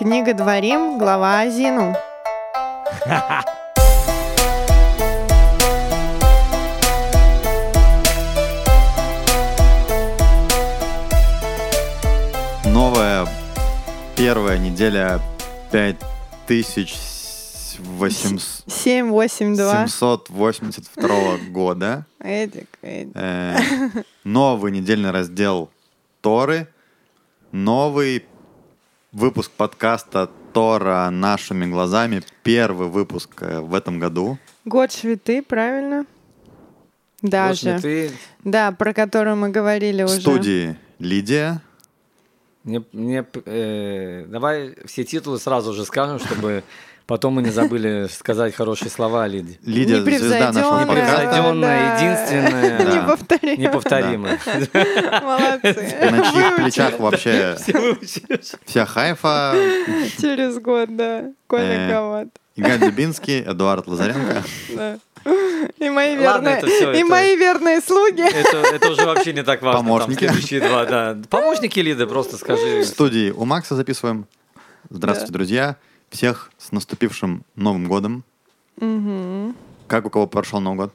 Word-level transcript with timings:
Книга 0.00 0.32
Дворим, 0.32 0.96
глава 0.96 1.42
Азину. 1.42 1.94
Новая 12.64 13.28
первая 14.16 14.56
неделя 14.56 15.20
5882 15.70 18.64
782. 18.66 19.86
года. 21.50 22.06
Эдик, 22.20 22.70
Эдик. 22.80 23.16
Э, 23.16 23.58
Новый 24.24 24.72
недельный 24.72 25.10
раздел 25.10 25.68
Торы. 26.22 26.68
Новый 27.52 28.24
выпуск 29.12 29.50
подкаста 29.50 30.30
Тора 30.52 31.08
нашими 31.10 31.66
глазами. 31.66 32.22
Первый 32.42 32.88
выпуск 32.88 33.30
э, 33.42 33.60
в 33.60 33.74
этом 33.74 33.98
году. 33.98 34.38
Год 34.64 34.92
швиты, 34.92 35.42
правильно? 35.42 36.06
Даже. 37.22 37.78
Ты 37.80 38.10
Да, 38.44 38.72
про 38.72 38.92
которую 38.94 39.36
мы 39.36 39.50
говорили 39.50 40.02
В 40.02 40.06
уже. 40.06 40.20
студии 40.20 40.76
Лидия. 40.98 41.60
мне, 42.64 42.82
мне, 42.92 43.24
э, 43.44 44.24
давай 44.28 44.74
все 44.86 45.04
титулы 45.04 45.38
сразу 45.38 45.72
же 45.72 45.84
скажем, 45.84 46.18
чтобы 46.18 46.62
потом 47.10 47.34
мы 47.34 47.42
не 47.42 47.50
забыли 47.50 48.08
сказать 48.10 48.54
хорошие 48.54 48.90
слова 48.90 49.24
о 49.24 49.28
Лиде. 49.28 49.58
Лидия, 49.64 50.00
звезда 50.00 50.52
нашего 50.52 50.78
подкаста. 50.86 51.24
Непревзойдённая, 51.24 51.80
Да. 51.80 51.96
единственная. 51.98 52.94
Неповторимая. 53.02 53.56
неповторимая. 53.58 54.38
Молодцы. 55.22 56.10
На 56.10 56.32
чьих 56.32 56.56
плечах 56.56 56.98
вообще 57.00 57.56
вся 58.64 58.86
хайфа. 58.86 59.54
Через 60.20 60.58
год, 60.58 60.96
да. 60.96 61.24
Коля 61.46 61.62
Э. 61.64 61.90
Коват. 61.92 62.28
Игорь 62.56 62.78
Дубинский, 62.78 63.40
Эдуард 63.42 63.86
Лазаренко. 63.86 64.42
И 65.78 65.90
мои 65.90 66.16
Ладно, 66.16 66.48
верные, 66.48 66.56
это 66.58 66.66
всё, 66.66 66.92
и 66.92 66.96
это- 66.98 67.06
мои 67.06 67.36
верные 67.36 67.80
слуги. 67.82 68.22
Это, 68.22 68.56
это 68.74 68.90
уже 68.90 69.04
вообще 69.04 69.32
не 69.34 69.42
так 69.42 69.60
важно. 69.62 69.80
там 69.80 69.86
Помощники. 69.88 70.18
следующие 70.24 70.60
два, 70.60 70.84
да. 70.86 71.16
Помощники 71.28 71.78
Лиды, 71.80 72.06
просто 72.06 72.36
скажи. 72.38 72.80
В 72.80 72.86
студии 72.86 73.30
у 73.30 73.44
Макса 73.44 73.74
записываем. 73.76 74.26
Здравствуйте, 74.88 75.32
Да. 75.32 75.38
друзья. 75.38 75.76
Всех 76.10 76.50
с 76.58 76.72
наступившим 76.72 77.44
Новым 77.56 77.86
годом. 77.88 78.24
Мгм. 78.76 79.54
Как 79.86 80.06
у 80.06 80.10
кого 80.10 80.26
прошел 80.26 80.60
Новый 80.60 80.76
год? 80.78 80.94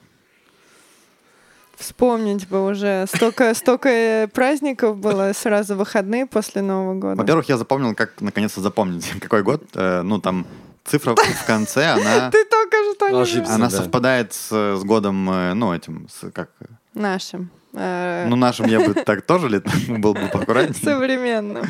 Вспомнить 1.77 2.47
бы 2.47 2.66
уже. 2.66 3.05
Столько, 3.07 3.53
столько 3.53 4.30
праздников 4.33 4.97
было, 4.97 5.33
сразу 5.33 5.75
выходные 5.75 6.25
после 6.25 6.61
Нового 6.61 6.94
года. 6.95 7.16
Во-первых, 7.16 7.49
я 7.49 7.57
запомнил, 7.57 7.94
как 7.95 8.22
наконец-то 8.22 8.61
запомнить, 8.61 9.11
какой 9.22 9.44
год. 9.44 9.61
Э, 9.73 10.02
Ну, 10.02 10.19
там 10.19 10.45
цифра 10.85 11.16
в 11.16 11.45
конце, 11.45 11.88
она, 11.88 12.29
Ты 12.31 12.45
только 12.45 12.77
что 12.95 13.09
не 13.09 13.22
Ошибся. 13.22 13.55
она 13.55 13.69
да. 13.69 13.75
совпадает 13.77 14.33
с, 14.33 14.52
с 14.77 14.83
годом, 14.83 15.29
э, 15.29 15.53
ну, 15.53 15.73
этим, 15.73 16.07
с, 16.09 16.31
как... 16.31 16.50
нашим. 16.94 17.50
э, 17.73 18.25
Ну, 18.29 18.35
нашим 18.38 18.67
я 18.67 18.79
бы 18.79 18.94
так 18.94 19.23
тоже 19.23 19.50
ли 19.50 19.61
был 19.97 20.13
бы 20.13 20.27
поаккуратнее. 20.31 20.81
современным. 20.81 21.66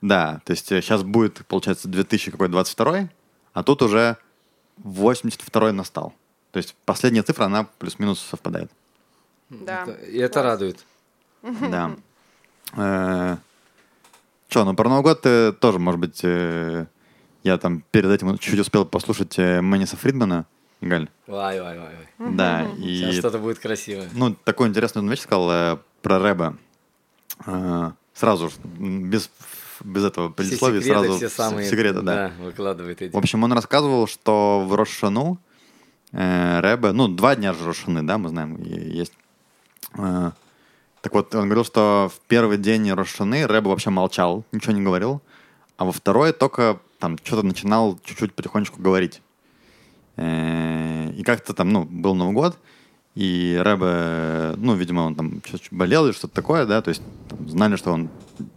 Да, 0.00 0.40
то 0.44 0.52
есть 0.52 0.66
сейчас 0.68 1.02
будет, 1.02 1.44
получается, 1.46 1.88
2022, 1.88 3.08
а 3.52 3.62
тут 3.62 3.82
уже 3.82 4.16
82 4.78 5.72
настал. 5.72 6.14
То 6.52 6.58
есть 6.58 6.74
последняя 6.84 7.22
цифра, 7.22 7.44
она 7.46 7.64
плюс-минус 7.78 8.20
совпадает. 8.20 8.70
Да. 9.50 9.82
Это- 9.82 9.92
И 10.04 10.18
это 10.18 10.42
радует. 10.42 10.84
Да. 11.70 11.96
Че, 14.48 14.64
ну 14.64 14.74
про 14.74 14.88
Новый 14.88 15.02
год 15.02 15.20
э, 15.26 15.52
тоже, 15.52 15.78
может 15.78 16.00
быть, 16.00 16.20
э, 16.22 16.86
я 17.42 17.58
там 17.58 17.82
перед 17.90 18.10
этим 18.10 18.38
чуть 18.38 18.58
успел 18.58 18.86
послушать 18.86 19.38
э, 19.38 19.60
Мэниса 19.60 19.96
Фридмана, 19.96 20.46
Галь. 20.80 21.08
Вай, 21.26 21.60
вай, 21.60 21.78
вай. 21.78 21.94
вай. 22.18 22.32
Да, 22.34 22.66
Сейчас 22.78 23.14
и 23.14 23.18
что-то 23.18 23.38
будет 23.38 23.58
красивое. 23.58 24.08
ну, 24.14 24.34
такую 24.34 24.70
интересную 24.70 25.06
вещь 25.10 25.20
сказал 25.20 25.50
э, 25.50 25.78
про 26.00 26.18
Рэба. 26.18 26.56
Э, 27.46 27.90
сразу 28.14 28.48
же, 28.48 28.54
без, 28.78 29.30
без 29.84 30.04
этого 30.04 30.28
предисловия, 30.30 30.80
все 30.80 30.90
секреты, 30.90 31.06
сразу 31.06 31.18
все 31.18 31.28
самые, 31.28 31.68
секреты, 31.68 32.02
да. 32.02 32.32
выкладывает 32.40 33.02
эти. 33.02 33.12
В 33.12 33.16
общем, 33.16 33.44
он 33.44 33.52
рассказывал, 33.52 34.06
что 34.06 34.64
в 34.66 34.74
Рошану 34.74 35.38
э, 36.12 36.60
Рэбе, 36.60 36.92
ну, 36.92 37.08
два 37.08 37.36
дня 37.36 37.54
же 37.54 37.64
Рошаны, 37.64 38.02
да, 38.02 38.18
мы 38.18 38.28
знаем, 38.28 38.62
есть. 38.62 39.12
Э, 39.94 40.32
так 41.00 41.14
вот, 41.14 41.34
он 41.34 41.44
говорил, 41.44 41.64
что 41.64 42.10
в 42.14 42.20
первый 42.26 42.58
день 42.58 42.90
Рошаны 42.90 43.46
Рэбе 43.46 43.68
вообще 43.68 43.90
молчал, 43.90 44.44
ничего 44.52 44.72
не 44.72 44.82
говорил, 44.82 45.22
а 45.76 45.84
во 45.84 45.92
второй 45.92 46.32
только 46.32 46.80
там 46.98 47.16
что-то 47.22 47.46
начинал 47.46 47.98
чуть-чуть 48.04 48.34
потихонечку 48.34 48.80
говорить. 48.80 49.22
Э, 50.16 51.10
и 51.10 51.22
как-то 51.22 51.54
там, 51.54 51.70
ну, 51.70 51.84
был 51.84 52.14
Новый 52.14 52.34
год, 52.34 52.58
и 53.20 53.58
Рэбе, 53.60 54.54
ну, 54.58 54.74
видимо, 54.76 55.00
он 55.00 55.16
там 55.16 55.42
болел 55.72 56.06
или 56.06 56.12
что-то 56.12 56.34
такое, 56.34 56.66
да, 56.66 56.80
то 56.82 56.90
есть 56.90 57.02
там 57.28 57.48
знали, 57.48 57.74
что 57.74 57.90
он, 57.92 58.10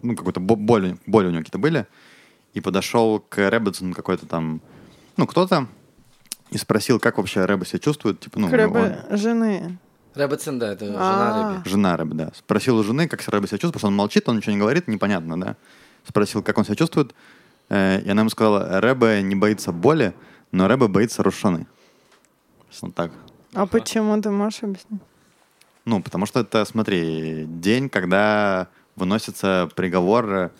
ну, 0.03 0.15
какой-то 0.15 0.39
бо- 0.39 0.55
боли, 0.55 0.97
боли 1.07 1.25
у 1.27 1.29
него 1.31 1.39
какие-то 1.39 1.57
были, 1.57 1.87
и 2.53 2.61
подошел 2.61 3.19
к 3.19 3.49
Рэббетсону 3.49 3.95
какой-то 3.95 4.27
там, 4.27 4.61
ну, 5.17 5.25
кто-то, 5.25 5.67
и 6.51 6.57
спросил, 6.59 6.99
как 6.99 7.17
вообще 7.17 7.45
Рэбе 7.45 7.65
себя 7.65 7.79
чувствует, 7.79 8.19
типа, 8.19 8.39
ну, 8.39 8.49
Крэбы 8.49 8.97
жены. 9.11 9.79
Рэббетсон, 10.13 10.59
да, 10.59 10.73
это 10.73 10.85
А. 10.85 10.89
жена 10.89 11.37
Рэбби. 11.37 11.57
он- 11.57 11.65
жена 11.65 11.97
Рэбе, 11.97 12.13
да. 12.13 12.31
Спросил 12.37 12.77
у 12.77 12.83
жены, 12.83 13.07
как 13.07 13.21
Рэбе 13.27 13.47
себя 13.47 13.57
чувствует, 13.57 13.73
потому 13.73 13.79
что 13.79 13.87
он 13.87 13.95
молчит, 13.95 14.29
он 14.29 14.37
ничего 14.37 14.51
не 14.51 14.59
говорит, 14.59 14.87
непонятно, 14.87 15.39
да. 15.41 15.55
Спросил, 16.07 16.43
как 16.43 16.55
он 16.59 16.65
себя 16.65 16.75
чувствует, 16.75 17.15
э, 17.69 18.01
и 18.01 18.09
она 18.11 18.21
ему 18.21 18.29
сказала, 18.29 18.79
Рэбе 18.79 19.23
не 19.23 19.33
боится 19.33 19.71
боли, 19.71 20.13
но 20.51 20.67
Рэбе 20.67 20.87
боится 20.87 21.23
рушаны. 21.23 21.65
Вот 22.81 22.93
так. 22.93 23.11
А 23.53 23.65
почему 23.65 24.21
ты 24.21 24.29
можешь 24.29 24.63
объяснить? 24.63 25.01
Ну, 25.85 26.01
потому 26.01 26.25
что 26.25 26.41
это, 26.41 26.63
смотри, 26.65 27.45
день, 27.47 27.89
когда 27.89 28.67
выносится 28.95 29.69
приговор 29.75 30.51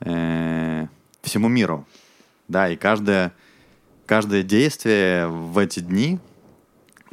э, 0.00 0.86
всему 1.22 1.48
миру. 1.48 1.86
Да, 2.48 2.68
и 2.68 2.76
каждое, 2.76 3.32
каждое 4.06 4.42
действие 4.42 5.26
в 5.26 5.58
эти 5.58 5.80
дни, 5.80 6.18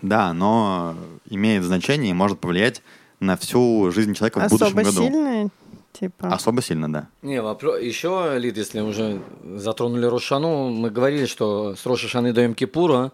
да, 0.02 0.28
оно 0.28 0.96
имеет 1.30 1.64
значение 1.64 2.12
и 2.12 2.14
может 2.14 2.40
повлиять 2.40 2.82
на 3.20 3.36
всю 3.36 3.92
жизнь 3.92 4.14
человека 4.14 4.40
в 4.40 4.50
будущем 4.50 4.78
Особо 4.78 4.84
году. 4.84 5.04
сильные? 5.04 5.50
Типа. 5.94 6.28
Особо 6.28 6.62
сильно, 6.62 6.92
да. 6.92 7.08
Не, 7.24 7.42
вопрос. 7.42 7.82
Еще, 7.82 8.36
Лид, 8.38 8.56
если 8.58 8.82
уже 8.82 9.20
затронули 9.56 10.06
Рошану, 10.06 10.70
мы 10.70 10.92
говорили, 10.92 11.26
что 11.26 11.76
с 11.76 11.84
Рошашаны 11.88 12.34
до 12.34 12.46
Йом-Кипура 12.46 13.12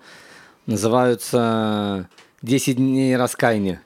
называются 0.65 2.09
10 2.41 2.77
дней 2.77 3.15
раскаяния. 3.15 3.81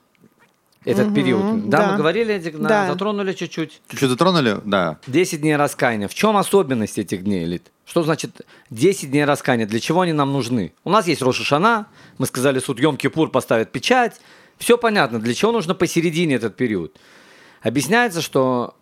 Этот 0.86 1.08
Мгм, 1.08 1.16
период. 1.16 1.70
Да, 1.70 1.80
да. 1.80 1.92
мы 1.92 1.98
говорили, 1.98 2.34
этих, 2.34 2.58
да, 2.62 2.88
затронули 2.88 3.34
чуть-чуть. 3.34 3.82
Чуть-чуть 3.90 4.10
затронули? 4.10 4.58
Да. 4.64 5.00
10 5.08 5.42
дней 5.42 5.58
раскаяния. 5.58 6.08
В 6.08 6.14
чем 6.14 6.38
особенность 6.38 6.98
этих 6.98 7.26
дней, 7.26 7.44
Лид? 7.46 7.72
Что 7.86 8.04
значит 8.04 8.42
10 8.70 9.12
дней 9.12 9.26
раскаяния? 9.26 9.66
Для 9.66 9.82
чего 9.82 10.02
они 10.02 10.14
нам 10.14 10.32
нужны? 10.32 10.74
У 10.86 10.90
нас 10.90 11.08
есть 11.08 11.22
Рошашана, 11.22 11.88
мы 12.18 12.26
сказали, 12.26 12.60
суд 12.60 12.80
Йом-Кипур 12.80 13.30
поставит 13.32 13.72
печать. 13.72 14.22
Все 14.58 14.78
понятно, 14.78 15.20
для 15.20 15.34
чего 15.34 15.52
нужно 15.52 15.76
посередине 15.76 16.36
этот 16.36 16.56
период. 16.56 16.96
Объясняется, 17.62 18.22
что 18.22 18.74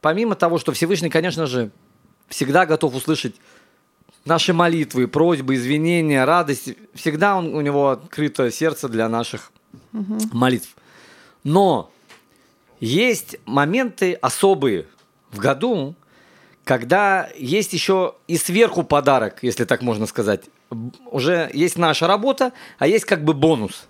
помимо 0.00 0.34
того, 0.34 0.58
что 0.58 0.72
Всевышний, 0.72 1.10
конечно 1.10 1.46
же, 1.46 1.70
всегда 2.28 2.66
готов 2.66 2.94
услышать 2.94 3.36
наши 4.24 4.52
молитвы, 4.52 5.08
просьбы, 5.08 5.54
извинения, 5.54 6.24
радость, 6.24 6.70
всегда 6.94 7.36
он, 7.36 7.54
у 7.54 7.60
него 7.60 7.90
открыто 7.90 8.50
сердце 8.50 8.88
для 8.88 9.08
наших 9.08 9.52
молитв. 10.32 10.74
Но 11.42 11.90
есть 12.80 13.36
моменты 13.44 14.14
особые 14.14 14.86
в 15.30 15.38
году, 15.38 15.94
когда 16.64 17.28
есть 17.36 17.72
еще 17.72 18.14
и 18.26 18.36
сверху 18.36 18.82
подарок, 18.82 19.38
если 19.42 19.64
так 19.64 19.82
можно 19.82 20.06
сказать. 20.06 20.44
Уже 21.10 21.50
есть 21.52 21.76
наша 21.76 22.06
работа, 22.06 22.52
а 22.78 22.86
есть 22.86 23.04
как 23.04 23.24
бы 23.24 23.34
бонус. 23.34 23.86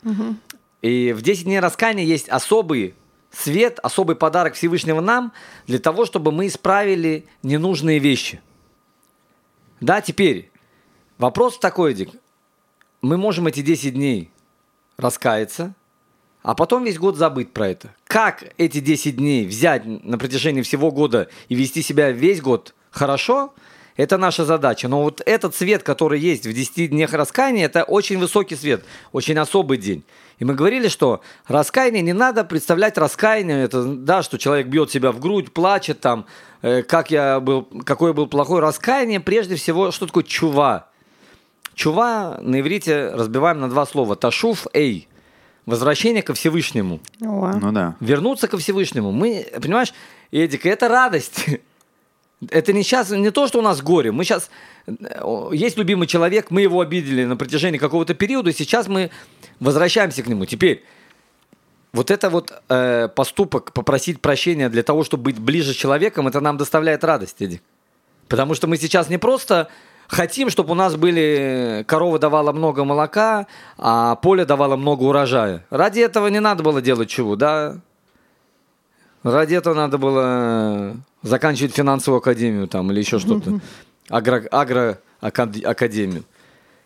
И 0.82 1.12
в 1.12 1.22
10 1.22 1.44
дней 1.44 1.60
раскаяния 1.60 2.04
есть 2.04 2.28
особый 2.28 2.94
свет, 3.32 3.78
особый 3.82 4.16
подарок 4.16 4.54
Всевышнего 4.54 5.00
нам 5.00 5.32
для 5.66 5.78
того, 5.78 6.04
чтобы 6.04 6.30
мы 6.30 6.46
исправили 6.46 7.26
ненужные 7.42 7.98
вещи. 7.98 8.40
Да, 9.80 10.00
теперь 10.00 10.50
вопрос 11.18 11.58
такой, 11.58 11.94
Дик. 11.94 12.10
Мы 13.02 13.16
можем 13.16 13.46
эти 13.46 13.60
10 13.60 13.94
дней 13.94 14.30
раскаяться, 14.96 15.74
а 16.42 16.54
потом 16.54 16.84
весь 16.84 16.98
год 16.98 17.16
забыть 17.16 17.52
про 17.52 17.68
это. 17.68 17.94
Как 18.04 18.44
эти 18.58 18.80
10 18.80 19.16
дней 19.16 19.46
взять 19.46 19.84
на 19.84 20.18
протяжении 20.18 20.62
всего 20.62 20.90
года 20.90 21.28
и 21.48 21.54
вести 21.54 21.82
себя 21.82 22.10
весь 22.10 22.40
год 22.40 22.74
хорошо, 22.90 23.52
Это 23.96 24.18
наша 24.18 24.44
задача. 24.44 24.88
Но 24.88 25.02
вот 25.02 25.22
этот 25.24 25.54
свет, 25.54 25.82
который 25.82 26.18
есть 26.18 26.46
в 26.46 26.52
10 26.52 26.90
днях 26.90 27.12
раскаяния, 27.12 27.66
это 27.66 27.84
очень 27.84 28.18
высокий 28.18 28.56
свет, 28.56 28.84
очень 29.12 29.38
особый 29.38 29.78
день. 29.78 30.02
И 30.38 30.44
мы 30.44 30.54
говорили, 30.54 30.88
что 30.88 31.20
раскаяние 31.46 32.02
не 32.02 32.12
надо 32.12 32.44
представлять 32.44 32.98
раскаяние, 32.98 33.64
это, 33.64 33.84
да, 33.84 34.22
что 34.22 34.38
человек 34.38 34.66
бьет 34.66 34.90
себя 34.90 35.12
в 35.12 35.20
грудь, 35.20 35.52
плачет 35.52 36.00
там, 36.00 36.26
э, 36.62 36.82
как 36.82 37.10
я 37.10 37.40
был, 37.40 37.62
какой 37.84 38.10
я 38.10 38.14
был 38.14 38.26
плохой. 38.26 38.60
Раскаяние, 38.60 39.20
прежде 39.20 39.56
всего, 39.56 39.90
что 39.90 40.06
такое 40.06 40.24
чува? 40.24 40.88
Чува 41.74 42.38
на 42.40 42.60
иврите 42.60 43.10
разбиваем 43.10 43.60
на 43.60 43.68
два 43.68 43.86
слова. 43.86 44.16
Ташуф 44.16 44.66
эй. 44.72 45.08
Возвращение 45.66 46.22
ко 46.22 46.34
Всевышнему. 46.34 47.00
О. 47.22 47.52
Ну 47.60 47.72
да. 47.72 47.96
Вернуться 48.00 48.48
ко 48.48 48.58
Всевышнему. 48.58 49.12
Мы, 49.12 49.46
понимаешь, 49.60 49.94
Эдик, 50.30 50.66
это 50.66 50.88
радость. 50.88 51.46
Это 52.50 52.72
не 52.72 52.82
сейчас, 52.82 53.10
не 53.10 53.30
то, 53.30 53.46
что 53.46 53.60
у 53.60 53.62
нас 53.62 53.80
горе. 53.80 54.12
Мы 54.12 54.24
сейчас, 54.24 54.50
есть 55.52 55.78
любимый 55.78 56.06
человек, 56.06 56.50
мы 56.50 56.62
его 56.62 56.80
обидели 56.80 57.24
на 57.24 57.36
протяжении 57.36 57.78
какого-то 57.78 58.14
периода, 58.14 58.50
и 58.50 58.52
сейчас 58.52 58.88
мы 58.88 59.10
возвращаемся 59.60 60.22
к 60.22 60.26
нему. 60.26 60.44
Теперь, 60.44 60.84
вот 61.92 62.10
это 62.10 62.28
вот 62.28 62.52
э, 62.68 63.08
поступок, 63.14 63.72
попросить 63.72 64.20
прощения 64.20 64.68
для 64.68 64.82
того, 64.82 65.04
чтобы 65.04 65.24
быть 65.24 65.38
ближе 65.38 65.72
с 65.72 65.76
человеком, 65.76 66.26
это 66.26 66.40
нам 66.40 66.56
доставляет 66.56 67.04
радость, 67.04 67.40
Эдик. 67.40 67.62
Потому 68.28 68.54
что 68.54 68.66
мы 68.66 68.76
сейчас 68.76 69.08
не 69.08 69.18
просто 69.18 69.68
хотим, 70.08 70.50
чтобы 70.50 70.72
у 70.72 70.74
нас 70.74 70.96
были 70.96 71.84
корова 71.86 72.18
давала 72.18 72.52
много 72.52 72.84
молока, 72.84 73.46
а 73.78 74.16
поле 74.16 74.44
давало 74.44 74.76
много 74.76 75.04
урожая. 75.04 75.64
Ради 75.70 76.00
этого 76.00 76.26
не 76.28 76.40
надо 76.40 76.62
было 76.62 76.82
делать 76.82 77.08
чего, 77.08 77.36
да? 77.36 77.80
Ради 79.24 79.54
этого 79.54 79.74
надо 79.74 79.96
было 79.96 80.96
заканчивать 81.22 81.74
финансовую 81.74 82.18
академию 82.18 82.68
там 82.68 82.92
или 82.92 83.00
еще 83.00 83.18
что-то. 83.18 83.58
Агро, 84.10 84.46
агроакадемию. 84.50 86.24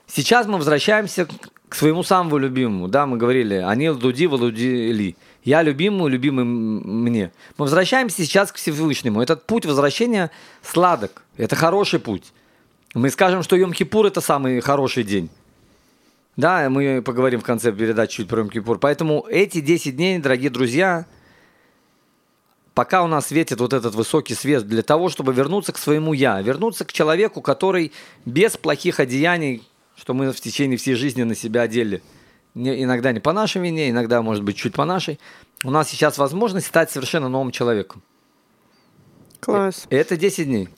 Сейчас 0.06 0.46
мы 0.46 0.56
возвращаемся 0.56 1.26
к 1.68 1.74
своему 1.74 2.04
самому 2.04 2.38
любимому. 2.38 2.86
Да, 2.86 3.06
мы 3.06 3.16
говорили, 3.16 3.56
Анил 3.56 3.96
Дуди, 3.96 4.28
Валуди 4.28 4.92
Ли. 4.92 5.16
Я 5.42 5.62
любимому, 5.62 6.06
любимый 6.06 6.44
мне. 6.44 7.32
Мы 7.56 7.64
возвращаемся 7.64 8.22
сейчас 8.22 8.52
к 8.52 8.56
Всевышнему. 8.56 9.20
Этот 9.20 9.44
путь 9.44 9.66
возвращения 9.66 10.30
сладок. 10.62 11.22
Это 11.36 11.56
хороший 11.56 11.98
путь. 11.98 12.32
Мы 12.94 13.10
скажем, 13.10 13.42
что 13.42 13.56
Йом-Кипур 13.56 14.06
это 14.06 14.20
самый 14.20 14.60
хороший 14.60 15.02
день. 15.02 15.28
Да, 16.36 16.70
мы 16.70 17.02
поговорим 17.02 17.40
в 17.40 17.44
конце 17.44 17.72
передачи 17.72 18.18
чуть 18.18 18.28
про 18.28 18.42
Йом-Кипур. 18.42 18.78
Поэтому 18.78 19.26
эти 19.28 19.60
10 19.60 19.96
дней, 19.96 20.18
дорогие 20.18 20.50
друзья, 20.50 21.06
пока 22.78 23.02
у 23.02 23.08
нас 23.08 23.26
светит 23.26 23.58
вот 23.58 23.72
этот 23.72 23.96
высокий 23.96 24.34
свет 24.34 24.64
для 24.68 24.84
того, 24.84 25.08
чтобы 25.08 25.32
вернуться 25.32 25.72
к 25.72 25.78
своему 25.78 26.12
«я», 26.12 26.40
вернуться 26.40 26.84
к 26.84 26.92
человеку, 26.92 27.40
который 27.40 27.90
без 28.24 28.56
плохих 28.56 29.00
одеяний, 29.00 29.66
что 29.96 30.14
мы 30.14 30.30
в 30.30 30.40
течение 30.40 30.78
всей 30.78 30.94
жизни 30.94 31.24
на 31.24 31.34
себя 31.34 31.62
одели, 31.62 32.04
не, 32.54 32.84
иногда 32.84 33.10
не 33.10 33.18
по 33.18 33.32
нашей 33.32 33.60
вине, 33.62 33.90
иногда, 33.90 34.22
может 34.22 34.44
быть, 34.44 34.56
чуть 34.56 34.74
по 34.74 34.84
нашей, 34.84 35.18
у 35.64 35.72
нас 35.72 35.88
сейчас 35.88 36.18
возможность 36.18 36.68
стать 36.68 36.88
совершенно 36.88 37.28
новым 37.28 37.50
человеком. 37.50 38.00
Класс. 39.40 39.86
И 39.90 39.96
это 39.96 40.16
10 40.16 40.46
дней. 40.46 40.68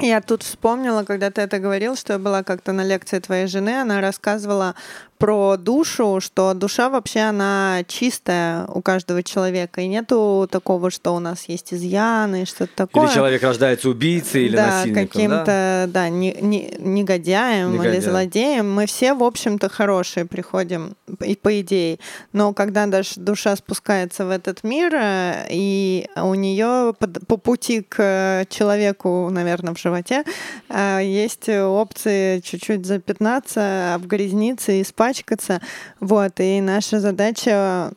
Я 0.00 0.20
тут 0.20 0.42
вспомнила, 0.42 1.04
когда 1.04 1.30
ты 1.30 1.40
это 1.40 1.58
говорил, 1.58 1.96
что 1.96 2.12
я 2.12 2.18
была 2.18 2.42
как-то 2.42 2.72
на 2.72 2.84
лекции 2.84 3.20
твоей 3.20 3.46
жены, 3.46 3.80
она 3.80 4.02
рассказывала 4.02 4.74
про 5.18 5.56
душу, 5.56 6.20
что 6.22 6.54
душа 6.54 6.88
вообще 6.88 7.20
она 7.20 7.82
чистая 7.86 8.66
у 8.66 8.80
каждого 8.82 9.22
человека, 9.22 9.80
и 9.80 9.88
нету 9.88 10.48
такого, 10.50 10.90
что 10.90 11.14
у 11.14 11.18
нас 11.18 11.48
есть 11.48 11.74
изъяны, 11.74 12.46
что-то 12.46 12.72
такое. 12.74 13.06
Или 13.06 13.14
человек 13.14 13.42
рождается 13.42 13.90
убийцей 13.90 14.46
или 14.46 14.56
да, 14.56 14.66
насильником. 14.66 15.06
каким-то, 15.08 15.44
да? 15.44 15.86
да, 15.86 16.08
не, 16.08 16.36
не, 16.40 16.74
негодяем, 16.78 17.72
Негодяем. 17.72 17.94
или 17.94 18.00
злодеем. 18.00 18.72
Мы 18.72 18.86
все, 18.86 19.14
в 19.14 19.24
общем-то, 19.24 19.68
хорошие 19.68 20.24
приходим, 20.24 20.94
и 21.24 21.34
по 21.34 21.60
идее. 21.60 21.98
Но 22.32 22.52
когда 22.52 22.86
даже 22.86 23.10
душа 23.16 23.56
спускается 23.56 24.24
в 24.24 24.30
этот 24.30 24.62
мир, 24.62 24.94
э, 24.94 25.46
и 25.50 26.08
у 26.16 26.34
нее 26.34 26.94
по, 26.98 27.06
по 27.06 27.36
пути 27.36 27.82
к 27.82 28.46
человеку, 28.48 29.28
наверное, 29.30 29.74
в 29.74 29.80
животе, 29.80 30.24
э, 30.68 31.00
есть 31.02 31.48
опции 31.48 32.40
чуть-чуть 32.40 32.86
запятнаться, 32.86 33.94
обгрязниться 33.94 34.72
и 34.72 34.84
испачкаться. 35.08 35.60
Вот, 36.00 36.32
и 36.38 36.60
наша 36.60 37.00
задача 37.00 37.92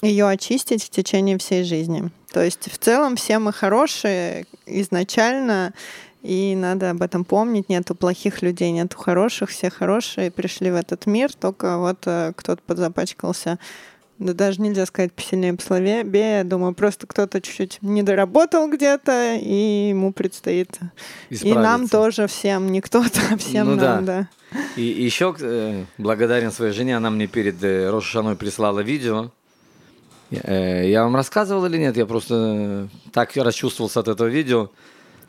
ее 0.00 0.28
очистить 0.28 0.84
в 0.84 0.90
течение 0.90 1.38
всей 1.38 1.64
жизни. 1.64 2.10
То 2.32 2.42
есть 2.42 2.70
в 2.72 2.78
целом 2.78 3.16
все 3.16 3.38
мы 3.38 3.52
хорошие 3.52 4.46
изначально, 4.66 5.74
и 6.22 6.54
надо 6.56 6.90
об 6.90 7.02
этом 7.02 7.24
помнить. 7.24 7.68
Нету 7.68 7.94
плохих 7.94 8.42
людей, 8.42 8.70
нету 8.70 8.96
хороших, 8.96 9.50
все 9.50 9.70
хорошие 9.70 10.30
пришли 10.30 10.70
в 10.70 10.76
этот 10.76 11.06
мир, 11.06 11.32
только 11.32 11.78
вот 11.78 11.98
э, 12.06 12.32
кто-то 12.36 12.62
подзапачкался. 12.64 13.58
Да 14.18 14.34
даже 14.34 14.60
нельзя 14.60 14.86
сказать 14.86 15.12
посильнее 15.12 15.54
пословие. 15.54 16.06
Я 16.12 16.44
думаю, 16.44 16.74
просто 16.74 17.06
кто-то 17.08 17.40
чуть-чуть 17.40 17.78
не 17.82 18.04
доработал 18.04 18.70
где-то, 18.70 19.34
и 19.34 19.88
ему 19.88 20.12
предстоит. 20.12 20.78
И 21.30 21.52
нам 21.52 21.84
Исправиться. 21.86 21.90
тоже 21.90 22.26
всем, 22.28 22.70
не 22.70 22.80
кто-то, 22.80 23.20
а 23.32 23.36
всем 23.36 23.66
Ну 23.70 23.74
нам, 23.74 24.04
да. 24.04 24.18
да. 24.20 24.28
И 24.76 24.82
еще 24.82 25.34
э, 25.40 25.84
благодарен 25.98 26.50
своей 26.52 26.72
жене, 26.72 26.96
она 26.96 27.10
мне 27.10 27.26
перед 27.26 27.62
э, 27.62 27.90
Рошашаной 27.90 28.36
прислала 28.36 28.80
видео. 28.80 29.30
Э, 30.30 30.88
я 30.88 31.04
вам 31.04 31.16
рассказывал 31.16 31.64
или 31.66 31.76
нет? 31.78 31.96
Я 31.96 32.06
просто 32.06 32.88
так 33.12 33.30
расчувствовался 33.36 34.00
от 34.00 34.08
этого 34.08 34.28
видео. 34.28 34.70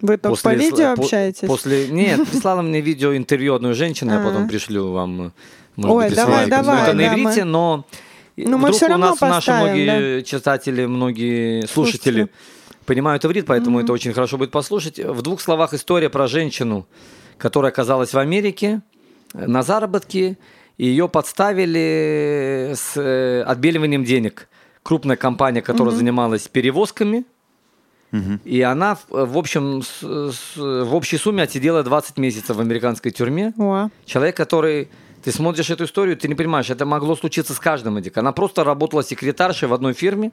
Вы 0.02 0.18
только 0.18 0.42
по 0.42 0.50
сла- 0.50 0.56
видео 0.56 0.96
по- 0.96 1.04
общаетесь? 1.04 1.48
После, 1.48 1.88
нет, 1.88 2.28
прислала 2.32 2.62
мне 2.62 2.82
видео 2.82 3.16
интервью 3.16 3.54
одной 3.56 3.74
женщины, 3.74 4.12
я 4.14 4.22
А. 4.22 4.24
потом 4.24 4.48
пришлю 4.48 4.92
вам. 4.92 5.32
Может 5.76 5.92
Ой, 5.98 6.06
быть, 6.08 6.16
давай, 6.16 6.46
присылаю. 6.46 6.50
давай, 6.50 6.76
Ну, 6.78 6.84
это 6.84 6.94
на 6.94 6.98
да, 7.04 7.14
иврите, 7.14 7.44
мы- 7.46 7.52
но 7.52 7.86
Ну, 8.38 8.52
мы 8.58 8.58
вдруг 8.58 8.76
всё 8.76 8.86
у 8.86 8.90
равно 8.90 9.10
нас 9.10 9.22
наши 9.22 9.48
поставим, 9.52 9.84
многие 9.84 10.22
читатели, 10.24 10.86
многие 10.86 11.66
слушатели 11.68 12.12
Слушатели. 12.24 12.30
понимают 12.86 13.26
иврит, 13.26 13.46
поэтому 13.46 13.80
это 13.80 13.92
очень 13.94 14.14
хорошо 14.14 14.38
будет 14.38 14.52
послушать. 14.52 15.00
В 15.00 15.22
двух 15.22 15.42
словах 15.42 15.74
история 15.74 16.10
про 16.10 16.28
женщину, 16.28 16.86
которая 17.38 17.72
оказалась 17.72 18.14
в 18.14 18.20
Америке 18.20 18.82
на 19.34 19.64
заработке, 19.64 20.38
и 20.78 20.86
ее 20.88 21.08
подставили 21.10 22.74
с 22.76 22.94
э, 22.98 23.42
отбеливанием 23.44 24.04
денег. 24.04 24.48
Крупная 24.84 25.16
компания, 25.16 25.62
которая 25.62 25.94
занималась 25.96 26.48
перевозками, 26.48 27.26
и 28.46 28.62
она, 28.62 28.96
в 29.10 29.38
общем, 29.40 29.82
с- 29.82 30.04
с- 30.36 30.56
в 30.58 30.94
общей 30.94 31.18
сумме 31.18 31.42
отсидела 31.44 31.82
20 31.84 32.18
месяцев 32.20 32.56
в 32.58 32.62
американской 32.62 33.12
тюрьме. 33.12 33.54
О, 33.58 33.90
Человек, 34.06 34.38
который... 34.38 34.90
Ты 35.24 35.32
смотришь 35.32 35.70
эту 35.72 35.86
историю, 35.86 36.16
ты 36.18 36.28
не 36.28 36.36
понимаешь, 36.36 36.70
это 36.70 36.86
могло 36.86 37.16
случиться 37.16 37.54
с 37.54 37.60
каждым, 37.60 37.98
Эдик. 37.98 38.18
Она 38.18 38.32
просто 38.34 38.64
работала 38.64 39.04
секретаршей 39.04 39.68
в 39.70 39.74
одной 39.74 39.94
фирме, 39.94 40.32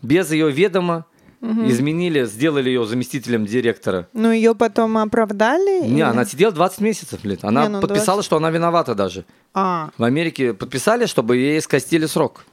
без 0.00 0.32
ее 0.32 0.50
ведома, 0.50 1.04
изменили, 1.42 2.24
сделали 2.24 2.68
ее 2.70 2.84
заместителем 2.86 3.46
директора. 3.46 4.06
Ну, 4.12 4.30
ее 4.30 4.54
потом 4.54 4.96
оправдали? 4.96 5.82
Не, 5.86 5.94
или- 5.94 6.00
она 6.02 6.24
сидела 6.24 6.52
20 6.52 6.80
месяцев, 6.80 7.20
блин. 7.22 7.38
Она 7.42 7.62
Не, 7.64 7.68
ну, 7.68 7.80
подписала, 7.80 8.16
20. 8.18 8.24
что 8.26 8.36
она 8.36 8.50
виновата 8.50 8.94
даже. 8.94 9.24
А, 9.52 9.90
В 9.98 10.04
Америке 10.04 10.54
подписали, 10.54 11.06
чтобы 11.06 11.36
ей 11.36 11.60
скостили 11.60 12.06
срок. 12.06 12.44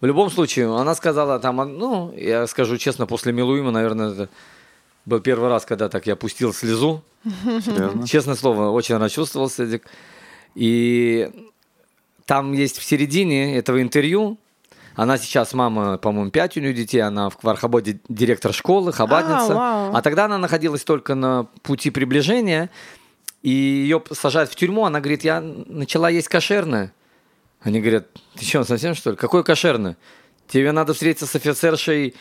В 0.00 0.06
любом 0.06 0.30
случае, 0.30 0.72
она 0.74 0.94
сказала 0.94 1.38
там, 1.38 1.56
ну, 1.56 2.12
я 2.16 2.46
скажу 2.46 2.76
честно, 2.76 3.06
после 3.06 3.32
Милуима, 3.32 3.70
наверное, 3.70 4.12
это 4.12 4.28
был 5.04 5.20
первый 5.20 5.48
раз, 5.48 5.64
когда 5.64 5.88
так 5.88 6.06
я 6.06 6.14
пустил 6.16 6.52
слезу. 6.54 7.02
Серьезно? 7.64 8.06
Честное 8.06 8.34
слово, 8.36 8.70
очень 8.70 8.96
расчувствовался, 8.98 9.64
Эдик. 9.64 9.84
И 10.54 11.28
там 12.24 12.52
есть 12.52 12.78
в 12.78 12.84
середине 12.84 13.56
этого 13.56 13.80
интервью, 13.82 14.38
она 14.94 15.18
сейчас 15.18 15.54
мама, 15.54 15.98
по-моему, 15.98 16.30
пять 16.30 16.56
у 16.56 16.60
нее 16.60 16.74
детей, 16.74 17.00
она 17.00 17.30
в 17.30 17.36
Квархабоде 17.36 18.00
директор 18.08 18.52
школы, 18.52 18.92
хабадница. 18.92 19.54
вау. 19.54 19.94
А 19.94 20.02
тогда 20.02 20.26
она 20.26 20.38
находилась 20.38 20.84
только 20.84 21.14
на 21.14 21.44
пути 21.62 21.90
приближения, 21.90 22.70
и 23.42 23.50
ее 23.50 24.02
сажают 24.12 24.50
в 24.50 24.56
тюрьму, 24.56 24.84
она 24.84 25.00
говорит, 25.00 25.24
я 25.24 25.40
начала 25.40 26.08
есть 26.08 26.28
кошерное. 26.28 26.92
Они 27.60 27.80
говорят, 27.80 28.08
ты 28.36 28.44
что, 28.44 28.64
совсем 28.64 28.94
что 28.94 29.10
ли? 29.10 29.16
Какое 29.16 29.42
кошерное? 29.42 29.96
Тебе 30.48 30.72
надо 30.72 30.94
встретиться 30.94 31.26
с 31.26 31.34
офицершей 31.34 32.14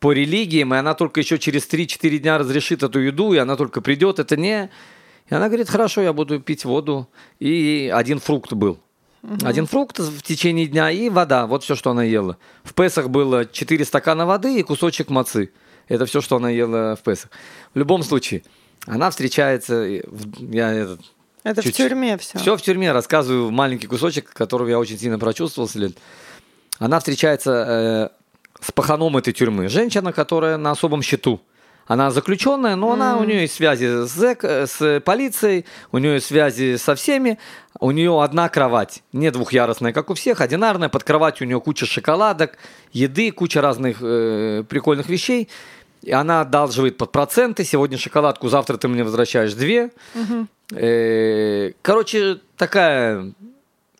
по 0.00 0.12
религиям, 0.12 0.74
и 0.74 0.76
она 0.76 0.94
только 0.94 1.20
еще 1.20 1.38
через 1.38 1.68
3-4 1.68 2.18
дня 2.18 2.38
разрешит 2.38 2.82
эту 2.82 3.00
еду, 3.00 3.32
и 3.32 3.38
она 3.38 3.56
только 3.56 3.80
придет, 3.80 4.18
это 4.18 4.36
не... 4.36 4.70
И 5.30 5.34
она 5.34 5.48
говорит, 5.48 5.68
хорошо, 5.68 6.00
я 6.00 6.12
буду 6.14 6.40
пить 6.40 6.64
воду. 6.64 7.06
И 7.38 7.92
один 7.94 8.18
фрукт 8.18 8.54
был. 8.54 8.80
Один 9.42 9.66
фрукт 9.66 9.98
в 9.98 10.22
течение 10.22 10.66
дня 10.66 10.90
и 10.90 11.08
вода. 11.08 11.46
Вот 11.46 11.64
все, 11.64 11.74
что 11.74 11.90
она 11.90 12.04
ела. 12.04 12.36
В 12.62 12.72
Песах 12.74 13.08
было 13.10 13.44
4 13.46 13.84
стакана 13.84 14.26
воды 14.26 14.58
и 14.58 14.62
кусочек 14.62 15.10
мацы. 15.10 15.50
Это 15.88 16.06
все, 16.06 16.20
что 16.20 16.36
она 16.36 16.50
ела 16.50 16.96
в 16.96 17.02
Песах. 17.02 17.30
В 17.74 17.78
любом 17.78 18.02
случае, 18.02 18.42
она 18.86 19.10
встречается... 19.10 20.02
в- 20.06 20.52
Я 20.52 20.72
этот, 20.72 21.00
это 21.42 21.62
в 21.62 21.64
Чуть- 21.64 21.76
тюрьме 21.76 22.16
все. 22.18 22.38
все 22.38 22.56
в 22.56 22.62
тюрьме, 22.62 22.92
рассказываю 22.92 23.50
маленький 23.50 23.86
кусочек, 23.86 24.30
которого 24.32 24.68
я 24.68 24.78
очень 24.78 24.98
сильно 24.98 25.18
прочувствовался. 25.18 25.78
Лен. 25.78 25.94
Она 26.78 26.98
встречается 27.00 28.12
э, 28.60 28.64
с 28.64 28.70
паханом 28.72 29.16
этой 29.16 29.32
тюрьмы. 29.32 29.68
Женщина, 29.68 30.12
которая 30.12 30.56
на 30.58 30.70
особом 30.70 31.02
счету. 31.02 31.40
Она 31.88 32.10
заключенная, 32.10 32.76
но 32.76 32.92
она, 32.92 33.16
у 33.16 33.24
нее 33.24 33.40
есть 33.40 33.54
связи 33.54 33.86
с, 33.86 34.10
зэк, 34.10 34.44
э, 34.44 34.66
с 34.66 35.00
полицией, 35.00 35.64
у 35.90 35.96
нее 35.96 36.20
связи 36.20 36.76
со 36.76 36.94
всеми. 36.94 37.38
У 37.80 37.90
нее 37.92 38.22
одна 38.22 38.50
кровать, 38.50 39.02
не 39.12 39.30
двухъярусная, 39.30 39.94
как 39.94 40.10
у 40.10 40.14
всех, 40.14 40.42
одинарная. 40.42 40.90
Под 40.90 41.02
кроватью 41.02 41.46
у 41.46 41.48
нее 41.48 41.60
куча 41.62 41.86
шоколадок, 41.86 42.58
еды, 42.92 43.32
куча 43.32 43.62
разных 43.62 43.98
э, 44.02 44.64
прикольных 44.68 45.08
вещей. 45.08 45.48
И 46.02 46.12
она 46.12 46.42
одалживает 46.42 46.98
под 46.98 47.10
проценты. 47.10 47.64
Сегодня 47.64 47.96
шоколадку, 47.96 48.48
завтра 48.48 48.76
ты 48.76 48.86
мне 48.88 49.02
возвращаешь 49.02 49.54
две. 49.54 49.90
Э, 50.72 51.72
короче, 51.80 52.40
такая 52.58 53.32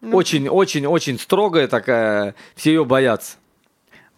очень-очень-очень 0.02 1.18
строгая 1.18 1.68
такая. 1.68 2.34
Все 2.54 2.72
ее 2.72 2.84
боятся. 2.84 3.36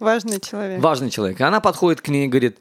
Важный 0.00 0.40
человек. 0.40 0.80
Важный 0.80 1.10
человек. 1.10 1.38
И 1.38 1.44
она 1.44 1.60
подходит 1.60 2.00
к 2.00 2.08
ней 2.08 2.26
и 2.26 2.28
говорит, 2.28 2.58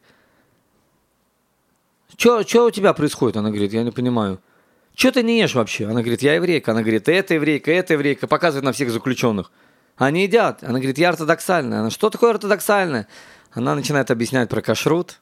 что 2.18 2.66
у 2.66 2.72
тебя 2.72 2.94
происходит? 2.94 3.38
Она 3.38 3.50
говорит, 3.50 3.74
я 3.74 3.84
не 3.84 3.92
понимаю. 3.92 4.40
Что 4.96 5.12
ты 5.14 5.24
не 5.24 5.40
ешь 5.40 5.56
вообще? 5.56 5.86
Она 5.86 6.02
говорит, 6.02 6.22
я 6.22 6.36
еврейка. 6.36 6.72
Она 6.72 6.82
говорит, 6.82 7.08
это 7.08 7.34
еврейка, 7.36 7.72
это 7.72 7.94
еврейка. 7.94 8.28
Показывает 8.28 8.66
на 8.66 8.72
всех 8.74 8.92
заключенных. 8.92 9.52
Они 9.96 10.24
едят. 10.24 10.64
Она 10.64 10.80
говорит, 10.80 10.98
я 10.98 11.10
ортодоксальная. 11.10 11.80
Она, 11.80 11.90
что 11.90 12.10
такое 12.10 12.32
ортодоксальная? 12.32 13.08
Она 13.52 13.76
начинает 13.76 14.12
объяснять 14.12 14.50
про 14.50 14.62
кашрут. 14.62 15.20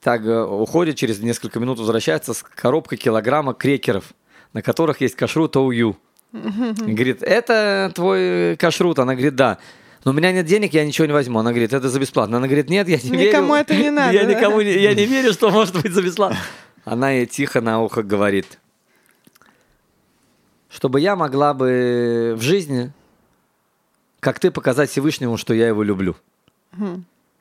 Так 0.00 0.24
э, 0.24 0.42
уходит, 0.44 0.96
через 0.96 1.20
несколько 1.20 1.60
минут 1.60 1.78
возвращается 1.78 2.34
с 2.34 2.42
коробкой 2.42 2.98
килограмма 2.98 3.54
крекеров, 3.54 4.14
на 4.52 4.62
которых 4.62 5.00
есть 5.00 5.14
кашрут 5.16 5.56
ОУЮ. 5.56 5.96
Говорит, 6.32 7.22
это 7.22 7.92
твой 7.94 8.56
кашрут? 8.56 8.98
Она 8.98 9.14
говорит, 9.14 9.34
да. 9.34 9.58
Но 10.04 10.10
у 10.10 10.14
меня 10.14 10.32
нет 10.32 10.46
денег, 10.46 10.74
я 10.74 10.84
ничего 10.84 11.06
не 11.06 11.12
возьму. 11.12 11.38
Она 11.38 11.50
говорит, 11.50 11.72
это 11.72 11.88
за 11.88 12.00
бесплатно. 12.00 12.38
Она 12.38 12.46
говорит, 12.46 12.68
нет, 12.68 12.88
я 12.88 12.96
не 12.96 13.10
верю. 13.10 13.28
Никому 13.30 13.54
это 13.54 13.74
не 13.74 13.90
надо, 13.98 14.12
Я 14.12 14.24
да? 14.24 14.34
никому 14.34 14.60
не, 14.60 14.72
я 14.72 14.94
не 14.94 15.06
верю, 15.06 15.32
что 15.32 15.50
может 15.50 15.80
быть 15.80 15.92
за 15.92 16.02
бесплатно. 16.02 16.38
Она 16.84 17.10
ей 17.12 17.26
тихо 17.26 17.60
на 17.60 17.80
ухо 17.80 18.02
говорит, 18.02 18.58
чтобы 20.68 21.00
я 21.00 21.14
могла 21.16 21.54
бы 21.54 22.34
в 22.36 22.40
жизни, 22.40 22.92
как 24.20 24.40
ты, 24.40 24.50
показать 24.50 24.90
Всевышнему, 24.90 25.36
что 25.36 25.54
я 25.54 25.68
его 25.68 25.82
люблю. 25.82 26.16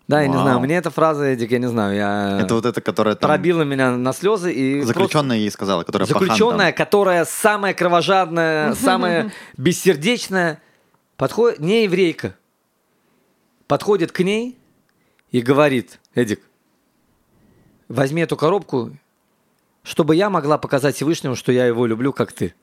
Да, 0.08 0.22
я 0.22 0.28
не 0.28 0.34
Вау. 0.36 0.44
знаю, 0.44 0.60
мне 0.60 0.76
эта 0.76 0.90
фраза, 0.90 1.24
Эдик, 1.24 1.52
я 1.52 1.60
не 1.60 1.70
знаю, 1.70 1.96
я... 1.96 2.40
Это 2.42 2.54
вот 2.56 2.66
это, 2.66 2.82
которая 2.82 3.16
там... 3.16 3.30
пробила 3.30 3.62
меня 3.62 3.92
на 3.96 4.12
слезы 4.12 4.52
и 4.52 4.82
просто- 4.82 4.94
Заключенная 4.94 5.38
ей 5.38 5.50
сказала, 5.50 5.84
которая. 5.84 6.06
Заключенная, 6.06 6.74
которая 6.74 7.24
самая 7.24 7.74
кровожадная, 7.74 8.74
самая 8.76 9.32
бессердечная, 9.56 10.62
подходит, 11.16 11.60
не 11.60 11.84
еврейка, 11.86 12.36
подходит 13.72 14.12
к 14.12 14.20
ней 14.20 14.60
и 15.32 15.40
говорит, 15.40 16.02
Эдик, 16.14 16.42
возьми 17.88 18.22
эту 18.22 18.36
коробку, 18.36 18.98
чтобы 19.82 20.18
я 20.18 20.30
могла 20.30 20.58
показать 20.58 20.98
Всевышнему, 20.98 21.38
что 21.38 21.54
я 21.54 21.66
его 21.68 21.86
люблю, 21.86 22.12
как 22.12 22.34
ты. 22.34 22.54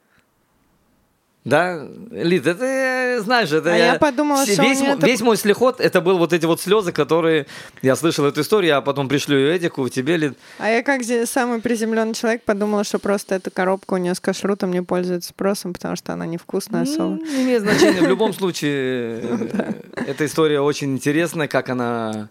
Да, 1.49 1.87
Лид, 2.11 2.47
это 2.47 3.21
знаешь, 3.23 3.51
это 3.51 3.73
А 3.73 3.77
я 3.77 3.95
подумала, 3.95 4.45
все- 4.45 4.55
что 4.55 4.63
весь, 4.63 4.81
мо- 4.81 4.87
это- 4.95 5.07
весь 5.07 5.21
мой 5.21 5.37
слихот, 5.37 5.81
это 5.81 6.01
был 6.01 6.19
вот 6.19 6.33
эти 6.33 6.45
вот 6.47 6.61
слезы, 6.61 6.93
которые 6.93 7.47
я 7.83 7.97
слышал 7.97 8.25
эту 8.27 8.43
историю, 8.43 8.77
а 8.77 8.81
потом 8.81 9.09
пришлю 9.09 9.37
ее 9.39 9.57
Эдику, 9.57 9.89
тебе, 9.89 10.17
Лид. 10.17 10.39
А 10.59 10.69
я 10.71 10.83
как 10.83 11.01
самый 11.27 11.61
приземленный 11.61 12.15
человек 12.15 12.43
подумала, 12.43 12.85
что 12.85 12.99
просто 12.99 13.35
эта 13.37 13.51
коробка 13.51 13.95
у 13.95 13.97
нее 13.97 14.15
с 14.15 14.21
кашрутом 14.21 14.73
не 14.73 14.83
пользуется 14.83 15.31
спросом, 15.31 15.73
потому 15.73 15.97
что 15.97 16.13
она 16.13 16.27
невкусная 16.27 16.83
особо. 16.83 17.15
М, 17.15 17.25
Не 17.25 17.43
имеет 17.45 17.63
значения. 17.63 18.01
В 18.03 18.09
любом 18.09 18.33
случае, 18.35 19.21
э, 19.23 19.73
эта 20.07 20.27
история 20.27 20.61
очень 20.61 20.93
интересная, 20.95 21.49
как 21.49 21.69
она 21.71 22.29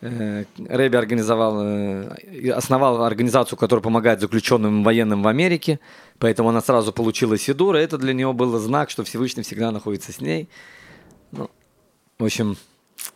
Рэби 0.00 0.96
организовал, 0.96 1.60
э, 1.62 2.50
основал 2.52 3.02
организацию, 3.02 3.58
которая 3.58 3.82
помогает 3.82 4.20
заключенным 4.20 4.82
военным 4.82 5.22
в 5.22 5.28
Америке, 5.28 5.78
поэтому 6.18 6.48
она 6.48 6.62
сразу 6.62 6.92
получила 6.92 7.36
Сидура. 7.36 7.76
Это 7.76 7.98
для 7.98 8.14
нее 8.14 8.32
был 8.32 8.58
знак, 8.58 8.88
что 8.88 9.04
Всевышний 9.04 9.42
всегда 9.42 9.70
находится 9.70 10.12
с 10.12 10.20
ней. 10.20 10.48
Ну, 11.32 11.50
в 12.18 12.24
общем, 12.24 12.56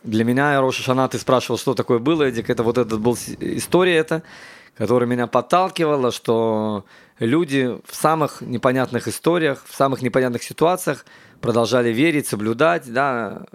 для 0.03 0.23
меня, 0.23 0.61
Роша 0.61 0.83
Шана, 0.83 1.07
ты 1.07 1.17
спрашивал, 1.17 1.57
что 1.57 1.73
такое 1.73 1.97
было, 1.97 2.23
Эдик, 2.23 2.49
это 2.49 2.61
вот 2.61 2.77
эта 2.77 2.97
была 2.97 3.15
история 3.39 3.95
эта, 3.95 4.21
которая 4.77 5.09
меня 5.09 5.25
подталкивала, 5.25 6.11
что 6.11 6.85
люди 7.17 7.79
в 7.87 7.95
самых 7.95 8.41
непонятных 8.41 9.07
историях, 9.07 9.63
в 9.67 9.75
самых 9.75 10.03
непонятных 10.03 10.43
ситуациях 10.43 11.05
продолжали 11.41 11.89
верить, 11.89 12.27
соблюдать, 12.27 12.91
да. 12.91 13.45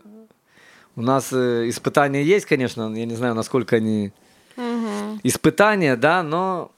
У 0.97 1.03
нас 1.03 1.33
э, 1.33 1.69
испытания 1.69 2.23
есть, 2.23 2.47
конечно, 2.47 2.93
я 2.95 3.07
не 3.07 3.15
знаю, 3.15 3.35
насколько 3.35 3.77
они 3.77 4.13
испытания, 5.23 5.97
да, 5.97 6.23
но 6.23 6.71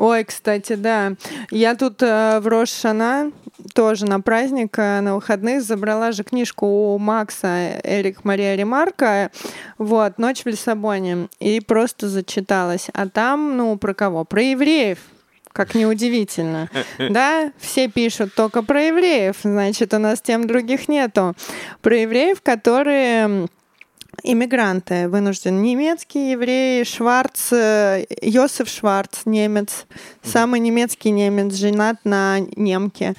Ой, 0.00 0.24
кстати, 0.24 0.76
да. 0.76 1.12
Я 1.50 1.74
тут 1.74 2.02
э, 2.02 2.40
в 2.40 2.46
Рошана 2.46 3.32
тоже 3.74 4.06
на 4.06 4.22
праздник, 4.22 4.78
э, 4.78 5.02
на 5.02 5.14
выходных 5.14 5.62
забрала 5.62 6.12
же 6.12 6.24
книжку 6.24 6.94
у 6.94 6.98
Макса 6.98 7.78
Эрик 7.84 8.24
Мария 8.24 8.54
Ремарка, 8.54 9.30
вот, 9.76 10.16
«Ночь 10.16 10.44
в 10.44 10.46
Лиссабоне», 10.46 11.28
и 11.38 11.60
просто 11.60 12.08
зачиталась. 12.08 12.88
А 12.94 13.10
там, 13.10 13.58
ну, 13.58 13.76
про 13.76 13.92
кого? 13.92 14.24
Про 14.24 14.40
евреев. 14.40 15.00
Как 15.52 15.74
неудивительно. 15.74 16.70
Да, 16.98 17.52
все 17.58 17.88
пишут 17.88 18.34
только 18.34 18.62
про 18.62 18.82
евреев, 18.84 19.36
значит, 19.42 19.92
у 19.94 19.98
нас 19.98 20.20
тем 20.20 20.46
других 20.46 20.88
нету. 20.88 21.34
Про 21.82 21.98
евреев, 21.98 22.40
которые 22.40 23.48
иммигранты 24.22 25.08
вынуждены. 25.08 25.60
Немецкий 25.60 26.32
еврей 26.32 26.84
Шварц, 26.84 27.52
э, 27.52 28.04
Йосиф 28.22 28.68
Шварц, 28.68 29.20
немец, 29.24 29.86
самый 30.22 30.60
немецкий 30.60 31.10
немец, 31.10 31.54
женат 31.54 31.96
на 32.04 32.38
немке. 32.56 33.14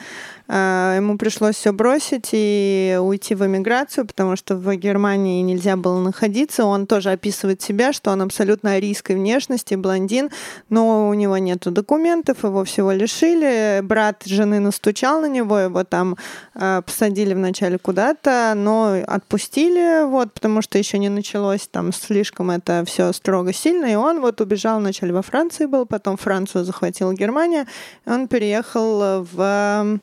Э, 0.52 0.96
Ему 0.98 1.18
пришлось 1.18 1.56
все 1.56 1.72
бросить 1.72 2.30
и 2.34 2.98
уйти 3.02 3.36
в 3.36 3.46
эмиграцию, 3.46 4.06
потому 4.06 4.36
что 4.36 4.58
в 4.58 4.76
Германии 4.76 5.42
нельзя 5.42 5.78
было 5.78 6.00
находиться. 6.00 6.66
Он 6.66 6.86
тоже 6.88 7.12
описывает 7.12 7.62
себя, 7.62 7.94
что 7.94 8.12
он 8.12 8.22
абсолютно 8.22 8.74
арийской 8.74 9.16
внешности, 9.16 9.76
блондин, 9.76 10.30
но 10.70 11.08
у 11.08 11.14
него 11.14 11.38
нет 11.38 11.60
документов, 11.62 12.44
его 12.44 12.66
всего 12.66 12.92
лишили. 12.92 13.80
Брат 13.82 14.24
жены 14.26 14.60
настучал 14.60 15.22
на 15.22 15.28
него, 15.28 15.58
его 15.58 15.86
там 15.86 16.18
э, 16.56 16.82
посадили 16.86 17.34
вначале 17.34 17.78
куда-то, 17.78 18.54
но 18.56 19.02
отпустили, 19.08 20.04
вот, 20.04 20.34
потому 20.34 20.62
что 20.62 20.78
еще 20.78 20.98
не 20.98 21.10
началось 21.10 21.70
там 21.72 21.94
слишком 21.94 22.52
это 22.52 22.84
все 22.86 23.14
строго 23.14 23.54
сильно, 23.54 23.86
и 23.86 23.96
он 23.96 24.20
вот 24.20 24.42
убежал 24.42 24.80
вначале 24.80 25.14
во 25.14 25.22
Франции 25.22 25.66
был, 25.66 25.86
потом 25.86 26.18
Францию 26.18 26.66
захватила 26.66 27.14
Германия, 27.14 27.68
он 28.06 28.28
переехал 28.28 29.26
в 29.32 30.00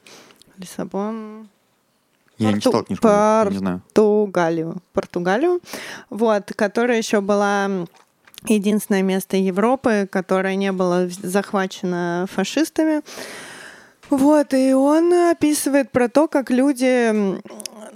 Лиссабон, 0.58 1.48
Я 2.36 2.48
не 2.48 2.54
Порту- 2.54 2.60
читал 2.70 2.84
книжку, 2.84 3.02
пар- 3.02 3.50
не 3.50 3.58
знаю. 3.58 3.82
Португалию, 3.94 4.76
Португалию, 4.92 5.60
вот, 6.10 6.52
которая 6.54 6.98
еще 6.98 7.20
была 7.20 7.68
единственное 8.46 9.02
место 9.02 9.36
Европы, 9.36 10.08
которое 10.10 10.54
не 10.56 10.70
было 10.72 11.08
захвачено 11.08 12.26
фашистами. 12.30 13.02
Вот, 14.10 14.54
и 14.54 14.72
он 14.72 15.12
описывает 15.12 15.90
про 15.90 16.08
то, 16.08 16.28
как 16.28 16.50
люди, 16.50 17.12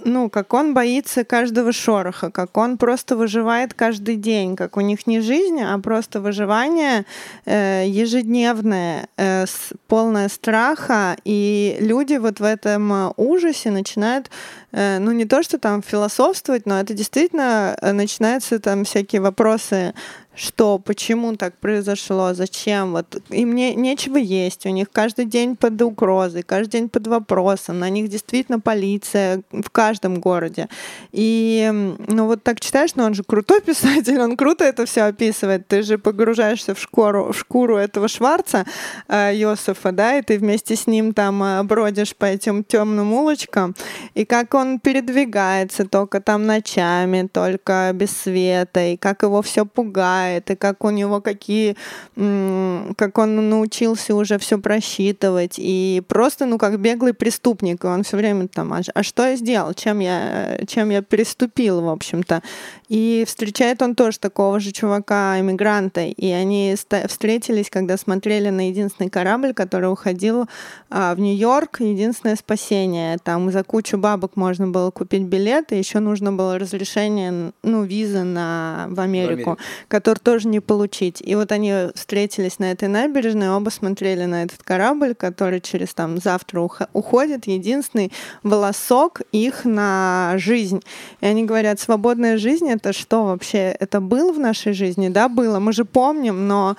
ну, 0.05 0.29
как 0.29 0.53
он 0.53 0.73
боится 0.73 1.23
каждого 1.23 1.71
шороха, 1.71 2.29
как 2.31 2.57
он 2.57 2.77
просто 2.77 3.15
выживает 3.15 3.73
каждый 3.73 4.15
день, 4.15 4.55
как 4.55 4.77
у 4.77 4.81
них 4.81 5.07
не 5.07 5.21
жизнь, 5.21 5.61
а 5.61 5.77
просто 5.79 6.21
выживание 6.21 7.05
э, 7.45 7.83
ежедневное, 7.87 9.07
э, 9.17 9.45
с- 9.45 9.73
полное 9.87 10.29
страха, 10.29 11.15
и 11.25 11.77
люди 11.79 12.15
вот 12.15 12.39
в 12.39 12.43
этом 12.43 12.93
э, 12.93 13.11
ужасе 13.17 13.71
начинают, 13.71 14.29
ну, 14.73 15.11
не 15.11 15.25
то, 15.25 15.43
что 15.43 15.59
там 15.59 15.83
философствовать, 15.83 16.65
но 16.65 16.79
это 16.79 16.93
действительно 16.93 17.77
э, 17.79 17.91
начинаются 17.91 18.59
там 18.59 18.83
всякие 18.85 19.21
вопросы, 19.21 19.93
что, 20.35 20.79
почему 20.79 21.35
так 21.35 21.57
произошло, 21.57 22.33
зачем, 22.33 22.91
вот. 22.91 23.21
Им 23.29 23.53
не, 23.53 23.75
нечего 23.75 24.17
есть, 24.17 24.65
у 24.65 24.69
них 24.69 24.87
каждый 24.91 25.25
день 25.25 25.55
под 25.55 25.81
угрозой, 25.81 26.41
каждый 26.41 26.71
день 26.71 26.89
под 26.89 27.07
вопросом, 27.07 27.79
на 27.79 27.89
них 27.89 28.09
действительно 28.09 28.59
полиция 28.59 29.43
в 29.51 29.69
каждом 29.69 30.19
городе. 30.19 30.69
И, 31.11 31.69
ну, 32.07 32.25
вот 32.25 32.43
так 32.43 32.59
читаешь, 32.59 32.95
но 32.95 33.05
он 33.05 33.13
же 33.13 33.23
крутой 33.23 33.61
писатель, 33.65 34.19
он 34.19 34.35
круто 34.35 34.63
это 34.63 34.85
все 34.85 35.03
описывает, 35.03 35.67
ты 35.67 35.83
же 35.83 35.97
погружаешься 35.97 36.73
в 36.73 36.79
шкуру, 36.79 37.31
в 37.31 37.37
шкуру 37.37 37.77
этого 37.77 38.07
Шварца, 38.07 38.65
э, 39.07 39.31
Йосифа, 39.35 39.91
да, 39.91 40.17
и 40.17 40.23
ты 40.23 40.39
вместе 40.39 40.75
с 40.75 40.87
ним 40.87 41.13
там 41.13 41.43
э, 41.43 41.63
бродишь 41.63 42.15
по 42.15 42.25
этим 42.25 42.63
темным 42.63 43.13
улочкам, 43.13 43.75
и 44.15 44.25
как 44.25 44.55
он 44.55 44.62
передвигается 44.79 45.85
только 45.85 46.21
там 46.21 46.45
ночами, 46.45 47.27
только 47.31 47.91
без 47.93 48.11
света, 48.11 48.81
и 48.85 48.97
как 48.97 49.23
его 49.23 49.41
все 49.41 49.65
пугает, 49.65 50.51
и 50.51 50.55
как 50.55 50.83
у 50.83 50.89
него 50.89 51.21
какие, 51.21 51.75
как 52.15 53.17
он 53.17 53.49
научился 53.49 54.15
уже 54.15 54.37
все 54.37 54.57
просчитывать, 54.57 55.55
и 55.57 56.01
просто, 56.07 56.45
ну, 56.45 56.57
как 56.57 56.79
беглый 56.79 57.13
преступник, 57.13 57.83
и 57.83 57.87
он 57.87 58.03
все 58.03 58.17
время 58.17 58.47
там, 58.47 58.73
а, 58.73 58.81
а 58.93 59.03
что 59.03 59.25
я 59.25 59.35
сделал, 59.35 59.73
чем 59.73 59.99
я, 59.99 60.59
чем 60.67 60.89
я 60.89 61.01
переступил, 61.01 61.81
в 61.81 61.89
общем-то. 61.89 62.41
И 62.89 63.23
встречает 63.27 63.81
он 63.81 63.95
тоже 63.95 64.19
такого 64.19 64.59
же 64.59 64.71
чувака, 64.71 65.39
иммигранта, 65.39 66.01
и 66.01 66.29
они 66.29 66.75
встретились, 67.07 67.69
когда 67.69 67.97
смотрели 67.97 68.49
на 68.49 68.69
единственный 68.69 69.09
корабль, 69.09 69.53
который 69.53 69.91
уходил 69.91 70.47
а, 70.89 71.15
в 71.15 71.19
Нью-Йорк, 71.19 71.81
единственное 71.81 72.35
спасение. 72.35 73.17
Там 73.23 73.51
за 73.51 73.63
кучу 73.63 73.97
бабок 73.97 74.35
можно 74.35 74.52
было 74.59 74.91
купить 74.91 75.23
билет, 75.23 75.71
и 75.71 75.77
еще 75.77 75.99
нужно 75.99 76.31
было 76.31 76.59
разрешение, 76.59 77.53
ну, 77.63 77.83
визы 77.83 78.23
на, 78.23 78.87
в, 78.89 78.99
Америку, 78.99 79.31
в 79.31 79.33
Америку, 79.33 79.57
который 79.87 80.19
тоже 80.19 80.47
не 80.47 80.59
получить. 80.59 81.21
И 81.25 81.35
вот 81.35 81.51
они 81.51 81.73
встретились 81.95 82.59
на 82.59 82.71
этой 82.71 82.87
набережной, 82.87 83.49
оба 83.49 83.69
смотрели 83.69 84.25
на 84.25 84.43
этот 84.43 84.63
корабль, 84.63 85.15
который 85.15 85.61
через 85.61 85.93
там 85.93 86.17
завтра 86.17 86.61
уходит, 86.93 87.47
единственный 87.47 88.11
волосок 88.43 89.21
их 89.31 89.65
на 89.65 90.33
жизнь. 90.37 90.81
И 91.21 91.25
они 91.25 91.43
говорят, 91.43 91.79
свободная 91.79 92.37
жизнь 92.37 92.69
это 92.69 92.93
что 92.93 93.25
вообще? 93.25 93.75
Это 93.79 94.01
было 94.01 94.31
в 94.31 94.39
нашей 94.39 94.73
жизни? 94.73 95.09
Да, 95.09 95.29
было. 95.29 95.59
Мы 95.59 95.73
же 95.73 95.85
помним, 95.85 96.47
но 96.47 96.75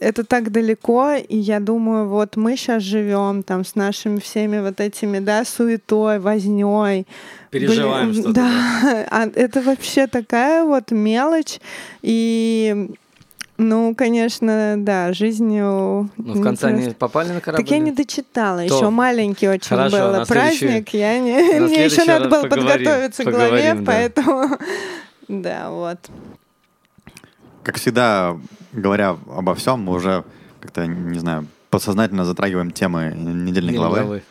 это 0.00 0.24
так 0.24 0.50
далеко, 0.52 1.14
и 1.14 1.36
я 1.36 1.60
думаю, 1.60 2.08
вот 2.08 2.36
мы 2.36 2.56
сейчас 2.56 2.82
живем 2.82 3.42
там 3.42 3.64
с 3.64 3.74
нашими 3.74 4.20
всеми 4.20 4.60
вот 4.60 4.80
этими, 4.80 5.18
да, 5.18 5.44
суетой, 5.44 6.18
возней. 6.18 7.06
Переживаем 7.50 8.12
что-то. 8.12 8.32
Да, 8.32 8.50
а 9.10 9.28
это 9.34 9.62
вообще 9.62 10.06
такая 10.06 10.64
вот 10.64 10.90
мелочь, 10.90 11.60
и 12.02 12.90
ну, 13.58 13.92
конечно, 13.96 14.76
да, 14.78 15.12
жизнью. 15.12 16.10
Ну, 16.16 16.34
в 16.34 16.42
конце 16.42 16.68
они 16.68 16.90
попали 16.90 17.32
на 17.32 17.40
корабль? 17.40 17.64
Так 17.64 17.70
я 17.72 17.78
не 17.80 17.90
дочитала, 17.90 18.58
То. 18.58 18.76
еще 18.76 18.90
маленький 18.90 19.48
очень 19.48 19.68
Хорошо, 19.68 20.12
был 20.12 20.26
праздник. 20.26 20.90
Я 20.90 21.18
не... 21.18 21.32
Мне 21.60 21.86
еще 21.86 22.04
надо 22.04 22.28
было 22.28 22.42
подготовиться 22.42 23.24
к 23.24 23.30
главе, 23.30 23.76
поэтому 23.84 24.56
да, 25.28 25.70
вот. 25.70 25.98
Как 27.62 27.76
всегда, 27.76 28.38
говоря 28.72 29.10
обо 29.10 29.54
всем, 29.54 29.80
мы 29.80 29.94
уже 29.94 30.24
как-то, 30.60 30.86
не 30.86 31.18
знаю, 31.18 31.46
подсознательно 31.70 32.24
затрагиваем 32.24 32.70
темы 32.70 33.12
недельной 33.14 33.74
главы. 33.74 34.00
главы. 34.00 34.22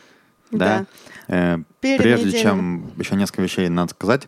Да. 0.52 0.58
да. 0.58 0.86
Э, 1.28 1.58
прежде 1.82 2.28
неделей. 2.28 2.42
чем 2.42 2.92
еще 2.98 3.16
несколько 3.16 3.42
вещей 3.42 3.70
надо 3.70 3.92
сказать. 3.92 4.28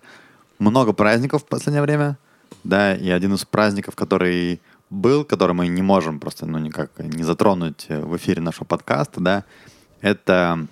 Много 0.59 0.93
праздников 0.93 1.43
в 1.43 1.45
последнее 1.45 1.81
время. 1.81 2.17
Да, 2.63 2.93
и 2.93 3.09
один 3.09 3.33
из 3.35 3.45
праздников, 3.45 3.95
который 3.95 4.61
был, 4.89 5.23
который 5.23 5.53
мы 5.53 5.67
не 5.67 5.81
можем 5.81 6.19
просто, 6.19 6.45
ну, 6.45 6.57
никак 6.57 6.91
не 6.99 7.23
затронуть 7.23 7.87
в 7.87 8.17
эфире 8.17 8.41
нашего 8.41 8.65
подкаста, 8.65 9.21
да, 9.21 9.43
это 10.01 10.67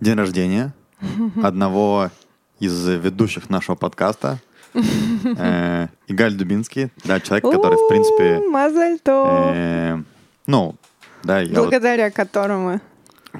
день 0.00 0.16
рождения 0.16 0.74
одного 1.42 2.10
из 2.58 2.86
ведущих 2.86 3.48
нашего 3.48 3.76
подкаста, 3.76 4.40
Игаль 4.74 6.34
Дубинский, 6.34 6.90
да, 7.04 7.20
человек, 7.20 7.44
который, 7.44 7.76
в 7.76 7.88
принципе... 7.88 8.40
Мазальто! 8.48 9.52
Э, 9.54 10.02
ну, 10.46 10.76
да, 11.22 11.42
Благодаря 11.50 12.10
которому. 12.10 12.80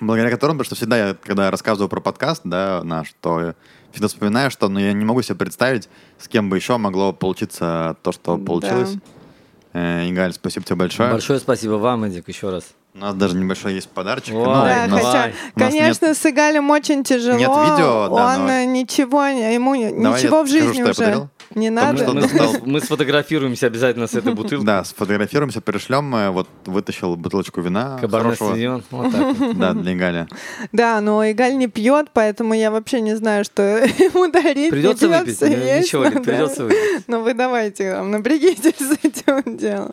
Благодаря 0.01 0.31
которому, 0.31 0.59
потому 0.59 0.67
что 0.67 0.75
всегда 0.75 1.09
я, 1.09 1.17
когда 1.23 1.51
рассказываю 1.51 1.89
про 1.89 2.01
подкаст, 2.01 2.43
да, 2.45 2.83
наш, 2.85 3.15
то 3.21 3.55
всегда 3.93 4.09
вспоминаю, 4.09 4.51
что 4.51 4.69
ну, 4.69 4.79
я 4.79 4.93
не 4.93 5.05
могу 5.05 5.23
себе 5.23 5.37
представить, 5.37 5.89
с 6.19 6.29
кем 6.29 6.49
бы 6.49 6.57
еще 6.57 6.77
могло 6.79 7.13
получиться 7.13 7.97
то, 8.03 8.13
что 8.13 8.39
получилось. 8.39 8.95
Да. 9.73 10.03
Э, 10.03 10.09
Игаль, 10.09 10.33
спасибо 10.33 10.65
тебе 10.65 10.77
большое. 10.77 11.11
Большое 11.11 11.39
спасибо 11.39 11.75
вам, 11.75 12.05
Эдик, 12.05 12.29
еще 12.29 12.51
раз. 12.51 12.75
У 12.95 12.99
нас 12.99 13.15
даже 13.15 13.37
небольшой 13.37 13.73
есть 13.75 13.89
подарочек. 13.89 14.35
Ой, 14.35 14.45
да, 14.45 14.87
нас, 14.87 15.03
хотя, 15.03 15.33
конечно, 15.57 16.09
нет, 16.09 16.17
с 16.17 16.27
Игалем 16.27 16.69
очень 16.69 17.03
тяжело. 17.05 17.39
Нет 17.39 17.49
видео, 17.49 18.09
да, 18.09 18.35
Он 18.35 18.47
но... 18.47 18.65
ничего, 18.65 19.25
ему 19.25 19.75
Давай 19.75 20.21
ничего 20.21 20.43
в 20.43 20.47
жизни 20.47 20.83
скажу, 20.93 21.11
уже 21.11 21.29
не 21.55 21.71
надо. 21.71 22.13
Мы, 22.13 22.29
мы 22.67 22.81
сфотографируемся 22.81 23.67
обязательно 23.67 24.07
с 24.07 24.15
этой 24.15 24.35
бутылкой. 24.35 24.67
Да, 24.67 24.85
сфотографируемся, 24.85 25.61
пришлем. 25.61 26.33
Вот 26.33 26.49
вытащил 26.67 27.17
бутылочку 27.17 27.61
вина. 27.61 27.99
Кабарне 27.99 28.37
Синьон, 28.37 28.85
вот 28.91 29.11
так. 29.11 29.57
Да, 29.57 29.73
для 29.73 29.95
Игаля. 29.95 30.29
Да, 30.73 31.01
но 31.01 31.25
Игаль 31.31 31.57
не 31.57 31.69
пьет, 31.69 32.09
поэтому 32.13 32.55
я 32.55 32.71
вообще 32.71 33.01
не 33.01 33.17
знаю, 33.17 33.45
что 33.45 33.63
ему 33.85 34.31
дарить. 34.31 34.71
Придется 34.71 35.09
выпить. 35.09 35.41
Ничего, 35.41 36.11
придется 36.21 36.65
выпить. 36.65 37.05
Ну 37.07 37.23
вы 37.23 37.35
давайте, 37.35 38.03
напрягитесь 38.03 38.79
с 38.79 38.99
этим 39.03 39.57
делом. 39.57 39.93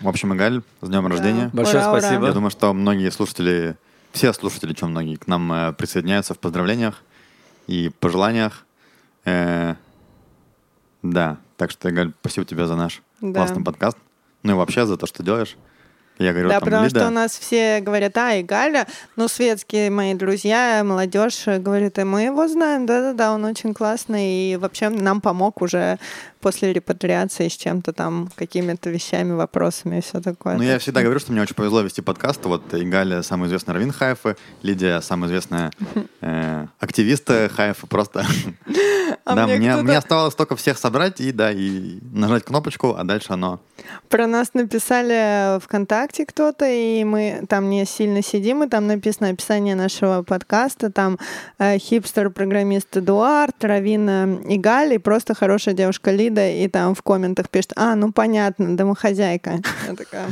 В 0.00 0.08
общем, 0.08 0.34
Игаль, 0.34 0.62
с 0.80 0.88
днем 0.88 1.06
рождения. 1.06 1.50
Большое 1.52 1.82
ура, 1.82 1.98
спасибо. 1.98 2.26
Я 2.26 2.32
думаю, 2.32 2.50
что 2.50 2.72
многие 2.72 3.10
слушатели, 3.10 3.76
все 4.12 4.32
слушатели, 4.32 4.72
чем 4.72 4.90
многие, 4.90 5.16
к 5.16 5.26
нам 5.26 5.52
э, 5.52 5.72
присоединяются 5.72 6.34
в 6.34 6.38
поздравлениях 6.38 7.02
и 7.66 7.90
пожеланиях. 8.00 8.64
Э, 9.24 9.74
да, 11.02 11.38
так 11.56 11.72
что, 11.72 11.90
Игаль, 11.90 12.12
спасибо 12.20 12.46
тебе 12.46 12.66
за 12.66 12.76
наш 12.76 13.02
да. 13.20 13.40
классный 13.40 13.64
подкаст. 13.64 13.98
Ну 14.44 14.52
и 14.52 14.54
вообще 14.54 14.86
за 14.86 14.96
то, 14.96 15.06
что 15.06 15.22
делаешь. 15.24 15.56
Я 16.18 16.32
говорю, 16.32 16.48
да, 16.48 16.54
там, 16.54 16.64
потому 16.64 16.84
Лида... 16.84 17.00
что 17.00 17.08
у 17.08 17.10
нас 17.10 17.38
все 17.38 17.80
говорят, 17.80 18.16
а, 18.16 18.34
и 18.34 18.42
Галя, 18.42 18.86
ну, 19.16 19.28
светские 19.28 19.90
мои 19.90 20.14
друзья, 20.14 20.82
молодежь 20.84 21.44
говорит, 21.46 21.98
и 21.98 22.04
мы 22.04 22.22
его 22.22 22.48
знаем, 22.48 22.86
да-да-да, 22.86 23.32
он 23.32 23.44
очень 23.44 23.72
классный, 23.74 24.52
и 24.52 24.56
вообще 24.56 24.88
нам 24.88 25.20
помог 25.20 25.62
уже 25.62 25.98
после 26.40 26.72
репатриации 26.72 27.48
с 27.48 27.56
чем-то 27.56 27.92
там, 27.92 28.30
какими-то 28.34 28.90
вещами, 28.90 29.32
вопросами 29.32 29.98
и 29.98 30.00
все 30.00 30.20
такое. 30.20 30.56
Ну, 30.56 30.62
я 30.62 30.78
всегда 30.78 31.02
говорю, 31.02 31.20
что 31.20 31.32
мне 31.32 31.42
очень 31.42 31.54
повезло 31.54 31.80
вести 31.80 32.00
подкаст. 32.00 32.44
Вот 32.44 32.74
Игаля 32.74 33.22
самый 33.22 33.46
известный 33.48 33.74
раввин 33.74 33.92
Хайфа, 33.92 34.36
Лидия 34.62 35.00
самая 35.00 35.28
известная 35.28 35.70
э, 36.20 36.66
активист 36.80 37.28
Хайфа, 37.28 37.86
просто... 37.86 38.26
А 39.24 39.34
да, 39.34 39.46
мне, 39.46 39.76
мне 39.76 39.98
оставалось 39.98 40.34
только 40.34 40.56
всех 40.56 40.78
собрать 40.78 41.20
и, 41.20 41.32
да, 41.32 41.52
и 41.52 41.98
нажать 42.12 42.44
кнопочку, 42.44 42.94
а 42.98 43.04
дальше 43.04 43.32
оно... 43.32 43.60
Про 44.08 44.26
нас 44.26 44.54
написали 44.54 45.60
ВКонтакте 45.60 46.26
кто-то, 46.26 46.66
и 46.68 47.04
мы 47.04 47.44
там 47.48 47.70
не 47.70 47.84
сильно 47.84 48.22
сидим, 48.22 48.64
и 48.64 48.68
там 48.68 48.86
написано 48.86 49.28
описание 49.28 49.74
нашего 49.74 50.22
подкаста, 50.22 50.90
там 50.90 51.18
э, 51.58 51.78
хипстер-программист 51.78 52.96
Эдуард, 52.96 53.62
Равина 53.62 54.38
Игаль 54.48 54.94
и 54.94 54.98
просто 54.98 55.34
хорошая 55.34 55.74
девушка 55.74 56.10
Лида, 56.10 56.48
и 56.50 56.68
там 56.68 56.94
в 56.94 57.02
комментах 57.02 57.50
пишет, 57.50 57.72
а, 57.76 57.94
ну 57.94 58.12
понятно, 58.12 58.76
домохозяйка. 58.76 59.60
Я 59.86 59.94
такая... 59.94 60.26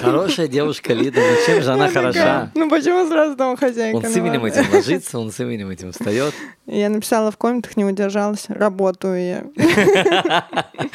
Хорошая 0.00 0.48
девушка 0.48 0.92
Лида, 0.92 1.20
ну 1.20 1.46
чем 1.46 1.62
же 1.62 1.72
она 1.72 1.88
хороша? 1.88 2.50
Ну 2.54 2.68
почему 2.68 3.06
сразу 3.08 3.36
домохозяйка? 3.36 3.96
Он 3.96 4.04
с 4.04 4.16
именем 4.16 4.44
этим 4.44 4.66
ложится, 4.72 5.18
он 5.18 5.30
с 5.30 5.40
именем 5.40 5.70
этим 5.70 5.92
встает. 5.92 6.34
Я 6.66 6.88
написала 6.88 7.30
в 7.30 7.36
комментах, 7.36 7.69
не 7.76 7.84
удержалась, 7.84 8.46
работаю 8.48 9.44
я. 9.54 10.46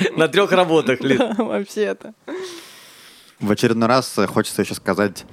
На 0.15 0.27
трех 0.27 0.51
работах, 0.51 1.01
Лид. 1.01 1.21
Вообще-то. 1.37 2.13
В 3.39 3.51
очередной 3.51 3.87
раз 3.87 4.17
хочется 4.27 4.61
еще 4.61 4.75
сказать 4.75 5.25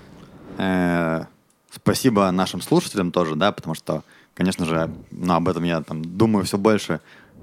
э, 0.59 1.25
спасибо 1.71 2.31
нашим 2.31 2.61
слушателям 2.61 3.13
тоже, 3.13 3.37
да, 3.37 3.53
потому 3.53 3.75
что, 3.75 4.03
конечно 4.35 4.67
же, 4.67 4.91
ну, 5.11 5.35
об 5.35 5.49
этом 5.49 5.65
я 5.65 5.83
там 5.83 6.05
думаю 6.05 6.45
все 6.45 6.59
больше 6.59 7.01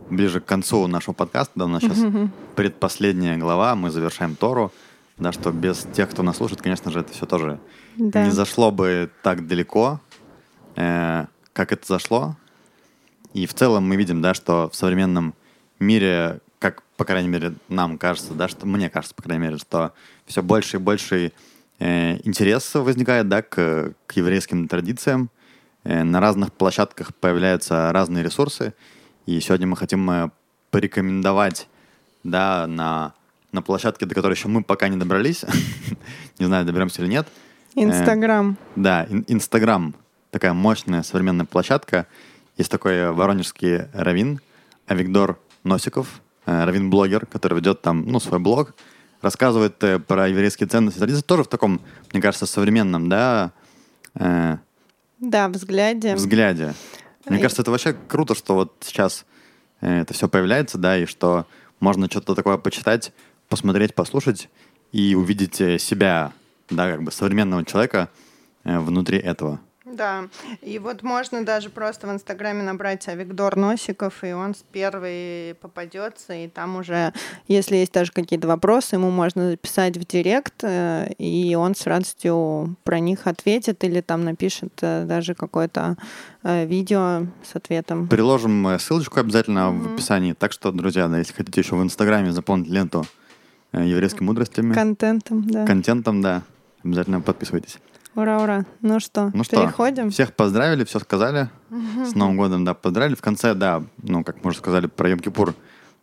ближе 0.09 0.39
к 0.39 0.45
концу 0.45 0.87
нашего 0.87 1.13
подкаста, 1.13 1.53
да, 1.55 1.65
у 1.65 1.67
нас 1.67 1.83
сейчас 1.83 1.99
предпоследняя 2.55 3.37
глава, 3.37 3.75
мы 3.75 3.91
завершаем 3.91 4.35
Тору, 4.35 4.71
да, 5.17 5.31
что 5.31 5.51
без 5.51 5.85
тех, 5.93 6.09
кто 6.09 6.23
нас 6.23 6.37
слушает, 6.37 6.61
конечно 6.61 6.91
же, 6.91 7.01
это 7.01 7.13
все 7.13 7.25
тоже 7.25 7.59
да. 7.97 8.25
не 8.25 8.31
зашло 8.31 8.71
бы 8.71 9.09
так 9.21 9.47
далеко, 9.47 9.99
э, 10.75 11.25
как 11.53 11.71
это 11.71 11.85
зашло. 11.85 12.35
И 13.33 13.45
в 13.45 13.53
целом 13.53 13.87
мы 13.87 13.95
видим, 13.95 14.21
да, 14.21 14.33
что 14.33 14.69
в 14.69 14.75
современном 14.75 15.33
мире, 15.79 16.39
как, 16.59 16.83
по 16.97 17.05
крайней 17.05 17.29
мере, 17.29 17.53
нам 17.67 17.97
кажется, 17.97 18.33
да, 18.33 18.47
что 18.47 18.65
мне 18.65 18.89
кажется, 18.89 19.15
по 19.15 19.23
крайней 19.23 19.43
мере, 19.43 19.57
что 19.57 19.93
все 20.25 20.41
больше 20.41 20.77
и 20.77 20.79
больше 20.79 21.31
э, 21.79 22.19
интерес 22.23 22.73
возникает, 22.75 23.27
да, 23.29 23.41
к, 23.41 23.93
к 24.05 24.11
еврейским 24.13 24.67
традициям. 24.67 25.29
Э, 25.83 26.03
на 26.03 26.19
разных 26.19 26.53
площадках 26.53 27.13
появляются 27.15 27.91
разные 27.91 28.23
ресурсы, 28.23 28.73
и 29.25 29.39
сегодня 29.39 29.67
мы 29.67 29.77
хотим 29.77 30.09
э, 30.09 30.29
порекомендовать 30.71 31.67
да, 32.23 32.67
на, 32.67 33.13
на 33.51 33.61
площадке, 33.61 34.05
до 34.05 34.15
которой 34.15 34.33
еще 34.33 34.47
мы 34.47 34.63
пока 34.63 34.87
не 34.87 34.97
добрались. 34.97 35.45
не 36.39 36.45
знаю, 36.45 36.65
доберемся 36.65 37.01
или 37.01 37.09
нет. 37.09 37.27
Инстаграм. 37.75 38.51
Э, 38.51 38.55
да, 38.75 39.07
Инстаграм. 39.27 39.95
Такая 40.31 40.53
мощная 40.53 41.03
современная 41.03 41.45
площадка. 41.45 42.07
Есть 42.59 42.69
такой 42.69 42.95
э, 42.95 43.11
воронежский 43.11 43.83
равин 43.93 44.41
Авигдор 44.85 45.39
Носиков, 45.63 46.21
э, 46.45 46.65
равин-блогер, 46.65 47.25
который 47.25 47.57
ведет 47.57 47.81
там 47.81 48.05
ну, 48.05 48.19
свой 48.19 48.41
блог, 48.41 48.75
рассказывает 49.21 49.81
э, 49.81 49.97
про 49.97 50.27
еврейские 50.27 50.67
ценности 50.67 50.97
традиции, 50.97 51.21
тоже 51.21 51.45
в 51.45 51.47
таком, 51.47 51.79
мне 52.11 52.21
кажется, 52.21 52.45
современном, 52.45 53.07
да, 53.07 53.53
э, 54.15 54.57
да, 55.19 55.47
взгляде. 55.47 56.15
Взгляде. 56.15 56.73
Мне 57.29 57.39
кажется, 57.39 57.61
это 57.61 57.71
вообще 57.71 57.95
круто, 58.09 58.35
что 58.35 58.55
вот 58.55 58.73
сейчас 58.81 59.25
это 59.79 60.13
все 60.13 60.27
появляется, 60.27 60.77
да, 60.77 60.97
и 60.97 61.05
что 61.05 61.45
можно 61.79 62.07
что-то 62.07 62.35
такое 62.35 62.57
почитать 62.57 63.13
посмотреть, 63.47 63.95
послушать 63.95 64.49
и 64.91 65.15
увидеть 65.15 65.81
себя, 65.81 66.33
да, 66.69 66.91
как 66.91 67.03
бы 67.03 67.13
современного 67.13 67.63
человека 67.63 68.09
внутри 68.65 69.17
этого. 69.17 69.61
Да, 69.91 70.27
и 70.61 70.77
вот 70.79 71.03
можно 71.03 71.43
даже 71.43 71.69
просто 71.69 72.07
в 72.07 72.11
Инстаграме 72.11 72.63
набрать 72.63 73.07
Виктор 73.07 73.55
Носиков, 73.55 74.23
и 74.23 74.33
он 74.33 74.53
с 74.53 74.63
первой 74.71 75.55
попадется, 75.59 76.33
и 76.33 76.47
там 76.47 76.77
уже, 76.77 77.13
если 77.47 77.77
есть 77.77 77.93
даже 77.93 78.11
какие-то 78.11 78.47
вопросы, 78.47 78.95
ему 78.95 79.09
можно 79.09 79.49
записать 79.49 79.97
в 79.97 80.05
директ, 80.05 80.63
э, 80.63 81.11
и 81.17 81.55
он 81.55 81.75
с 81.75 81.87
радостью 81.87 82.75
про 82.83 82.99
них 82.99 83.25
ответит 83.25 83.83
или 83.83 84.01
там 84.01 84.23
напишет 84.23 84.73
э, 84.81 85.05
даже 85.05 85.33
какое-то 85.33 85.97
э, 86.43 86.65
видео 86.65 87.25
с 87.43 87.55
ответом. 87.55 88.07
Приложим 88.07 88.77
ссылочку 88.79 89.19
обязательно 89.19 89.59
mm-hmm. 89.59 89.79
в 89.79 89.93
описании. 89.93 90.33
Так 90.33 90.51
что, 90.51 90.71
друзья, 90.71 91.07
да, 91.07 91.17
если 91.17 91.33
хотите 91.33 91.61
еще 91.61 91.75
в 91.75 91.83
Инстаграме 91.83 92.31
заполнить 92.31 92.69
ленту 92.69 93.05
еврейскими 93.71 94.25
мудростями, 94.25 94.73
Контентом, 94.73 95.47
да. 95.47 95.65
контентом, 95.65 96.21
да, 96.21 96.41
обязательно 96.83 97.21
подписывайтесь. 97.21 97.77
Ура, 98.19 98.43
ура. 98.43 98.65
Ну 98.81 98.99
что, 98.99 99.31
Ну 99.33 99.45
что, 99.45 99.55
переходим? 99.55 100.09
всех 100.11 100.33
поздравили, 100.33 100.83
все 100.83 100.99
сказали. 100.99 101.49
С 102.05 102.15
Новым 102.15 102.35
годом, 102.35 102.65
да, 102.65 102.73
поздравили. 102.73 103.15
В 103.15 103.21
конце, 103.21 103.53
да, 103.53 103.81
ну, 104.03 104.25
как 104.25 104.43
мы 104.43 104.49
уже 104.49 104.57
сказали, 104.57 104.87
про 104.87 105.09
Йом-Кипур 105.09 105.53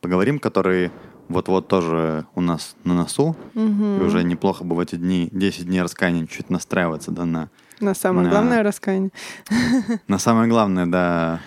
поговорим, 0.01 0.39
который 0.39 0.91
вот-вот 1.29 1.69
тоже 1.69 2.25
у 2.35 2.41
нас 2.41 2.75
на 2.85 2.95
носу. 2.95 3.37
И 3.55 3.59
уже 4.01 4.25
неплохо 4.25 4.65
бы 4.65 4.77
в 4.77 4.81
эти 4.81 4.97
дни, 4.97 5.29
10 5.31 5.67
дней 5.67 5.83
раскаяния 5.83 6.27
чуть 6.27 6.49
настраиваться, 6.49 7.11
да, 7.11 7.27
на, 7.27 7.51
На 7.81 7.93
самое 7.93 8.25
На- 8.25 8.31
главное 8.31 8.63
раскаяние. 8.63 9.11
на 10.09 10.19
самое 10.19 10.49
главное, 10.49 10.87
да, 10.87 11.41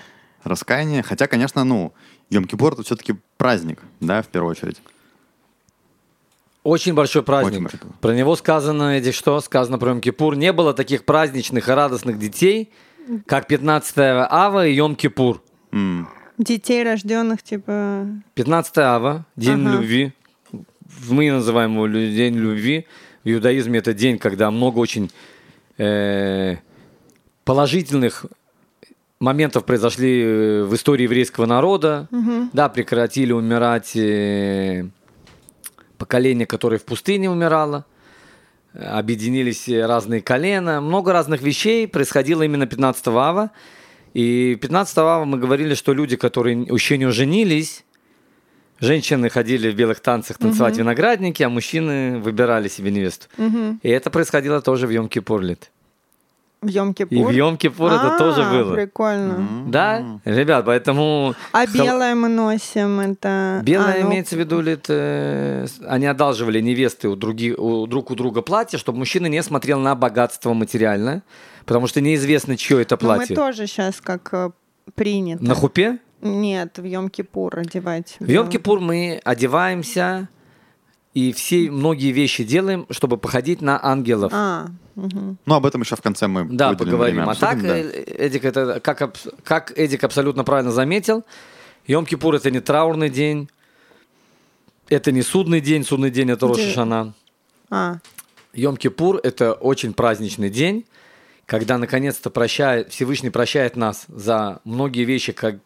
раскаяние. 0.44 1.02
Хотя, 1.02 1.26
конечно, 1.26 1.64
ну, 1.64 1.94
Йом-Кипур 2.30 2.74
это 2.74 2.84
все-таки 2.84 3.16
праздник, 3.38 3.80
да, 4.02 4.22
в 4.22 4.28
первую 4.28 4.52
очередь. 4.52 4.80
Очень 6.64 6.94
большой 6.94 7.24
праздник. 7.24 7.54
Очень 7.54 7.64
большой. 7.64 7.80
Про 8.02 8.12
него 8.14 8.36
сказано, 8.36 8.98
Эдик, 8.98 9.14
что 9.16 9.40
сказано 9.42 9.78
про 9.80 9.92
Йом-Кипур. 9.92 10.36
Не 10.36 10.52
было 10.52 10.74
таких 10.74 11.06
праздничных 11.06 11.70
и 11.70 11.72
радостных 11.72 12.20
детей, 12.20 12.70
как 13.26 13.48
15 13.48 13.98
Ава 14.30 14.68
и 14.68 14.76
Йом-Кипур. 14.78 15.40
М, 15.72 16.08
Детей, 16.38 16.84
рожденных, 16.84 17.44
типа... 17.44 18.08
15 18.36 18.78
Ава, 18.78 19.26
День 19.36 19.66
Ага. 19.68 19.78
любви. 19.78 20.14
Мы 21.10 21.32
называем 21.32 21.74
его 21.74 21.88
День 21.88 22.36
любви. 22.36 22.86
В 23.24 23.30
иудаизме 23.30 23.80
это 23.80 23.94
день, 23.94 24.18
когда 24.18 24.50
много 24.50 24.80
очень 24.80 25.12
э, 25.78 26.56
положительных 27.44 28.26
моментов 29.20 29.66
произошли 29.66 30.22
э, 30.24 30.64
в 30.64 30.74
истории 30.76 31.04
еврейского 31.04 31.46
народа. 31.46 32.08
Да, 32.54 32.70
прекратили 32.70 33.34
умирать 33.34 33.96
э, 33.96 34.86
поколение, 36.00 36.48
которое 36.48 36.80
в 36.80 36.86
пустыне 36.86 37.30
умирало. 37.30 37.86
Объединились 38.74 39.68
разные 39.68 40.22
колена. 40.22 40.82
Много 40.82 41.14
разных 41.14 41.42
вещей 41.42 41.88
происходило 41.88 42.42
именно 42.42 42.66
15 42.66 43.08
ава. 43.10 43.52
И 44.14 44.58
15 44.60 44.98
ава 44.98 45.26
мы 45.26 45.38
говорили, 45.38 45.76
что 45.76 45.94
люди, 45.94 46.16
которые 46.16 46.62
еще 46.62 46.98
не 46.98 47.12
женились, 47.12 47.86
женщины 48.80 49.30
ходили 49.30 49.70
в 49.72 49.76
белых 49.76 50.00
танцах 50.00 50.38
танцевать 50.38 50.78
виноградники, 50.78 51.44
а 51.44 51.50
мужчины 51.50 52.20
выбирали 52.20 52.68
себе 52.70 52.92
невесту. 52.92 53.28
Мгм. 53.38 53.80
И 53.84 53.90
это 53.90 54.10
происходило 54.10 54.62
тоже 54.62 54.88
в 54.88 54.92
Йом-Кипур 54.92 55.42
лет. 55.42 55.72
В 56.62 56.68
Йом-Кипур. 56.68 57.08
И 57.10 57.24
в 57.24 57.30
Йом-Кипур 57.30 57.88
это 57.88 58.16
А, 58.16 58.18
тоже 58.18 58.44
было. 58.44 58.76
Прикольно. 58.76 59.64
Да, 59.68 60.20
ребят, 60.26 60.66
поэтому... 60.66 61.34
А 61.54 61.66
белое 61.66 62.16
мы 62.16 62.28
носим, 62.28 63.00
это... 63.00 63.62
Белое 63.64 64.02
А, 64.02 64.04
ну, 64.04 64.10
имеется 64.10 64.36
в 64.36 64.40
виду, 64.40 64.60
ли 64.60 64.74
это, 64.74 64.94
э, 64.94 65.68
они 65.88 66.06
одалживали 66.06 66.60
невесты 66.60 67.08
у, 67.08 67.16
други, 67.16 67.54
у 67.54 67.88
друг 67.88 68.12
у 68.12 68.16
друга 68.16 68.42
платье, 68.42 68.78
чтобы 68.78 68.98
мужчина 68.98 69.28
не 69.28 69.42
смотрел 69.42 69.80
на 69.80 69.96
богатство 69.96 70.54
материальное, 70.54 71.24
потому 71.66 71.88
что 71.88 72.02
неизвестно, 72.02 72.58
чье 72.58 72.82
это 72.82 72.98
ну, 73.00 73.08
мы 73.08 73.16
платье. 73.16 73.36
тоже 73.38 73.66
сейчас 73.66 74.02
как 74.02 74.28
э, 74.34 74.52
принято. 74.96 75.42
На 75.42 75.56
хупе? 75.56 76.00
Нет, 76.22 76.78
в 76.78 76.84
Йом-Кипур 76.84 77.60
одевать. 77.60 78.18
В 78.20 78.28
Йом-Кипур 78.28 78.82
мы 78.82 79.22
одеваемся 79.24 80.28
и 81.14 81.34
все 81.34 81.72
многие 81.72 82.12
вещи 82.12 82.44
делаем, 82.44 82.86
чтобы 82.90 83.18
походить 83.18 83.62
на 83.62 83.80
ангелов. 83.84 84.32
А, 84.36 84.68
Ну, 85.46 85.54
об 85.56 85.66
этом 85.66 85.82
еще 85.82 85.96
в 85.96 86.02
конце 86.02 86.28
мы 86.28 86.46
Да, 86.50 86.70
выделим 86.70 86.78
поговорим. 86.92 87.16
время, 87.18 87.32
А 87.32 87.36
так, 87.36 87.54
обсудим, 87.56 87.68
да. 87.70 87.78
э, 87.78 88.04
Эдик, 88.28 88.46
это 88.46 88.80
как, 88.80 89.14
как 89.44 89.78
Эдик 89.78 90.04
абсолютно 90.04 90.44
правильно 90.44 90.72
заметил, 90.72 91.24
Йом-Кипур 91.88 92.36
это 92.36 92.52
не 92.52 92.60
траурный 92.60 93.10
день, 93.10 93.50
это 94.90 95.12
не 95.12 95.22
судный 95.22 95.62
день, 95.62 95.84
судный 95.86 96.12
день 96.12 96.30
это 96.32 96.46
Где- 96.48 96.56
Рошашана. 96.56 97.14
А, 97.70 97.98
Йом-Кипур 98.54 99.20
это 99.22 99.54
очень 99.54 99.94
праздничный 99.94 100.50
день, 100.50 100.86
когда 101.46 101.78
наконец-то 101.78 102.30
прощает, 102.30 102.92
Всевышний 102.92 103.30
прощает 103.30 103.76
нас 103.76 104.06
за 104.08 104.60
многие 104.64 105.04
вещи, 105.04 105.32
как- 105.32 105.58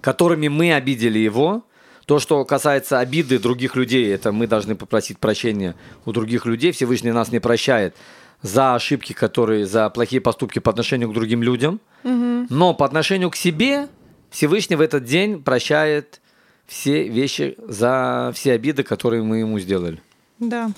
которыми 0.00 0.48
мы 0.48 0.72
обидели 0.74 1.18
его. 1.18 1.64
То, 2.06 2.18
что 2.18 2.44
касается 2.44 2.98
обиды 2.98 3.38
других 3.38 3.76
людей, 3.76 4.12
это 4.12 4.32
мы 4.32 4.48
должны 4.48 4.74
попросить 4.74 5.18
прощения 5.18 5.76
у 6.04 6.10
других 6.12 6.46
людей. 6.46 6.72
Всевышний 6.72 7.12
нас 7.12 7.30
не 7.30 7.38
прощает 7.38 7.94
за 8.42 8.74
ошибки, 8.74 9.12
которые, 9.12 9.66
за 9.66 9.88
плохие 9.90 10.20
поступки 10.20 10.58
по 10.58 10.70
отношению 10.70 11.10
к 11.10 11.14
другим 11.14 11.42
людям. 11.42 11.80
Но 12.04 12.74
по 12.74 12.84
отношению 12.84 13.30
к 13.30 13.36
себе 13.36 13.88
Всевышний 14.30 14.76
в 14.76 14.80
этот 14.80 15.04
день 15.04 15.42
прощает 15.42 16.20
все 16.66 17.06
вещи 17.08 17.56
за 17.66 18.32
все 18.34 18.52
обиды, 18.52 18.82
которые 18.82 19.22
мы 19.22 19.38
ему 19.38 19.58
сделали. 19.58 20.00
да. 20.38 20.70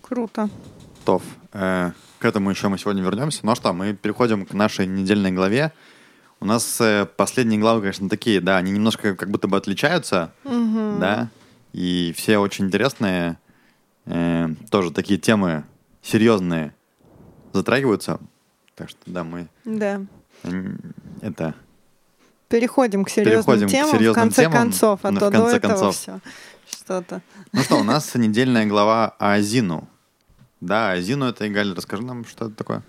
Круто. 0.00 0.50
Тов. 1.06 1.22
Э, 1.52 1.92
к 2.18 2.24
этому 2.26 2.50
еще 2.50 2.68
мы 2.68 2.78
сегодня 2.78 3.02
вернемся. 3.02 3.40
Ну 3.42 3.52
а 3.52 3.54
что, 3.54 3.72
мы 3.72 3.94
переходим 3.94 4.44
к 4.44 4.52
нашей 4.52 4.86
недельной 4.86 5.32
главе. 5.32 5.72
У 6.40 6.44
нас 6.44 6.78
э, 6.80 7.06
последние 7.16 7.58
главы, 7.58 7.80
конечно, 7.80 8.08
такие, 8.10 8.42
да, 8.42 8.58
они 8.58 8.70
немножко 8.70 9.14
как 9.14 9.30
будто 9.30 9.48
бы 9.48 9.56
отличаются, 9.56 10.32
да, 10.44 11.30
и 11.72 12.12
все 12.16 12.36
очень 12.36 12.66
интересные. 12.66 13.38
Э, 14.04 14.48
тоже 14.70 14.90
такие 14.90 15.18
темы 15.18 15.64
серьезные 16.04 16.74
затрагиваются. 17.52 18.20
Так 18.76 18.90
что, 18.90 18.98
да, 19.06 19.24
мы 19.24 19.48
Да. 19.64 20.00
это 21.22 21.54
Переходим 22.48 23.04
к 23.04 23.10
серьезным 23.10 23.34
Переходим 23.42 23.68
к 23.68 23.70
темам 23.70 23.90
серьезным 23.90 24.12
в 24.12 24.24
конце 24.24 24.42
темам. 24.42 24.58
концов, 24.58 25.00
а 25.02 25.10
Ну, 25.10 25.20
то 25.20 25.28
в 25.28 25.32
конце 25.32 25.50
до 25.50 25.56
этого 25.56 25.70
концов. 25.72 25.96
все 25.96 26.20
что-то. 26.70 27.22
Ну 27.52 27.62
что, 27.62 27.76
у 27.80 27.82
нас 27.84 28.14
недельная 28.14 28.66
глава 28.66 29.14
о 29.18 29.34
Азину. 29.34 29.88
Да, 30.60 30.92
Азину 30.92 31.26
это 31.26 31.46
Игаль, 31.48 31.72
расскажи 31.74 32.02
нам, 32.04 32.24
что 32.24 32.46
это 32.46 32.54
такое. 32.54 32.82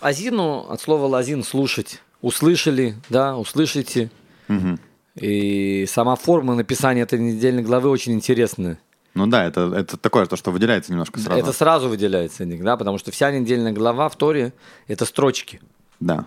Азину 0.00 0.68
от 0.70 0.80
слова 0.80 1.06
лазин 1.06 1.42
слушать. 1.42 2.00
Услышали, 2.22 2.96
да, 3.08 3.36
услышите. 3.36 4.10
Мгм. 4.48 4.78
И 5.16 5.86
сама 5.88 6.14
форма 6.16 6.54
написания 6.54 7.02
этой 7.02 7.18
недельной 7.18 7.62
главы 7.62 7.88
очень 7.90 8.12
интересная. 8.12 8.78
Ну 9.14 9.26
да, 9.26 9.44
это, 9.44 9.72
это 9.74 9.96
такое, 9.96 10.26
то, 10.26 10.36
что 10.36 10.50
выделяется 10.50 10.92
немножко 10.92 11.18
сразу. 11.18 11.40
Это 11.40 11.52
сразу 11.52 11.88
выделяется, 11.88 12.44
да, 12.46 12.76
потому 12.76 12.98
что 12.98 13.10
вся 13.10 13.30
недельная 13.30 13.72
глава 13.72 14.08
в 14.08 14.16
Торе– 14.16 14.52
это 14.86 15.04
строчки. 15.04 15.60
Да. 15.98 16.26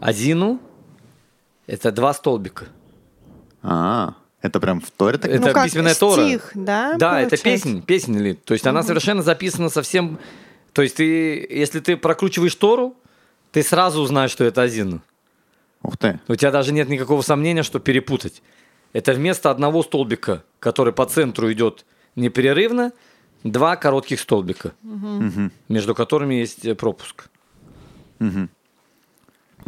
Азину– 0.00 0.60
это 1.66 1.92
два 1.92 2.12
столбика. 2.12 2.66
А, 3.62 4.14
это 4.42 4.60
прям 4.60 4.80
в 4.80 4.90
Торе 4.90 5.16
так? 5.16 5.30
Это 5.30 5.46
ну, 5.46 5.52
как 5.54 5.64
письменная 5.64 5.94
Тора. 5.94 6.26
стих, 6.26 6.50
да? 6.54 6.96
Да, 6.98 7.20
это 7.20 7.30
получается? 7.30 7.68
песня, 7.68 7.82
песня 7.82 8.20
ли. 8.20 8.34
То 8.34 8.52
есть 8.52 8.66
она 8.66 8.82
совершенно 8.82 9.22
записана 9.22 9.70
совсем... 9.70 10.18
То 10.74 10.82
есть 10.82 10.96
ты, 10.96 11.46
если 11.48 11.80
ты 11.80 11.96
прокручиваешь 11.96 12.54
Тору, 12.54 12.94
ты 13.52 13.62
сразу 13.62 14.02
узнаешь, 14.02 14.30
что 14.30 14.44
это 14.44 14.62
Азину. 14.62 15.00
Ух 15.82 15.96
ты. 15.96 16.20
У 16.28 16.34
тебя 16.34 16.50
даже 16.50 16.72
нет 16.72 16.88
никакого 16.88 17.22
сомнения, 17.22 17.62
что 17.62 17.78
перепутать. 17.78 18.42
Это 18.94 19.12
вместо 19.12 19.50
одного 19.50 19.82
столбика, 19.82 20.42
который 20.60 20.94
по 20.94 21.04
центру 21.04 21.52
идет 21.52 21.84
непрерывно, 22.16 22.92
два 23.42 23.76
коротких 23.76 24.18
столбика, 24.20 24.72
Мгм. 24.82 25.52
между 25.68 25.94
которыми 25.94 26.34
есть 26.36 26.64
э, 26.64 26.74
пропуск. 26.74 27.28
То 28.18 28.26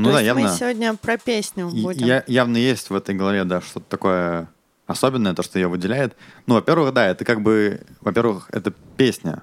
Ну 0.02 0.10
да, 0.10 0.20
есть 0.20 0.26
явно. 0.26 0.42
мы 0.42 0.48
сегодня 0.56 0.94
про 0.94 1.16
песню 1.18 1.68
будем. 1.68 2.06
я- 2.06 2.24
явно 2.26 2.56
есть 2.58 2.90
в 2.90 2.94
этой 2.94 3.14
голове, 3.14 3.44
да, 3.44 3.60
что-то 3.60 3.86
такое 3.88 4.48
особенное, 4.86 5.34
то, 5.34 5.42
что 5.42 5.58
ее 5.58 5.68
выделяет. 5.68 6.14
Ну, 6.46 6.54
во-первых, 6.54 6.92
да, 6.92 7.06
это 7.06 7.24
как 7.24 7.40
бы, 7.42 7.80
во-первых, 8.02 8.48
это 8.52 8.72
песня, 8.96 9.42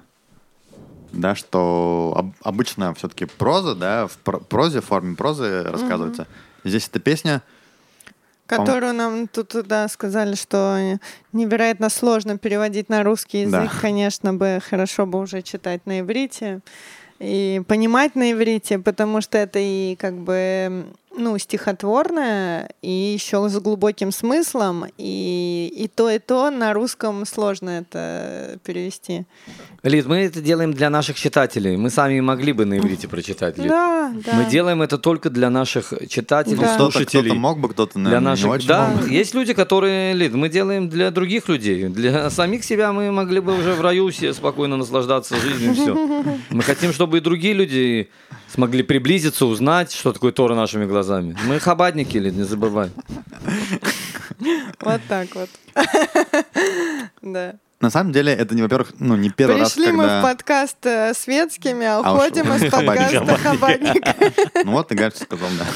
да, 1.12 1.34
что 1.34 2.14
об- 2.16 2.34
обычно 2.42 2.94
все-таки 2.94 3.24
проза, 3.26 3.74
да, 3.74 4.06
в 4.06 4.16
про- 4.18 4.38
прозе, 4.38 4.80
в 4.80 4.84
форме 4.86 5.16
прозы 5.16 5.62
рассказывается. 5.64 6.26
Здесь 6.62 6.88
это 6.88 7.00
песня, 7.00 7.42
Которую 8.46 8.92
нам 8.92 9.26
тут 9.26 9.54
да, 9.66 9.88
сказали, 9.88 10.34
что 10.34 10.98
невероятно 11.32 11.88
сложно 11.88 12.36
переводить 12.36 12.88
на 12.88 13.02
русский 13.02 13.42
язык. 13.42 13.70
Да. 13.72 13.80
Конечно, 13.80 14.34
бы 14.34 14.60
хорошо 14.68 15.06
бы 15.06 15.18
уже 15.18 15.42
читать 15.42 15.86
на 15.86 16.00
иврите 16.00 16.60
и 17.18 17.62
понимать 17.66 18.16
на 18.16 18.32
иврите, 18.32 18.78
потому 18.78 19.20
что 19.20 19.38
это 19.38 19.58
и 19.58 19.96
как 19.96 20.14
бы 20.14 20.84
ну, 21.16 21.38
стихотворное 21.38 22.70
и 22.82 22.90
еще 22.90 23.48
с 23.48 23.58
глубоким 23.58 24.12
смыслом, 24.12 24.86
и, 24.98 25.72
и 25.74 25.88
то, 25.88 26.10
и 26.10 26.18
то 26.18 26.50
на 26.50 26.72
русском 26.72 27.24
сложно 27.26 27.70
это 27.70 28.58
перевести. 28.64 29.24
Лид, 29.82 30.06
мы 30.06 30.18
это 30.18 30.40
делаем 30.40 30.72
для 30.72 30.90
наших 30.90 31.16
читателей. 31.16 31.76
Мы 31.76 31.90
сами 31.90 32.20
могли 32.20 32.52
бы 32.52 32.64
на 32.64 32.78
иврите 32.78 33.06
прочитать, 33.08 33.58
Лид. 33.58 33.68
Да, 33.68 34.12
да. 34.24 34.32
Мы 34.34 34.50
делаем 34.50 34.82
это 34.82 34.98
только 34.98 35.30
для 35.30 35.50
наших 35.50 35.92
читателей, 36.08 36.56
Да. 36.56 36.74
Кто-то, 36.74 36.92
слушателей. 36.92 37.24
кто-то 37.30 37.40
мог 37.40 37.60
бы, 37.60 37.68
кто-то, 37.68 37.92
для 37.94 38.02
наверное, 38.02 38.30
наших, 38.30 38.44
не 38.46 38.50
очень 38.50 38.68
да, 38.68 38.88
мог 38.88 39.02
бы. 39.02 39.10
есть 39.10 39.34
люди, 39.34 39.52
которые, 39.52 40.14
Лид, 40.14 40.34
мы 40.34 40.48
делаем 40.48 40.88
для 40.88 41.10
других 41.10 41.48
людей. 41.48 41.88
Для 41.88 42.30
самих 42.30 42.64
себя 42.64 42.92
мы 42.92 43.10
могли 43.12 43.40
бы 43.40 43.58
уже 43.58 43.74
в 43.74 43.80
раю 43.80 44.10
все 44.10 44.32
спокойно 44.32 44.76
наслаждаться 44.76 45.36
жизнью, 45.36 45.74
все. 45.74 45.94
Мы 46.50 46.62
хотим, 46.62 46.92
чтобы 46.92 47.18
и 47.18 47.20
другие 47.20 47.54
люди 47.54 48.08
смогли 48.48 48.82
приблизиться, 48.82 49.46
узнать, 49.46 49.92
что 49.92 50.12
такое 50.12 50.32
Тора 50.32 50.54
нашими 50.54 50.84
глазами. 50.84 51.03
Мы 51.44 51.60
хабадники, 51.60 52.16
Лид, 52.16 52.34
не 52.34 52.44
забывай. 52.44 52.90
Вот 54.80 55.00
так 55.08 55.28
вот. 55.34 55.48
Да. 57.22 57.54
На 57.80 57.90
самом 57.90 58.12
деле, 58.12 58.32
это, 58.32 58.54
не, 58.54 58.62
во-первых, 58.62 58.94
ну, 58.98 59.14
не 59.14 59.28
первый 59.28 59.58
Пришли 59.60 59.86
раз, 59.86 59.94
мы 59.94 60.02
когда... 60.04 60.20
в 60.20 60.22
подкаст 60.22 60.86
э, 60.86 61.12
светскими, 61.14 61.84
а 61.84 61.98
А 61.98 62.12
уж 62.12 62.18
уходим 62.18 62.52
из 62.54 62.70
подкаста 62.70 63.36
хабарника. 63.36 64.16
Ну 64.64 64.72
вот, 64.72 64.88
ты, 64.88 64.94
Гач, 64.94 65.16
сказал, 65.16 65.48
да. 65.58 65.66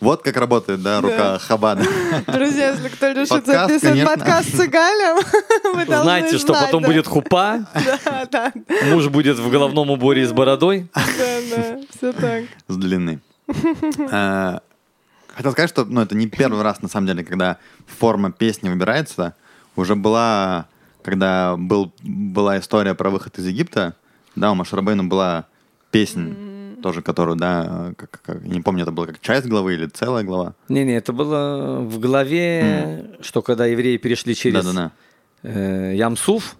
Вот 0.00 0.22
как 0.22 0.36
работает, 0.36 0.82
да, 0.82 1.00
рука 1.00 1.38
Хабада. 1.38 1.84
Друзья, 2.26 2.70
если 2.70 2.88
кто 2.88 3.10
решит 3.10 3.46
записывать 3.46 4.04
подкаст 4.04 4.56
с 4.56 4.60
Игалем, 4.60 5.22
вы 5.76 5.84
должны 5.84 6.02
Знаете, 6.02 6.38
что 6.38 6.52
потом 6.52 6.82
будет 6.82 7.06
хупа, 7.06 7.60
муж 8.86 9.08
будет 9.08 9.38
в 9.38 9.48
головном 9.50 9.90
уборе 9.90 10.26
с 10.26 10.32
бородой. 10.32 10.88
да, 10.94 11.02
да, 11.56 11.78
все 11.96 12.12
так. 12.12 12.44
с 12.66 12.76
длины. 12.76 13.20
Э, 13.48 14.58
Хотел 15.34 15.50
сказать, 15.52 15.70
что 15.70 15.84
ну, 15.84 16.00
это 16.00 16.14
не 16.14 16.28
первый 16.28 16.62
раз, 16.62 16.80
на 16.80 16.88
самом 16.88 17.08
деле, 17.08 17.24
когда 17.24 17.58
форма 17.86 18.30
песни 18.30 18.68
выбирается. 18.68 19.34
Уже 19.74 19.96
была, 19.96 20.68
когда 21.02 21.56
был, 21.56 21.92
была 22.02 22.58
история 22.60 22.94
про 22.94 23.10
выход 23.10 23.36
из 23.38 23.46
Египта, 23.48 23.96
да, 24.36 24.52
у 24.52 24.54
Машарабейна 24.54 25.02
была 25.04 25.46
песня, 25.90 26.32
тоже 26.82 27.02
которую, 27.02 27.36
да, 27.36 27.94
как, 27.96 28.20
как- 28.22 28.42
не 28.44 28.60
помню, 28.60 28.82
это 28.84 28.92
была 28.92 29.06
как 29.08 29.20
часть 29.20 29.46
главы 29.46 29.74
или 29.74 29.86
целая 29.86 30.22
глава. 30.22 30.54
Не-не, 30.68 30.94
это 30.96 31.12
было 31.12 31.80
в 31.80 31.98
главе, 31.98 33.16
что 33.20 33.42
когда 33.42 33.66
евреи 33.66 33.96
перешли 33.96 34.36
через 34.36 34.64
Да-да-да. 34.64 34.92
э, 35.42 35.94
Ямсуф, 35.96 36.54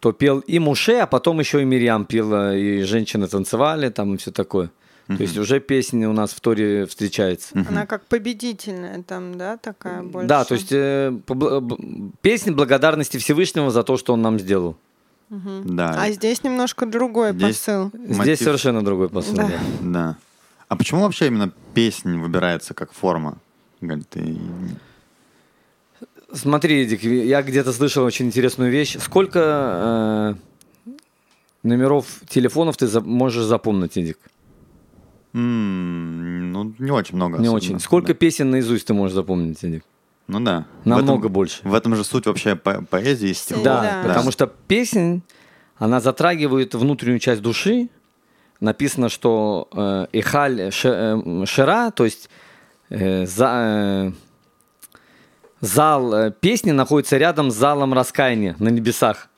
то 0.00 0.10
пел 0.10 0.40
и 0.40 0.58
Муше, 0.58 0.94
а 0.98 1.06
потом 1.06 1.38
еще 1.38 1.62
и 1.62 1.64
Мирьям 1.64 2.04
пела, 2.04 2.56
и 2.56 2.82
женщины 2.82 3.28
танцевали 3.28 3.90
там 3.90 4.14
и 4.14 4.16
все 4.16 4.32
такое. 4.32 4.72
То 5.08 5.14
есть 5.22 5.36
уже 5.36 5.60
песня 5.60 6.08
у 6.08 6.12
нас 6.12 6.32
в 6.32 6.40
Торе 6.40 6.86
встречается. 6.86 7.48
Она 7.68 7.86
как 7.86 8.04
победительная 8.06 9.02
там, 9.02 9.36
да, 9.36 9.56
такая 9.56 10.02
больше. 10.02 10.28
Да, 10.28 10.44
то 10.44 10.54
есть 10.54 10.68
э, 10.72 11.12
побл- 11.26 11.60
б- 11.60 12.12
песня 12.22 12.52
благодарности 12.52 13.18
Всевышнего 13.18 13.70
за 13.70 13.82
то, 13.82 13.96
что 13.96 14.12
он 14.14 14.22
нам 14.22 14.38
сделал. 14.38 14.76
Да. 15.28 15.94
А 15.98 16.10
здесь 16.10 16.42
немножко 16.44 16.86
другой 16.86 17.32
Здесь- 17.32 17.58
посыл. 17.58 17.90
Здесь 17.94 18.16
Мотив. 18.18 18.38
совершенно 18.38 18.82
другой 18.84 19.08
посыл. 19.08 19.34
Да. 19.34 19.48
да. 19.48 19.58
Да. 19.80 20.16
А 20.68 20.76
почему 20.76 21.02
вообще 21.02 21.26
именно 21.26 21.52
песня 21.74 22.18
выбирается 22.18 22.72
как 22.74 22.92
форма? 22.92 23.38
Галь, 23.80 24.04
ты... 24.04 24.38
Смотри, 26.32 26.82
Эдик, 26.84 27.02
я 27.02 27.42
где-то 27.42 27.72
слышал 27.72 28.04
очень 28.04 28.26
интересную 28.26 28.70
вещь. 28.70 28.96
Сколько 28.98 30.34
э, 30.86 30.92
номеров 31.62 32.06
телефонов 32.28 32.76
ты 32.78 32.86
за- 32.86 33.02
можешь 33.02 33.44
запомнить, 33.44 33.96
Эдик? 33.98 34.18
М, 35.34 36.52
ну, 36.52 36.74
не 36.78 36.90
очень 36.90 37.16
много. 37.16 37.38
Не 37.38 37.48
особенно. 37.48 37.56
очень. 37.56 37.80
Сколько 37.80 38.08
Да. 38.08 38.14
песен 38.14 38.50
наизусть 38.50 38.86
ты 38.86 38.94
можешь 38.94 39.14
запомнить, 39.14 39.62
Эдик? 39.64 39.84
Ну 40.28 40.40
да. 40.40 40.66
В 40.84 40.86
Намного 40.88 41.20
этом- 41.26 41.32
больше. 41.32 41.60
В 41.64 41.74
этом 41.74 41.94
же 41.96 42.04
суть 42.04 42.26
вообще 42.26 42.54
по- 42.56 42.82
поэзии 42.82 43.30
и 43.30 43.34
стиха. 43.34 43.62
Да, 43.62 43.80
Да. 44.02 44.08
потому 44.08 44.30
что 44.30 44.46
песня, 44.46 45.20
она 45.78 46.00
затрагивает 46.00 46.74
внутреннюю 46.74 47.18
часть 47.18 47.42
души. 47.42 47.88
Написано, 48.60 49.08
что 49.08 49.68
э, 49.72 50.06
Эхаль 50.12 50.70
ше- 50.70 50.88
э, 51.16 51.46
Шера, 51.46 51.90
то 51.90 52.04
есть 52.04 52.30
э, 52.90 53.26
за, 53.26 53.48
э, 53.54 54.12
зал 55.60 56.14
э, 56.14 56.30
песни 56.30 56.70
находится 56.70 57.16
рядом 57.16 57.50
с 57.50 57.54
залом 57.54 57.92
раскаяния 57.94 58.54
на 58.58 58.68
небесах. 58.68 59.28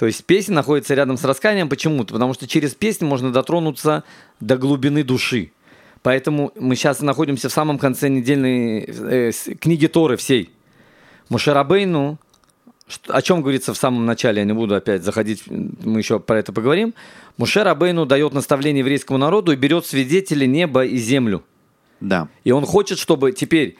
То 0.00 0.06
есть 0.06 0.24
песня 0.24 0.54
находится 0.54 0.94
рядом 0.94 1.18
с 1.18 1.24
раскаянием. 1.24 1.68
Почему-то? 1.68 2.14
Потому 2.14 2.32
что 2.32 2.48
через 2.48 2.74
песню 2.74 3.06
можно 3.06 3.30
дотронуться 3.30 4.02
до 4.40 4.56
глубины 4.56 5.04
души. 5.04 5.52
Поэтому 6.00 6.52
мы 6.58 6.74
сейчас 6.74 7.02
находимся 7.02 7.50
в 7.50 7.52
самом 7.52 7.78
конце 7.78 8.08
недельной 8.08 8.84
э, 8.86 9.30
с- 9.30 9.54
книги 9.60 9.88
Торы 9.88 10.16
всей. 10.16 10.52
Мушарабейну, 11.28 12.18
о 13.08 13.20
чем 13.20 13.42
говорится 13.42 13.74
в 13.74 13.76
самом 13.76 14.06
начале, 14.06 14.38
я 14.38 14.46
не 14.46 14.54
буду 14.54 14.74
опять 14.74 15.02
заходить, 15.02 15.42
мы 15.48 15.98
еще 15.98 16.18
про 16.18 16.38
это 16.38 16.54
поговорим. 16.54 16.94
Муше 17.36 17.62
Рабейну 17.62 18.06
дает 18.06 18.32
наставление 18.32 18.78
еврейскому 18.78 19.18
народу 19.18 19.52
и 19.52 19.56
берет 19.56 19.84
свидетелей 19.84 20.46
неба 20.46 20.86
и 20.86 20.96
землю. 20.96 21.44
Да. 22.00 22.28
И 22.42 22.52
он 22.52 22.64
хочет, 22.64 22.98
чтобы 22.98 23.32
теперь... 23.32 23.76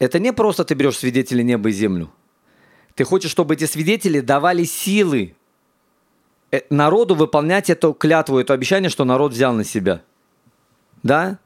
Это 0.00 0.18
не 0.18 0.32
просто 0.32 0.64
ты 0.64 0.74
берешь 0.74 0.98
свидетелей 0.98 1.44
неба 1.44 1.68
и 1.68 1.72
землю. 1.72 2.10
Ты 2.96 3.04
хочешь, 3.04 3.30
чтобы 3.30 3.54
эти 3.54 3.64
свидетели 3.66 4.20
давали 4.20 4.64
силы 4.64 5.36
э, 6.50 6.62
народу 6.70 7.14
выполнять 7.14 7.70
эту 7.70 7.92
клятву, 7.92 8.38
это 8.38 8.54
обещание, 8.54 8.90
что 8.90 9.04
народ 9.04 9.32
взял 9.32 9.52
на 9.52 9.64
себя. 9.64 10.02
Да? 11.02 11.38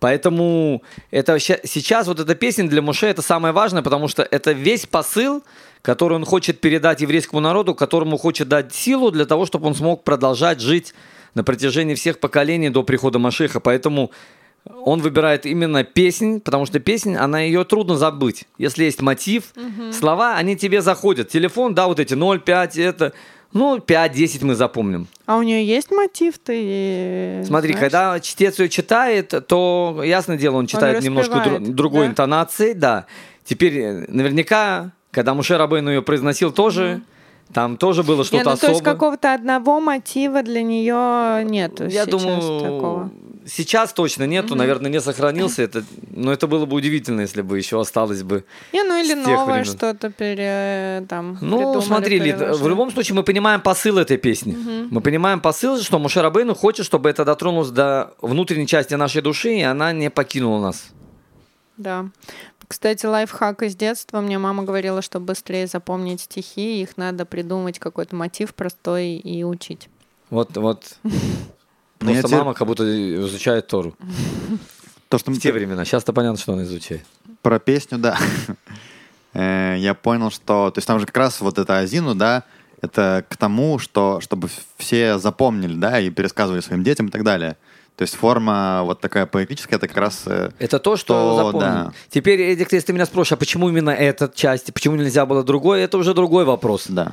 Поэтому 0.00 0.82
это 1.12 1.38
сейчас 1.38 2.08
вот 2.08 2.18
эта 2.18 2.34
песня 2.34 2.68
для 2.68 2.82
Муше 2.82 3.06
это 3.06 3.22
самое 3.22 3.54
важное, 3.54 3.82
потому 3.82 4.08
что 4.08 4.22
это 4.24 4.50
весь 4.50 4.86
посыл, 4.86 5.44
который 5.82 6.14
он 6.14 6.24
хочет 6.24 6.60
передать 6.60 7.00
еврейскому 7.00 7.40
народу, 7.40 7.74
которому 7.76 8.16
хочет 8.16 8.48
дать 8.48 8.74
силу 8.74 9.12
для 9.12 9.24
того, 9.24 9.46
чтобы 9.46 9.68
он 9.68 9.76
смог 9.76 10.02
продолжать 10.02 10.60
жить 10.60 10.94
на 11.34 11.44
протяжении 11.44 11.94
всех 11.94 12.18
поколений 12.18 12.70
до 12.70 12.82
прихода 12.82 13.20
Машиха. 13.20 13.60
Поэтому 13.60 14.10
он 14.84 15.00
выбирает 15.00 15.46
именно 15.46 15.84
песнь, 15.84 16.40
потому 16.40 16.66
что 16.66 16.78
песнь, 16.80 17.16
она 17.16 17.40
ее 17.40 17.64
трудно 17.64 17.96
забыть. 17.96 18.44
Если 18.58 18.84
есть 18.84 19.00
мотив, 19.00 19.52
слова, 19.92 20.36
они 20.36 20.56
тебе 20.56 20.80
заходят. 20.82 21.28
Телефон, 21.28 21.74
да, 21.74 21.86
вот 21.88 21.98
эти 22.00 22.14
0, 22.14 22.40
5, 22.40 22.76
это, 22.78 23.12
ну, 23.52 23.80
5, 23.80 24.12
10 24.12 24.42
мы 24.42 24.54
запомним. 24.54 25.08
А 25.26 25.36
у 25.36 25.42
нее 25.42 25.64
есть 25.66 25.90
мотив, 25.90 26.38
ты 26.38 27.42
Смотри, 27.46 27.72
знаешь? 27.72 27.80
когда 27.80 28.20
чтец 28.20 28.58
ее 28.58 28.68
читает, 28.68 29.34
то, 29.48 30.00
ясное 30.04 30.38
дело, 30.38 30.56
он 30.56 30.66
читает 30.66 31.02
немножко 31.02 31.34
дру- 31.38 31.58
другой 31.60 32.06
да? 32.06 32.10
интонацией, 32.12 32.74
да. 32.74 33.06
Теперь, 33.44 33.78
э, 33.78 34.04
наверняка, 34.08 34.92
когда 35.10 35.34
Муше 35.34 35.56
Рабейну 35.58 35.90
ее 35.90 36.02
произносил 36.02 36.52
тоже, 36.52 37.02
там 37.52 37.76
тоже 37.76 38.02
было 38.02 38.18
Не, 38.18 38.24
что-то 38.24 38.50
ну, 38.50 38.56
то 38.56 38.66
есть 38.66 38.80
особое. 38.80 38.94
какого-то 38.94 39.34
одного 39.34 39.80
мотива 39.80 40.42
для 40.42 40.62
нее 40.62 41.44
нет. 41.44 41.80
Я 41.92 42.06
думаю, 42.06 42.60
такого. 42.60 43.10
сейчас 43.46 43.92
точно 43.92 44.26
нету, 44.26 44.54
наверное, 44.54 44.90
не 44.90 45.00
сохранился. 45.00 45.62
Это, 45.62 45.84
но 46.10 46.32
это 46.32 46.46
было 46.46 46.66
бы 46.66 46.76
удивительно, 46.76 47.20
если 47.22 47.42
бы 47.42 47.58
еще 47.58 47.80
осталось 47.80 48.22
бы. 48.22 48.44
Не, 48.72 48.84
ну 48.84 48.96
или 48.96 49.14
новое 49.14 49.64
что-то 49.64 50.10
пере, 50.10 51.06
там, 51.08 51.38
Ну, 51.40 51.80
смотри, 51.82 52.18
Лид, 52.18 52.36
в 52.40 52.68
любом 52.68 52.90
случае 52.90 53.16
мы 53.16 53.22
понимаем 53.22 53.60
посыл 53.60 53.98
этой 53.98 54.16
песни. 54.16 54.56
Мы 54.90 55.00
понимаем 55.00 55.40
посыл, 55.40 55.78
что 55.80 55.98
Муше 55.98 56.22
Рабейну 56.22 56.54
хочет, 56.54 56.86
чтобы 56.86 57.10
это 57.10 57.24
дотронулось 57.24 57.70
до 57.70 58.14
внутренней 58.22 58.66
части 58.66 58.94
нашей 58.94 59.22
души, 59.22 59.54
и 59.54 59.62
она 59.62 59.92
не 59.92 60.10
покинула 60.10 60.60
нас. 60.60 60.86
Да. 61.76 62.06
Кстати, 62.72 63.04
лайфхак 63.04 63.64
из 63.64 63.76
детства. 63.76 64.22
Мне 64.22 64.38
мама 64.38 64.62
говорила, 64.62 65.02
что 65.02 65.20
быстрее 65.20 65.66
запомнить 65.66 66.22
стихи, 66.22 66.80
их 66.80 66.96
надо 66.96 67.26
придумать 67.26 67.78
какой-то 67.78 68.16
мотив 68.16 68.54
простой 68.54 69.16
и 69.16 69.44
учить. 69.44 69.90
Вот, 70.30 70.56
вот. 70.56 70.96
Ну, 72.00 72.14
Просто 72.14 72.36
мама 72.36 72.54
как 72.54 72.66
будто 72.66 72.82
изучает 73.26 73.66
Тору. 73.68 73.94
То, 75.10 75.18
что 75.18 75.30
В 75.30 75.38
те 75.38 75.52
времена. 75.52 75.84
Сейчас-то 75.84 76.14
понятно, 76.14 76.38
что 76.38 76.54
она 76.54 76.62
изучает. 76.62 77.04
про 77.42 77.58
песню, 77.58 77.98
да. 77.98 78.18
Э, 79.34 79.76
Я 79.78 79.92
понял, 79.92 80.30
что... 80.30 80.70
То 80.70 80.78
есть 80.78 80.88
там 80.88 80.98
же 80.98 81.04
как 81.04 81.16
раз 81.18 81.42
вот 81.42 81.58
это 81.58 81.78
Азину, 81.78 82.14
да, 82.14 82.44
это 82.80 83.24
к 83.28 83.36
тому, 83.36 83.78
что 83.78 84.20
чтобы 84.22 84.48
все 84.78 85.18
запомнили, 85.18 85.74
да, 85.74 86.00
и 86.00 86.08
пересказывали 86.08 86.60
своим 86.60 86.82
детям 86.82 87.08
и 87.08 87.10
так 87.10 87.22
далее. 87.22 87.58
То 87.96 88.02
есть 88.02 88.14
форма 88.14 88.82
вот 88.84 89.00
такая 89.00 89.26
поэтическая, 89.26 89.78
это 89.78 89.86
как 89.86 89.96
раз... 89.98 90.22
э, 90.26 90.50
Это 90.58 90.78
то, 90.78 90.96
что 90.96 91.12
То, 91.14 91.36
запомнил. 91.36 91.60
да. 91.60 91.92
Теперь, 92.08 92.40
Эдик, 92.40 92.72
если 92.72 92.86
ты 92.86 92.92
меня 92.92 93.06
спросишь, 93.06 93.32
а 93.32 93.36
почему 93.36 93.68
именно 93.68 93.90
эта 93.90 94.30
часть, 94.34 94.72
почему 94.72 94.96
нельзя 94.96 95.26
было 95.26 95.44
другой, 95.44 95.82
это 95.82 95.98
уже 95.98 96.14
другой 96.14 96.44
вопрос. 96.44 96.86
Да. 96.88 97.12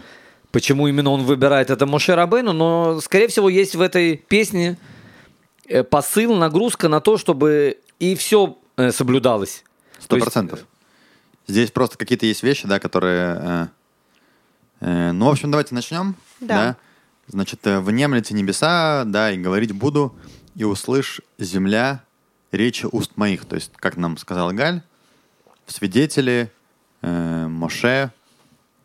Почему 0.51 0.87
именно 0.87 1.11
он 1.11 1.23
выбирает 1.25 1.69
это 1.69 1.85
Моше 1.85 2.15
Рабейну, 2.15 2.53
но, 2.53 2.99
скорее 3.01 3.27
всего, 3.27 3.49
есть 3.49 3.75
в 3.75 3.81
этой 3.81 4.15
песне 4.17 4.77
э, 5.67 5.83
посыл, 5.83 6.35
нагрузка 6.35 6.87
на 6.87 7.01
то, 7.01 7.17
чтобы 7.17 7.77
и 7.99 8.15
все 8.15 8.57
соблюдалось. 8.91 9.63
Сто 9.99 10.17
процентов. 10.17 10.61
Здесь 11.47 11.71
просто 11.71 11.97
какие-то 11.97 12.25
есть 12.25 12.41
вещи, 12.41 12.67
да, 12.67 12.79
которые... 12.79 13.37
э, 13.41 13.67
э, 14.81 15.11
ну, 15.11 15.25
в 15.25 15.29
общем, 15.31 15.51
давайте 15.51 15.75
начнем. 15.75 16.15
Да. 16.39 16.77
Значит, 17.27 17.59
э, 17.67 17.79
«Внемлите 17.79 18.33
небеса, 18.33 19.03
да, 19.05 19.31
и 19.31 19.37
говорить 19.37 19.71
буду, 19.73 20.15
и 20.55 20.63
услышь 20.63 21.21
земля 21.37 22.03
речи 22.51 22.87
уст 22.91 23.17
моих. 23.17 23.45
То 23.45 23.55
есть, 23.55 23.71
как 23.75 23.97
нам 23.97 24.17
сказал 24.17 24.51
Галь, 24.51 24.81
свидетели 25.67 26.51
э, 27.01 27.47
Моше 27.47 28.11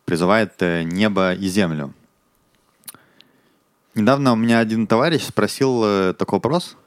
призывает 0.05 0.53
э, 0.61 0.83
небо 0.83 1.33
и 1.33 1.47
землю. 1.47 1.93
Недавно 3.95 4.33
у 4.33 4.35
меня 4.35 4.59
один 4.59 4.87
товарищ 4.87 5.23
спросил 5.23 5.83
э, 5.83 6.13
такой 6.13 6.37
вопрос. 6.37 6.77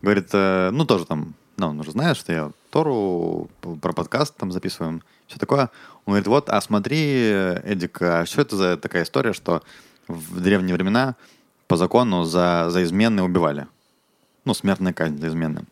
Говорит, 0.00 0.30
э, 0.32 0.70
ну 0.72 0.84
тоже 0.84 1.04
там, 1.04 1.34
ну 1.56 1.68
он 1.68 1.80
уже 1.80 1.92
знает, 1.92 2.16
что 2.16 2.32
я 2.32 2.50
Тору 2.70 3.50
про 3.60 3.92
подкаст 3.92 4.34
там 4.36 4.50
записываем, 4.50 5.02
все 5.26 5.38
такое. 5.38 5.70
Он 6.06 6.12
говорит, 6.12 6.26
вот, 6.26 6.48
а 6.48 6.60
смотри, 6.60 6.96
Эдик, 6.96 8.00
а 8.00 8.24
что 8.24 8.40
это 8.40 8.56
за 8.56 8.76
такая 8.78 9.04
история, 9.04 9.34
что 9.34 9.62
в 10.08 10.40
древние 10.40 10.74
времена 10.74 11.16
по 11.68 11.76
закону 11.76 12.24
за, 12.24 12.68
за 12.70 12.82
измены 12.82 13.22
убивали? 13.22 13.66
Ну, 14.44 14.54
смертная 14.54 14.92
казнь 14.92 15.18
за 15.18 15.28
измены. 15.28 15.64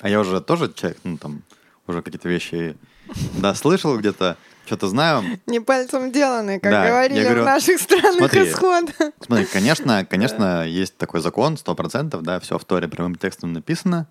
А 0.00 0.08
я 0.08 0.20
уже 0.20 0.40
тоже 0.40 0.72
человек, 0.72 0.98
ну 1.04 1.16
там, 1.16 1.42
уже 1.86 2.02
какие-то 2.02 2.28
вещи, 2.28 2.76
да, 3.38 3.54
слышал 3.54 3.98
где-то, 3.98 4.36
что-то 4.66 4.88
знаю. 4.88 5.24
Не 5.46 5.60
пальцем 5.60 6.12
деланный, 6.12 6.60
как 6.60 6.70
Да, 6.70 6.86
говорили 6.86 7.22
говорю, 7.22 7.42
в 7.42 7.46
наших 7.46 7.80
странах 7.80 8.16
смотри, 8.16 8.50
исход. 8.50 8.84
Смотри, 9.20 9.46
конечно, 9.46 10.04
конечно, 10.10 10.66
есть 10.66 10.96
такой 10.96 11.20
закон, 11.20 11.56
сто 11.56 11.74
процентов, 11.74 12.22
да, 12.22 12.38
все 12.40 12.58
в 12.58 12.64
Торе 12.64 12.86
прямым 12.86 13.14
текстом 13.16 13.52
написано, 13.52 14.06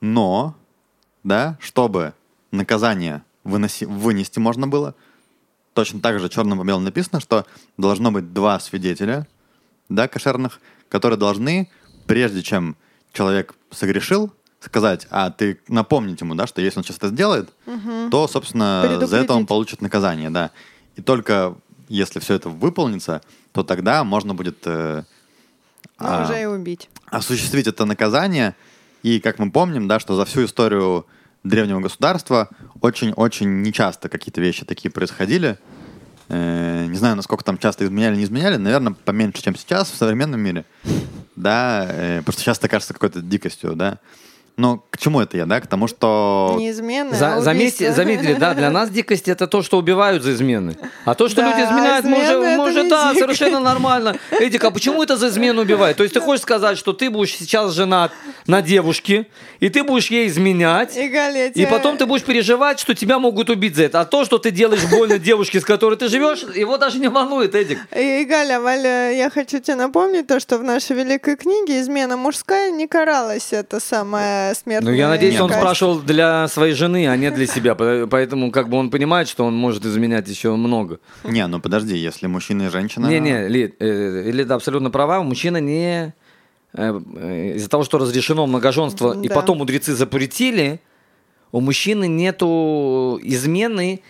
но, 0.00 0.56
да, 1.22 1.56
чтобы 1.60 2.14
наказание 2.50 3.22
выноси, 3.44 3.84
вынести 3.84 4.38
можно 4.38 4.66
было, 4.66 4.94
точно 5.72 6.00
так 6.00 6.18
же 6.18 6.28
черным 6.28 6.58
по 6.58 6.64
белому 6.64 6.84
написано, 6.84 7.20
что 7.20 7.46
должно 7.76 8.10
быть 8.10 8.32
два 8.32 8.58
свидетеля, 8.58 9.26
да, 9.88 10.08
кошерных, 10.08 10.60
которые 10.88 11.18
должны, 11.18 11.70
прежде 12.06 12.42
чем 12.42 12.76
человек 13.16 13.54
согрешил, 13.70 14.32
сказать, 14.60 15.06
а 15.10 15.30
ты 15.30 15.60
напомнить 15.68 16.20
ему, 16.20 16.34
да, 16.34 16.46
что 16.46 16.60
если 16.60 16.78
он 16.80 16.84
сейчас 16.84 16.96
это 16.98 17.08
сделает, 17.08 17.48
то, 18.10 18.28
собственно, 18.28 18.98
за 19.06 19.16
это 19.16 19.34
он 19.34 19.46
получит 19.46 19.80
наказание, 19.80 20.30
да. 20.30 20.50
И 20.96 21.02
только 21.02 21.54
если 21.88 22.20
все 22.20 22.34
это 22.34 22.48
выполнится, 22.48 23.20
то 23.52 23.62
тогда 23.62 24.02
можно 24.04 24.34
будет 24.34 24.58
э, 24.64 25.04
Ну, 26.00 26.06
а, 26.06 26.24
уже 26.24 26.42
и 26.42 26.44
убить. 26.46 26.88
осуществить 27.06 27.66
это 27.66 27.84
наказание. 27.84 28.54
И, 29.02 29.20
как 29.20 29.38
мы 29.38 29.50
помним, 29.52 29.86
да, 29.86 30.00
что 30.00 30.16
за 30.16 30.24
всю 30.24 30.44
историю 30.44 31.06
древнего 31.44 31.80
государства 31.80 32.48
очень-очень 32.80 33.62
нечасто 33.62 34.08
какие-то 34.08 34.40
вещи 34.40 34.64
такие 34.64 34.90
происходили. 34.90 35.58
Э, 36.28 36.86
не 36.86 36.96
знаю, 36.98 37.14
насколько 37.14 37.44
там 37.44 37.56
часто 37.56 37.84
изменяли, 37.84 38.16
не 38.16 38.24
изменяли. 38.24 38.56
Наверное, 38.56 38.94
поменьше, 39.04 39.42
чем 39.42 39.54
сейчас 39.54 39.90
в 39.90 39.96
современном 39.96 40.40
мире. 40.40 40.64
Да, 41.36 41.86
э, 41.90 42.22
что 42.32 42.40
сейчас 42.40 42.58
это 42.58 42.68
кажется 42.68 42.94
какой-то 42.94 43.20
дикостью, 43.20 43.76
да. 43.76 43.98
Но 44.56 44.82
к 44.90 44.96
чему 44.96 45.20
это 45.20 45.36
я, 45.36 45.44
да? 45.44 45.60
К 45.60 45.66
тому, 45.66 45.86
что... 45.86 46.54
Не 46.56 46.70
измены, 46.70 47.14
За- 47.14 47.34
а 47.34 47.38
убийство. 47.50 47.92
заметили, 47.92 48.32
да, 48.34 48.54
для 48.54 48.70
нас 48.70 48.88
дикость 48.88 49.28
это 49.28 49.46
то, 49.46 49.62
что 49.62 49.76
убивают 49.76 50.22
за 50.22 50.32
измены. 50.32 50.78
А 51.04 51.14
то, 51.14 51.28
что 51.28 51.42
Да, 51.42 51.50
люди 51.50 51.60
изменяют, 51.68 52.06
а 52.06 52.08
мы 52.08 52.16
уже, 52.16 52.24
измены 52.24 52.40
мы 52.40 52.52
это 52.52 52.62
уже, 52.62 52.82
не 52.84 52.88
да, 52.90 53.12
дикость. 53.12 53.20
совершенно 53.20 53.60
нормально. 53.60 54.16
Эдик, 54.30 54.64
а 54.64 54.70
почему 54.70 55.02
это 55.02 55.18
за 55.18 55.28
измену 55.28 55.60
убивают? 55.60 55.98
То 55.98 56.04
есть 56.04 56.14
ты 56.14 56.20
хочешь 56.20 56.40
сказать, 56.42 56.78
что 56.78 56.94
ты 56.94 57.10
будешь 57.10 57.36
сейчас 57.36 57.72
женат 57.72 58.12
на 58.46 58.62
девушке, 58.62 59.26
и 59.60 59.68
ты 59.68 59.84
будешь 59.84 60.06
ей 60.10 60.26
изменять, 60.28 60.96
И, 60.96 61.06
Галя, 61.08 61.52
я 61.54 61.62
и 61.62 61.66
потом 61.66 61.98
ты 61.98 62.06
будешь 62.06 62.24
переживать, 62.24 62.80
что 62.80 62.94
тебя 62.94 63.18
могут 63.18 63.50
убить 63.50 63.76
за 63.76 63.82
это. 63.84 64.00
А 64.00 64.04
то, 64.06 64.24
что 64.24 64.38
ты 64.38 64.50
делаешь 64.50 64.84
больно 64.90 65.18
девушке, 65.18 65.60
с 65.60 65.64
которой 65.66 65.96
ты 65.98 66.08
живешь, 66.08 66.42
его 66.54 66.78
даже 66.78 66.98
не 66.98 67.08
волнует, 67.08 67.54
Эдик. 67.54 67.78
И, 67.94 68.24
Галя, 68.24 68.58
Валя, 68.60 69.10
я 69.12 69.28
хочу 69.28 69.58
тебе 69.60 69.74
напомнить 69.74 70.26
то, 70.26 70.40
что 70.40 70.56
в 70.56 70.62
нашей 70.62 70.96
великой 70.96 71.36
книге 71.36 71.78
измена 71.82 72.16
мужская 72.16 72.70
не 72.70 72.86
каралась, 72.86 73.52
это 73.52 73.80
смертная 74.54 74.92
Ну, 74.92 74.96
я 74.96 75.08
надеюсь, 75.08 75.40
он 75.40 75.50
спрашивал 75.50 76.00
для 76.00 76.48
своей 76.48 76.74
жены, 76.74 77.08
а 77.08 77.16
не 77.16 77.30
для 77.30 77.46
себя. 77.46 77.74
По- 77.74 78.06
Поэтому 78.10 78.50
как 78.50 78.68
бы 78.68 78.76
он 78.76 78.90
понимает, 78.90 79.28
что 79.28 79.44
он 79.44 79.54
может 79.56 79.84
изменять 79.84 80.28
еще 80.28 80.54
много. 80.56 80.98
Не, 81.24 81.46
ну 81.46 81.60
подожди, 81.60 81.96
если 81.96 82.26
мужчина 82.26 82.64
и 82.64 82.68
женщина... 82.70 83.06
Не-не, 83.06 83.48
Лид, 83.48 83.76
э, 83.80 84.30
Лида 84.30 84.54
абсолютно 84.54 84.90
права. 84.90 85.22
Мужчина 85.22 85.58
не... 85.60 86.14
э, 86.74 87.00
э, 87.16 87.52
Из-за 87.56 87.68
того, 87.68 87.84
что 87.84 87.98
разрешено 87.98 88.46
многоженство, 88.46 89.18
и 89.20 89.28
потом 89.28 89.58
мудрецы 89.58 89.94
запретили, 89.94 90.80
у 91.52 91.60
мужчины 91.60 92.06
нету 92.08 93.18
измены 93.22 94.00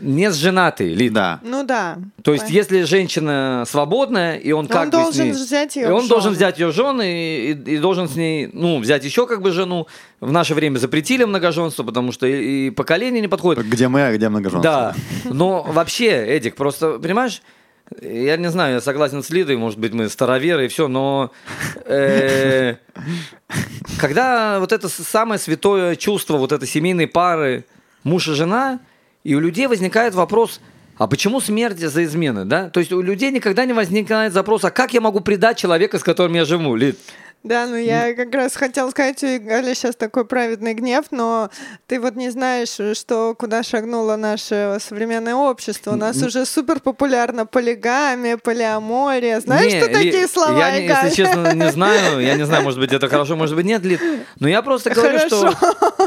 не 0.00 0.30
с 0.30 0.36
женатой, 0.36 0.92
Лид. 0.94 1.12
Да. 1.12 1.40
Ну 1.42 1.64
да. 1.64 1.98
То 2.22 2.32
есть, 2.32 2.50
если 2.50 2.82
женщина 2.82 3.64
свободная, 3.66 4.36
и 4.36 4.52
он 4.52 4.66
как 4.66 4.90
бы 4.90 4.98
с 4.98 5.02
должен 5.02 5.24
ней- 5.26 5.32
взять 5.32 5.76
и 5.76 5.80
её 5.80 5.96
он 5.96 6.08
должен 6.08 6.32
взять 6.32 6.58
ее 6.58 6.72
жены 6.72 7.02
и, 7.12 7.52
и- 7.52 7.74
и 7.74 7.78
должен 7.78 8.08
с 8.08 8.16
ней, 8.16 8.48
ну, 8.52 8.78
взять 8.78 9.04
еще 9.04 9.26
как 9.26 9.42
бы 9.42 9.50
жену. 9.52 9.86
В 10.20 10.32
наше 10.32 10.54
время 10.54 10.78
запретили 10.78 11.24
многоженство, 11.24 11.82
потому 11.84 12.12
что 12.12 12.26
и, 12.26 12.66
и 12.66 12.70
поколение 12.70 13.20
не 13.20 13.28
подходит. 13.28 13.66
Где 13.66 13.88
мы, 13.88 14.02
а 14.06 14.12
где 14.14 14.28
многоженство? 14.28 14.62
Да, 14.62 14.94
но 15.24 15.62
вообще, 15.62 16.10
Эдик, 16.26 16.56
просто, 16.56 16.98
понимаешь, 16.98 17.42
я 18.02 18.36
не 18.36 18.50
знаю, 18.50 18.74
я 18.74 18.80
согласен 18.80 19.22
с 19.22 19.30
Лидой, 19.30 19.56
может 19.56 19.78
быть, 19.78 19.92
мы 19.92 20.08
староверы 20.08 20.66
и 20.66 20.68
все, 20.68 20.86
но 20.88 21.32
э, 21.86 22.76
когда 23.98 24.60
вот 24.60 24.72
это 24.72 24.88
самое 24.88 25.38
святое 25.40 25.96
чувство, 25.96 26.36
вот 26.36 26.52
это 26.52 26.66
семейной 26.66 27.06
пары, 27.06 27.64
муж 28.04 28.28
и 28.28 28.32
жена, 28.34 28.80
и 29.24 29.34
у 29.34 29.40
людей 29.40 29.66
возникает 29.66 30.14
вопрос, 30.14 30.60
а 30.96 31.06
почему 31.06 31.40
смерть 31.40 31.78
за 31.78 32.04
измены, 32.04 32.44
да? 32.44 32.68
То 32.68 32.80
есть 32.80 32.92
у 32.92 33.00
людей 33.00 33.30
никогда 33.30 33.64
не 33.64 33.72
возникает 33.72 34.32
запрос, 34.32 34.64
а 34.64 34.70
как 34.70 34.92
я 34.92 35.00
могу 35.00 35.20
предать 35.20 35.56
человека, 35.58 35.98
с 35.98 36.02
которым 36.02 36.34
я 36.34 36.44
живу, 36.44 36.74
Лид? 36.76 36.98
Да, 37.42 37.66
ну 37.66 37.76
я 37.76 38.12
как 38.12 38.34
раз 38.34 38.54
хотела 38.54 38.90
сказать, 38.90 39.24
у 39.24 39.40
Галя 39.40 39.74
сейчас 39.74 39.96
такой 39.96 40.26
праведный 40.26 40.74
гнев, 40.74 41.06
но 41.10 41.48
ты 41.86 41.98
вот 41.98 42.14
не 42.14 42.28
знаешь, 42.28 42.76
что 42.98 43.34
куда 43.34 43.62
шагнуло 43.62 44.16
наше 44.16 44.76
современное 44.78 45.34
общество. 45.34 45.92
У 45.92 45.96
нас 45.96 46.22
уже 46.22 46.44
супер 46.44 46.80
популярна 46.80 47.46
полигамия, 47.46 48.36
полиамория. 48.36 49.40
Знаешь, 49.40 49.72
Не, 49.72 49.80
что 49.80 49.88
Ли- 49.88 49.94
такие 49.94 50.28
слова, 50.28 50.58
Я, 50.58 50.78
не- 50.78 50.86
если 50.86 51.16
честно, 51.16 51.54
не 51.54 51.70
знаю. 51.72 52.20
Я 52.20 52.34
не 52.34 52.44
знаю, 52.44 52.62
может 52.62 52.78
быть, 52.78 52.92
это 52.92 53.08
хорошо, 53.08 53.36
может 53.36 53.56
быть, 53.56 53.64
нет, 53.64 53.82
Лид. 53.84 54.02
Но 54.38 54.46
я 54.46 54.60
просто 54.60 54.90
говорю, 54.90 55.18
что... 55.20 55.54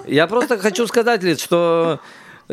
Я 0.05 0.27
просто 0.27 0.59
хочу 0.59 0.85
сказать, 0.85 1.23
Лид, 1.23 1.39
что 1.39 1.99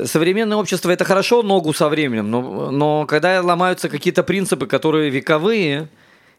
современное 0.05 0.57
общество 0.57 0.91
это 0.91 1.05
хорошо, 1.05 1.43
ногу 1.43 1.73
со 1.73 1.89
временем, 1.89 2.31
но, 2.31 2.71
но 2.71 3.07
когда 3.07 3.41
ломаются 3.43 3.89
какие-то 3.89 4.23
принципы, 4.23 4.67
которые 4.67 5.11
вековые, 5.11 5.89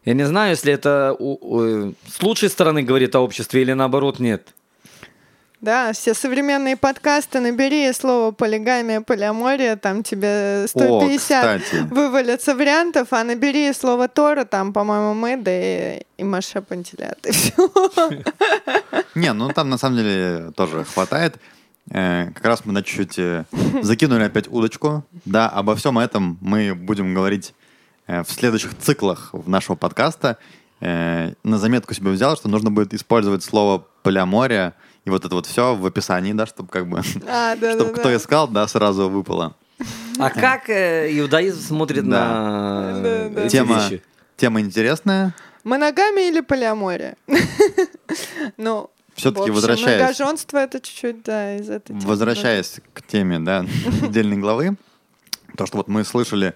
я 0.04 0.14
не 0.14 0.24
знаю, 0.24 0.50
если 0.50 0.72
это 0.72 1.14
у- 1.18 1.38
у- 1.40 1.94
с 2.08 2.22
лучшей 2.22 2.48
стороны 2.48 2.82
говорит 2.82 3.14
о 3.14 3.20
обществе 3.20 3.62
или 3.62 3.72
наоборот 3.72 4.18
нет. 4.20 4.48
Да, 5.60 5.92
все 5.92 6.12
современные 6.12 6.76
подкасты, 6.76 7.38
набери 7.38 7.92
слово 7.92 8.32
полигамия, 8.32 9.00
полиамория, 9.00 9.76
там 9.76 10.02
тебе 10.02 10.64
150 10.66 11.60
кстати. 11.60 11.84
вывалятся 11.88 12.56
вариантов, 12.56 13.06
а 13.12 13.22
набери 13.22 13.72
слово 13.72 14.08
Тора, 14.08 14.44
там, 14.44 14.72
по-моему, 14.72 15.14
мы, 15.14 15.36
да 15.36 15.52
и, 15.52 16.02
и 16.18 16.24
Маша 16.24 16.62
Пантелят, 16.62 17.24
и 17.24 17.30
все. 17.30 17.52
Не, 19.14 19.32
ну 19.32 19.50
там 19.50 19.70
на 19.70 19.78
самом 19.78 19.98
деле 19.98 20.50
тоже 20.56 20.84
хватает. 20.84 21.36
Э, 21.90 22.30
Как 22.34 22.44
раз 22.44 22.64
мы 22.64 22.72
на 22.72 22.82
чуть-чуть 22.82 23.18
э, 23.18 23.44
закинули 23.82 24.24
опять 24.24 24.48
удочку. 24.48 25.04
Да, 25.24 25.48
обо 25.48 25.74
всем 25.76 25.98
этом 25.98 26.38
мы 26.40 26.74
будем 26.74 27.14
говорить 27.14 27.54
э, 28.06 28.22
в 28.22 28.30
следующих 28.30 28.76
циклах 28.78 29.30
в 29.32 29.48
нашего 29.48 29.76
подкаста. 29.76 30.38
На 30.80 31.32
заметку 31.44 31.94
себе 31.94 32.10
взял, 32.10 32.36
что 32.36 32.48
нужно 32.48 32.72
будет 32.72 32.92
использовать 32.92 33.44
слово 33.44 33.86
полиамория 34.02 34.74
и 35.04 35.10
вот 35.10 35.24
это 35.24 35.32
вот 35.36 35.46
все 35.46 35.76
в 35.76 35.86
описании, 35.86 36.32
да, 36.32 36.44
чтобы 36.44 36.70
как 36.70 36.88
бы, 36.88 37.00
А, 37.28 37.54
да, 37.60 37.74
чтобы 37.74 37.92
да, 37.92 37.98
кто 38.00 38.08
да. 38.08 38.16
искал, 38.16 38.48
да, 38.48 38.66
сразу 38.66 39.08
выпало. 39.08 39.54
А 40.18 40.28
как 40.30 40.68
иудаизм 40.68 41.60
смотрит 41.60 42.08
Да. 42.08 42.24
на 42.26 43.28
Да, 43.30 43.48
Тема, 43.48 43.76
вещи? 43.76 44.02
тема 44.36 44.60
интересная. 44.60 45.34
Моногамия 45.62 46.28
или 46.28 46.40
полиамория? 46.40 47.14
Ну, 48.56 48.90
Все-таки 49.14 49.50
возвращаясь, 49.50 50.00
многоженство 50.00 50.58
это 50.58 50.80
чуть-чуть, 50.80 51.22
да, 51.22 51.56
из 51.56 51.68
этой 51.68 51.88
темы. 51.88 52.00
возвращаясь 52.00 52.80
к 52.92 53.02
теме, 53.02 53.38
да, 53.38 53.66
отдельной 54.02 54.38
главы, 54.38 54.76
то, 55.56 55.66
что 55.66 55.76
вот 55.76 55.88
мы 55.88 56.04
слышали 56.04 56.54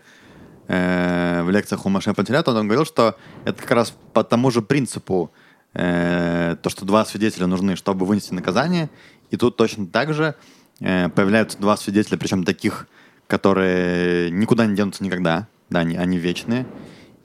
э, 0.68 1.42
в 1.42 1.50
лекциях 1.50 1.84
у 1.84 1.88
Маше 1.88 2.14
Пантелята, 2.14 2.52
он 2.52 2.66
говорил, 2.66 2.86
что 2.86 3.16
это 3.44 3.60
как 3.60 3.70
раз 3.72 3.94
по 4.12 4.24
тому 4.24 4.50
же 4.50 4.62
принципу, 4.62 5.30
э, 5.74 6.56
то, 6.62 6.70
что 6.70 6.84
два 6.86 7.04
свидетеля 7.04 7.46
нужны, 7.46 7.76
чтобы 7.76 8.06
вынести 8.06 8.32
наказание, 8.32 8.88
и 9.30 9.36
тут 9.36 9.56
точно 9.56 9.86
так 9.86 10.14
же 10.14 10.34
э, 10.80 11.08
появляются 11.10 11.58
два 11.58 11.76
свидетеля, 11.76 12.16
причем 12.16 12.44
таких, 12.44 12.88
которые 13.26 14.30
никуда 14.30 14.66
не 14.66 14.76
денутся 14.76 15.04
никогда, 15.04 15.48
да, 15.68 15.80
они, 15.80 15.96
они 15.96 16.16
вечные, 16.16 16.66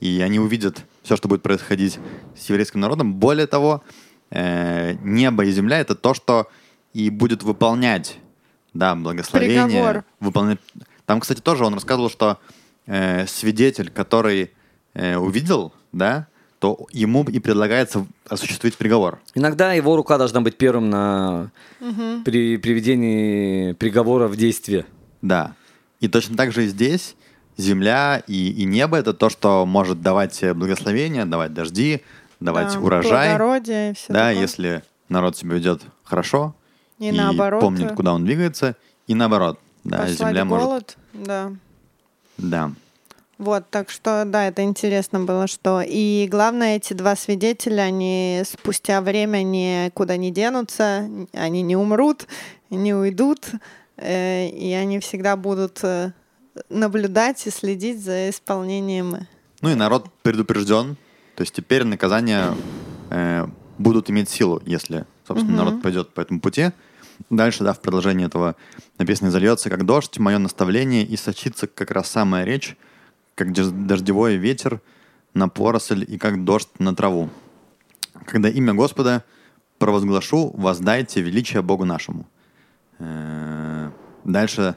и 0.02 0.22
они 0.22 0.40
увидят 0.40 0.84
все, 1.04 1.16
что 1.16 1.28
будет 1.28 1.44
происходить 1.44 2.00
с 2.36 2.50
еврейским 2.50 2.80
народом. 2.80 3.14
Более 3.14 3.48
того, 3.48 3.84
э, 4.32 4.94
небо 5.02 5.46
и 5.46 5.52
земля— 5.52 5.80
это 5.82 5.96
то, 5.96 6.14
что 6.14 6.48
и 6.94 7.10
будет 7.10 7.44
выполнять, 7.44 8.18
да, 8.74 8.96
благословение. 8.96 9.66
Приговор. 9.66 10.04
Выполнять. 10.20 10.60
Там, 11.06 11.20
кстати, 11.20 11.40
тоже 11.40 11.66
он 11.66 11.74
рассказывал, 11.74 12.10
что 12.10 12.40
э, 12.88 13.28
свидетель, 13.28 13.90
который 13.90 14.52
э, 14.94 15.16
увидел, 15.18 15.74
да, 15.92 16.28
то 16.60 16.88
ему 16.92 17.24
и 17.24 17.40
предлагается 17.40 18.06
осуществить 18.28 18.78
приговор. 18.78 19.20
Иногда 19.34 19.74
его 19.74 19.96
рука 19.96 20.18
должна 20.18 20.42
быть 20.42 20.58
первым 20.58 20.90
на 20.90 21.50
при 22.24 22.58
приведении 22.58 23.74
приговора 23.74 24.28
в 24.28 24.36
действие. 24.36 24.86
Да. 25.22 25.56
И 26.02 26.08
точно 26.08 26.38
так 26.38 26.52
же 26.52 26.66
и 26.66 26.68
здесь 26.68 27.16
земля 27.58 28.24
и, 28.28 28.52
и 28.52 28.66
небо— 28.66 28.98
это 29.00 29.14
то, 29.14 29.30
что 29.30 29.66
может 29.66 30.02
давать 30.02 30.44
благословение, 30.54 31.26
давать 31.26 31.54
дожди, 31.54 32.02
давать 32.42 32.74
Да, 32.74 32.80
урожай. 32.80 33.30
плодородие 33.30 33.92
и 33.92 33.94
всё 33.94 34.14
Да, 34.14 34.28
такое. 34.28 34.42
если 34.42 34.84
народ 35.08 35.38
себя 35.38 35.56
ведет 35.56 35.82
хорошо 36.04 36.54
И 37.00 37.12
наоборот, 37.12 37.62
помнит, 37.62 37.92
э, 37.92 37.96
куда 37.96 38.14
он 38.14 38.26
двигается, 38.26 38.76
и 39.08 39.16
наоборот. 39.16 39.60
Да, 39.84 40.08
земля 40.08 40.44
может... 40.46 40.68
голод. 40.68 40.98
Да. 41.14 41.54
Да. 42.38 42.72
Вот, 43.38 43.68
так 43.72 43.90
что, 43.90 44.24
да, 44.26 44.48
это 44.48 44.62
интересно 44.62 45.22
было, 45.22 45.48
что... 45.48 45.82
И 45.82 46.28
главное, 46.30 46.76
эти 46.76 46.94
два 46.94 47.16
свидетеля, 47.16 47.82
они 47.84 48.44
спустя 48.46 49.02
время 49.02 49.42
никуда 49.42 50.16
не 50.18 50.30
денутся, 50.30 51.10
они 51.34 51.64
не 51.64 51.76
умрут, 51.76 52.28
не 52.70 52.94
уйдут, 52.94 53.48
э, 53.98 54.48
и 54.48 54.72
они 54.74 55.00
всегда 55.00 55.36
будут 55.36 55.80
э, 55.84 56.12
наблюдать 56.70 57.48
и 57.48 57.50
следить 57.50 58.04
за 58.04 58.30
исполнением. 58.30 59.26
Ну 59.62 59.70
и 59.72 59.76
народ 59.76 60.06
предупрежден. 60.22 60.96
То 61.36 61.42
есть 61.42 61.54
теперь 61.54 61.84
наказания 61.84 62.54
э, 63.10 63.48
будут 63.78 64.10
иметь 64.10 64.30
силу, 64.30 64.62
если, 64.66 65.06
собственно, 65.28 65.58
народ 65.58 65.82
пойдет 65.82 66.14
по 66.14 66.22
этому 66.22 66.40
пути. 66.40 66.72
Дальше, 67.30 67.64
да, 67.64 67.74
в 67.74 67.82
продолжении 67.82 68.26
этого 68.26 68.56
написано, 68.98 69.28
«И 69.28 69.32
«Зальется, 69.32 69.70
как 69.70 69.86
дождь, 69.86 70.18
мое 70.18 70.38
наставление, 70.38 71.04
и 71.06 71.16
сочится 71.18 71.68
как 71.68 71.92
раз 71.92 72.10
самая 72.10 72.46
речь, 72.46 72.76
как 73.36 73.52
дож- 73.52 73.72
дождевой 73.72 74.36
ветер 74.36 74.82
на 75.34 75.48
поросль 75.48 76.06
и 76.08 76.18
как 76.18 76.44
дождь 76.44 76.70
на 76.80 76.96
траву. 76.96 77.30
Когда 78.26 78.50
имя 78.50 78.74
Господа 78.74 79.24
провозглашу, 79.78 80.52
воздайте 80.56 81.22
величие 81.22 81.62
Богу 81.62 81.86
нашему». 81.86 82.28
Э, 83.00 83.92
Дальше 84.24 84.76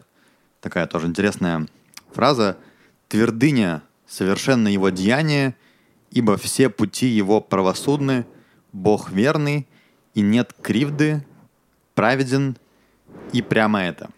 такая 0.61 0.87
тоже 0.87 1.07
интересная 1.07 1.67
фраза. 2.13 2.57
«Твердыня 3.09 3.83
совершенно 4.07 4.69
его 4.69 4.89
деяние, 4.89 5.55
ибо 6.15 6.37
все 6.37 6.71
пути 6.71 7.07
его 7.07 7.41
правосудны, 7.41 8.25
Бог 8.73 9.11
верный, 9.11 9.67
и 10.15 10.23
нет 10.23 10.55
кривды, 10.63 11.25
праведен, 11.95 12.57
и 13.33 13.43
прямо 13.43 13.83
это». 13.83 14.09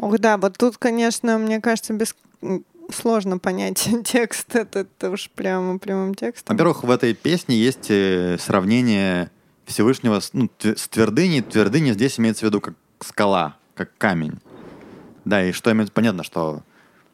Ох, 0.00 0.18
да, 0.18 0.38
вот 0.38 0.56
тут, 0.56 0.78
конечно, 0.78 1.36
мне 1.36 1.60
кажется, 1.60 1.92
без... 1.92 2.16
сложно 2.90 3.38
понять 3.38 3.86
текст 4.04 4.56
этот 4.56 4.88
уж 5.04 5.28
прямо 5.30 5.78
прямым 5.78 6.14
текстом. 6.14 6.56
Во-первых, 6.56 6.84
в 6.84 6.90
этой 6.90 7.12
песне 7.14 7.56
есть 7.56 7.90
э, 7.90 8.38
сравнение 8.40 9.30
Всевышнего 9.66 10.20
с, 10.20 10.32
ну, 10.32 10.48
с 10.62 10.88
твердыней. 10.88 11.42
Твердыня 11.42 11.92
здесь 11.92 12.18
имеется 12.18 12.46
в 12.46 12.48
виду 12.48 12.60
как 12.62 12.74
скала, 13.00 13.56
как 13.74 13.90
камень. 13.98 14.38
Да, 15.26 15.44
и 15.44 15.52
что 15.52 15.70
имеется... 15.70 15.92
Понятно, 15.92 16.24
что 16.24 16.62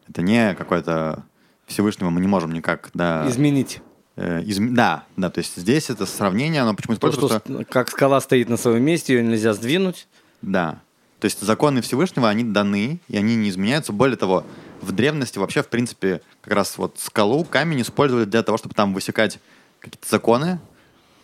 это 0.09 0.23
не 0.23 0.55
какой-то 0.55 1.25
Всевышнего 1.67 2.11
мы 2.11 2.21
не 2.21 2.29
можем 2.29 2.53
никак, 2.53 2.91
да... 2.95 3.29
Изменить. 3.29 3.81
э, 4.17 4.43
изм- 4.43 4.71
Да, 4.71 5.05
да, 5.17 5.31
то 5.31 5.39
есть 5.39 5.57
здесь 5.57 5.91
это 5.91 6.07
сравнение, 6.07 6.63
оно 6.63 6.75
почему 6.75 6.97
То, 6.97 7.09
используется... 7.11 7.43
что 7.45 7.63
с- 7.63 7.67
как 7.67 7.91
скала 7.91 8.21
стоит 8.21 8.49
на 8.49 8.57
своем 8.57 8.83
месте, 8.85 9.15
ее 9.15 9.23
нельзя 9.23 9.53
сдвинуть. 9.53 10.07
Да. 10.43 10.81
То 11.19 11.25
есть 11.25 11.41
законы 11.41 11.81
Всевышнего, 11.81 12.29
они 12.29 12.45
даны, 12.45 13.01
и 13.09 13.17
они 13.17 13.37
не 13.37 13.49
изменяются. 13.49 13.93
Более 13.93 14.17
того, 14.17 14.45
в 14.83 14.93
древности 14.93 15.39
вообще, 15.39 15.63
в 15.63 15.69
принципе, 15.69 16.21
как 16.43 16.53
раз 16.55 16.77
вот 16.79 16.99
скалу, 16.99 17.45
камень 17.45 17.81
использовали 17.83 18.27
для 18.27 18.43
того, 18.43 18.59
чтобы 18.59 18.75
там 18.75 18.93
высекать 18.95 19.41
какие-то 19.81 20.07
законы, 20.09 20.61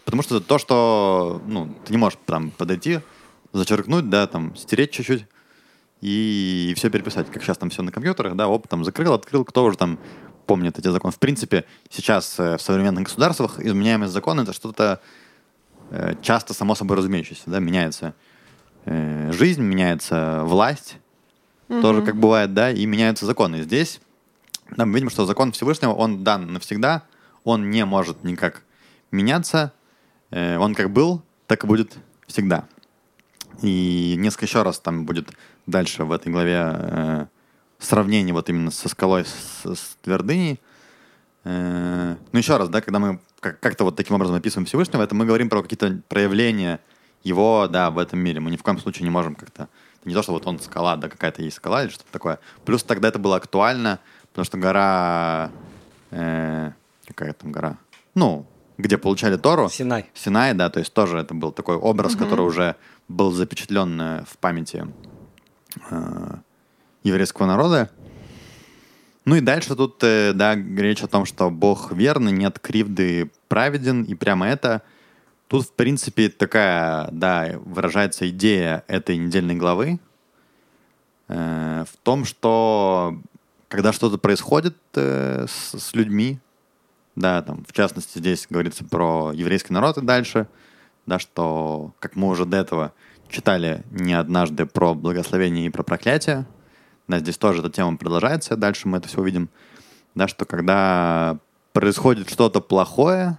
потому 0.04 0.22
что 0.22 0.38
это 0.38 0.46
то, 0.46 0.58
что, 0.58 1.42
ну, 1.46 1.74
ты 1.84 1.92
не 1.92 1.98
можешь 1.98 2.18
там 2.26 2.50
подойти, 2.52 3.00
зачеркнуть, 3.52 4.08
да, 4.08 4.26
там, 4.26 4.56
стереть 4.56 4.92
чуть-чуть 4.92 5.26
и, 6.00 6.72
все 6.76 6.90
переписать. 6.90 7.30
Как 7.30 7.42
сейчас 7.42 7.58
там 7.58 7.70
все 7.70 7.82
на 7.82 7.92
компьютерах, 7.92 8.34
да, 8.34 8.48
оп, 8.48 8.66
там 8.68 8.84
закрыл, 8.84 9.12
открыл, 9.12 9.44
кто 9.44 9.62
уже 9.64 9.76
там 9.76 9.98
помнит 10.46 10.78
эти 10.78 10.88
законы. 10.88 11.12
В 11.12 11.18
принципе, 11.18 11.64
сейчас 11.90 12.38
э, 12.38 12.56
в 12.56 12.62
современных 12.62 13.04
государствах 13.04 13.60
изменяемость 13.60 14.12
закона— 14.12 14.40
это 14.42 14.52
что-то 14.52 15.00
э, 15.90 16.14
часто 16.22 16.54
само 16.54 16.74
собой 16.74 16.96
разумеющееся, 16.96 17.44
да, 17.46 17.58
меняется 17.58 18.14
э, 18.84 19.32
жизнь, 19.32 19.62
меняется 19.62 20.42
власть, 20.44 20.98
тоже 21.68 22.02
как 22.02 22.16
бывает, 22.16 22.52
да, 22.52 22.70
и 22.70 22.84
меняются 22.84 23.24
законы. 23.24 23.62
Здесь 23.62 24.00
да, 24.76 24.84
мы 24.84 24.94
видим, 24.94 25.08
что 25.08 25.24
закон 25.24 25.52
Всевышнего, 25.52 25.92
он 25.92 26.22
дан 26.22 26.52
навсегда, 26.52 27.04
он 27.44 27.70
не 27.70 27.84
может 27.84 28.24
никак 28.24 28.62
меняться, 29.10 29.72
он 30.30 30.74
как 30.74 30.90
был, 30.90 31.22
так 31.46 31.64
и 31.64 31.66
будет 31.66 31.96
всегда. 32.26 32.66
И 33.62 34.16
несколько 34.18 34.44
еще 34.44 34.62
раз 34.62 34.80
там 34.80 35.06
будет 35.06 35.30
дальше 35.66 36.04
в 36.04 36.12
этой 36.12 36.30
главе 36.30 37.28
сравнение 37.84 38.32
вот 38.34 38.48
именно 38.48 38.70
со 38.70 38.88
скалой, 38.88 39.24
с, 39.24 39.64
с 39.64 39.96
твердыней. 40.02 40.60
Э, 41.44 42.16
ну 42.32 42.38
еще 42.38 42.56
раз, 42.56 42.68
да, 42.68 42.80
когда 42.80 42.98
мы 42.98 43.20
как- 43.40 43.60
как-то 43.60 43.84
вот 43.84 43.96
таким 43.96 44.16
образом 44.16 44.36
описываем 44.36 44.66
Всевышнего, 44.66 45.02
это 45.02 45.14
мы 45.14 45.26
говорим 45.26 45.48
про 45.48 45.62
какие-то 45.62 46.00
проявления 46.08 46.80
его, 47.22 47.68
да, 47.68 47.90
в 47.90 47.98
этом 47.98 48.18
мире. 48.18 48.40
Мы 48.40 48.50
ни 48.50 48.56
в 48.56 48.62
коем 48.62 48.78
случае 48.78 49.04
не 49.04 49.10
можем 49.10 49.34
как-то... 49.34 49.68
это 50.00 50.08
Не 50.08 50.14
то, 50.14 50.22
что 50.22 50.32
вот 50.32 50.46
он 50.46 50.58
скала, 50.60 50.96
да, 50.96 51.08
какая-то 51.08 51.42
есть 51.42 51.56
скала 51.56 51.84
или 51.84 51.90
что-то 51.90 52.10
такое. 52.10 52.38
Плюс 52.64 52.82
тогда 52.82 53.08
это 53.08 53.18
было 53.18 53.36
актуально, 53.36 54.00
потому 54.30 54.44
что 54.44 54.58
гора... 54.58 55.50
э, 56.10 56.72
какая 57.06 57.32
там 57.32 57.52
гора? 57.52 57.78
Ну, 58.14 58.46
где 58.78 58.98
получали 58.98 59.36
Тору. 59.36 59.68
Синай. 59.68 60.10
Синай, 60.14 60.54
да, 60.54 60.70
то 60.70 60.80
есть 60.80 60.92
тоже 60.92 61.18
это 61.18 61.34
был 61.34 61.52
такой 61.52 61.76
образ, 61.76 62.16
который 62.16 62.44
уже 62.44 62.76
был 63.08 63.30
запечатлен 63.32 64.00
э, 64.00 64.24
в 64.28 64.38
памяти 64.38 64.86
э, 65.90 66.34
еврейского 67.02 67.46
народа. 67.46 67.90
Ну 69.24 69.36
и 69.36 69.40
дальше 69.40 69.76
тут, 69.76 70.02
э, 70.02 70.32
да, 70.34 70.56
речь 70.56 71.02
о 71.02 71.08
том, 71.08 71.24
что 71.24 71.50
Бог 71.50 71.92
верный, 71.92 72.32
нет 72.32 72.58
кривды 72.58 73.30
праведен, 73.48 74.02
и 74.02 74.14
прямо 74.14 74.48
это 74.48 74.82
тут, 75.46 75.66
в 75.66 75.72
принципе, 75.72 76.28
такая, 76.28 77.08
да, 77.12 77.52
выражается 77.64 78.28
идея 78.30 78.84
этой 78.88 79.16
недельной 79.16 79.54
главы 79.54 80.00
э, 81.28 81.84
в 81.86 81.96
том, 82.02 82.24
что 82.24 83.16
когда 83.68 83.92
что-то 83.92 84.18
происходит 84.18 84.76
э, 84.96 85.46
с, 85.48 85.78
с 85.78 85.94
людьми, 85.94 86.40
да, 87.14 87.42
там, 87.42 87.64
в 87.64 87.72
частности, 87.72 88.18
здесь 88.18 88.46
говорится 88.50 88.84
про 88.84 89.32
еврейский 89.32 89.72
народ 89.72 89.98
и 89.98 90.02
дальше, 90.02 90.48
да, 91.06 91.18
что, 91.18 91.94
как 92.00 92.16
мы 92.16 92.28
уже 92.28 92.44
до 92.44 92.56
этого 92.56 92.92
читали 93.28 93.82
не 93.90 94.14
однажды 94.14 94.66
про 94.66 94.94
благословение 94.94 95.66
и 95.66 95.70
про 95.70 95.82
проклятие, 95.82 96.46
да, 97.12 97.18
здесь 97.18 97.36
тоже 97.36 97.60
эта 97.60 97.68
тема 97.70 97.98
продолжается, 97.98 98.56
дальше 98.56 98.88
мы 98.88 98.96
это 98.98 99.06
все 99.08 99.20
увидим, 99.20 99.50
да, 100.14 100.26
что 100.28 100.46
когда 100.46 101.36
происходит 101.74 102.30
что-то 102.30 102.62
плохое, 102.62 103.36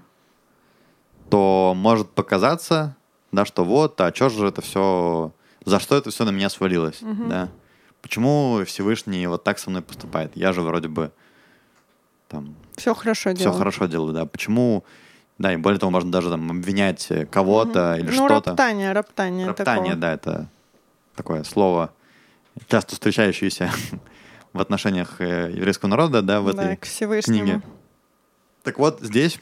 то 1.32 1.74
может 1.76 2.10
показаться, 2.12 2.96
да, 3.32 3.46
что 3.46 3.64
вот, 3.64 4.00
а 4.00 4.14
что 4.14 4.30
же 4.30 4.48
это 4.48 4.62
все, 4.62 5.32
за 5.66 5.80
что 5.80 5.96
это 5.96 6.12
все 6.12 6.24
на 6.24 6.30
меня 6.30 6.50
свалилось, 6.50 7.00
да? 7.02 7.50
Почему 8.04 8.62
Всевышний 8.66 9.26
вот 9.28 9.44
так 9.44 9.58
со 9.58 9.70
мной 9.70 9.82
поступает? 9.82 10.36
Я 10.36 10.52
же 10.52 10.62
вроде 10.62 10.90
бы 10.90 11.12
там 12.28 12.54
Все 12.76 12.94
хорошо 12.94 13.34
все 13.34 13.44
делал. 13.44 13.58
хорошо 13.58 13.86
делаю, 13.86 14.14
да. 14.14 14.26
Почему, 14.26 14.84
да, 15.38 15.54
и 15.54 15.58
более 15.58 15.80
того, 15.80 15.90
можно 15.90 16.12
даже 16.12 16.30
там 16.30 16.52
обвинять 16.52 17.10
э, 17.10 17.26
кого-то 17.26 17.96
или 17.96 18.08
ну, 18.08 18.26
что-то. 18.28 18.50
роптание, 18.52 18.92
роптание. 18.92 19.48
Роптание, 19.48 19.94
такого. 19.94 19.96
да, 19.96 20.14
это 20.14 20.50
такое 21.16 21.44
слово, 21.44 21.94
часто 22.68 22.94
встречающееся 22.94 23.72
в 24.54 24.60
отношениях 24.60 25.20
э, 25.20 25.52
еврейского 25.54 25.90
народа, 25.90 26.22
да, 26.22 26.42
в 26.42 26.54
Да, 26.54 26.64
этой 26.64 26.78
к 26.78 26.86
Всевышнему. 26.86 27.40
книге. 27.40 27.62
Так 28.64 28.80
вот, 28.80 29.00
здесь 29.02 29.40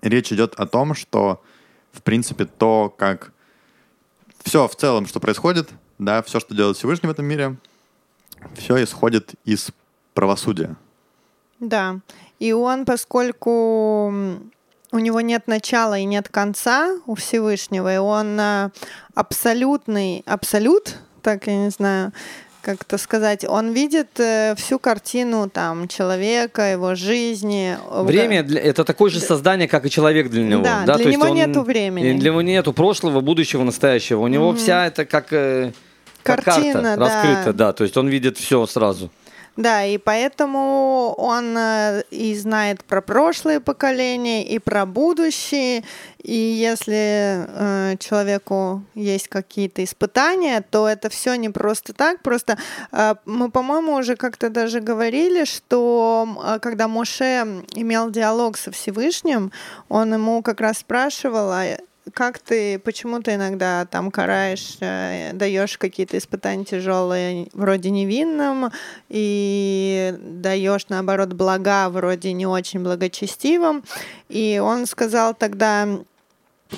речь 0.00 0.32
идет 0.32 0.54
о 0.54 0.66
том, 0.66 0.94
что, 0.94 1.42
в 1.92 2.02
принципе, 2.02 2.44
то, 2.44 2.92
как 2.96 3.32
все 4.42 4.66
в 4.66 4.74
целом, 4.74 5.06
что 5.06 5.20
происходит, 5.20 5.68
да, 5.98 6.22
все, 6.22 6.40
что 6.40 6.54
делает 6.54 6.76
Всевышний 6.76 7.08
в 7.08 7.12
этом 7.12 7.24
мире, 7.26 7.56
все 8.54 8.82
исходит 8.82 9.34
из 9.44 9.70
правосудия. 10.14 10.76
Да. 11.60 12.00
И 12.40 12.52
он, 12.52 12.84
поскольку 12.84 14.08
у 14.92 14.98
него 14.98 15.20
нет 15.20 15.46
начала 15.46 15.96
и 15.96 16.04
нет 16.04 16.28
конца 16.28 16.98
у 17.06 17.14
Всевышнего, 17.14 17.94
и 17.94 17.98
он 17.98 18.38
а, 18.40 18.70
абсолютный, 19.14 20.22
абсолют, 20.26 20.98
так 21.22 21.46
я 21.46 21.56
не 21.56 21.70
знаю, 21.70 22.12
как 22.62 22.82
это 22.82 22.96
сказать, 22.98 23.44
он 23.44 23.72
видит 23.72 24.20
э, 24.20 24.54
всю 24.56 24.78
картину 24.78 25.50
там 25.50 25.88
человека, 25.88 26.62
его 26.72 26.94
жизни. 26.94 27.76
Время 27.90 28.42
для- 28.44 28.60
это 28.60 28.84
такое 28.84 29.10
же 29.10 29.18
создание, 29.20 29.66
как 29.66 29.84
и 29.86 29.90
человек 29.90 30.30
для 30.30 30.42
него. 30.44 30.62
Да, 30.62 30.84
Да, 30.86 30.94
для 30.96 31.04
то 31.04 31.08
есть 31.08 31.18
него 31.18 31.30
он- 31.30 31.36
нету 31.36 31.62
времени. 31.62 32.12
Для 32.18 32.30
него 32.30 32.40
нету 32.42 32.72
прошлого, 32.72 33.20
будущего, 33.20 33.64
настоящего. 33.64 34.20
У 34.20 34.28
него 34.28 34.52
вся 34.54 34.86
это 34.86 35.04
как, 35.04 35.32
э, 35.32 35.72
как 36.22 36.44
Картина, 36.44 36.72
карта 36.74 36.96
да. 36.96 36.96
раскрыта, 36.96 37.52
да. 37.52 37.72
То 37.72 37.82
есть 37.84 37.96
он 37.96 38.06
видит 38.08 38.38
все 38.38 38.64
сразу. 38.66 39.10
Да, 39.56 39.84
и 39.84 39.98
поэтому 39.98 41.14
он 41.18 41.54
э, 41.58 42.04
и 42.10 42.34
знает 42.34 42.82
про 42.84 43.02
прошлые 43.02 43.60
поколения, 43.60 44.44
и 44.46 44.58
про 44.58 44.86
будущее. 44.86 45.84
И 46.22 46.34
если 46.34 47.44
э, 47.46 47.96
человеку 47.98 48.82
есть 48.94 49.28
какие-то 49.28 49.84
испытания, 49.84 50.64
то 50.70 50.88
это 50.88 51.10
все 51.10 51.34
не 51.34 51.50
просто 51.50 51.92
так. 51.92 52.22
Просто 52.22 52.56
э, 52.92 53.14
мы, 53.26 53.50
по-моему, 53.50 53.92
уже 53.94 54.16
как-то 54.16 54.48
даже 54.48 54.80
говорили, 54.80 55.44
что 55.44 56.26
э, 56.42 56.58
когда 56.58 56.88
Моше 56.88 57.62
имел 57.74 58.10
диалог 58.10 58.56
со 58.56 58.70
Всевышним, 58.70 59.52
он 59.90 60.14
ему 60.14 60.42
как 60.42 60.62
раз 60.62 60.78
спрашивал, 60.78 61.50
а 61.52 61.76
как 62.14 62.38
ты, 62.40 62.78
почему 62.78 63.20
ты 63.20 63.34
иногда 63.34 63.86
там 63.86 64.10
караешь, 64.10 64.76
э, 64.80 65.32
даешь 65.34 65.78
какие-то 65.78 66.18
испытания 66.18 66.64
тяжелые 66.64 67.48
вроде 67.52 67.90
невинным 67.90 68.72
и 69.08 70.14
даешь 70.20 70.88
наоборот 70.88 71.32
блага 71.32 71.88
вроде 71.88 72.32
не 72.32 72.46
очень 72.46 72.82
благочестивым. 72.82 73.84
И 74.28 74.60
он 74.62 74.86
сказал 74.86 75.34
тогда, 75.34 75.86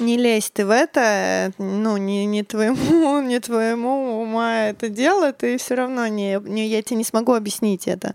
не 0.00 0.16
лезь 0.16 0.50
ты 0.52 0.66
в 0.66 0.70
это, 0.70 1.52
ну, 1.58 1.96
не, 1.96 2.26
не 2.26 2.42
твоему, 2.42 3.20
не 3.26 3.40
твоему 3.40 4.20
ума 4.22 4.68
это 4.68 4.88
дело, 4.88 5.32
ты 5.32 5.56
все 5.56 5.74
равно 5.74 6.06
не, 6.06 6.40
не, 6.42 6.68
я 6.68 6.82
тебе 6.82 6.96
не 6.96 7.04
смогу 7.04 7.32
объяснить 7.32 7.86
это. 7.88 8.14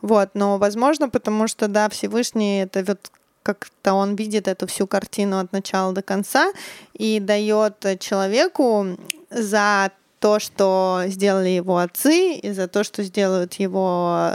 Вот, 0.00 0.30
но 0.34 0.58
возможно, 0.58 1.08
потому 1.08 1.48
что, 1.48 1.68
да, 1.68 1.88
Всевышний 1.88 2.62
это 2.62 2.84
вот 2.84 3.10
как-то 3.48 3.94
он 3.94 4.14
видит 4.14 4.46
эту 4.46 4.66
всю 4.66 4.86
картину 4.86 5.38
от 5.38 5.52
начала 5.52 5.94
до 5.94 6.02
конца 6.02 6.52
и 6.92 7.18
дает 7.18 7.98
человеку 7.98 8.98
за 9.30 9.90
то, 10.20 10.38
что 10.38 11.04
сделали 11.06 11.48
его 11.48 11.78
отцы, 11.78 12.34
и 12.34 12.52
за 12.52 12.68
то, 12.68 12.84
что 12.84 13.02
сделают 13.02 13.54
его 13.54 14.32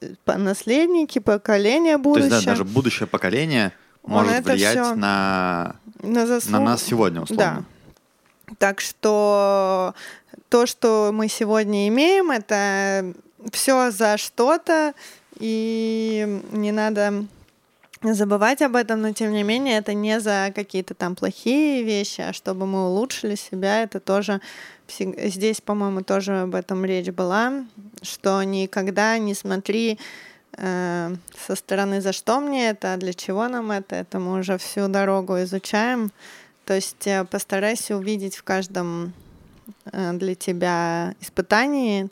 э, 0.00 0.16
наследники, 0.26 1.20
поколение 1.20 1.96
будущее. 1.96 2.30
То 2.30 2.34
есть, 2.36 2.46
да, 2.46 2.52
даже 2.52 2.64
будущее 2.64 3.06
поколение 3.06 3.72
может 4.02 4.44
влиять 4.44 4.96
на, 4.96 5.76
на, 6.02 6.26
заслуг... 6.26 6.52
на 6.52 6.60
нас 6.60 6.82
сегодня, 6.82 7.20
условно. 7.20 7.64
Да. 8.48 8.54
Так 8.58 8.80
что 8.80 9.94
то, 10.48 10.66
что 10.66 11.10
мы 11.12 11.28
сегодня 11.28 11.86
имеем, 11.86 12.32
это 12.32 13.12
все 13.52 13.92
за 13.92 14.16
что-то, 14.16 14.94
и 15.38 16.42
не 16.50 16.72
надо 16.72 17.26
забывать 18.02 18.62
об 18.62 18.76
этом, 18.76 19.00
но 19.00 19.12
тем 19.12 19.32
не 19.32 19.42
менее 19.42 19.78
это 19.78 19.94
не 19.94 20.20
за 20.20 20.52
какие-то 20.54 20.94
там 20.94 21.14
плохие 21.14 21.82
вещи, 21.82 22.20
а 22.20 22.32
чтобы 22.32 22.66
мы 22.66 22.86
улучшили 22.86 23.34
себя, 23.34 23.82
это 23.82 24.00
тоже 24.00 24.40
здесь, 24.88 25.60
по-моему, 25.60 26.02
тоже 26.02 26.42
об 26.42 26.54
этом 26.54 26.84
речь 26.84 27.10
была, 27.10 27.64
что 28.02 28.42
никогда 28.42 29.18
не 29.18 29.34
смотри 29.34 29.98
э, 30.56 31.16
со 31.46 31.56
стороны, 31.56 32.00
за 32.00 32.12
что 32.12 32.40
мне 32.40 32.68
это, 32.68 32.94
а 32.94 32.96
для 32.96 33.12
чего 33.12 33.48
нам 33.48 33.70
это, 33.70 33.96
это 33.96 34.18
мы 34.18 34.38
уже 34.38 34.58
всю 34.58 34.88
дорогу 34.88 35.42
изучаем. 35.42 36.12
То 36.64 36.74
есть 36.74 37.06
э, 37.06 37.24
постарайся 37.24 37.96
увидеть 37.96 38.36
в 38.36 38.42
каждом 38.42 39.12
э, 39.92 40.12
для 40.12 40.34
тебя 40.34 41.14
испытании 41.20 42.08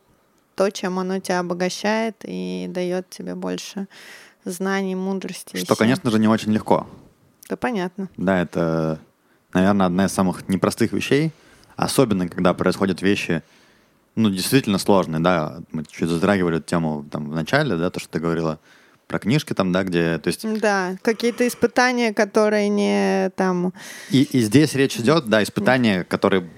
то, 0.55 0.71
чем 0.71 0.99
оно 0.99 1.19
тебя 1.19 1.41
обогащает 1.41 2.17
и 2.23 2.67
дает 2.69 3.11
тебе 3.11 3.35
больше 3.35 3.89
знаний, 4.45 4.95
мудрости. 4.95 5.57
Что, 5.57 5.77
конечно 5.77 6.11
же, 6.11 6.19
не 6.19 6.29
очень 6.29 6.53
легко. 6.53 6.87
Да, 7.49 7.57
понятно. 7.57 8.09
Да, 8.17 8.41
это, 8.41 8.99
наверное, 9.53 9.87
одна 9.87 10.07
из 10.07 10.13
самых 10.13 10.49
непростых 10.49 10.93
вещей, 10.93 11.33
особенно 11.77 12.29
когда 12.29 12.55
происходят 12.55 13.03
вещи, 13.03 13.43
ну, 14.17 14.31
действительно 14.31 14.79
сложные, 14.79 15.21
да. 15.21 15.59
Мы 15.73 15.85
чуть 15.85 16.09
затрагивали 16.09 16.59
эту 16.59 16.67
тему 16.67 17.05
там 17.11 17.29
в 17.31 17.35
начале, 17.35 17.77
да, 17.77 17.91
то, 17.91 18.01
что 18.01 18.09
ты 18.09 18.21
говорила 18.21 18.59
про 19.07 19.19
книжки 19.19 19.53
там, 19.53 19.73
да, 19.73 19.83
где, 19.83 20.19
то 20.19 20.29
есть... 20.29 20.47
Да, 20.61 20.97
какие-то 21.03 21.47
испытания, 21.47 22.15
которые 22.15 22.69
не 22.69 23.31
там... 23.37 23.73
И, 24.11 24.23
и 24.23 24.41
здесь 24.41 24.75
речь 24.75 24.97
идет, 24.97 25.27
да, 25.27 25.43
испытания, 25.43 26.05
которые 26.05 26.49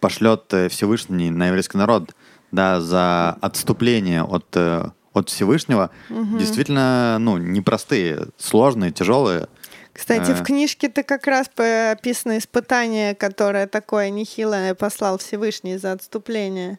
пошлет 0.00 0.52
э, 0.52 0.68
Всевышний 0.68 1.30
на 1.30 1.48
еврейский 1.48 1.78
народ, 1.78 2.14
да, 2.50 2.80
за 2.80 3.30
отступление 3.40 4.22
от 4.22 4.46
э, 4.54 4.90
от 5.14 5.30
Всевышнего 5.30 5.90
угу. 6.10 6.38
действительно, 6.38 7.16
ну, 7.18 7.38
непростые, 7.38 8.26
сложные, 8.36 8.90
тяжелые. 8.90 9.48
Кстати, 9.92 10.32
в 10.32 10.42
э. 10.42 10.44
книжке-то 10.44 11.04
как 11.04 11.26
раз 11.26 11.48
описано 11.56 12.38
испытание, 12.38 13.14
которое 13.14 13.68
такое 13.68 14.10
нехилое 14.10 14.74
послал 14.74 15.18
Всевышний 15.18 15.78
за 15.78 15.92
отступление. 15.92 16.78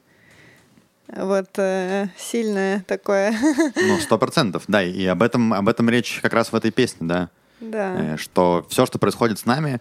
Вот 1.07 1.49
э, 1.57 2.07
сильное 2.17 2.83
такое. 2.87 3.33
Ну, 3.75 3.99
сто 4.01 4.17
процентов, 4.17 4.63
да. 4.67 4.83
И 4.83 5.05
об 5.05 5.21
этом, 5.21 5.53
об 5.53 5.69
этом 5.69 5.89
речь 5.89 6.19
как 6.21 6.33
раз 6.33 6.51
в 6.51 6.55
этой 6.55 6.71
песне, 6.71 7.07
да. 7.07 7.29
Да. 7.61 8.15
Э, 8.15 8.17
что 8.17 8.65
все, 8.69 8.85
что 8.85 8.99
происходит 8.99 9.39
с 9.39 9.45
нами, 9.45 9.79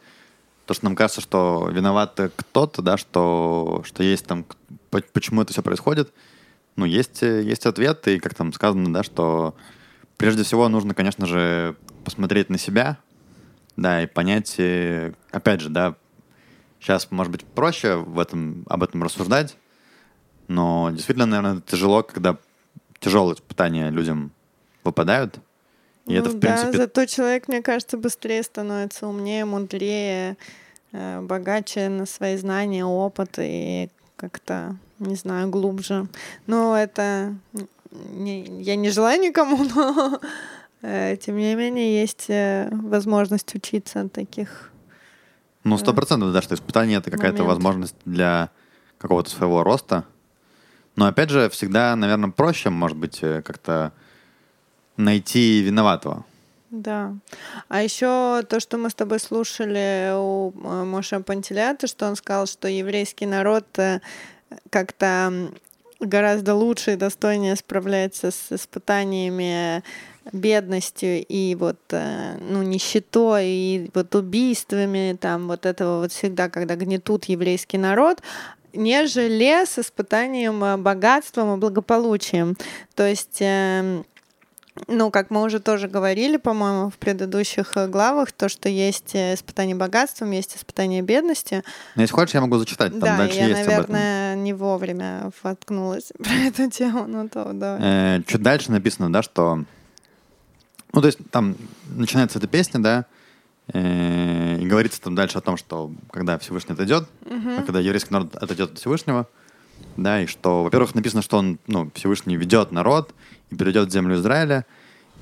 то, 0.66 0.74
что 0.74 0.84
нам 0.84 0.94
кажется, 0.94 1.20
что 1.20 1.68
виноват 1.72 2.18
кто-то, 2.36 2.82
да, 2.82 2.96
что, 2.96 3.82
что 3.84 4.02
есть 4.02 4.26
там, 4.26 4.46
почему 5.12 5.42
это 5.42 5.52
все 5.52 5.62
происходит, 5.62 6.12
ну, 6.76 6.84
есть, 6.84 7.22
э, 7.22 7.42
есть 7.42 7.66
ответ, 7.66 8.06
и 8.08 8.18
как 8.18 8.34
там 8.34 8.52
сказано, 8.52 8.92
да, 8.92 9.02
что 9.02 9.54
прежде 10.16 10.42
всего 10.42 10.68
нужно, 10.68 10.94
конечно 10.94 11.26
же, 11.26 11.76
посмотреть 12.04 12.50
на 12.50 12.58
себя, 12.58 12.98
да, 13.76 14.02
и 14.02 14.06
понять, 14.06 14.54
э, 14.58 15.12
опять 15.30 15.60
же, 15.60 15.70
да, 15.70 15.96
сейчас, 16.80 17.10
может 17.10 17.32
быть, 17.32 17.44
проще 17.44 17.96
в 17.96 18.18
этом, 18.18 18.64
об 18.68 18.82
этом 18.82 19.02
рассуждать, 19.02 19.56
но 20.48 20.90
действительно, 20.90 21.26
наверное, 21.26 21.62
тяжело, 21.62 22.02
когда 22.02 22.36
тяжелые 23.00 23.36
испытания 23.36 23.90
людям 23.90 24.32
выпадают. 24.82 25.38
И 26.06 26.12
ну, 26.12 26.20
это, 26.20 26.30
в 26.30 26.38
принципе... 26.38 26.72
Да, 26.72 26.78
зато 26.78 27.06
человек, 27.06 27.48
мне 27.48 27.62
кажется, 27.62 27.96
быстрее 27.96 28.42
становится 28.42 29.06
умнее, 29.06 29.44
мудрее, 29.44 30.36
э, 30.92 31.20
богаче 31.22 31.88
на 31.88 32.04
свои 32.04 32.36
знания, 32.36 32.84
опыт 32.84 33.38
и 33.38 33.88
как-то 34.16 34.76
не 34.98 35.14
знаю, 35.16 35.48
глубже. 35.48 36.06
Но 36.46 36.76
это 36.76 37.34
не, 37.90 38.62
я 38.62 38.76
не 38.76 38.90
желаю 38.90 39.20
никому, 39.20 39.64
но 39.74 40.20
э, 40.82 41.16
тем 41.16 41.36
не 41.36 41.54
менее 41.54 42.00
есть 42.00 42.26
э, 42.28 42.68
возможность 42.72 43.54
учиться 43.54 44.02
от 44.02 44.12
таких. 44.12 44.70
Ну, 45.64 45.78
сто 45.78 45.94
процентов, 45.94 46.32
да, 46.32 46.42
что 46.42 46.54
испытание 46.54 46.98
это 46.98 47.10
какая-то 47.10 47.44
возможность 47.44 47.96
для 48.04 48.50
какого-то 48.98 49.30
своего 49.30 49.64
роста. 49.64 50.04
Но 50.96 51.06
опять 51.06 51.30
же, 51.30 51.48
всегда, 51.48 51.96
наверное, 51.96 52.30
проще, 52.30 52.70
может 52.70 52.98
быть, 52.98 53.20
э, 53.22 53.42
как-то 53.42 53.92
найти 54.96 55.62
виноватого. 55.62 56.24
Да. 56.70 57.14
А 57.68 57.82
еще 57.82 58.42
то, 58.48 58.60
что 58.60 58.78
мы 58.78 58.90
с 58.90 58.94
тобой 58.94 59.20
слушали 59.20 60.12
у 60.14 60.52
Моша 60.84 61.20
Пантелята, 61.20 61.86
что 61.86 62.06
он 62.06 62.16
сказал, 62.16 62.46
что 62.46 62.68
еврейский 62.68 63.26
народ 63.26 63.66
как-то 64.70 65.50
гораздо 66.00 66.54
лучше 66.54 66.92
и 66.92 66.96
достойнее 66.96 67.56
справляется 67.56 68.30
с 68.30 68.46
испытаниями 68.50 69.82
бедностью 70.32 71.24
и 71.26 71.54
вот 71.54 71.78
э, 71.90 72.36
ну 72.40 72.62
нищетой 72.62 73.46
и 73.46 73.90
вот 73.92 74.14
убийствами 74.14 75.16
там 75.20 75.48
вот 75.48 75.66
этого 75.66 76.00
вот 76.00 76.12
всегда 76.12 76.48
когда 76.48 76.76
гнетут 76.76 77.26
еврейский 77.26 77.76
народ 77.76 78.22
нежели 78.74 79.64
с 79.64 79.78
испытанием 79.78 80.62
э, 80.64 80.76
богатством 80.76 81.54
и 81.54 81.60
благополучием. 81.60 82.56
То 82.94 83.06
есть 83.06 83.38
эм, 83.40 84.04
ну, 84.88 85.10
как 85.10 85.30
мы 85.30 85.42
уже 85.42 85.60
тоже 85.60 85.86
говорили, 85.86 86.36
по-моему, 86.36 86.90
в 86.90 86.98
предыдущих 86.98 87.76
э, 87.76 87.86
главах, 87.86 88.32
то, 88.32 88.48
что 88.48 88.68
есть 88.68 89.14
э, 89.14 89.34
испытание 89.34 89.76
богатством, 89.76 90.32
есть 90.32 90.56
испытание 90.56 91.00
бедности. 91.00 91.62
Ну, 91.94 92.02
если 92.02 92.14
хочешь, 92.14 92.34
я 92.34 92.40
могу 92.40 92.58
зачитать. 92.58 92.90
Там 92.90 93.00
да, 93.00 93.18
дальше 93.18 93.38
я, 93.38 93.46
есть 93.48 93.66
наверное, 93.66 94.34
не 94.34 94.52
вовремя 94.52 95.30
воткнулась 95.42 96.12
про 96.18 96.34
эту 96.34 96.68
тему, 96.70 97.06
ну 97.06 97.28
то 97.28 97.52
давай. 97.52 97.80
Э, 97.82 98.22
чуть 98.26 98.42
дальше 98.42 98.72
написано, 98.72 99.12
да, 99.12 99.22
что... 99.22 99.64
Ну, 100.92 101.00
то 101.00 101.06
есть 101.06 101.18
там 101.30 101.56
начинается 101.90 102.38
эта 102.38 102.48
песня, 102.48 102.80
да, 102.80 103.06
э, 103.72 104.58
и 104.60 104.66
говорится 104.66 105.00
там 105.00 105.14
дальше 105.14 105.38
о 105.38 105.40
том, 105.40 105.56
что 105.56 105.92
когда 106.10 106.36
Всевышний 106.38 106.74
отойдет, 106.74 107.08
угу. 107.24 107.50
а 107.58 107.62
когда 107.62 107.78
еврейский 107.78 108.12
народ 108.12 108.34
отойдет 108.34 108.72
от 108.72 108.78
Всевышнего, 108.78 109.28
да, 109.96 110.20
и 110.22 110.26
что, 110.26 110.64
во-первых, 110.64 110.94
написано, 110.94 111.22
что 111.22 111.38
он, 111.38 111.58
ну, 111.68 111.90
Всевышний 111.94 112.36
ведет 112.36 112.72
народ, 112.72 113.14
и 113.50 113.56
перейдет 113.56 113.88
в 113.88 113.92
землю 113.92 114.16
Израиля. 114.16 114.66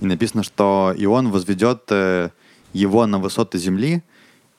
И 0.01 0.07
написано, 0.07 0.43
что 0.43 0.95
и 0.97 1.07
он 1.07 1.31
возведет 1.31 1.85
э, 1.91 2.31
его 2.73 3.07
на 3.07 3.18
высоты 3.18 3.59
земли, 3.59 4.03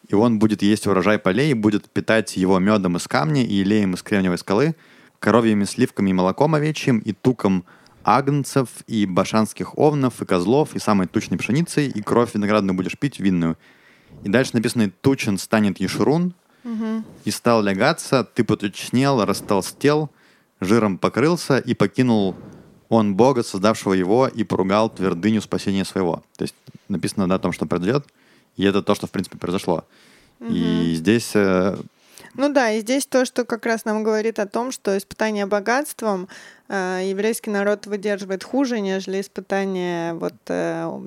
и 0.07 0.15
он 0.15 0.39
будет 0.39 0.61
есть 0.61 0.87
урожай 0.87 1.17
полей, 1.17 1.51
и 1.51 1.53
будет 1.53 1.89
питать 1.89 2.37
его 2.37 2.59
медом 2.59 2.97
из 2.97 3.07
камня 3.07 3.43
и 3.43 3.53
елеем 3.53 3.93
из 3.93 4.03
кремниевой 4.03 4.37
скалы, 4.37 4.75
коровьими 5.19 5.63
сливками 5.63 6.09
и 6.09 6.13
молоком 6.13 6.55
овечьим, 6.55 6.99
и 6.99 7.13
туком 7.13 7.65
агнцев, 8.03 8.69
и 8.87 9.05
башанских 9.05 9.77
овнов, 9.77 10.21
и 10.21 10.25
козлов, 10.25 10.75
и 10.75 10.79
самой 10.79 11.07
тучной 11.07 11.37
пшеницей, 11.37 11.87
и 11.87 12.01
кровь 12.01 12.33
виноградную 12.33 12.75
будешь 12.75 12.97
пить 12.97 13.19
винную. 13.19 13.57
И 14.23 14.29
дальше 14.29 14.51
написано, 14.53 14.91
тучен 15.01 15.37
станет 15.37 15.79
Ешурун, 15.79 16.33
и 17.25 17.31
стал 17.31 17.61
лягаться, 17.61 18.23
ты 18.23 18.43
потучнел, 18.43 19.25
растолстел, 19.25 20.09
жиром 20.61 20.97
покрылся 20.97 21.57
и 21.57 21.73
покинул 21.73 22.35
он 22.93 23.15
Бога, 23.15 23.43
создавшего 23.43 23.93
его, 23.93 24.27
и 24.27 24.43
поругал 24.43 24.89
твердыню 24.89 25.41
спасения 25.41 25.85
своего. 25.85 26.23
То 26.37 26.43
есть 26.43 26.55
написано 26.89 27.27
да, 27.27 27.35
о 27.35 27.39
том, 27.39 27.51
что 27.51 27.65
произойдет, 27.65 28.05
и 28.57 28.63
это 28.63 28.81
то, 28.81 28.95
что, 28.95 29.07
в 29.07 29.11
принципе, 29.11 29.37
произошло. 29.37 29.83
И 30.39 30.93
здесь 30.95 31.31
э, 31.35 31.77
Ну 32.35 32.51
да, 32.51 32.71
и 32.71 32.81
здесь 32.81 33.05
то, 33.05 33.25
что 33.25 33.45
как 33.45 33.65
раз 33.65 33.85
нам 33.85 34.03
говорит 34.03 34.39
о 34.39 34.47
том, 34.47 34.71
что 34.71 34.97
испытание 34.97 35.45
богатством 35.45 36.27
э, 36.67 37.01
еврейский 37.05 37.49
народ 37.49 37.85
выдерживает 37.85 38.43
хуже, 38.43 38.81
нежели 38.81 39.21
испытание 39.21 40.13
вот 40.13 40.33
э, 40.47 40.99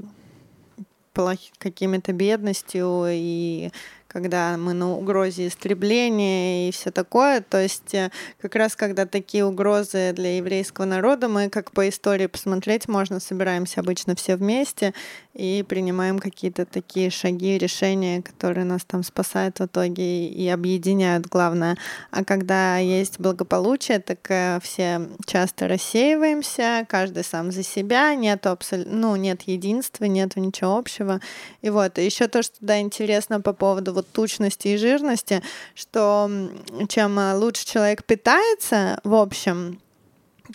какими-то 1.58 2.12
бедностью 2.12 3.04
и 3.08 3.70
когда 4.16 4.56
мы 4.56 4.72
на 4.72 4.96
угрозе 4.96 5.46
истребления 5.46 6.68
и 6.68 6.72
все 6.72 6.90
такое. 6.90 7.42
То 7.42 7.60
есть 7.60 7.92
э, 7.92 8.10
как 8.40 8.54
раз 8.54 8.74
когда 8.74 9.04
такие 9.04 9.44
угрозы 9.44 10.14
для 10.14 10.38
еврейского 10.38 10.86
народа, 10.86 11.28
мы, 11.28 11.50
как 11.50 11.70
по 11.70 11.86
истории 11.86 12.26
посмотреть 12.26 12.88
можно, 12.88 13.20
собираемся 13.20 13.80
обычно 13.80 14.14
все 14.14 14.36
вместе 14.36 14.94
и 15.34 15.62
принимаем 15.68 16.18
какие-то 16.18 16.64
такие 16.64 17.10
шаги, 17.10 17.58
решения, 17.58 18.22
которые 18.22 18.64
нас 18.64 18.84
там 18.86 19.02
спасают 19.02 19.58
в 19.60 19.66
итоге 19.66 20.28
и 20.28 20.48
объединяют, 20.48 21.26
главное. 21.26 21.76
А 22.10 22.24
когда 22.24 22.78
есть 22.78 23.20
благополучие, 23.20 23.98
так 23.98 24.20
э, 24.30 24.58
все 24.62 25.08
часто 25.26 25.68
рассеиваемся, 25.68 26.86
каждый 26.88 27.22
сам 27.22 27.52
за 27.52 27.62
себя, 27.62 28.14
нет, 28.14 28.46
абсол... 28.46 28.84
ну, 28.86 29.14
нет 29.16 29.42
единства, 29.42 30.06
нет 30.06 30.36
ничего 30.36 30.78
общего. 30.78 31.20
И 31.60 31.68
вот, 31.68 31.98
еще 31.98 32.28
то, 32.28 32.42
что 32.42 32.56
да, 32.60 32.80
интересно 32.80 33.42
по 33.42 33.52
поводу 33.52 33.92
вот 33.92 34.05
тучности 34.12 34.68
и 34.68 34.76
жирности, 34.76 35.42
что 35.74 36.30
чем 36.88 37.18
э, 37.18 37.34
лучше 37.34 37.66
человек 37.66 38.04
питается, 38.04 39.00
в 39.04 39.14
общем, 39.14 39.80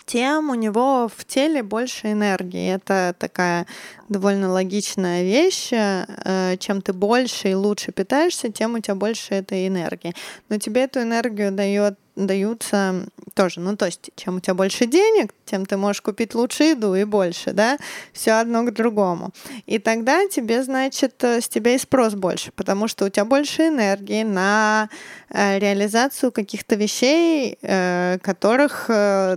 тем 0.06 0.50
у 0.50 0.54
него 0.54 1.08
в 1.14 1.24
теле 1.24 1.62
больше 1.62 2.12
энергии. 2.12 2.74
Это 2.74 3.14
такая 3.18 3.66
довольно 4.08 4.50
логичная 4.50 5.22
вещь. 5.22 5.70
Э, 5.72 6.56
Чем 6.58 6.80
ты 6.82 6.92
больше 6.92 7.50
и 7.50 7.54
лучше 7.54 7.92
питаешься, 7.92 8.50
тем 8.50 8.74
у 8.74 8.78
тебя 8.78 8.94
больше 8.94 9.34
этой 9.34 9.68
энергии. 9.68 10.14
Но 10.48 10.58
тебе 10.58 10.82
эту 10.84 11.02
энергию 11.02 11.52
дает 11.52 11.98
даются 12.16 13.06
тоже, 13.34 13.60
ну 13.60 13.76
то 13.76 13.86
есть, 13.86 14.10
чем 14.16 14.36
у 14.36 14.40
тебя 14.40 14.54
больше 14.54 14.86
денег, 14.86 15.32
тем 15.44 15.66
ты 15.66 15.76
можешь 15.76 16.02
купить 16.02 16.34
лучше 16.34 16.64
еду 16.64 16.94
и 16.94 17.04
больше, 17.04 17.52
да, 17.52 17.78
все 18.12 18.32
одно 18.32 18.64
к 18.64 18.72
другому. 18.72 19.30
И 19.66 19.78
тогда 19.78 20.26
тебе, 20.28 20.62
значит, 20.62 21.22
э, 21.24 21.40
с 21.40 21.48
тебя 21.48 21.74
и 21.74 21.78
спрос 21.78 22.14
больше, 22.14 22.52
потому 22.52 22.88
что 22.88 23.06
у 23.06 23.08
тебя 23.08 23.24
больше 23.24 23.68
энергии 23.68 24.22
на 24.22 24.88
э, 25.30 25.58
реализацию 25.58 26.32
каких-то 26.32 26.76
вещей, 26.76 27.58
э, 27.62 28.18
которых 28.22 28.90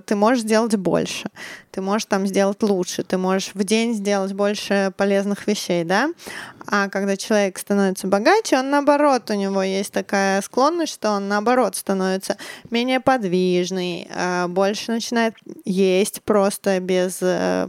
ты 0.05 0.15
можешь 0.15 0.43
сделать 0.43 0.75
больше. 0.75 1.29
Ты 1.75 1.81
можешь 1.81 2.05
там 2.05 2.25
сделать 2.25 2.63
лучше, 2.63 3.03
ты 3.03 3.17
можешь 3.17 3.51
в 3.53 3.61
день 3.65 3.93
сделать 3.93 4.31
больше 4.31 4.93
полезных 4.95 5.45
вещей, 5.45 5.83
да. 5.83 6.09
А 6.67 6.87
когда 6.87 7.17
человек 7.17 7.59
становится 7.59 8.07
богаче, 8.07 8.57
он 8.57 8.69
наоборот, 8.69 9.29
у 9.29 9.33
него 9.33 9.61
есть 9.61 9.91
такая 9.91 10.41
склонность, 10.41 10.93
что 10.93 11.11
он 11.11 11.27
наоборот 11.27 11.75
становится 11.75 12.37
менее 12.71 13.01
подвижный, 13.01 14.07
э, 14.09 14.47
больше 14.47 14.93
начинает 14.93 15.35
есть 15.65 16.21
просто 16.21 16.79
без 16.79 17.17
э, 17.21 17.67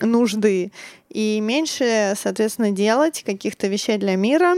нужды 0.00 0.72
и 1.10 1.38
меньше, 1.42 2.14
соответственно, 2.16 2.70
делать 2.70 3.22
каких-то 3.22 3.66
вещей 3.66 3.98
для 3.98 4.16
мира, 4.16 4.54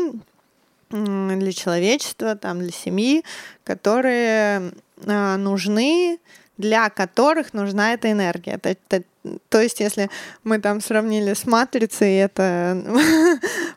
для 0.90 1.52
человечества, 1.52 2.36
там, 2.36 2.60
для 2.60 2.70
семьи, 2.70 3.24
которые 3.64 4.70
э, 5.02 5.36
нужны, 5.36 6.20
для 6.56 6.88
которых 6.90 7.52
нужна 7.54 7.94
эта 7.94 8.10
энергия. 8.10 8.58
То, 8.58 8.74
то- 8.88 9.02
то 9.48 9.60
есть, 9.60 9.80
если 9.80 10.10
мы 10.42 10.58
там 10.58 10.82
сравнили 10.82 11.32
с 11.32 11.46
матрицей, 11.46 12.16
это 12.16 12.76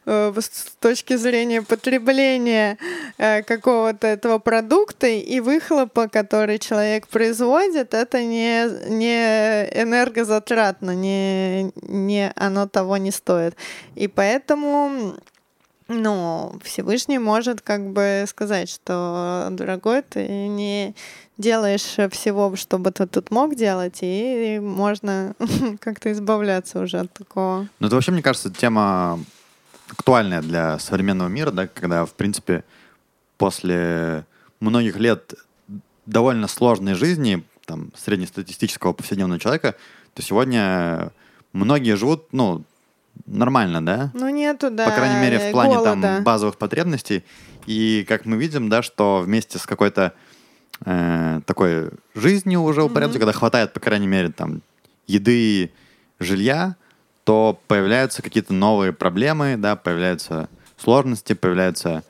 э, 0.06 0.34
с 0.40 0.76
точки 0.82 1.16
зрения 1.16 1.62
потребления 1.62 2.78
э, 3.18 3.44
какого-то 3.44 4.08
этого 4.08 4.40
продукта 4.40 5.08
и 5.08 5.40
выхлопа, 5.40 6.10
который 6.10 6.60
человек 6.60 7.08
производит, 7.08 7.94
это 7.94 8.24
не, 8.24 8.90
не 8.90 9.64
энергозатратно, 9.82 10.92
не, 10.92 11.72
не 11.82 12.32
оно 12.36 12.68
того 12.68 12.98
не 12.98 13.12
стоит. 13.12 13.56
И 13.96 14.10
поэтому 14.10 15.16
ну, 15.88 16.60
Всевышний 16.62 17.20
может 17.20 17.62
как 17.62 17.88
бы 17.92 18.26
сказать, 18.28 18.70
что, 18.70 19.48
дорогой, 19.52 20.02
ты 20.02 20.28
не 20.28 20.94
делаешь 21.38 21.96
всего, 22.12 22.56
чтобы 22.56 22.92
ты 22.92 23.06
тут 23.06 23.32
мог 23.32 23.56
делать, 23.56 24.00
и 24.02 24.60
можно 24.62 25.36
как-то 25.80 26.12
избавляться 26.12 26.80
уже 26.80 27.00
от 27.00 27.14
такого. 27.14 27.68
Ну, 27.80 27.88
это 27.88 27.96
вообще, 27.96 28.12
мне 28.12 28.22
кажется, 28.22 28.52
тема 28.52 29.20
актуальная 29.90 30.42
для 30.42 30.80
современного 30.80 31.30
мира, 31.30 31.52
да, 31.52 31.68
когда, 31.68 32.06
в 32.06 32.14
принципе, 32.14 32.64
после 33.38 34.26
многих 34.60 34.98
лет 34.98 35.34
довольно 36.06 36.48
сложной 36.48 36.94
жизни, 36.94 37.44
там, 37.66 37.92
среднестатистического 37.96 38.94
повседневного 38.94 39.40
человека, 39.40 39.76
то 40.14 40.22
сегодня 40.22 41.12
многие 41.54 41.96
живут, 41.96 42.28
ну, 42.32 42.64
нормально, 43.26 43.86
да? 43.86 44.12
Ну, 44.14 44.30
нету, 44.30 44.70
да, 44.72 44.86
По 44.86 44.92
крайней 44.96 45.22
мере, 45.22 45.50
в 45.50 45.52
плане 45.52 45.76
голода. 45.76 46.02
там 46.02 46.24
базовых 46.24 46.58
потребностей. 46.58 47.24
И 47.66 48.06
как 48.08 48.26
мы 48.26 48.38
видим, 48.38 48.70
да, 48.70 48.82
что 48.82 49.22
вместе 49.24 49.58
с 49.60 49.66
какой-то 49.66 50.14
э, 50.86 51.42
такой 51.46 51.90
жизнью 52.16 52.62
уже 52.62 52.84
упорядоченной, 52.84 53.20
когда 53.22 53.34
хватает, 53.34 53.74
по 53.74 53.80
крайней 53.80 54.08
мере, 54.08 54.30
там 54.32 54.62
еды, 55.08 55.72
жилья, 56.20 56.76
то 57.24 57.60
появляются 57.68 58.22
какие-то 58.22 58.54
новые 58.54 58.94
проблемы, 58.94 59.56
да, 59.58 59.76
появляются 59.76 60.50
сложности, 60.78 61.34
появляются 61.34 62.04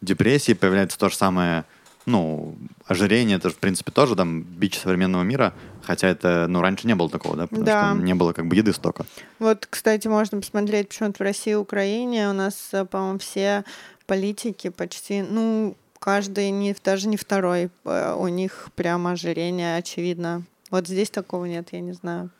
депрессии, 0.00 0.52
появляется 0.54 0.98
то 0.98 1.08
же 1.08 1.16
самое, 1.16 1.64
ну, 2.06 2.56
ожирение, 2.86 3.36
это, 3.36 3.48
же, 3.50 3.54
в 3.54 3.58
принципе, 3.58 3.92
тоже 3.92 4.16
там 4.16 4.42
бич 4.42 4.78
современного 4.78 5.22
мира, 5.22 5.52
хотя 5.82 6.08
это, 6.08 6.46
ну, 6.48 6.60
раньше 6.60 6.86
не 6.86 6.94
было 6.94 7.08
такого, 7.08 7.36
да, 7.36 7.46
потому 7.46 7.64
Да. 7.64 7.92
что 7.94 8.02
не 8.02 8.14
было 8.14 8.32
как 8.32 8.46
бы 8.46 8.56
еды 8.56 8.72
столько. 8.72 9.04
Вот, 9.38 9.66
кстати, 9.68 10.08
можно 10.08 10.40
посмотреть 10.40 10.88
почему-то 10.88 11.18
в 11.18 11.20
России 11.20 11.52
и 11.52 11.54
Украине. 11.54 12.28
У 12.30 12.32
нас, 12.32 12.70
э, 12.72 12.84
по-моему, 12.84 13.18
все 13.18 13.64
политики 14.06 14.68
почти, 14.70 15.22
ну, 15.22 15.76
каждый, 16.02 16.50
не, 16.50 16.74
даже 16.84 17.06
не 17.06 17.16
второй, 17.16 17.70
э, 17.84 18.14
у 18.18 18.26
них 18.26 18.70
прямо 18.74 19.12
ожирение, 19.12 19.76
очевидно. 19.76 20.42
Вот 20.70 20.88
здесь 20.88 21.10
такого 21.10 21.44
нет, 21.44 21.68
я 21.70 21.80
не 21.80 21.92
знаю. 21.92 22.30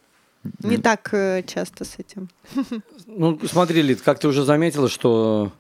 Не 0.65 0.79
так 0.79 1.09
э, 1.13 1.45
часто 1.47 1.85
с 1.85 1.99
этим. 1.99 2.29
Ну, 3.07 3.39
смотри, 3.47 3.83
Лид, 3.83 4.01
как 4.01 4.19
ты 4.19 4.27
уже 4.27 4.45
заметила, 4.45 4.89
что 4.89 5.53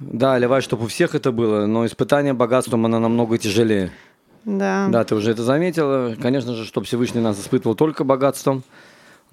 да, 0.00 0.38
Левай, 0.38 0.60
чтобы 0.62 0.84
у 0.84 0.88
всех 0.88 1.14
это 1.14 1.30
было, 1.30 1.66
но 1.66 1.86
испытание 1.86 2.32
богатством, 2.32 2.86
оно 2.86 2.98
намного 2.98 3.38
тяжелее. 3.38 3.92
Да. 4.44 4.88
Да, 4.90 5.04
ты 5.04 5.14
уже 5.14 5.30
это 5.30 5.42
заметила. 5.42 6.16
Конечно 6.20 6.54
же, 6.54 6.64
чтобы 6.64 6.86
Всевышний 6.86 7.20
нас 7.20 7.38
испытывал 7.38 7.76
только 7.76 8.04
богатством. 8.04 8.64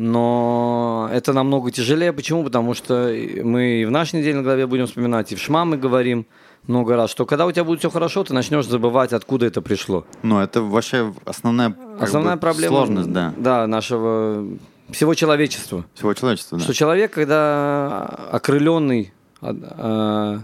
Но 0.01 1.07
это 1.13 1.31
намного 1.31 1.69
тяжелее. 1.69 2.11
Почему? 2.11 2.43
Потому 2.43 2.73
что 2.73 3.15
мы 3.43 3.81
и 3.81 3.85
в 3.85 3.91
нашей 3.91 4.19
недельной 4.19 4.41
главе 4.41 4.65
будем 4.65 4.87
вспоминать, 4.87 5.31
и 5.31 5.35
в 5.35 5.39
Шма 5.39 5.63
мы 5.63 5.77
говорим 5.77 6.25
много 6.65 6.95
раз, 6.95 7.11
что 7.11 7.27
когда 7.27 7.45
у 7.45 7.51
тебя 7.51 7.63
будет 7.63 7.79
все 7.79 7.91
хорошо, 7.91 8.23
ты 8.23 8.33
начнешь 8.33 8.65
забывать, 8.65 9.13
откуда 9.13 9.45
это 9.45 9.61
пришло. 9.61 10.05
Ну, 10.23 10.39
это 10.39 10.63
вообще 10.63 11.13
основная, 11.25 11.75
Основная 11.99 12.33
бы, 12.35 12.41
проблема 12.41 12.77
сложность, 12.77 13.11
да, 13.11 13.31
Да, 13.37 13.67
нашего 13.67 14.47
всего 14.89 15.13
человечества. 15.13 15.85
всего 15.93 16.13
человечества, 16.15 16.57
да. 16.57 16.63
Что 16.63 16.73
человек, 16.73 17.11
когда 17.13 18.05
окрыленный 18.31 19.13
а, 19.41 20.39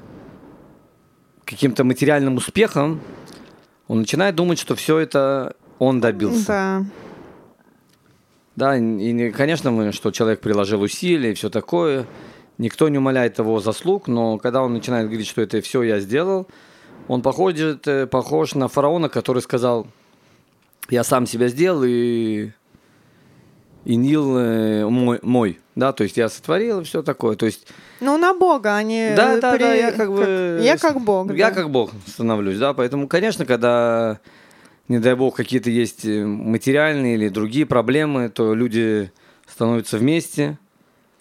каким-то 1.45 1.83
материальным 1.83 2.35
успехом, 2.35 3.01
он 3.87 3.99
начинает 4.01 4.35
думать, 4.35 4.59
что 4.59 4.75
все 4.75 4.99
это 4.99 5.55
он 5.79 5.99
добился. 5.99 6.47
Да. 6.47 6.85
Да, 8.57 8.75
и, 8.75 8.81
не- 8.81 9.31
конечно, 9.31 9.71
мы, 9.71 9.91
что 9.93 10.11
человек 10.11 10.41
приложил 10.41 10.81
усилия 10.81 11.31
и 11.31 11.33
все 11.35 11.49
такое. 11.49 12.05
Никто 12.57 12.89
не 12.89 12.97
умаляет 12.97 13.37
его 13.37 13.59
заслуг, 13.59 14.07
но 14.07 14.37
когда 14.39 14.63
он 14.63 14.73
начинает 14.73 15.05
говорить, 15.07 15.27
что 15.27 15.41
это 15.41 15.61
все 15.61 15.83
я 15.83 15.99
сделал, 15.99 16.47
он 17.07 17.21
походит, 17.21 17.87
э, 17.87 18.07
похож 18.07 18.55
на 18.55 18.67
фараона, 18.67 19.09
который 19.09 19.41
сказал, 19.43 19.85
я 20.89 21.03
сам 21.03 21.27
себя 21.27 21.49
сделал, 21.49 21.83
и, 21.85 22.49
и 23.85 23.95
Нил 23.95 24.35
э, 24.37 24.85
мой, 24.89 25.19
мой. 25.21 25.59
Да, 25.75 25.93
то 25.93 26.03
есть 26.03 26.17
я 26.17 26.27
сотворил 26.27 26.79
и 26.81 26.83
все 26.83 27.03
такое. 27.03 27.35
То 27.35 27.45
есть 27.45 27.67
Ну, 27.99 28.17
на 28.17 28.33
Бога 28.33 28.75
они... 28.75 29.13
да, 29.15 29.35
э, 29.35 29.39
да, 29.39 29.51
да, 29.51 29.57
при- 29.57 29.77
я 29.77 29.91
как 29.91 30.11
бы... 30.11 30.59
Я 30.63 30.77
как 30.77 30.99
Бог, 30.99 31.31
Я 31.31 31.49
да. 31.49 31.55
как 31.55 31.69
Бог 31.69 31.91
становлюсь, 32.07 32.57
да, 32.57 32.73
поэтому, 32.73 33.07
конечно, 33.07 33.45
когда, 33.45 34.19
не 34.87 34.99
дай 34.99 35.15
Бог, 35.15 35.35
какие-то 35.35 35.69
есть 35.69 36.05
э, 36.05 36.25
материальные 36.25 37.15
или 37.15 37.29
другие 37.29 37.65
проблемы, 37.65 38.29
то 38.29 38.53
люди 38.53 39.11
становятся 39.47 39.97
вместе 39.97 40.57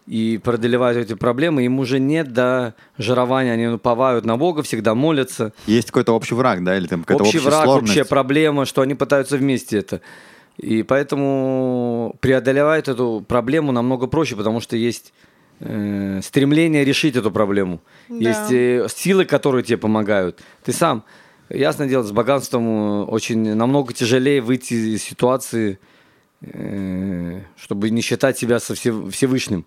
и 0.06 0.38
преодолевают 0.42 0.98
эти 0.98 1.14
проблемы, 1.14 1.64
им 1.64 1.80
уже 1.80 1.98
нет 1.98 2.32
до 2.32 2.74
жирования, 2.96 3.52
они 3.52 3.66
уповают 3.66 4.24
на 4.24 4.36
Бога, 4.36 4.62
всегда 4.62 4.94
молятся. 4.94 5.52
Есть 5.66 5.88
какой-то 5.88 6.12
общий 6.12 6.34
враг, 6.34 6.62
да, 6.62 6.76
или 6.76 6.86
там 6.86 7.02
какая-то 7.02 7.24
Общий 7.24 7.38
общая 7.38 7.48
враг, 7.50 7.64
сложность. 7.64 7.90
общая 7.92 8.04
проблема, 8.04 8.66
что 8.66 8.82
они 8.82 8.94
пытаются 8.94 9.36
вместе 9.36 9.78
это. 9.78 10.00
И 10.58 10.82
поэтому 10.84 12.16
преодолевать 12.20 12.88
эту 12.88 13.24
проблему 13.26 13.72
намного 13.72 14.06
проще, 14.06 14.36
потому 14.36 14.60
что 14.60 14.76
есть 14.76 15.12
э, 15.60 16.20
стремление 16.22 16.84
решить 16.84 17.16
эту 17.16 17.30
проблему. 17.32 17.80
Да. 18.08 18.14
Есть 18.16 18.52
э, 18.52 18.86
силы, 18.94 19.24
которые 19.24 19.64
тебе 19.64 19.76
помогают. 19.76 20.40
Ты 20.64 20.72
сам, 20.72 21.02
ясно 21.48 21.86
дело, 21.86 22.02
с 22.02 22.12
богатством 22.12 22.66
э, 22.68 23.04
очень 23.04 23.54
намного 23.54 23.92
тяжелее 23.92 24.40
выйти 24.40 24.74
из 24.74 25.02
ситуации, 25.02 25.78
э, 26.42 27.40
чтобы 27.56 27.90
не 27.90 28.00
считать 28.02 28.38
себя 28.38 28.58
со 28.60 28.74
все- 28.74 29.08
Всевышним. 29.10 29.64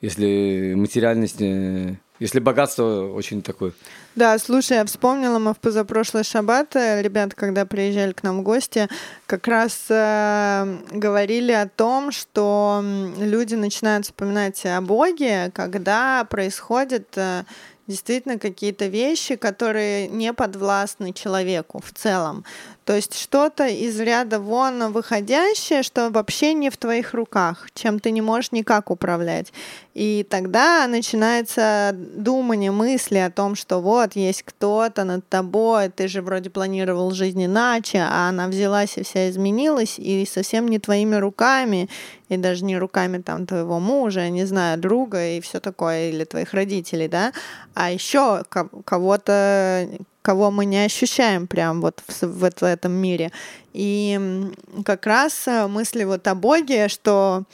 Если 0.00 0.72
материальность, 0.76 1.40
э, 1.40 1.96
если 2.20 2.38
богатство 2.38 3.12
очень 3.14 3.42
такое. 3.42 3.72
Да, 4.14 4.38
слушай, 4.38 4.76
я 4.78 4.84
вспомнила, 4.84 5.38
мы 5.38 5.52
в 5.54 5.58
позапрошлый 5.58 6.24
шаббат, 6.24 6.74
ребята, 6.74 7.34
когда 7.36 7.64
приезжали 7.64 8.12
к 8.12 8.22
нам 8.22 8.40
в 8.40 8.42
гости, 8.42 8.88
как 9.26 9.46
раз 9.46 9.86
э, 9.88 10.78
говорили 10.90 11.52
о 11.52 11.68
том, 11.68 12.12
что 12.12 12.82
люди 13.18 13.54
начинают 13.54 14.06
вспоминать 14.06 14.64
о 14.66 14.80
Боге, 14.80 15.50
когда 15.54 16.24
происходят 16.24 17.08
э, 17.16 17.44
действительно 17.90 18.38
какие-то 18.38 18.86
вещи, 18.86 19.36
которые 19.36 20.08
не 20.08 20.32
подвластны 20.32 21.12
человеку 21.12 21.80
в 21.84 21.92
целом. 21.92 22.44
То 22.90 22.96
есть 22.96 23.16
что-то 23.16 23.68
из 23.68 24.00
ряда 24.00 24.40
вон 24.40 24.90
выходящее, 24.90 25.84
что 25.84 26.10
вообще 26.10 26.54
не 26.54 26.70
в 26.70 26.76
твоих 26.76 27.14
руках, 27.14 27.68
чем 27.72 28.00
ты 28.00 28.10
не 28.10 28.20
можешь 28.20 28.50
никак 28.50 28.90
управлять. 28.90 29.52
И 29.94 30.26
тогда 30.28 30.88
начинается 30.88 31.92
думание, 31.94 32.72
мысли 32.72 33.18
о 33.18 33.30
том, 33.30 33.54
что 33.54 33.80
вот 33.80 34.16
есть 34.16 34.42
кто-то 34.42 35.04
над 35.04 35.28
тобой, 35.28 35.88
ты 35.90 36.08
же 36.08 36.20
вроде 36.20 36.50
планировал 36.50 37.12
жизнь 37.12 37.44
иначе, 37.44 37.98
а 37.98 38.28
она 38.28 38.48
взялась 38.48 38.98
и 38.98 39.04
вся 39.04 39.30
изменилась, 39.30 39.96
и 39.96 40.26
совсем 40.26 40.66
не 40.66 40.80
твоими 40.80 41.14
руками, 41.14 41.88
и 42.28 42.36
даже 42.36 42.64
не 42.64 42.76
руками 42.76 43.18
там 43.18 43.46
твоего 43.46 43.78
мужа, 43.78 44.28
не 44.30 44.46
знаю, 44.46 44.80
друга 44.80 45.28
и 45.28 45.40
все 45.40 45.60
такое, 45.60 46.10
или 46.10 46.24
твоих 46.24 46.54
родителей, 46.54 47.06
да, 47.06 47.32
а 47.74 47.92
еще 47.92 48.42
кого-то, 48.48 49.88
кого 50.22 50.50
мы 50.50 50.64
не 50.64 50.84
ощущаем 50.84 51.46
прям 51.46 51.80
вот 51.80 52.02
в, 52.06 52.22
в, 52.22 52.50
в 52.60 52.62
этом 52.62 52.92
мире. 52.92 53.30
И 53.72 54.18
как 54.84 55.06
раз 55.06 55.46
э, 55.46 55.66
мысли 55.66 56.04
вот 56.04 56.26
о 56.26 56.34
Боге, 56.34 56.88
что 56.88 57.44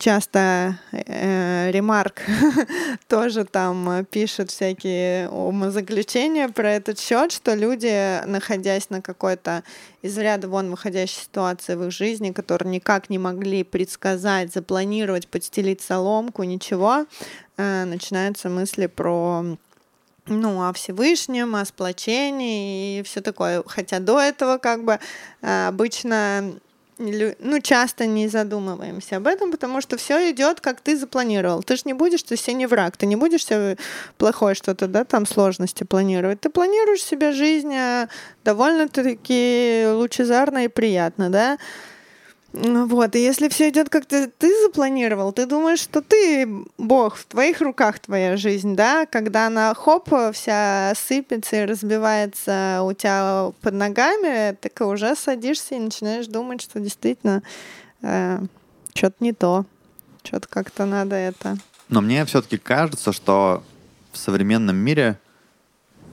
часто 0.00 0.78
э, 0.92 1.70
Ремарк 1.70 2.22
тоже 3.08 3.44
там 3.44 3.88
э, 3.90 4.04
пишет 4.04 4.50
всякие 4.50 5.28
умозаключения 5.28 6.48
про 6.48 6.72
этот 6.72 6.98
счет, 6.98 7.30
что 7.30 7.54
люди, 7.54 8.24
находясь 8.26 8.90
на 8.90 9.02
какой-то 9.02 9.62
из 10.02 10.16
ряда 10.18 10.48
вон 10.48 10.70
выходящей 10.70 11.22
ситуации 11.22 11.74
в 11.74 11.84
их 11.84 11.92
жизни, 11.92 12.32
которые 12.32 12.72
никак 12.72 13.10
не 13.10 13.18
могли 13.18 13.62
предсказать, 13.62 14.52
запланировать, 14.52 15.28
подстелить 15.28 15.82
соломку, 15.82 16.42
ничего, 16.42 17.04
э, 17.58 17.84
начинаются 17.84 18.48
мысли 18.48 18.86
про 18.86 19.56
ну, 20.26 20.68
о 20.68 20.72
Всевышнем, 20.72 21.56
о 21.56 21.64
сплочении 21.64 23.00
и 23.00 23.02
все 23.02 23.20
такое. 23.20 23.62
Хотя 23.66 23.98
до 23.98 24.20
этого 24.20 24.58
как 24.58 24.84
бы 24.84 24.98
э, 25.42 25.66
обычно 25.68 26.52
ну, 27.00 27.60
часто 27.60 28.06
не 28.06 28.28
задумываемся 28.28 29.16
об 29.16 29.26
этом, 29.26 29.50
потому 29.50 29.80
что 29.80 29.96
все 29.96 30.30
идет, 30.30 30.60
как 30.60 30.82
ты 30.82 30.98
запланировал. 30.98 31.62
Ты 31.62 31.76
же 31.76 31.82
не 31.86 31.94
будешь, 31.94 32.22
ты 32.22 32.36
себе 32.36 32.54
не 32.54 32.66
враг, 32.66 32.96
ты 32.98 33.06
не 33.06 33.16
будешь 33.16 33.46
себе 33.46 33.78
плохое 34.18 34.54
что-то, 34.54 34.86
да, 34.86 35.04
там 35.04 35.24
сложности 35.24 35.84
планировать. 35.84 36.40
Ты 36.40 36.50
планируешь 36.50 37.02
себе 37.02 37.32
жизнь 37.32 37.74
э, 37.74 38.08
довольно-таки 38.44 39.86
лучезарно 39.92 40.64
и 40.64 40.68
приятно, 40.68 41.30
да. 41.30 41.58
Ну 42.52 42.86
Вот, 42.86 43.14
и 43.14 43.22
если 43.22 43.48
все 43.48 43.68
идет 43.68 43.88
как 43.88 44.06
ты, 44.06 44.26
ты 44.26 44.50
запланировал, 44.62 45.32
ты 45.32 45.46
думаешь, 45.46 45.78
что 45.78 46.02
ты 46.02 46.48
бог, 46.78 47.16
в 47.16 47.26
твоих 47.26 47.60
руках 47.60 48.00
твоя 48.00 48.36
жизнь, 48.36 48.74
да, 48.74 49.06
когда 49.06 49.46
она 49.46 49.72
хоп, 49.74 50.08
вся 50.32 50.92
сыпется 50.96 51.62
и 51.62 51.64
разбивается 51.64 52.80
у 52.82 52.92
тебя 52.92 53.52
под 53.60 53.74
ногами, 53.74 54.56
так 54.56 54.80
уже 54.80 55.14
садишься 55.14 55.76
и 55.76 55.78
начинаешь 55.78 56.26
думать, 56.26 56.60
что 56.60 56.80
действительно 56.80 57.42
э, 58.02 58.40
что-то 58.94 59.16
не 59.20 59.32
то, 59.32 59.64
что-то 60.24 60.48
как-то 60.48 60.86
надо 60.86 61.14
это. 61.14 61.56
Но 61.88 62.00
мне 62.00 62.24
все-таки 62.24 62.58
кажется, 62.58 63.12
что 63.12 63.62
в 64.10 64.18
современном 64.18 64.74
мире, 64.74 65.20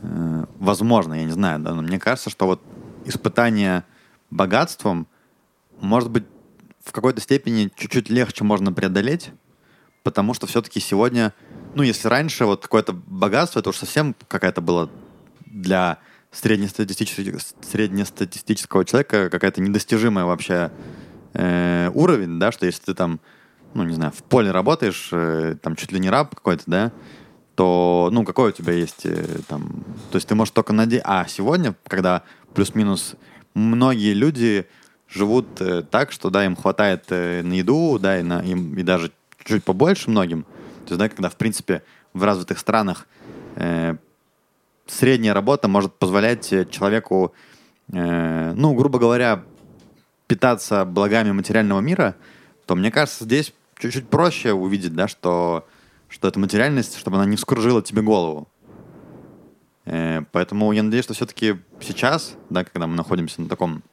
э, 0.03 0.45
возможно, 0.59 1.15
я 1.15 1.23
не 1.23 1.31
знаю, 1.31 1.59
да, 1.59 1.73
но 1.73 1.81
мне 1.81 1.99
кажется, 1.99 2.29
что 2.29 2.45
вот 2.45 2.61
испытание 3.05 3.83
богатством, 4.29 5.07
может 5.79 6.09
быть, 6.09 6.25
в 6.83 6.91
какой-то 6.91 7.21
степени 7.21 7.71
чуть-чуть 7.75 8.09
легче 8.09 8.43
можно 8.43 8.71
преодолеть, 8.71 9.31
потому 10.03 10.33
что 10.33 10.47
все-таки 10.47 10.79
сегодня, 10.79 11.33
ну, 11.75 11.83
если 11.83 12.07
раньше 12.07 12.45
вот 12.45 12.63
какое-то 12.63 12.93
богатство, 12.93 13.59
это 13.59 13.69
уж 13.69 13.77
совсем 13.77 14.15
какая-то 14.27 14.61
была 14.61 14.89
для 15.45 15.99
среднестатистического, 16.31 17.39
среднестатистического 17.61 18.85
человека 18.85 19.29
какая-то 19.29 19.61
недостижимая 19.61 20.25
вообще 20.25 20.71
э, 21.33 21.89
уровень, 21.93 22.39
да, 22.39 22.51
что 22.51 22.65
если 22.65 22.83
ты 22.83 22.93
там, 22.93 23.19
ну, 23.73 23.83
не 23.83 23.93
знаю, 23.93 24.11
в 24.11 24.23
поле 24.23 24.51
работаешь, 24.51 25.09
э, 25.11 25.55
там 25.61 25.75
чуть 25.75 25.91
ли 25.91 25.99
не 25.99 26.09
раб 26.09 26.35
какой-то, 26.35 26.63
да, 26.67 26.91
то, 27.55 28.09
ну, 28.11 28.23
какой 28.23 28.49
у 28.49 28.53
тебя 28.53 28.73
есть 28.73 29.05
э, 29.05 29.39
там... 29.47 29.83
То 30.11 30.17
есть 30.17 30.27
ты 30.27 30.35
можешь 30.35 30.51
только 30.51 30.73
надеяться... 30.73 31.09
А 31.09 31.27
сегодня, 31.27 31.75
когда 31.87 32.21
плюс-минус 32.53 33.15
многие 33.55 34.13
люди 34.13 34.67
живут 35.09 35.61
э, 35.61 35.83
так, 35.83 36.11
что, 36.11 36.29
да, 36.29 36.45
им 36.45 36.55
хватает 36.55 37.05
э, 37.09 37.41
на 37.43 37.53
еду, 37.53 37.99
да, 37.99 38.19
и, 38.19 38.23
на, 38.23 38.41
им, 38.41 38.77
и 38.77 38.83
даже 38.83 39.11
чуть 39.43 39.63
побольше 39.63 40.09
многим. 40.09 40.43
То 40.85 40.93
есть, 40.93 40.99
да, 40.99 41.09
когда, 41.09 41.29
в 41.29 41.35
принципе, 41.35 41.83
в 42.13 42.23
развитых 42.23 42.59
странах 42.59 43.07
э, 43.55 43.95
средняя 44.85 45.33
работа 45.33 45.67
может 45.67 45.93
позволять 45.93 46.51
э, 46.51 46.65
человеку, 46.65 47.33
э, 47.91 48.53
ну, 48.53 48.73
грубо 48.73 48.99
говоря, 48.99 49.43
питаться 50.27 50.85
благами 50.85 51.31
материального 51.31 51.79
мира, 51.79 52.15
то, 52.65 52.75
мне 52.75 52.91
кажется, 52.91 53.23
здесь 53.23 53.53
чуть-чуть 53.79 54.09
проще 54.09 54.53
увидеть, 54.53 54.93
да, 54.93 55.07
что, 55.07 55.65
что 56.09 56.27
эта 56.27 56.39
материальность, 56.39 56.97
чтобы 56.97 57.17
она 57.17 57.25
не 57.25 57.37
вскружила 57.37 57.81
тебе 57.81 58.01
голову. 58.01 58.47
Э, 59.85 60.21
поэтому 60.31 60.71
я 60.73 60.83
надеюсь, 60.83 61.05
что 61.05 61.13
все-таки 61.13 61.55
сейчас, 61.79 62.35
да, 62.49 62.65
когда 62.65 62.87
мы 62.87 62.95
находимся 62.95 63.41
на 63.41 63.47
таком 63.47 63.83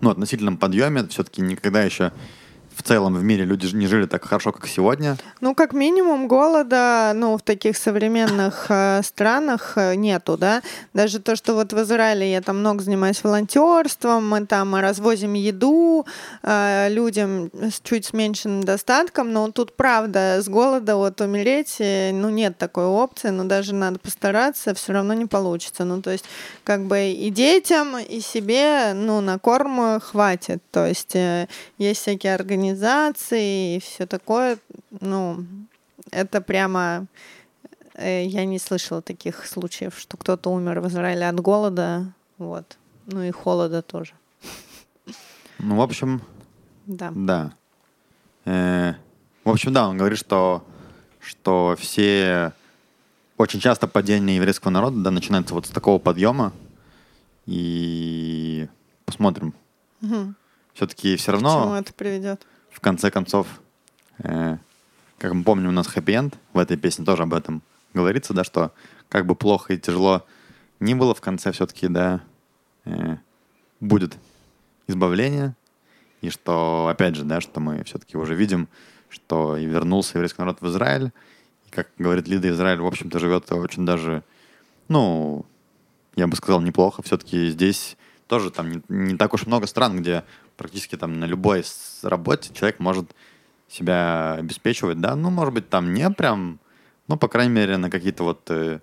ну, 0.00 0.10
относительном 0.10 0.56
подъеме, 0.56 1.06
все-таки 1.08 1.42
никогда 1.42 1.82
еще 1.82 2.12
в 2.76 2.82
целом 2.82 3.14
в 3.14 3.22
мире 3.22 3.44
люди 3.44 3.74
не 3.74 3.86
жили 3.86 4.06
так 4.06 4.24
хорошо, 4.24 4.52
как 4.52 4.66
сегодня. 4.66 5.16
Ну, 5.40 5.54
как 5.54 5.72
минимум, 5.72 6.28
голода, 6.28 7.12
ну, 7.14 7.36
в 7.36 7.42
таких 7.42 7.76
современных 7.76 8.66
э, 8.68 9.00
странах 9.04 9.74
э, 9.76 9.94
нету, 9.94 10.36
да. 10.36 10.62
Даже 10.92 11.20
то, 11.20 11.36
что 11.36 11.54
вот 11.54 11.72
в 11.72 11.82
Израиле 11.82 12.30
я 12.30 12.40
там 12.40 12.58
много 12.58 12.82
занимаюсь 12.82 13.22
волонтерством, 13.22 14.28
мы 14.28 14.46
там 14.46 14.74
развозим 14.74 15.34
еду 15.34 16.06
э, 16.42 16.88
людям 16.90 17.50
с 17.54 17.80
чуть 17.80 18.06
с 18.06 18.12
меньшим 18.12 18.64
достатком, 18.64 19.32
но 19.32 19.50
тут, 19.50 19.76
правда, 19.76 20.40
с 20.42 20.48
голода 20.48 20.96
вот 20.96 21.20
умереть, 21.20 21.76
э, 21.78 22.10
ну, 22.12 22.28
нет 22.28 22.58
такой 22.58 22.86
опции, 22.86 23.28
но 23.28 23.44
даже 23.44 23.74
надо 23.74 23.98
постараться, 23.98 24.74
все 24.74 24.92
равно 24.92 25.14
не 25.14 25.26
получится. 25.26 25.84
Ну, 25.84 26.02
то 26.02 26.10
есть, 26.10 26.24
как 26.64 26.84
бы 26.84 27.10
и 27.10 27.30
детям, 27.30 27.98
и 27.98 28.20
себе, 28.20 28.92
ну, 28.94 29.20
на 29.20 29.38
корм 29.38 30.00
хватит. 30.00 30.62
То 30.72 30.86
есть, 30.86 31.14
э, 31.14 31.46
есть 31.78 32.00
всякие 32.00 32.34
организации 32.34 32.63
и 33.36 33.78
все 33.82 34.06
такое, 34.06 34.58
ну, 35.00 35.44
это 36.10 36.40
прямо... 36.40 37.06
э, 37.94 38.24
Я 38.24 38.44
не 38.44 38.58
слышала 38.58 39.02
таких 39.02 39.46
случаев, 39.46 39.98
что 39.98 40.16
кто-то 40.16 40.50
умер 40.50 40.80
в 40.80 40.88
Израиле 40.88 41.28
от 41.28 41.40
голода, 41.40 42.12
вот. 42.38 42.76
Ну 43.06 43.22
и 43.22 43.30
холода 43.30 43.82
тоже, 43.82 44.14
Ну, 45.58 45.76
в 45.76 45.82
общем, 45.82 46.22
да. 46.86 47.12
да. 47.14 47.52
Э, 48.46 48.94
в 49.44 49.50
общем, 49.50 49.72
да, 49.72 49.88
он 49.88 49.98
говорит, 49.98 50.18
что, 50.18 50.64
что 51.20 51.76
все... 51.78 52.52
Очень 53.36 53.60
часто 53.60 53.88
падение 53.88 54.36
еврейского 54.36 54.70
народа 54.70 54.98
да, 55.00 55.10
начинается 55.10 55.54
вот 55.54 55.66
с 55.66 55.70
такого 55.70 55.98
подъема. 55.98 56.52
И 57.46 58.68
посмотрим. 59.04 59.54
Мгм. 60.00 60.36
Все-таки 60.72 61.16
все 61.16 61.32
К 61.32 61.36
чему 61.36 61.48
равно, 61.48 61.78
это 61.78 61.92
приведет? 61.92 62.46
В 62.74 62.80
конце 62.80 63.10
концов, 63.10 63.46
э, 64.18 64.58
как 65.18 65.32
мы 65.32 65.44
помним, 65.44 65.68
у 65.68 65.72
нас 65.72 65.86
хэппи-энд, 65.86 66.36
в 66.52 66.58
этой 66.58 66.76
песне 66.76 67.04
тоже 67.04 67.22
об 67.22 67.32
этом 67.32 67.62
говорится, 67.94 68.34
да, 68.34 68.42
что 68.44 68.72
как 69.08 69.26
бы 69.26 69.36
плохо 69.36 69.72
и 69.72 69.78
тяжело 69.78 70.26
ни 70.80 70.92
было, 70.94 71.14
в 71.14 71.20
конце 71.20 71.52
все-таки, 71.52 71.86
да, 71.86 72.20
э, 72.84 73.16
будет 73.80 74.16
избавление, 74.88 75.54
и 76.20 76.30
что, 76.30 76.88
опять 76.90 77.14
же, 77.14 77.24
да, 77.24 77.40
что 77.40 77.60
мы 77.60 77.84
все-таки 77.84 78.18
уже 78.18 78.34
видим, 78.34 78.68
что 79.08 79.56
и 79.56 79.64
вернулся 79.66 80.18
еврейский 80.18 80.40
народ 80.40 80.60
в 80.60 80.66
Израиль, 80.68 81.12
и, 81.66 81.70
как 81.70 81.88
говорит 81.96 82.26
Лида, 82.26 82.50
Израиль, 82.50 82.80
в 82.80 82.86
общем-то, 82.86 83.18
живет 83.20 83.50
очень 83.52 83.86
даже, 83.86 84.24
ну, 84.88 85.46
я 86.16 86.26
бы 86.26 86.36
сказал, 86.36 86.60
неплохо. 86.60 87.02
Все-таки 87.02 87.48
здесь 87.50 87.96
тоже 88.26 88.50
там 88.50 88.70
не, 88.70 88.82
не 88.88 89.16
так 89.16 89.32
уж 89.34 89.46
много 89.46 89.66
стран, 89.66 90.00
где 90.00 90.24
практически 90.56 90.96
там 90.96 91.18
на 91.20 91.24
любой 91.24 91.64
работе 92.02 92.52
человек 92.54 92.78
может 92.80 93.14
себя 93.68 94.34
обеспечивать, 94.34 95.00
да, 95.00 95.16
ну, 95.16 95.30
может 95.30 95.54
быть, 95.54 95.68
там 95.68 95.94
не 95.94 96.08
прям, 96.10 96.58
ну, 97.08 97.16
по 97.16 97.28
крайней 97.28 97.52
мере, 97.52 97.76
на 97.76 97.90
какие-то 97.90 98.22
вот, 98.24 98.42
э, 98.50 98.80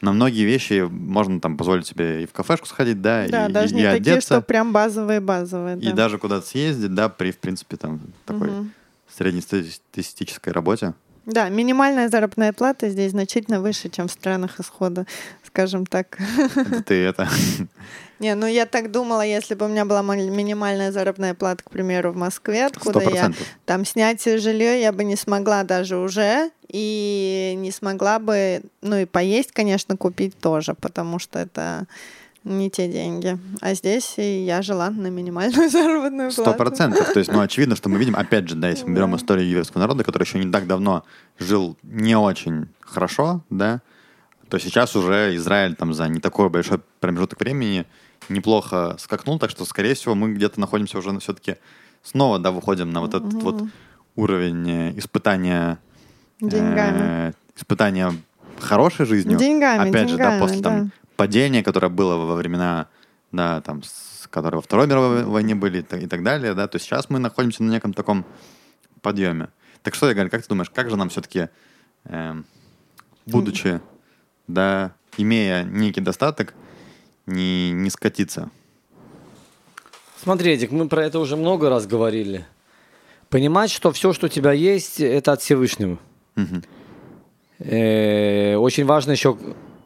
на 0.00 0.12
многие 0.12 0.44
вещи 0.44 0.86
можно 0.90 1.40
там 1.40 1.56
позволить 1.56 1.86
себе 1.86 2.22
и 2.22 2.26
в 2.26 2.32
кафешку 2.32 2.66
сходить, 2.66 3.00
да, 3.00 3.26
Да, 3.28 3.46
и, 3.48 3.52
даже 3.52 3.74
и 3.74 3.76
не 3.76 3.82
такие, 3.82 3.96
одеться, 4.14 4.34
что 4.34 4.42
прям 4.42 4.72
базовые-базовые. 4.72 5.78
и 5.78 5.86
да. 5.88 5.92
даже 5.92 6.18
куда-то 6.18 6.46
съездить, 6.46 6.94
да, 6.94 7.08
при, 7.08 7.30
в 7.30 7.38
принципе, 7.38 7.76
там, 7.76 8.00
такой 8.24 8.50
Мгм. 8.50 8.72
среднестатистической 9.14 10.52
работе. 10.52 10.94
Да, 11.24 11.48
минимальная 11.48 12.08
заработная 12.08 12.52
плата 12.52 12.88
здесь 12.88 13.10
значительно 13.10 13.60
выше, 13.60 13.88
чем 13.88 14.06
в 14.06 14.12
странах 14.12 14.60
исхода, 14.60 15.06
скажем 15.44 15.84
так. 15.86 16.18
Это 16.54 16.82
ты 16.82 16.94
это... 16.94 17.28
Не, 18.18 18.34
ну 18.34 18.46
я 18.46 18.66
так 18.66 18.90
думала, 18.90 19.20
если 19.24 19.54
бы 19.54 19.66
у 19.66 19.68
меня 19.68 19.84
была 19.84 20.02
ма- 20.02 20.16
минимальная 20.16 20.90
заработная 20.92 21.34
плата, 21.34 21.62
к 21.64 21.70
примеру, 21.70 22.12
в 22.12 22.16
Москве, 22.16 22.66
откуда 22.66 23.00
я 23.00 23.10
процентов. 23.10 23.46
там 23.64 23.84
снять 23.84 24.24
жилье 24.24 24.80
я 24.80 24.92
бы 24.92 25.04
не 25.04 25.16
смогла 25.16 25.64
даже 25.64 25.96
уже, 25.98 26.50
и 26.68 27.54
не 27.56 27.70
смогла 27.70 28.18
бы, 28.18 28.62
ну 28.82 28.96
и 28.96 29.04
поесть, 29.04 29.52
конечно, 29.52 29.96
купить 29.96 30.38
тоже, 30.38 30.74
потому 30.74 31.18
что 31.18 31.38
это 31.38 31.86
не 32.44 32.70
те 32.70 32.88
деньги. 32.88 33.38
А 33.60 33.74
здесь 33.74 34.14
я 34.16 34.62
жила 34.62 34.90
на 34.90 35.08
минимальную 35.08 35.68
заработную 35.70 36.30
плату. 36.32 36.50
Сто 36.50 36.54
процентов. 36.54 37.12
То 37.12 37.18
есть, 37.18 37.30
ну, 37.30 37.40
очевидно, 37.40 37.76
что 37.76 37.88
мы 37.88 37.98
видим, 37.98 38.16
опять 38.16 38.48
же, 38.48 38.54
да, 38.54 38.68
если 38.68 38.86
мы 38.86 38.94
берем 38.94 39.14
историю 39.16 39.48
еврейского 39.48 39.80
народа, 39.80 40.04
который 40.04 40.22
еще 40.24 40.38
не 40.38 40.50
так 40.50 40.66
давно 40.66 41.04
жил 41.38 41.76
не 41.82 42.16
очень 42.16 42.68
хорошо, 42.80 43.42
да, 43.50 43.80
то 44.48 44.58
сейчас 44.58 44.94
уже 44.94 45.34
Израиль 45.34 45.74
там 45.74 45.92
за 45.92 46.06
не 46.08 46.20
такой 46.20 46.48
большой 46.48 46.80
промежуток 47.00 47.40
времени 47.40 47.84
неплохо 48.28 48.96
скакнул, 48.98 49.38
так 49.38 49.50
что, 49.50 49.64
скорее 49.64 49.94
всего, 49.94 50.14
мы 50.14 50.32
где-то 50.32 50.60
находимся 50.60 50.98
уже 50.98 51.18
все-таки 51.20 51.56
снова, 52.02 52.38
да, 52.38 52.50
выходим 52.50 52.90
на 52.90 53.00
вот 53.00 53.14
этот 53.14 53.32
вот 53.34 53.62
уровень 54.14 54.68
э, 54.68 54.98
испытания 54.98 55.78
Деньгами. 56.40 56.98
э, 57.00 57.32
испытания 57.56 58.12
хорошей 58.58 59.06
жизнью. 59.06 59.38
Деньгами, 59.38 59.88
Опять 59.88 60.08
же, 60.08 60.16
да, 60.16 60.24
деньгами, 60.24 60.40
после 60.40 60.62
там 60.62 60.86
да. 60.86 60.90
падения, 61.16 61.62
которое 61.62 61.88
было 61.88 62.16
во 62.16 62.34
времена, 62.34 62.86
да, 63.32 63.60
там, 63.60 63.82
с, 63.82 64.26
которые 64.30 64.58
во 64.58 64.62
Второй 64.62 64.86
мировой 64.86 65.24
войне 65.24 65.54
были 65.54 65.78
и 65.80 66.06
так, 66.06 66.22
далее, 66.22 66.54
да, 66.54 66.66
то 66.68 66.78
сейчас 66.78 67.10
мы 67.10 67.18
находимся 67.18 67.62
на 67.62 67.70
неком 67.70 67.92
таком 67.92 68.24
подъеме. 69.02 69.48
Так 69.82 69.94
что, 69.94 70.10
Игорь, 70.10 70.28
как 70.28 70.42
ты 70.42 70.48
думаешь, 70.48 70.70
как 70.70 70.90
же 70.90 70.96
нам 70.96 71.10
все-таки, 71.10 71.48
будучи, 73.24 73.80
да, 74.48 74.92
имея 75.16 75.62
некий 75.64 76.00
достаток, 76.00 76.54
не, 77.26 77.72
не 77.72 77.90
скатиться? 77.90 78.50
Смотри, 80.22 80.52
Эдик, 80.52 80.70
мы 80.70 80.88
про 80.88 81.04
это 81.04 81.18
уже 81.18 81.36
много 81.36 81.68
раз 81.68 81.86
говорили. 81.86 82.46
Понимать, 83.28 83.70
что 83.70 83.92
все, 83.92 84.12
что 84.12 84.26
у 84.26 84.28
тебя 84.28 84.52
есть, 84.52 85.00
это 85.00 85.32
от 85.32 85.42
Всевышнего. 85.42 85.98
Э, 87.58 88.56
Очень 88.56 88.84
важно 88.84 89.12
еще 89.12 89.38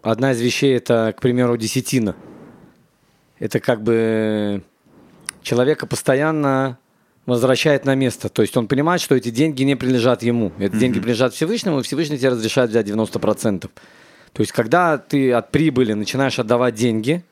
одна 0.03 0.33
из 0.33 0.41
вещей 0.41 0.77
это, 0.77 1.15
к 1.17 1.21
примеру, 1.21 1.57
десятина. 1.57 2.15
Это 3.39 3.61
как 3.61 3.83
бы 3.83 4.63
человека 5.43 5.87
постоянно 5.87 6.79
возвращает 7.27 7.85
на 7.85 7.95
место. 7.95 8.29
То 8.29 8.43
есть 8.43 8.57
он 8.57 8.67
понимает, 8.67 9.01
что 9.01 9.15
эти 9.15 9.31
деньги 9.31 9.63
не 9.63 9.77
принадлежат 9.77 10.23
ему. 10.23 10.53
Эти 10.59 10.77
деньги 10.77 10.95
принадлежат 10.95 11.33
Всевышнему, 11.33 11.81
и 11.81 11.83
Всевышний 11.83 12.19
тебе 12.19 12.31
разрешает 12.31 12.71
взять 12.71 12.87
90%. 12.87 13.61
То 14.33 14.41
есть 14.41 14.53
когда 14.53 14.99
ты 14.99 15.33
от 15.33 15.51
прибыли 15.51 15.93
начинаешь 15.93 16.39
отдавать 16.39 16.75
деньги, 16.75 17.25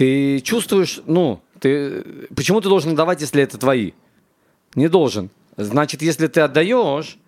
ты 0.00 0.40
чувствуешь, 0.40 1.02
ну, 1.04 1.42
ты, 1.58 2.02
почему 2.34 2.62
ты 2.62 2.70
должен 2.70 2.92
отдавать, 2.92 3.20
если 3.20 3.42
это 3.42 3.58
твои? 3.58 3.92
Не 4.74 4.88
должен. 4.88 5.28
Значит, 5.58 6.00
если 6.00 6.26
ты 6.26 6.40
отдаешь, 6.40 7.18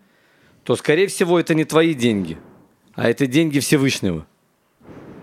то, 0.64 0.74
скорее 0.76 1.06
всего, 1.08 1.38
это 1.38 1.54
не 1.54 1.66
твои 1.66 1.92
деньги, 1.92 2.38
а 2.94 3.10
это 3.10 3.26
деньги 3.26 3.60
Всевышнего. 3.60 4.26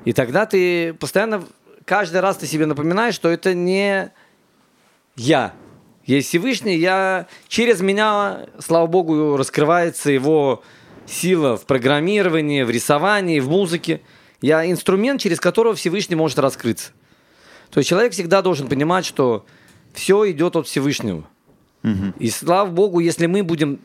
И 0.05 0.13
тогда 0.13 0.45
ты 0.45 0.93
постоянно, 0.93 1.43
каждый 1.85 2.21
раз 2.21 2.37
ты 2.37 2.45
себе 2.45 2.67
напоминаешь, 2.67 3.15
что 3.15 3.29
это 3.29 3.55
не 3.55 4.11
я. 5.15 5.55
Есть 6.05 6.27
Всевышний, 6.27 6.77
я, 6.77 7.25
через 7.47 7.81
меня, 7.81 8.45
слава 8.59 8.85
Богу, 8.85 9.37
раскрывается 9.37 10.11
его 10.11 10.61
сила 11.07 11.57
в 11.57 11.65
программировании, 11.65 12.61
в 12.61 12.69
рисовании, 12.69 13.39
в 13.39 13.49
музыке. 13.49 14.01
Я 14.39 14.69
инструмент, 14.69 15.19
через 15.19 15.39
которого 15.39 15.73
Всевышний 15.73 16.15
может 16.15 16.37
раскрыться. 16.37 16.91
То 17.71 17.79
есть 17.79 17.89
человек 17.89 18.13
всегда 18.13 18.41
должен 18.41 18.67
понимать, 18.67 19.05
что 19.05 19.45
все 19.93 20.29
идет 20.31 20.55
от 20.55 20.67
Всевышнего. 20.67 21.23
И 22.19 22.29
слава 22.29 22.69
Богу, 22.69 22.99
если 22.99 23.25
мы 23.25 23.43
будем 23.43 23.79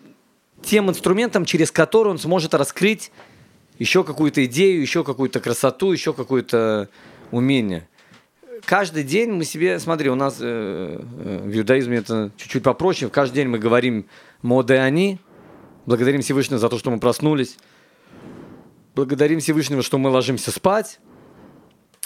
тем 0.62 0.90
инструментом, 0.90 1.44
через 1.44 1.70
который 1.70 2.08
он 2.08 2.18
сможет 2.18 2.54
раскрыть 2.54 3.12
еще 3.78 4.02
какую-то 4.04 4.44
идею, 4.46 4.80
еще 4.80 5.04
какую-то 5.04 5.40
красоту, 5.40 5.92
еще 5.92 6.12
какое-то 6.12 6.88
умение. 7.30 7.88
Каждый 8.64 9.04
день 9.04 9.30
мы 9.30 9.44
себе, 9.44 9.78
смотри, 9.78 10.08
у 10.08 10.14
нас 10.14 10.38
э, 10.40 10.98
э, 11.00 11.42
в 11.44 11.56
иудаизме 11.56 11.98
это 11.98 12.30
чуть-чуть 12.36 12.62
попроще. 12.62 13.10
Каждый 13.10 13.36
день 13.36 13.48
мы 13.48 13.58
говорим 13.58 14.06
«моде 14.42 14.74
они», 14.74 15.18
благодарим 15.86 16.22
Всевышнего 16.22 16.58
за 16.58 16.68
то, 16.68 16.78
что 16.78 16.90
мы 16.90 16.98
проснулись, 16.98 17.58
благодарим 18.94 19.40
Всевышнего, 19.40 19.82
что 19.82 19.98
мы 19.98 20.08
ложимся 20.08 20.50
спать, 20.50 20.98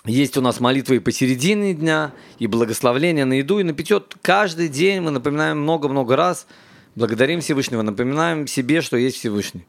есть 0.08 0.36
у 0.36 0.40
нас 0.40 0.58
молитвы 0.58 0.96
и 0.96 0.98
посередине 0.98 1.74
дня, 1.74 2.12
и 2.38 2.46
благословления 2.46 3.24
на 3.24 3.34
еду, 3.34 3.58
и 3.58 3.62
на 3.62 3.72
питье. 3.72 4.02
Каждый 4.22 4.68
день 4.68 5.00
мы 5.00 5.10
напоминаем 5.10 5.60
много-много 5.60 6.16
раз, 6.16 6.46
благодарим 6.96 7.40
Всевышнего, 7.40 7.82
напоминаем 7.82 8.46
себе, 8.46 8.80
что 8.80 8.96
есть 8.96 9.16
Всевышний. 9.16 9.66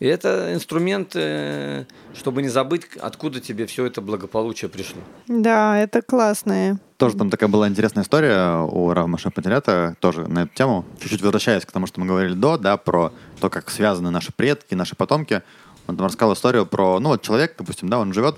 И 0.00 0.06
это 0.06 0.54
инструмент, 0.54 1.10
э, 1.14 1.84
чтобы 2.14 2.40
не 2.40 2.48
забыть, 2.48 2.86
откуда 3.02 3.38
тебе 3.38 3.66
все 3.66 3.84
это 3.84 4.00
благополучие 4.00 4.70
пришло. 4.70 5.02
Да, 5.28 5.78
это 5.78 6.00
классные. 6.00 6.78
Тоже 6.96 7.18
там 7.18 7.28
такая 7.28 7.50
была 7.50 7.68
интересная 7.68 8.02
история 8.02 8.62
у 8.62 8.94
Рава 8.94 9.06
Маша 9.08 9.30
Патилята, 9.30 9.96
тоже 10.00 10.26
на 10.26 10.44
эту 10.44 10.54
тему. 10.54 10.86
Чуть-чуть 11.02 11.20
возвращаясь 11.20 11.66
к 11.66 11.70
тому, 11.70 11.86
что 11.86 12.00
мы 12.00 12.06
говорили 12.06 12.32
до, 12.32 12.56
да, 12.56 12.78
про 12.78 13.12
то, 13.40 13.50
как 13.50 13.68
связаны 13.68 14.08
наши 14.08 14.32
предки, 14.32 14.72
наши 14.72 14.96
потомки. 14.96 15.42
Он 15.86 15.98
там 15.98 16.06
рассказал 16.06 16.32
историю 16.32 16.64
про, 16.64 16.98
ну 16.98 17.10
вот 17.10 17.20
человек, 17.20 17.56
допустим, 17.58 17.90
да, 17.90 17.98
он 17.98 18.14
живет, 18.14 18.36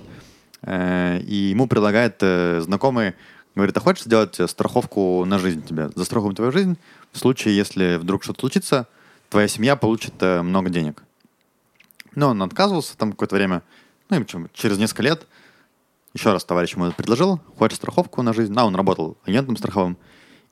и 0.66 1.50
ему 1.50 1.66
предлагает 1.66 2.16
э, 2.20 2.60
знакомый, 2.60 3.14
говорит, 3.54 3.76
а 3.76 3.80
хочешь 3.80 4.04
сделать 4.04 4.38
э, 4.40 4.46
страховку 4.46 5.24
на 5.24 5.38
жизнь 5.38 5.62
тебе? 5.62 5.90
Застрахуем 5.94 6.34
твою 6.34 6.52
жизнь 6.52 6.78
в 7.12 7.18
случае, 7.18 7.56
если 7.56 7.96
вдруг 7.96 8.22
что-то 8.22 8.40
случится, 8.40 8.86
твоя 9.28 9.48
семья 9.48 9.76
получит 9.76 10.14
э, 10.20 10.42
много 10.42 10.70
денег. 10.70 11.02
Но 12.14 12.28
он 12.28 12.42
отказывался 12.42 12.96
там 12.96 13.12
какое-то 13.12 13.34
время. 13.34 13.62
Ну, 14.10 14.16
и 14.16 14.22
причем 14.22 14.48
через 14.52 14.78
несколько 14.78 15.02
лет 15.02 15.26
еще 16.14 16.32
раз 16.32 16.44
товарищ 16.44 16.74
ему 16.74 16.92
предложил, 16.92 17.40
хочет 17.58 17.78
страховку 17.78 18.22
на 18.22 18.32
жизнь. 18.32 18.52
А, 18.56 18.66
он 18.66 18.76
работал 18.76 19.16
агентом 19.24 19.56
страховым. 19.56 19.96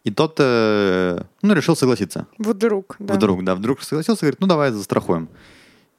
И 0.04 0.11
тот, 0.11 0.36
э, 0.38 1.22
ну, 1.42 1.52
решил 1.52 1.76
согласиться. 1.76 2.26
Вдруг, 2.38 2.96
да. 2.98 3.14
Вдруг, 3.14 3.44
да, 3.44 3.54
вдруг 3.54 3.82
согласился, 3.82 4.22
говорит, 4.22 4.40
ну, 4.40 4.46
давай 4.46 4.70
застрахуем. 4.70 5.28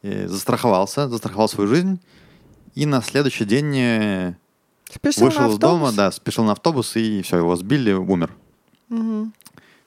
И 0.01 0.26
застраховался, 0.26 1.07
застраховал 1.07 1.47
свою 1.47 1.70
жизнь. 1.70 1.99
И 2.76 2.86
на 2.86 3.01
следующий 3.01 3.45
день 3.45 3.78
э, 3.78 4.34
Спешил 4.93 5.26
вышел 5.26 5.51
из 5.51 5.57
дома, 5.57 5.91
да, 5.91 6.11
спешил 6.11 6.43
на 6.43 6.51
автобус, 6.51 6.95
и 6.95 7.22
все, 7.22 7.38
его 7.38 7.55
сбили, 7.55 7.93
умер. 7.93 8.32
Мгм. 8.89 9.34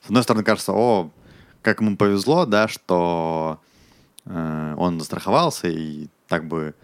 С 0.02 0.06
одной 0.06 0.22
стороны, 0.22 0.44
кажется, 0.44 0.72
о, 0.72 1.10
как 1.62 1.80
ему 1.80 1.96
повезло, 1.96 2.46
да, 2.46 2.68
что 2.68 3.58
э, 4.26 4.74
он 4.78 4.98
застраховался, 4.98 5.68
и 5.68 6.08
так 6.28 6.46
бы, 6.46 6.74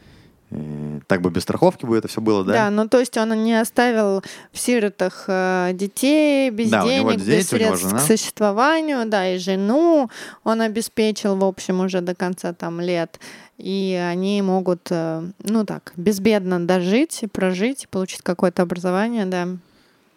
э, 0.51 1.01
так 1.07 1.23
бы 1.23 1.31
без 1.31 1.43
страховки 1.43 1.87
бы 1.87 1.97
это 1.97 2.09
все 2.09 2.21
было, 2.21 2.45
да? 2.45 2.53
Да, 2.53 2.71
ну 2.71 2.89
то 2.89 2.99
есть 2.99 3.17
он 3.17 3.43
не 3.43 3.59
оставил 3.59 4.23
в 4.53 4.59
сиротах 4.59 5.25
э, 5.29 5.71
детей, 5.73 6.51
без 6.51 6.69
Да, 6.71 6.85
денег, 6.85 7.21
дети, 7.21 7.39
без 7.39 7.49
средств 7.49 7.95
к 7.95 8.01
существованию, 8.01 9.07
да, 9.07 9.35
и 9.35 9.39
жену 9.39 10.11
он 10.45 10.61
обеспечил, 10.61 11.37
в 11.37 11.45
общем, 11.45 11.81
уже 11.81 12.03
до 12.03 12.15
конца 12.15 12.53
там 12.53 12.81
лет. 12.81 13.19
И 13.61 13.93
они 13.95 14.41
могут, 14.41 14.89
э, 14.91 15.23
ну 15.45 15.65
так, 15.67 15.93
безбедно 15.97 16.67
дожить, 16.67 17.25
прожить, 17.31 17.89
получить 17.91 18.23
какое-то 18.23 18.63
образование, 18.63 19.27
да. 19.27 19.49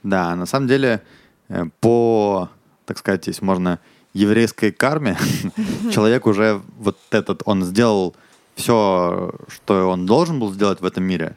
Да, 0.01 0.33
на 0.35 0.45
самом 0.45 0.67
деле, 0.69 1.01
э, 1.49 1.65
по, 1.81 2.49
так 2.85 2.97
сказать, 2.97 3.27
если 3.27 3.43
можно, 3.43 3.79
еврейской 4.13 4.71
карме, 4.71 5.17
человек 5.91 6.25
уже 6.25 6.61
вот 6.77 6.97
этот, 7.09 7.41
он 7.45 7.63
сделал 7.63 8.15
все, 8.55 9.33
что 9.49 9.89
он 9.89 10.05
должен 10.05 10.39
был 10.39 10.53
сделать 10.53 10.79
в 10.79 10.85
этом 10.85 11.03
мире. 11.03 11.35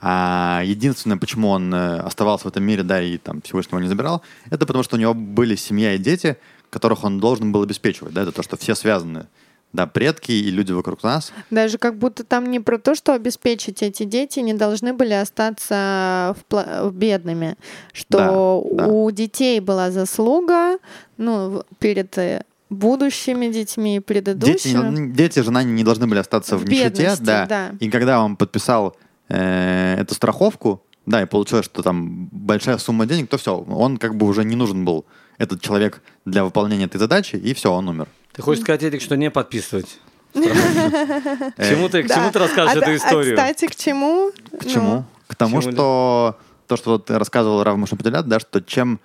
А 0.00 0.62
единственное, 0.64 1.18
почему 1.18 1.50
он 1.50 1.72
э, 1.72 1.98
оставался 1.98 2.46
в 2.46 2.48
этом 2.48 2.64
мире, 2.64 2.82
да, 2.82 3.00
и 3.00 3.16
там 3.16 3.42
Всевышнего 3.42 3.78
не 3.78 3.88
забирал, 3.88 4.22
это 4.50 4.66
потому 4.66 4.82
что 4.82 4.96
у 4.96 4.98
него 4.98 5.14
были 5.14 5.54
семья 5.54 5.94
и 5.94 5.98
дети, 5.98 6.36
которых 6.70 7.04
он 7.04 7.20
должен 7.20 7.52
был 7.52 7.62
обеспечивать, 7.62 8.12
да, 8.12 8.22
это 8.22 8.32
то, 8.32 8.42
что 8.42 8.56
все 8.56 8.74
связаны 8.74 9.26
да, 9.72 9.86
предки 9.86 10.32
и 10.32 10.50
люди 10.50 10.72
вокруг 10.72 11.02
нас. 11.02 11.32
Даже 11.50 11.78
как 11.78 11.96
будто 11.98 12.24
там 12.24 12.50
не 12.50 12.60
про 12.60 12.78
то, 12.78 12.94
что 12.94 13.12
обеспечить 13.12 13.82
эти 13.82 14.04
дети 14.04 14.40
не 14.40 14.54
должны 14.54 14.92
были 14.94 15.12
остаться 15.14 16.34
в 16.38 16.52
пла- 16.52 16.88
в 16.88 16.94
бедными, 16.94 17.56
что 17.92 18.66
Да, 18.72 18.84
да. 18.84 18.92
у 18.92 19.10
детей 19.10 19.60
была 19.60 19.90
заслуга, 19.90 20.78
ну, 21.18 21.62
перед 21.78 22.16
э, 22.18 22.42
будущими 22.70 23.48
детьми, 23.48 23.94
Дети, 23.96 24.04
предыдущими. 24.06 24.98
не- 24.98 25.12
дети 25.12 25.40
жена 25.40 25.62
не 25.62 25.84
должны 25.84 26.06
были 26.06 26.18
остаться 26.20 26.56
в, 26.56 26.62
В 26.62 26.68
нищете, 26.68 27.14
да. 27.20 27.46
да. 27.46 27.70
И 27.80 27.90
когда 27.90 28.22
он 28.24 28.36
подписал 28.36 28.96
э, 29.28 29.96
эту 30.00 30.14
страховку, 30.14 30.82
да, 31.06 31.22
и 31.22 31.26
получилось, 31.26 31.64
что 31.66 31.82
там 31.82 32.28
большая 32.32 32.78
сумма 32.78 33.06
денег, 33.06 33.28
то 33.28 33.36
все, 33.38 33.56
он 33.56 33.96
как 33.96 34.14
бы 34.16 34.26
уже 34.26 34.44
не 34.44 34.56
нужен 34.56 34.84
был 34.84 35.04
этот 35.38 35.60
человек 35.60 36.02
для 36.24 36.44
выполнения 36.44 36.84
этой 36.86 36.98
задачи, 36.98 37.36
и 37.36 37.54
все, 37.54 37.72
он 37.72 37.88
умер. 37.88 38.08
Ты 38.38 38.42
хочешь 38.42 38.62
сказать, 38.62 38.84
Эдик, 38.84 39.02
что 39.02 39.16
не 39.16 39.32
подписывать? 39.32 39.98
К 40.32 40.38
чему 41.68 41.88
ты, 41.88 42.04
к 42.04 42.14
чему 42.14 42.30
ты 42.30 42.38
расскажешь 42.38 42.76
А 42.76 42.78
эту 42.78 42.90
а, 42.90 42.94
историю? 42.94 43.36
кстати, 43.36 43.66
к 43.66 43.74
чему? 43.74 44.30
К 44.60 44.64
чему? 44.64 45.04
К 45.26 45.34
тому, 45.34 45.58
к 45.58 45.62
чему 45.62 45.72
что 45.72 46.38
то, 46.68 46.76
что 46.76 46.90
вот 46.92 47.06
ты 47.06 47.18
рассказывал 47.18 47.64
Рав 47.64 47.76
Мушападелят, 47.76 48.28
да, 48.28 48.38
что 48.38 48.60
чем 48.60 49.00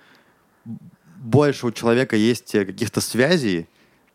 больше 1.16 1.66
у 1.66 1.72
человека 1.72 2.14
есть 2.14 2.52
каких-то 2.52 3.00
связей, 3.00 3.66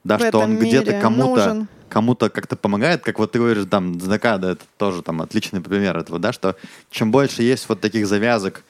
да, 0.06 0.20
что 0.20 0.40
он 0.40 0.58
где-то 0.58 1.02
кому-то 1.02 1.68
кому-то 1.90 2.30
как-то 2.30 2.56
помогает, 2.56 3.02
как 3.02 3.20
вот 3.20 3.34
ты 3.34 3.40
говоришь, 3.40 3.66
там, 3.70 4.00
Зака, 4.00 4.38
да, 4.38 4.52
это 4.52 4.64
тоже 4.78 5.02
там 5.02 5.22
отличный 5.22 5.60
пример 5.60 5.98
этого, 5.98 6.18
да, 6.18 6.32
что 6.32 6.56
чем 6.92 7.12
больше 7.12 7.44
есть 7.44 7.68
вот 7.68 7.82
таких 7.82 8.08
завязок 8.08 8.64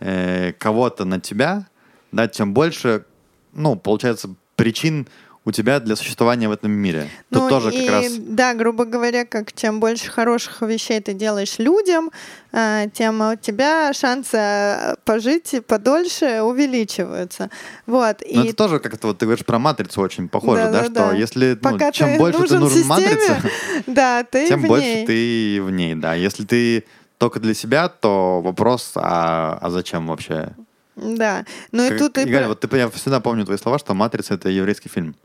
э, 0.00 0.52
кого-то 0.58 1.04
на 1.04 1.20
тебя, 1.20 1.68
да, 2.10 2.26
тем 2.26 2.54
больше, 2.54 3.04
ну, 3.52 3.76
получается, 3.76 4.34
причин 4.56 5.06
у 5.44 5.50
тебя 5.50 5.80
для 5.80 5.96
существования 5.96 6.48
в 6.48 6.52
этом 6.52 6.70
мире. 6.70 7.08
Тут 7.30 7.42
Ну, 7.42 7.48
тоже 7.48 7.72
и, 7.74 7.80
как 7.80 7.90
раз... 7.90 8.12
Да, 8.16 8.54
грубо 8.54 8.84
говоря, 8.84 9.24
как 9.24 9.52
чем 9.52 9.80
больше 9.80 10.08
хороших 10.08 10.62
вещей 10.62 11.00
ты 11.00 11.14
делаешь 11.14 11.58
людям, 11.58 12.12
а, 12.52 12.86
тем 12.88 13.20
у 13.20 13.34
тебя 13.34 13.92
шансы 13.92 14.36
а, 14.36 14.94
пожить 15.04 15.54
подольше 15.66 16.42
увеличиваются. 16.42 17.50
Вот. 17.86 18.18
Ну, 18.20 18.42
и 18.44 18.46
это 18.48 18.56
тоже 18.56 18.78
как-то 18.78 19.08
вот 19.08 19.18
ты 19.18 19.26
говоришь 19.26 19.44
про 19.44 19.58
матрицу 19.58 20.00
очень 20.00 20.28
похоже, 20.28 20.64
да, 20.64 20.70
Да-да-да. 20.82 21.08
что 21.08 21.16
если 21.16 21.58
ну, 21.60 21.70
Пока 21.72 21.90
чем 21.90 22.12
ты 22.12 22.18
больше 22.18 22.36
ты 22.38 22.42
нужен 22.42 22.60
нужен 22.60 22.78
системе, 22.78 22.88
матрице, 22.88 23.50
да, 23.88 24.22
ты 24.24 24.46
тем 24.48 24.62
в 24.62 24.68
больше 24.68 24.86
ней. 24.86 25.06
ты 25.06 25.62
в 25.62 25.70
ней, 25.70 25.94
да. 25.96 26.14
Если 26.14 26.44
ты 26.44 26.84
только 27.18 27.40
для 27.40 27.54
себя, 27.54 27.88
то 27.88 28.40
вопрос, 28.42 28.92
а, 28.94 29.58
а 29.60 29.70
зачем 29.70 30.06
вообще? 30.06 30.50
Да. 30.94 31.44
Ну 31.72 31.84
и 31.84 31.88
Как- 31.88 31.98
тут 31.98 32.18
и 32.18 32.22
Игорь, 32.22 32.40
про- 32.42 32.48
вот 32.48 32.60
ты, 32.60 32.76
я 32.76 32.88
всегда 32.90 33.18
помню 33.20 33.44
твои 33.44 33.56
слова, 33.58 33.78
что 33.78 33.94
«Матрица»— 33.94 34.34
это 34.34 34.48
еврейский 34.50 34.88
фильм. 34.88 35.16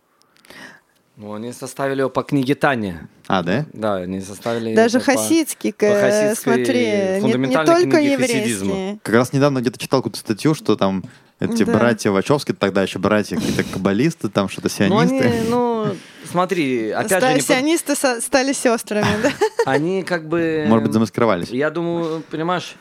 Ну, 1.17 1.33
они 1.33 1.51
составили 1.51 2.01
его 2.01 2.11
по 2.11 2.21
книге 2.21 2.53
Таня. 2.53 3.09
А, 3.27 3.41
да? 3.41 3.65
Да, 3.73 3.95
они 3.95 4.21
составили 4.21 4.75
даже 4.75 4.99
по- 4.99 5.05
хасидский, 5.05 5.73
по 5.73 5.85
э, 5.85 5.99
хасидской 6.01 6.53
смотри, 6.63 7.39
не, 7.39 7.47
не 7.47 7.55
только 7.55 7.81
книге 7.89 8.11
еврейские. 8.13 8.99
Как 9.01 9.15
раз 9.15 9.33
недавно 9.33 9.59
где-то 9.61 9.79
читал 9.79 10.01
какую-то 10.01 10.19
статью, 10.19 10.53
что 10.53 10.75
там 10.75 11.03
эти 11.39 11.63
Да. 11.63 11.73
братья 11.73 12.11
Вачовски, 12.11 12.51
тогда 12.53 12.83
еще 12.83 12.99
братья 12.99 13.35
какие-то 13.35 13.63
каббалисты, 13.63 14.29
там 14.29 14.47
что-то 14.47 14.69
Ну, 14.87 14.99
они, 14.99 15.19
сионисты. 15.19 15.49
ну, 15.49 15.87
смотри, 16.29 16.91
опять 16.91 17.07
Ста- 17.07 17.19
же, 17.21 17.25
они, 17.25 17.37
под- 17.39 17.47
Сионисты 17.47 17.95
со- 17.95 18.21
стали 18.21 18.53
сестрами, 18.53 19.07
да? 19.23 19.31
они 19.65 20.03
как 20.03 20.27
бы... 20.27 20.65
Может 20.67 20.83
быть, 20.83 20.93
замаскировались. 20.93 21.49
Я 21.49 21.71
думаю, 21.71 22.21
понимаешь, 22.29 22.75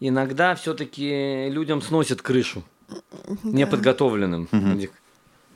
иногда 0.00 0.54
все-таки 0.54 1.50
людям 1.50 1.82
сносят 1.82 2.22
крышу 2.22 2.62
неподготовленным. 3.42 4.48
Эдик. 4.50 4.92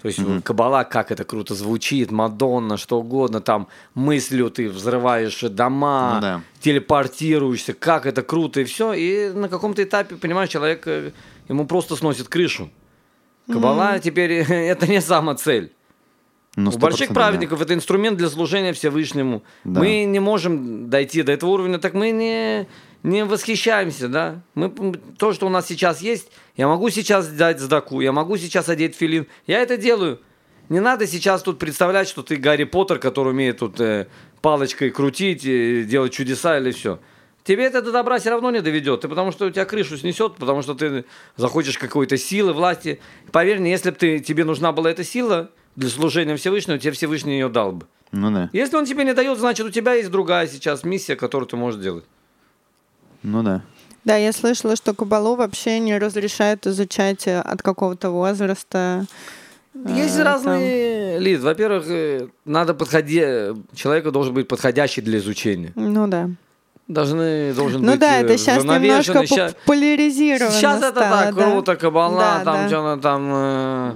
То 0.07 0.23
есть 0.23 0.45
кабала, 0.45 0.85
как 0.85 1.11
это 1.11 1.25
круто 1.25 1.55
звучит, 1.55 2.13
Мадонна, 2.13 2.77
что 2.77 3.01
угодно, 3.01 3.41
там 3.41 3.67
мыслью 3.95 4.51
ты 4.51 4.69
взрываешь 4.69 5.41
дома, 5.41 6.13
Ну 6.15 6.21
да. 6.21 6.41
телепортируешься, 6.61 7.73
как 7.73 8.07
это 8.07 8.23
круто 8.23 8.61
и 8.61 8.65
все. 8.65 8.93
И 8.93 9.31
на 9.31 9.49
каком-то 9.49 9.83
этапе, 9.83 10.15
понимаешь, 10.15 10.49
человек, 10.51 10.87
э, 10.87 11.11
ему 11.49 11.67
просто 11.67 11.97
сносит 11.97 12.29
крышу. 12.29 12.71
Кабала 13.51 13.99
теперь 13.99 14.31
это 14.49 14.87
не 14.87 15.01
сама 15.01 15.35
цель. 15.35 15.73
Ну, 16.55 16.71
У 16.71 16.79
больших 16.79 17.09
100%, 17.11 17.13
да. 17.13 17.15
праведников 17.15 17.61
это 17.61 17.75
инструмент 17.75 18.17
для 18.17 18.29
служения 18.29 18.73
Всевышнему. 18.73 19.43
Да. 19.65 19.81
Мы 19.81 20.05
не 20.05 20.21
можем 20.21 20.89
дойти 20.89 21.23
до 21.23 21.33
этого 21.33 21.51
уровня, 21.51 21.79
так 21.79 21.95
мы 21.95 22.13
не, 22.13 22.69
не 23.07 23.25
восхищаемся, 23.25 24.09
да. 24.09 24.43
Мы, 24.55 24.69
то, 25.17 25.33
что 25.33 25.47
у 25.47 25.49
нас 25.49 25.67
сейчас 25.67 26.03
есть, 26.03 26.29
я 26.57 26.67
могу 26.67 26.91
сейчас 26.91 27.29
дать 27.29 27.61
сдаку, 27.61 28.01
я 28.01 28.11
могу 28.11 28.37
сейчас 28.37 28.69
одеть 28.69 28.97
филин, 28.97 29.29
я 29.47 29.61
это 29.61 29.77
делаю. 29.77 30.21
Не 30.69 30.81
надо 30.81 31.07
сейчас 31.07 31.43
тут 31.43 31.61
представлять, 31.61 32.09
что 32.09 32.25
ты 32.25 32.35
Гарри 32.35 32.65
Поттер, 32.65 32.99
который 32.99 33.31
умеет 33.31 33.59
тут 33.59 33.81
э, 33.81 34.09
палочкой 34.43 34.91
крутить, 34.91 35.47
э, 35.47 35.85
делать 35.85 36.13
чудеса 36.13 36.59
или 36.59 36.73
все. 36.73 36.99
Тебе 37.45 37.67
это 37.67 37.81
до 37.81 37.93
добра 37.93 38.19
все 38.19 38.31
равно 38.31 38.51
не 38.51 38.61
доведет, 38.61 39.03
ты 39.03 39.09
потому 39.09 39.31
что 39.31 39.47
у 39.47 39.51
тебя 39.51 39.65
крышу 39.67 39.97
снесет, 39.97 40.35
потому 40.35 40.63
что 40.63 40.75
ты 40.75 41.05
захочешь 41.37 41.79
какой-то 41.79 42.17
силы, 42.17 42.53
власти. 42.53 42.99
Поверь 43.31 43.61
мне, 43.61 43.71
если 43.71 43.93
бы 43.93 44.19
тебе 44.19 44.45
нужна 44.45 44.73
была 44.73 44.91
эта 44.91 45.05
сила 45.05 45.53
для 45.77 45.91
служения 45.91 46.35
Всевышнему, 46.35 46.81
тебе 46.81 46.91
Всевышний 46.91 47.35
ее 47.35 47.49
дал 47.49 47.71
бы. 47.71 47.87
Ну 48.11 48.33
да. 48.33 48.51
Если 48.53 48.75
он 48.75 48.85
тебе 48.85 49.05
не 49.05 49.15
дает, 49.15 49.39
значит 49.39 49.65
у 49.65 49.71
тебя 49.71 49.95
есть 49.95 50.11
другая 50.11 50.49
сейчас 50.49 50.83
миссия, 50.83 51.15
которую 51.15 51.47
ты 51.47 51.55
можешь 51.55 51.81
делать. 51.81 52.05
Ну 53.23 53.43
да. 53.43 53.63
Да, 54.05 54.17
я 54.17 54.33
слышала, 54.33 54.77
что 54.77 54.95
кабалу 54.95 55.35
вообще 55.37 55.81
не 55.81 55.99
разрешают 55.99 56.67
изучать 56.67 57.27
э, 57.27 57.41
от 57.41 57.63
какого-то 57.63 58.11
возраста. 58.11 59.05
Есть 59.75 60.17
Э, 60.19 60.23
разные 60.23 61.19
Лиз. 61.19 61.41
Во-первых, 61.43 61.85
э, 61.89 62.29
надо 62.45 62.73
подходить, 62.75 63.25
человек 63.75 64.11
должен 64.13 64.33
быть 64.33 64.47
подходящий 64.49 65.03
для 65.03 65.19
изучения. 65.19 65.73
там. 65.75 65.93
Ну 65.93 66.07
да. 66.07 66.31
Должны, 66.89 67.53
должен 67.53 67.83
Ну 67.83 67.91
быть 67.93 68.01
да, 68.01 68.21
э, 68.21 68.25
это 68.25 68.39
сейчас 68.39 68.63
немножко 68.63 69.11
уравновешенный. 69.11 69.27
Ща- 69.27 69.53
популяризировано 69.65 70.53
Сейчас 70.57 70.79
это 70.79 70.91
стало, 70.91 71.23
так, 71.25 71.35
да. 71.35 71.43
круто, 71.51 71.77
кабала, 71.77 72.19
Да, 72.21 72.45
там 72.45 72.55
да. 72.57 72.69
что-то 72.69 73.03
там, 73.03 73.31
э, 73.35 73.93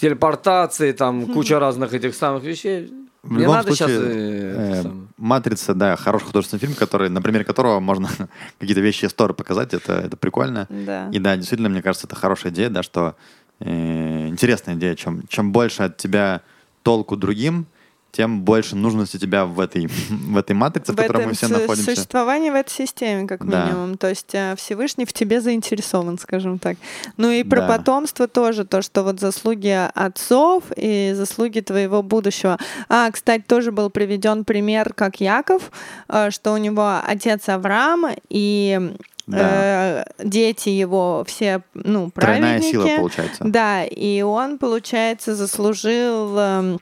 телепортации, 0.00 0.92
там 0.92 1.26
куча 1.26 1.58
разных 1.58 1.92
этих 1.92 2.14
самых 2.14 2.42
вещей. 2.44 2.90
В 3.22 3.32
Не 3.32 3.40
любом 3.42 3.54
надо 3.56 3.74
случае, 3.74 3.98
сейчас... 3.98 4.02
э, 4.02 4.82
э, 4.84 4.90
«Матрица», 5.22 5.74
да, 5.74 5.96
хороший 5.96 6.26
художественный 6.26 6.60
фильм, 6.60 6.74
который, 6.74 7.08
на 7.08 7.22
примере 7.22 7.44
которого 7.44 7.80
можно 7.80 8.08
какие-то 8.58 8.80
вещи 8.80 9.04
истории 9.04 9.32
показать, 9.34 9.72
это, 9.72 9.94
это 9.94 10.16
прикольно. 10.16 10.66
Да. 10.68 11.08
И 11.12 11.18
да, 11.18 11.36
действительно, 11.36 11.68
мне 11.68 11.80
кажется, 11.80 12.06
это 12.06 12.16
хорошая 12.16 12.52
идея, 12.52 12.70
да, 12.70 12.82
что 12.82 13.14
э, 13.60 14.26
интересная 14.28 14.74
идея. 14.74 14.96
Чем, 14.96 15.26
чем 15.28 15.52
больше 15.52 15.84
от 15.84 15.96
тебя 15.96 16.42
толку 16.82 17.16
другим, 17.16 17.66
тем 18.12 18.42
больше 18.42 18.76
нужности 18.76 19.18
тебя 19.18 19.46
в 19.46 19.58
этой, 19.58 19.86
в 20.10 20.36
этой 20.36 20.52
матрице, 20.54 20.92
в, 20.92 20.94
в 20.94 20.98
которой 20.98 21.26
мы 21.26 21.32
все 21.32 21.48
находимся. 21.48 21.94
существовании 21.94 22.50
в 22.50 22.54
этой 22.54 22.70
системе, 22.70 23.26
как 23.26 23.48
Да. 23.48 23.64
минимум. 23.66 23.96
То 23.96 24.10
есть 24.10 24.34
э, 24.34 24.54
Всевышний 24.56 25.06
в 25.06 25.12
тебе 25.14 25.40
заинтересован, 25.40 26.18
скажем 26.18 26.58
так. 26.58 26.76
Ну 27.16 27.30
и 27.30 27.42
про 27.42 27.62
Да. 27.62 27.68
потомство 27.68 28.28
тоже, 28.28 28.64
то, 28.66 28.82
что 28.82 29.02
вот 29.02 29.18
заслуги 29.18 29.74
отцов 29.94 30.64
и 30.76 31.12
заслуги 31.14 31.60
твоего 31.60 32.02
будущего. 32.02 32.58
А, 32.88 33.10
кстати, 33.10 33.42
тоже 33.48 33.72
был 33.72 33.88
приведен 33.90 34.44
пример, 34.44 34.92
как 34.92 35.20
Яков, 35.20 35.70
э, 36.08 36.30
что 36.30 36.52
у 36.52 36.58
него 36.58 37.00
отец 37.02 37.48
Авраам 37.48 38.06
и 38.28 38.94
э, 39.32 40.04
дети 40.22 40.68
его 40.68 41.24
все, 41.26 41.62
ну, 41.74 42.10
Тройная 42.10 42.58
праведники. 42.58 42.70
сила, 42.72 42.88
получается. 42.98 43.44
Да, 43.44 43.84
и 43.84 44.20
он, 44.20 44.58
получается, 44.58 45.34
заслужил, 45.34 46.36
эм, 46.38 46.80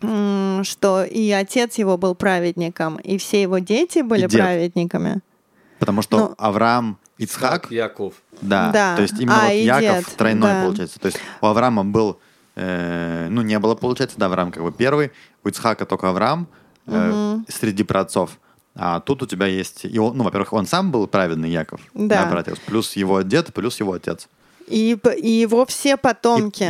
что 0.00 1.04
и 1.04 1.30
отец 1.30 1.76
его 1.78 1.96
был 1.98 2.14
праведником, 2.14 2.96
и 2.96 3.18
все 3.18 3.42
его 3.42 3.58
дети 3.58 4.00
были 4.00 4.26
И 4.26 4.28
дед. 4.28 4.40
праведниками. 4.40 5.20
Потому 5.78 6.02
что 6.02 6.18
Ну, 6.18 6.34
Авраам, 6.38 6.98
Ицхак, 7.18 7.70
Яков. 7.70 8.14
да, 8.40 8.70
Да. 8.72 8.96
то 8.96 9.02
есть 9.02 9.14
именно 9.20 9.40
А, 9.42 9.46
вот 9.46 9.52
Яков 9.54 10.06
дед, 10.06 10.16
тройной 10.16 10.48
да. 10.52 10.62
получается. 10.62 11.00
То 11.00 11.06
есть 11.06 11.18
у 11.40 11.46
Авраама 11.46 11.84
был, 11.84 12.18
э, 12.56 13.28
ну 13.30 13.42
не 13.42 13.58
было, 13.58 13.74
получается, 13.74 14.18
да, 14.18 14.26
Авраам 14.26 14.52
как 14.52 14.62
бы 14.62 14.72
первый, 14.72 15.10
у 15.44 15.48
Ицхака 15.48 15.84
только 15.86 16.08
Авраам 16.10 16.46
э, 16.86 17.38
среди 17.48 17.82
праотцов. 17.82 18.38
А 18.80 19.00
тут 19.00 19.22
у 19.24 19.26
тебя 19.26 19.46
есть, 19.46 19.84
и 19.84 19.98
он, 19.98 20.16
ну, 20.16 20.22
во-первых, 20.22 20.52
он 20.52 20.64
сам 20.66 20.92
был 20.92 21.08
праведный 21.08 21.50
Яков, 21.50 21.80
Да. 21.94 22.26
братец, 22.26 22.56
плюс 22.66 22.94
его 22.94 23.22
дед, 23.22 23.52
плюс 23.52 23.80
его 23.80 23.92
отец. 23.94 24.28
И, 24.68 24.96
и 25.22 25.30
его 25.30 25.64
все 25.66 25.96
потомки. 25.96 26.62
И- 26.62 26.66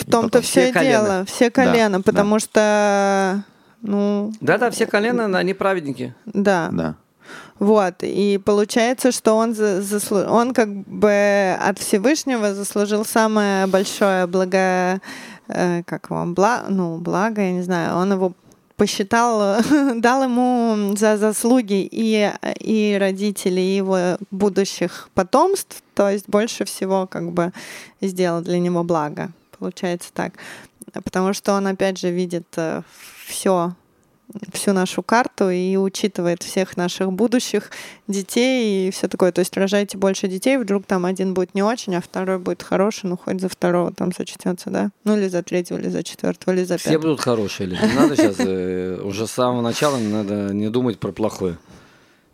в 0.02 0.04
том-то 0.10 0.40
все 0.42 0.70
все 0.72 0.80
дело. 0.84 1.24
Все 1.26 1.50
Да, 1.50 1.50
колено, 1.50 1.98
да. 1.98 2.02
потому 2.04 2.38
что, 2.38 3.44
ну, 3.82 4.32
Да-да, 4.40 4.70
все 4.70 4.86
колена, 4.86 5.38
они 5.38 5.54
праведники. 5.54 6.14
да. 6.26 6.68
Да. 6.72 6.94
Вот, 7.58 7.96
и 8.02 8.38
получается, 8.42 9.10
что 9.12 9.34
он, 9.36 9.54
за- 9.54 9.80
заслу- 9.82 10.26
он 10.28 10.54
как 10.54 10.68
бы 10.70 11.56
от 11.60 11.78
Всевышнего 11.78 12.54
заслужил 12.54 13.04
самое 13.04 13.66
большое 13.66 14.26
благо, 14.26 15.00
э, 15.48 15.82
как 15.84 16.08
вам, 16.10 16.34
бла... 16.34 16.64
ну, 16.68 16.98
благо, 16.98 17.42
я 17.42 17.52
не 17.52 17.62
знаю, 17.62 17.96
он 17.96 18.12
его 18.12 18.32
посчитал, 18.78 19.62
дал 19.96 20.22
ему 20.22 20.96
за 20.96 21.18
заслуги 21.18 21.86
и, 21.90 22.32
и 22.60 22.96
родителей, 22.98 23.72
и 23.72 23.76
его 23.76 24.16
будущих 24.30 25.10
потомств, 25.12 25.82
то 25.94 26.08
есть 26.08 26.26
больше 26.28 26.64
всего 26.64 27.06
как 27.06 27.32
бы 27.32 27.52
сделал 28.00 28.40
для 28.40 28.58
него 28.58 28.84
благо. 28.84 29.30
Получается 29.58 30.10
так. 30.14 30.34
Потому 30.92 31.34
что 31.34 31.52
он, 31.52 31.66
опять 31.66 31.98
же, 31.98 32.10
видит 32.10 32.46
все 33.26 33.74
всю 34.52 34.72
нашу 34.72 35.02
карту 35.02 35.50
и 35.50 35.76
учитывает 35.76 36.42
всех 36.42 36.76
наших 36.76 37.12
будущих 37.12 37.70
детей 38.06 38.88
и 38.88 38.90
все 38.90 39.08
такое. 39.08 39.32
То 39.32 39.40
есть 39.40 39.56
рожайте 39.56 39.96
больше 39.96 40.28
детей, 40.28 40.56
вдруг 40.58 40.86
там 40.86 41.04
один 41.06 41.34
будет 41.34 41.54
не 41.54 41.62
очень, 41.62 41.94
а 41.96 42.00
второй 42.00 42.38
будет 42.38 42.62
хороший, 42.62 43.06
ну 43.06 43.16
хоть 43.16 43.40
за 43.40 43.48
второго 43.48 43.92
там 43.92 44.12
сочтется, 44.12 44.70
да? 44.70 44.90
Ну 45.04 45.16
или 45.16 45.28
за 45.28 45.42
третьего, 45.42 45.78
или 45.78 45.88
за 45.88 46.02
четвертого, 46.02 46.54
или 46.54 46.64
за 46.64 46.76
пятого. 46.76 46.90
Все 46.90 46.98
будут 46.98 47.20
хорошие. 47.20 47.68
Или 47.68 47.76
не 47.76 47.94
надо 47.94 48.16
сейчас, 48.16 48.36
э, 48.38 49.00
уже 49.02 49.26
с 49.26 49.30
самого 49.30 49.62
начала 49.62 49.98
надо 49.98 50.52
не 50.52 50.68
думать 50.68 50.98
про 50.98 51.12
плохое. 51.12 51.58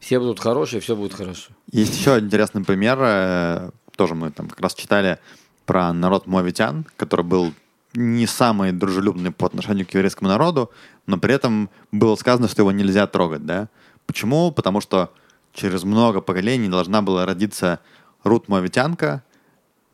Все 0.00 0.18
будут 0.18 0.40
хорошие, 0.40 0.80
все 0.80 0.96
будет 0.96 1.14
хорошо. 1.14 1.52
Есть 1.70 1.96
еще 1.96 2.18
интересный 2.18 2.64
пример, 2.64 2.98
э, 3.00 3.70
тоже 3.96 4.14
мы 4.14 4.30
там 4.30 4.48
как 4.48 4.60
раз 4.60 4.74
читали 4.74 5.18
про 5.64 5.92
народ 5.92 6.26
мовитян, 6.26 6.84
который 6.96 7.24
был 7.24 7.52
не 7.94 8.26
самый 8.26 8.72
дружелюбный 8.72 9.30
по 9.30 9.46
отношению 9.46 9.86
к 9.86 9.90
еврейскому 9.94 10.28
народу, 10.28 10.70
но 11.06 11.16
при 11.18 11.34
этом 11.34 11.70
было 11.92 12.16
сказано, 12.16 12.48
что 12.48 12.62
его 12.62 12.72
нельзя 12.72 13.06
трогать, 13.06 13.44
да? 13.46 13.68
Почему? 14.06 14.50
Потому 14.50 14.80
что 14.80 15.12
через 15.52 15.84
много 15.84 16.20
поколений 16.20 16.68
должна 16.68 17.02
была 17.02 17.24
родиться 17.26 17.78
Рут 18.24 18.48
Мовитянка, 18.48 19.22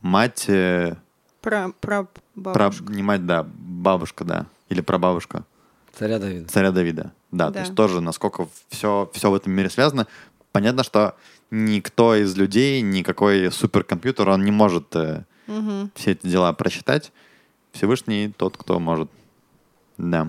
мать... 0.01 0.46
э, 0.48 0.96
Про, 1.42 1.72
про 2.34 2.70
не 2.88 3.03
мать, 3.03 3.26
да, 3.26 3.44
бабушка, 3.55 4.24
да, 4.24 4.46
или 4.68 4.80
прабабушка 4.80 5.44
Царя 5.92 6.18
Давида. 6.18 6.48
царя 6.48 6.70
Давида. 6.70 7.12
Да, 7.32 7.46
Да. 7.48 7.53
то 7.53 7.59
есть 7.61 7.74
тоже 7.74 8.01
насколько 8.01 8.48
все, 8.68 9.11
все 9.12 9.30
в 9.30 9.34
этом 9.34 9.53
мире 9.53 9.68
связано. 9.70 10.07
Понятно, 10.53 10.82
что 10.84 11.14
никто 11.51 12.14
из 12.14 12.36
людей, 12.36 12.80
никакой 12.80 13.51
суперкомпьютер, 13.53 14.28
он 14.28 14.44
не 14.44 14.51
может 14.53 14.94
Мгм. 15.46 15.90
все 15.94 16.12
эти 16.12 16.26
дела 16.26 16.53
просчитать. 16.53 17.12
Всевышний 17.73 18.33
тот, 18.37 18.57
кто 18.57 18.79
может. 18.79 19.11
Да. 19.99 20.29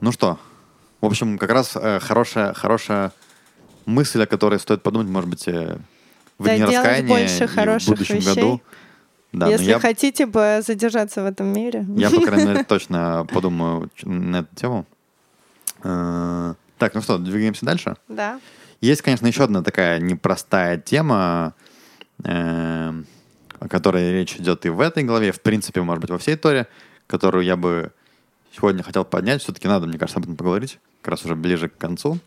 Ну 0.00 0.12
что, 0.12 0.38
в 1.00 1.06
общем, 1.06 1.38
как 1.38 1.50
раз 1.50 1.72
э, 1.74 1.98
хорошая, 2.00 2.52
хорошая 2.54 3.12
мысль, 3.86 4.22
о 4.22 4.26
которой 4.26 4.58
стоит 4.60 4.82
подумать, 4.82 5.08
может 5.08 5.28
быть, 5.28 5.48
э, 5.48 5.78
в 6.38 6.44
Да, 6.44 6.56
делать 6.56 6.74
раскаяния 6.76 7.08
больше 7.08 7.44
и 7.44 7.46
в 7.46 7.54
хороших 7.54 7.88
будущем 7.88 8.16
вещей. 8.16 8.34
году. 8.34 8.62
Да, 9.32 9.46
но 9.46 9.52
Если 9.52 9.66
я, 9.66 9.78
хотите 9.80 10.24
бы 10.26 10.60
задержаться 10.64 11.22
в 11.22 11.26
этом 11.26 11.52
мире. 11.52 11.84
я, 11.96 12.10
по 12.10 12.20
крайней 12.22 12.46
мере, 12.46 12.64
точно 12.68 13.26
подумаю 13.32 13.90
на 14.04 14.36
эту 14.38 14.54
тему. 14.54 14.86
Э, 15.82 16.54
Так, 16.78 16.94
ну 16.94 17.02
что, 17.02 17.18
двигаемся 17.18 17.66
дальше. 17.66 17.96
Да. 18.08 18.40
Есть, 18.80 19.02
конечно, 19.02 19.26
еще 19.26 19.42
одна 19.44 19.62
такая 19.62 19.98
непростая 19.98 20.78
тема, 20.78 21.54
э, 22.24 22.92
о 23.60 23.68
которой 23.68 24.12
речь 24.12 24.36
идет 24.36 24.66
и 24.66 24.68
в 24.68 24.80
этой 24.80 25.04
главе, 25.04 25.32
в 25.32 25.40
принципе, 25.40 25.82
может 25.82 26.00
быть, 26.00 26.10
во 26.10 26.18
всей 26.18 26.36
Торе, 26.36 26.66
которую 27.06 27.44
я 27.44 27.56
бы 27.56 27.92
сегодня 28.54 28.82
хотел 28.82 29.04
поднять. 29.04 29.42
Все-таки 29.42 29.68
надо, 29.68 29.86
мне 29.86 29.98
кажется, 29.98 30.18
об 30.18 30.24
этом 30.24 30.36
поговорить, 30.36 30.78
как 31.02 31.12
раз 31.12 31.24
уже 31.24 31.34
ближе 31.34 31.68
к 31.68 31.76
концу. 31.76 32.18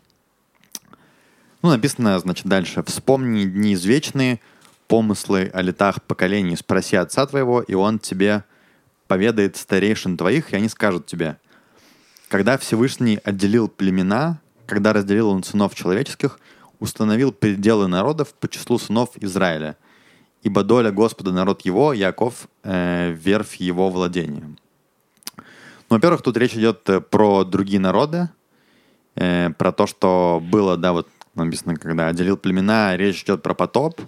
Ну, 1.62 1.70
написано, 1.70 2.18
значит, 2.18 2.46
дальше. 2.46 2.82
«Вспомни 2.82 3.44
дни 3.44 3.74
извечные, 3.74 4.40
помыслы 4.88 5.50
о 5.54 5.62
летах 5.62 6.02
поколений, 6.02 6.56
спроси 6.56 6.96
отца 6.96 7.24
твоего, 7.26 7.62
и 7.62 7.74
он 7.74 7.98
тебе 7.98 8.44
поведает 9.06 9.56
старейшин 9.56 10.16
твоих, 10.16 10.52
и 10.52 10.56
они 10.56 10.68
скажут 10.68 11.06
тебе, 11.06 11.38
когда 12.28 12.58
Всевышний 12.58 13.20
отделил 13.24 13.68
племена, 13.68 14.40
когда 14.66 14.92
разделил 14.92 15.28
он 15.28 15.44
сынов 15.44 15.74
человеческих, 15.74 16.40
установил 16.80 17.30
пределы 17.30 17.88
народов 17.88 18.34
по 18.34 18.48
числу 18.48 18.78
сынов 18.78 19.10
Израиля. 19.16 19.76
Ибо 20.42 20.64
доля 20.64 20.90
Господа 20.90 21.32
народ 21.32 21.62
его, 21.62 21.92
Яков, 21.92 22.48
э, 22.64 23.12
верфь 23.12 23.54
его 23.56 23.90
владения. 23.90 24.44
Ну, 25.36 25.96
во-первых, 25.96 26.22
тут 26.22 26.36
речь 26.36 26.54
идет 26.54 26.88
э, 26.88 27.00
про 27.00 27.44
другие 27.44 27.78
народы, 27.78 28.28
э, 29.14 29.50
про 29.50 29.72
то, 29.72 29.86
что 29.86 30.42
было, 30.42 30.76
да, 30.76 30.92
вот 30.92 31.08
написано, 31.34 31.76
когда 31.76 32.08
отделил 32.08 32.36
племена, 32.36 32.96
речь 32.96 33.22
идет 33.22 33.42
про 33.42 33.54
потоп, 33.54 34.00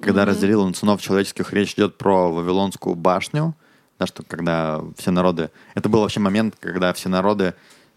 когда 0.00 0.24
разделил 0.24 0.60
он 0.60 0.74
сынов 0.74 1.02
человеческих, 1.02 1.52
речь 1.52 1.74
идет 1.74 1.98
про 1.98 2.30
Вавилонскую 2.30 2.94
башню, 2.94 3.54
да, 3.98 4.06
что 4.06 4.22
когда 4.22 4.80
все 4.96 5.10
народы... 5.10 5.50
Это 5.74 5.88
был 5.88 6.00
вообще 6.00 6.20
момент, 6.20 6.56
когда 6.60 6.92
все 6.92 7.08
народы, 7.08 7.54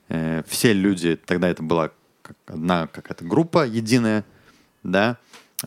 э, 0.09 0.43
все 0.47 0.74
люди, 0.74 1.16
тогда 1.16 1.49
это 1.49 1.62
была 1.62 1.91
как 2.22 2.38
одна 2.47 2.88
какая-то 2.88 3.24
группа 3.24 3.66
единая, 3.66 4.26
да, 4.84 5.18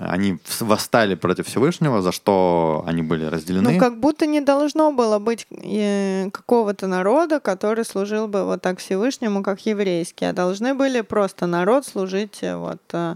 они 0.00 0.38
восстали 0.60 1.14
против 1.14 1.46
Всевышнего, 1.46 2.02
за 2.02 2.12
что 2.12 2.84
они 2.86 3.02
были 3.02 3.26
разделены. 3.26 3.72
Ну, 3.72 3.78
как 3.78 3.98
будто 3.98 4.26
не 4.26 4.40
должно 4.40 4.92
было 4.92 5.18
быть 5.18 5.46
э, 5.50 6.30
какого-то 6.30 6.86
народа, 6.86 7.40
который 7.40 7.84
служил 7.84 8.26
бы 8.26 8.44
вот 8.44 8.62
так 8.62 8.78
Всевышнему, 8.78 9.42
как 9.42 9.66
еврейский, 9.66 10.24
а 10.24 10.32
должны 10.32 10.74
были 10.74 11.02
просто 11.02 11.46
народ 11.46 11.86
служить 11.86 12.38
э, 12.42 12.56
вот, 12.56 12.80
э, 12.92 13.14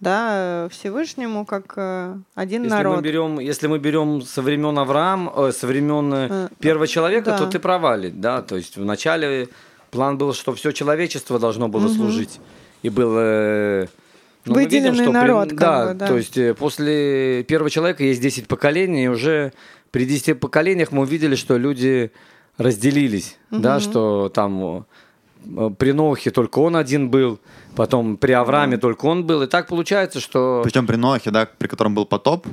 да, 0.00 0.68
Всевышнему, 0.70 1.44
как 1.44 1.76
один 2.34 2.62
Если 2.64 2.76
мы 2.76 2.82
народ. 2.82 3.00
берем, 3.00 3.38
если 3.40 3.66
мы 3.68 3.78
берем 3.78 4.22
со 4.22 4.42
времен 4.42 4.78
Авраам, 4.78 5.30
э, 5.36 5.52
со 5.52 5.66
времен 5.66 6.12
э, 6.14 6.48
первого 6.58 6.86
человека, 6.86 7.30
да. 7.30 7.38
то 7.38 7.46
ты 7.46 7.58
провали, 7.58 8.10
да. 8.10 8.42
То 8.42 8.56
есть 8.56 8.76
вначале 8.76 9.48
план 9.90 10.18
был, 10.18 10.34
что 10.34 10.52
все 10.54 10.72
человечество 10.72 11.38
должно 11.38 11.68
было 11.68 11.88
служить, 11.88 12.40
и 12.82 12.90
был 12.90 13.88
э, 14.48 14.52
ну, 14.52 14.54
мы 14.54 14.64
видим, 14.64 14.90
Выделенный 14.92 15.04
что 15.04 15.12
при- 15.12 15.12
народ, 15.12 15.48
как 15.50 15.58
да, 15.58 15.86
бы, 15.86 15.94
да. 15.94 16.06
то 16.06 16.16
есть 16.16 16.36
э, 16.36 16.54
после 16.54 17.42
первого 17.44 17.70
человека 17.70 18.02
есть 18.04 18.20
10 18.20 18.48
поколений, 18.48 19.04
и 19.04 19.08
уже 19.08 19.52
при 19.90 20.04
10 20.04 20.38
поколениях 20.40 20.92
мы 20.92 21.02
увидели, 21.02 21.34
что 21.34 21.56
люди 21.56 22.10
разделились, 22.56 23.38
да, 23.50 23.80
что 23.80 24.28
там 24.28 24.86
э, 25.44 25.70
при 25.78 25.92
Нохе 25.92 26.30
только 26.30 26.58
он 26.58 26.76
один 26.76 27.08
был, 27.10 27.38
потом 27.76 28.16
при 28.16 28.32
Аврааме 28.32 28.78
только 28.78 29.06
он 29.06 29.24
был, 29.24 29.42
и 29.42 29.46
так 29.46 29.68
получается, 29.68 30.20
что 30.20 30.62
Причем 30.64 30.86
при 30.86 30.96
Ноахе, 30.96 31.30
да, 31.30 31.46
при 31.46 31.68
котором 31.68 31.94
был 31.94 32.04
потоп, 32.06 32.46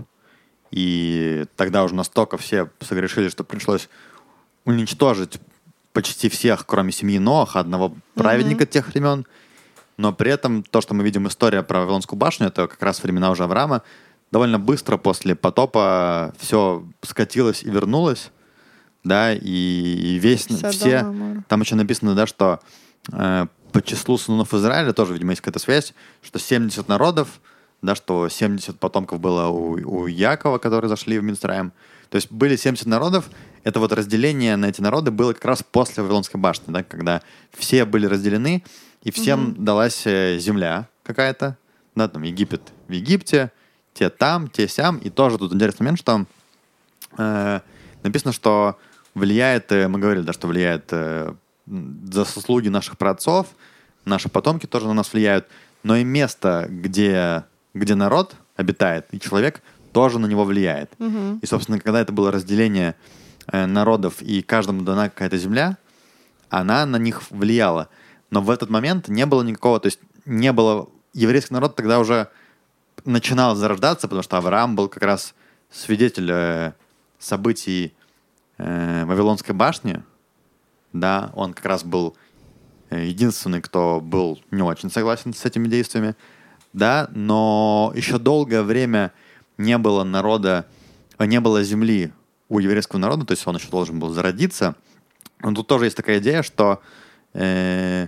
и 0.71 1.45
тогда 1.55 1.83
уже 1.83 1.95
настолько 1.95 2.37
все 2.37 2.69
согрешили, 2.81 3.29
что 3.29 3.43
пришлось 3.43 3.89
уничтожить 4.65 5.39
почти 5.93 6.27
всех, 6.29 6.65
кроме 6.65 6.91
семьи 6.91 7.17
Ноаха, 7.19 7.59
одного 7.61 7.93
праведника 8.15 8.65
тех 8.65 8.87
времен. 8.89 9.25
Но 9.97 10.13
при 10.13 10.31
этом 10.31 10.63
то, 10.63 10.81
что 10.81 10.93
мы 10.93 11.03
видим 11.03 11.27
история 11.27 11.63
про 11.63 11.81
Вавилонскую 11.81 12.19
башню, 12.19 12.47
это 12.47 12.67
как 12.67 12.81
раз 12.81 13.01
времена 13.01 13.31
уже 13.31 13.43
Авраама, 13.43 13.81
довольно 14.31 14.59
быстро 14.59 14.97
после 14.97 15.35
потопа 15.35 16.33
все 16.37 16.85
скатилось 17.01 17.63
и 17.63 17.69
вернулось, 17.69 18.31
да, 19.03 19.33
и, 19.33 20.19
весь, 20.19 20.45
Содом 20.45 20.71
все, 20.71 21.01
Гоморра. 21.01 21.43
там 21.47 21.61
еще 21.61 21.75
написано, 21.75 22.15
да, 22.15 22.25
что 22.25 22.59
э, 23.11 23.45
по 23.71 23.81
числу 23.81 24.17
сынов 24.17 24.53
Израиля 24.53 24.93
тоже, 24.93 25.13
видимо, 25.13 25.31
есть 25.31 25.41
какая-то 25.41 25.59
связь, 25.59 25.93
что 26.21 26.39
70 26.39 26.87
народов, 26.87 27.39
да, 27.81 27.95
что 27.95 28.27
70 28.27 28.79
потомков 28.79 29.19
было 29.19 29.47
у, 29.47 29.73
у 29.73 30.07
Якова, 30.07 30.57
которые 30.57 30.89
зашли 30.89 31.19
в 31.19 31.23
Минстраем. 31.23 31.71
То 32.09 32.15
есть 32.15 32.31
были 32.31 32.55
70 32.55 32.85
народов. 32.87 33.29
Это 33.65 33.79
вот 33.79 33.91
разделение 33.91 34.55
на 34.57 34.67
эти 34.67 34.79
народы 34.79 35.09
было 35.09 35.33
как 35.33 35.43
раз 35.43 35.63
после 35.63 36.03
Вавилонской 36.03 36.39
башни, 36.39 36.71
да, 36.71 36.83
когда 36.83 37.23
все 37.51 37.83
были 37.83 38.05
разделены, 38.05 38.63
и 39.01 39.09
всем 39.09 39.55
далась 39.65 40.03
э, 40.05 40.37
земля 40.39 40.87
какая-то, 41.03 41.57
да, 41.95 42.07
там 42.07 42.21
Египет 42.21 42.61
в 42.87 42.91
Египте, 42.91 43.51
те 43.95 44.11
там, 44.11 44.49
те 44.49 44.67
сям. 44.67 44.99
И 44.99 45.09
тоже 45.09 45.39
тут 45.39 45.51
интересный 45.51 45.83
момент, 45.83 45.99
что 45.99 46.25
э, 47.17 47.59
написано, 48.03 48.33
что 48.33 48.77
влияет, 49.15 49.71
э, 49.71 49.87
мы 49.87 49.97
говорили, 49.97 50.23
да, 50.23 50.33
что 50.33 50.47
влияет 50.47 50.85
э, 50.91 51.33
за 51.65 52.23
заслуги 52.23 52.67
наших 52.67 52.99
праотцов, 52.99 53.47
наши 54.05 54.29
потомки 54.29 54.67
тоже 54.67 54.85
на 54.85 54.93
нас 54.93 55.11
влияют, 55.11 55.47
но 55.81 55.95
и 55.95 56.03
место, 56.03 56.67
где, 56.69 57.45
где 57.73 57.95
народ 57.95 58.35
обитает, 58.57 59.07
и 59.11 59.19
человек 59.19 59.63
тоже 59.91 60.19
на 60.19 60.27
него 60.27 60.43
влияет. 60.43 60.91
И, 61.41 61.45
собственно, 61.47 61.79
когда 61.79 62.01
это 62.01 62.11
было 62.11 62.31
разделение 62.31 62.95
народов, 63.51 64.21
и 64.21 64.41
каждому 64.41 64.81
дана 64.81 65.09
какая-то 65.09 65.37
земля, 65.37 65.77
она 66.49 66.85
на 66.85 66.97
них 66.97 67.29
влияла. 67.29 67.89
Но 68.31 68.41
в 68.41 68.49
этот 68.49 68.69
момент 68.69 69.07
не 69.07 69.25
было 69.25 69.43
никакого, 69.43 69.79
то 69.79 69.87
есть 69.87 69.99
не 70.25 70.51
было, 70.51 70.89
еврейский 71.13 71.53
народ 71.53 71.75
тогда 71.75 71.99
уже 71.99 72.29
начинал 73.03 73.55
зарождаться, 73.55 74.07
потому 74.07 74.23
что 74.23 74.37
Авраам 74.37 74.75
был 74.75 74.89
как 74.89 75.03
раз 75.03 75.35
свидетель 75.69 76.29
э, 76.31 76.73
событий 77.19 77.93
э, 78.57 79.05
Вавилонской 79.05 79.53
башни, 79.53 80.01
да, 80.93 81.31
он 81.35 81.53
как 81.53 81.65
раз 81.65 81.83
был 81.83 82.15
э, 82.89 83.05
единственный, 83.05 83.61
кто 83.61 83.99
был 84.01 84.39
не 84.51 84.61
очень 84.61 84.89
согласен 84.89 85.33
с 85.33 85.45
этими 85.45 85.67
действиями, 85.67 86.15
да, 86.73 87.09
но 87.11 87.91
еще 87.95 88.17
долгое 88.17 88.63
время 88.63 89.11
не 89.57 89.77
было 89.77 90.03
народа, 90.03 90.65
э, 91.17 91.25
не 91.25 91.39
было 91.39 91.63
земли 91.63 92.11
у 92.49 92.59
еврейского 92.59 92.99
народа, 92.99 93.25
то 93.25 93.31
есть 93.31 93.45
он 93.47 93.55
еще 93.55 93.69
должен 93.69 93.99
был 93.99 94.09
зародиться. 94.09 94.75
Но 95.41 95.53
тут 95.53 95.67
тоже 95.67 95.85
есть 95.85 95.97
такая 95.97 96.19
идея, 96.19 96.43
что 96.43 96.81
э, 97.33 98.07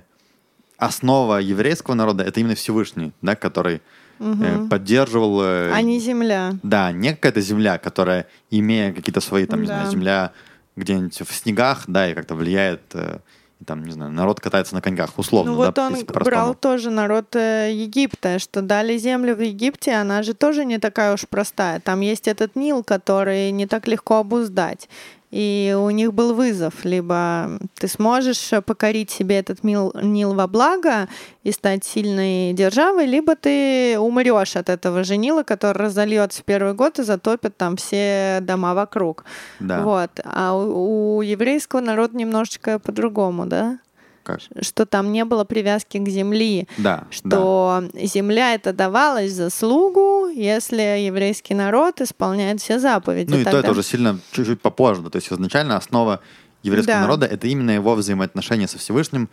основа 0.78 1.40
еврейского 1.40 1.96
народа 1.96 2.24
это 2.24 2.40
именно 2.40 2.56
Всевышний, 2.56 3.14
да, 3.22 3.36
который 3.36 3.82
э, 4.20 4.68
поддерживал 4.70 5.42
э, 5.44 5.72
А 5.74 5.82
не 5.82 6.00
земля. 6.00 6.54
да, 6.64 6.92
не 6.92 7.14
какая-то 7.14 7.42
земля, 7.42 7.78
которая, 7.78 8.28
имея 8.52 8.94
какие-то 8.94 9.22
свои, 9.22 9.46
там, 9.46 9.62
не 9.62 9.68
Да. 9.68 9.74
знаю, 9.80 9.92
земля 9.92 10.32
где-нибудь 10.76 11.20
в 11.28 11.34
снегах, 11.34 11.84
да, 11.88 12.10
и 12.10 12.14
как-то 12.14 12.36
влияет 12.36 12.82
э, 12.94 13.20
там, 13.66 13.84
не 13.84 13.92
знаю, 13.92 14.12
народ 14.12 14.40
катается 14.40 14.76
на 14.76 14.82
коньках, 14.82 15.18
условно, 15.18 15.52
Ну 15.52 15.58
да, 15.60 15.66
вот 15.66 15.80
он 15.80 16.06
брал 16.24 16.54
тоже 16.54 16.92
народ 16.92 17.36
э, 17.36 17.72
Египта, 17.74 18.40
что 18.40 18.62
дали 18.62 18.98
землю 18.98 19.36
в 19.36 19.42
Египте, 19.42 19.94
она 19.94 20.22
же 20.24 20.34
тоже 20.34 20.64
не 20.64 20.78
такая 20.78 21.14
уж 21.14 21.28
простая. 21.28 21.80
Там 21.80 22.02
есть 22.02 22.28
этот 22.28 22.56
Нил, 22.56 22.84
который 22.84 23.52
не 23.52 23.66
так 23.66 23.88
легко 23.88 24.18
обуздать. 24.18 24.88
И 25.30 25.76
у 25.78 25.90
них 25.90 26.14
был 26.14 26.34
вызов, 26.34 26.86
либо 26.86 27.60
ты 27.76 27.90
сможешь 27.90 28.52
покорить 28.66 29.12
себе 29.12 29.40
этот 29.40 29.62
Нил, 29.64 29.94
Нил 30.02 30.34
во 30.34 30.48
благо 30.48 31.10
и 31.44 31.52
стать 31.52 31.84
сильной 31.84 32.54
державой, 32.54 33.06
либо 33.06 33.36
ты 33.36 34.00
умрешь 34.00 34.56
от 34.56 34.70
этого 34.70 35.04
же 35.04 35.18
Нила, 35.18 35.44
который 35.44 35.78
разольется 35.78 36.42
в 36.42 36.46
первый 36.46 36.74
год 36.74 37.00
и 37.00 37.04
затопит 37.04 37.58
там 37.58 37.76
все 37.76 38.40
дома 38.42 38.74
вокруг. 38.74 39.26
Да. 39.60 39.82
Вот. 39.82 40.12
А 40.24 40.56
у, 40.56 41.18
у 41.18 41.22
еврейского 41.22 41.82
народа 41.82 42.16
немножечко 42.16 42.80
по-другому, 42.80 43.46
да? 43.46 43.80
Как? 44.28 44.42
Что 44.62 44.86
там 44.86 45.14
не 45.14 45.24
было 45.24 45.46
привязки 45.46 45.98
к 46.00 46.10
земли, 46.10 46.68
Да, 46.78 46.98
да. 46.98 47.08
что 47.12 47.84
земля 47.94 48.54
это 48.56 48.74
давалась 48.74 49.32
заслугу, 49.32 50.28
если 50.28 50.82
еврейский 51.06 51.54
народ 51.54 52.02
исполняет 52.02 52.60
все 52.62 52.78
заповеди. 52.80 53.30
Ну 53.32 53.38
и 53.38 53.44
то 53.46 53.52
Тогда- 53.52 53.60
это 53.60 53.72
уже 53.72 53.84
сильно 53.84 54.20
чуть-чуть 54.34 54.60
попозже. 54.62 55.02
да. 55.02 55.10
То 55.10 55.16
есть 55.18 55.32
изначально 55.32 55.78
основа 55.78 56.20
еврейского 56.62 56.96
Да. 56.98 57.02
народа 57.02 57.26
это 57.26 57.48
именно 57.48 57.72
его 57.72 57.96
взаимоотношения 57.96 58.68
со 58.68 58.78
Всевышним. 58.78 59.30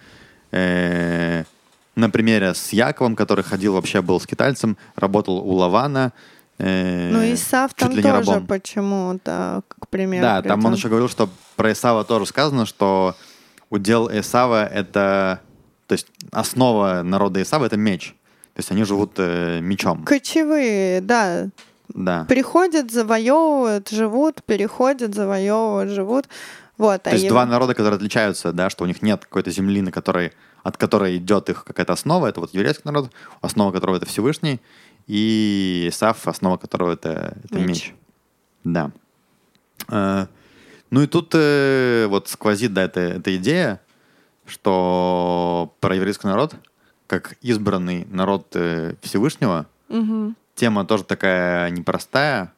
Э, 0.53 1.43
На 1.97 2.11
примере 2.11 2.55
с 2.55 2.73
Яковом, 2.73 3.15
который 3.15 3.45
ходил 3.45 3.75
вообще 3.75 4.03
был 4.03 4.21
скитальцем, 4.21 4.77
работал 4.97 5.39
у 5.39 5.53
Лавана. 5.55 6.13
э, 6.59 7.11
Ну, 7.13 7.33
Исав 7.35 7.73
там 7.75 8.01
тоже 8.01 8.41
почему-то, 8.49 9.63
к 9.69 9.89
примеру. 9.89 10.23
Да, 10.23 10.43
там 10.43 10.65
он 10.65 10.75
еще 10.75 10.89
говорил, 10.89 11.09
что 11.09 11.29
про 11.57 11.71
Исава 11.73 12.05
тоже 12.05 12.27
сказано, 12.27 12.67
что 12.67 13.15
удел 13.71 14.09
Исава 14.11 14.67
это, 14.67 15.41
то 15.87 15.93
есть 15.93 16.07
основа 16.33 17.03
народа 17.03 17.43
Исава 17.43 17.67
это 17.67 17.77
меч. 17.77 18.15
То 18.55 18.61
есть 18.61 18.71
они 18.71 18.85
живут 18.85 19.15
э, 19.19 19.61
мечом. 19.61 20.05
Кочевые, 20.05 21.01
да, 21.01 21.49
Да. 21.89 22.25
приходят, 22.29 22.91
завоевывают, 22.93 23.89
живут, 23.91 24.43
переходят, 24.45 25.15
завоевывают, 25.15 25.91
живут. 25.91 26.29
Вот, 26.79 27.03
То 27.03 27.11
а 27.11 27.13
есть 27.13 27.25
ев- 27.25 27.31
два 27.31 27.47
народа, 27.47 27.75
которые 27.75 27.97
отличаются, 27.97 28.53
да, 28.53 28.71
что 28.71 28.85
у 28.85 28.87
них 28.87 29.03
нет 29.03 29.25
какой-то 29.25 29.51
земли, 29.51 29.81
на 29.83 29.91
которой, 29.93 30.33
от 30.63 30.77
которой 30.77 31.17
идет 31.17 31.49
их 31.51 31.65
какая-то 31.65 31.93
основа. 31.93 32.27
Это 32.29 32.41
вот 32.41 32.55
еврейский 32.55 32.83
народ, 32.85 33.11
основа 33.41 33.71
которого 33.73 33.97
это 33.97 34.07
Всевышний, 34.07 34.61
и 35.07 35.87
Исав, 35.91 36.27
основа 36.27 36.57
которого 36.57 36.93
это, 36.93 37.37
это 37.45 37.59
Меч. 37.59 37.67
меч. 37.69 37.95
Да. 38.65 38.91
Ну 40.95 41.03
и 41.03 41.09
тут 41.09 41.33
э, 41.35 42.07
вот 42.09 42.29
сквозит, 42.29 42.73
да, 42.73 42.85
эта, 42.85 43.01
эта 43.01 43.35
идея, 43.35 43.81
что 44.47 45.75
про 45.81 45.97
еврейский 45.97 46.29
народ, 46.29 46.55
как 47.09 47.35
избранный 47.43 48.07
народ 48.13 48.47
э, 48.55 48.95
Всевышнего, 49.03 49.67
Мгм. 49.89 50.37
тема 50.55 50.85
тоже 50.85 51.03
такая 51.03 51.71
непростая, 51.71 52.53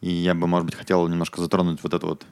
и 0.00 0.08
я 0.08 0.36
бы, 0.36 0.46
может 0.46 0.66
быть, 0.66 0.76
хотел 0.76 1.08
немножко 1.08 1.40
затронуть 1.40 1.82
вот 1.82 1.94
эту 1.94 2.06
вот 2.06 2.26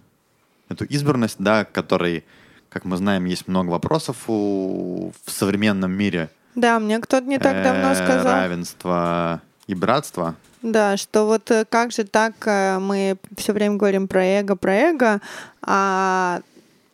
эту 0.69 0.85
избранность, 0.85 1.39
да, 1.41 1.65
которой, 1.65 2.25
как 2.69 2.85
мы 2.85 2.97
знаем, 2.97 3.25
есть 3.25 3.49
много 3.49 3.71
вопросов 3.71 4.29
у, 4.29 5.11
в 5.25 5.31
современном 5.33 5.91
мире. 5.91 6.31
Да, 6.55 6.79
мне 6.79 7.01
кто-то 7.01 7.27
не 7.27 7.41
так 7.41 7.65
давно 7.65 7.91
Э, 7.91 7.95
сказал. 7.97 8.33
Равенство 8.33 9.43
и 9.67 9.75
братство. 9.75 10.37
Да, 10.67 10.97
что 10.97 11.27
вот 11.27 11.49
э, 11.53 11.65
как 11.65 11.93
же 11.93 12.03
так 12.03 12.35
э, 12.45 12.81
мы 12.81 13.17
все 13.37 13.53
время 13.53 13.77
говорим 13.77 14.09
про 14.09 14.25
эго, 14.25 14.57
про 14.57 14.75
эго, 14.75 15.21
а 15.63 16.41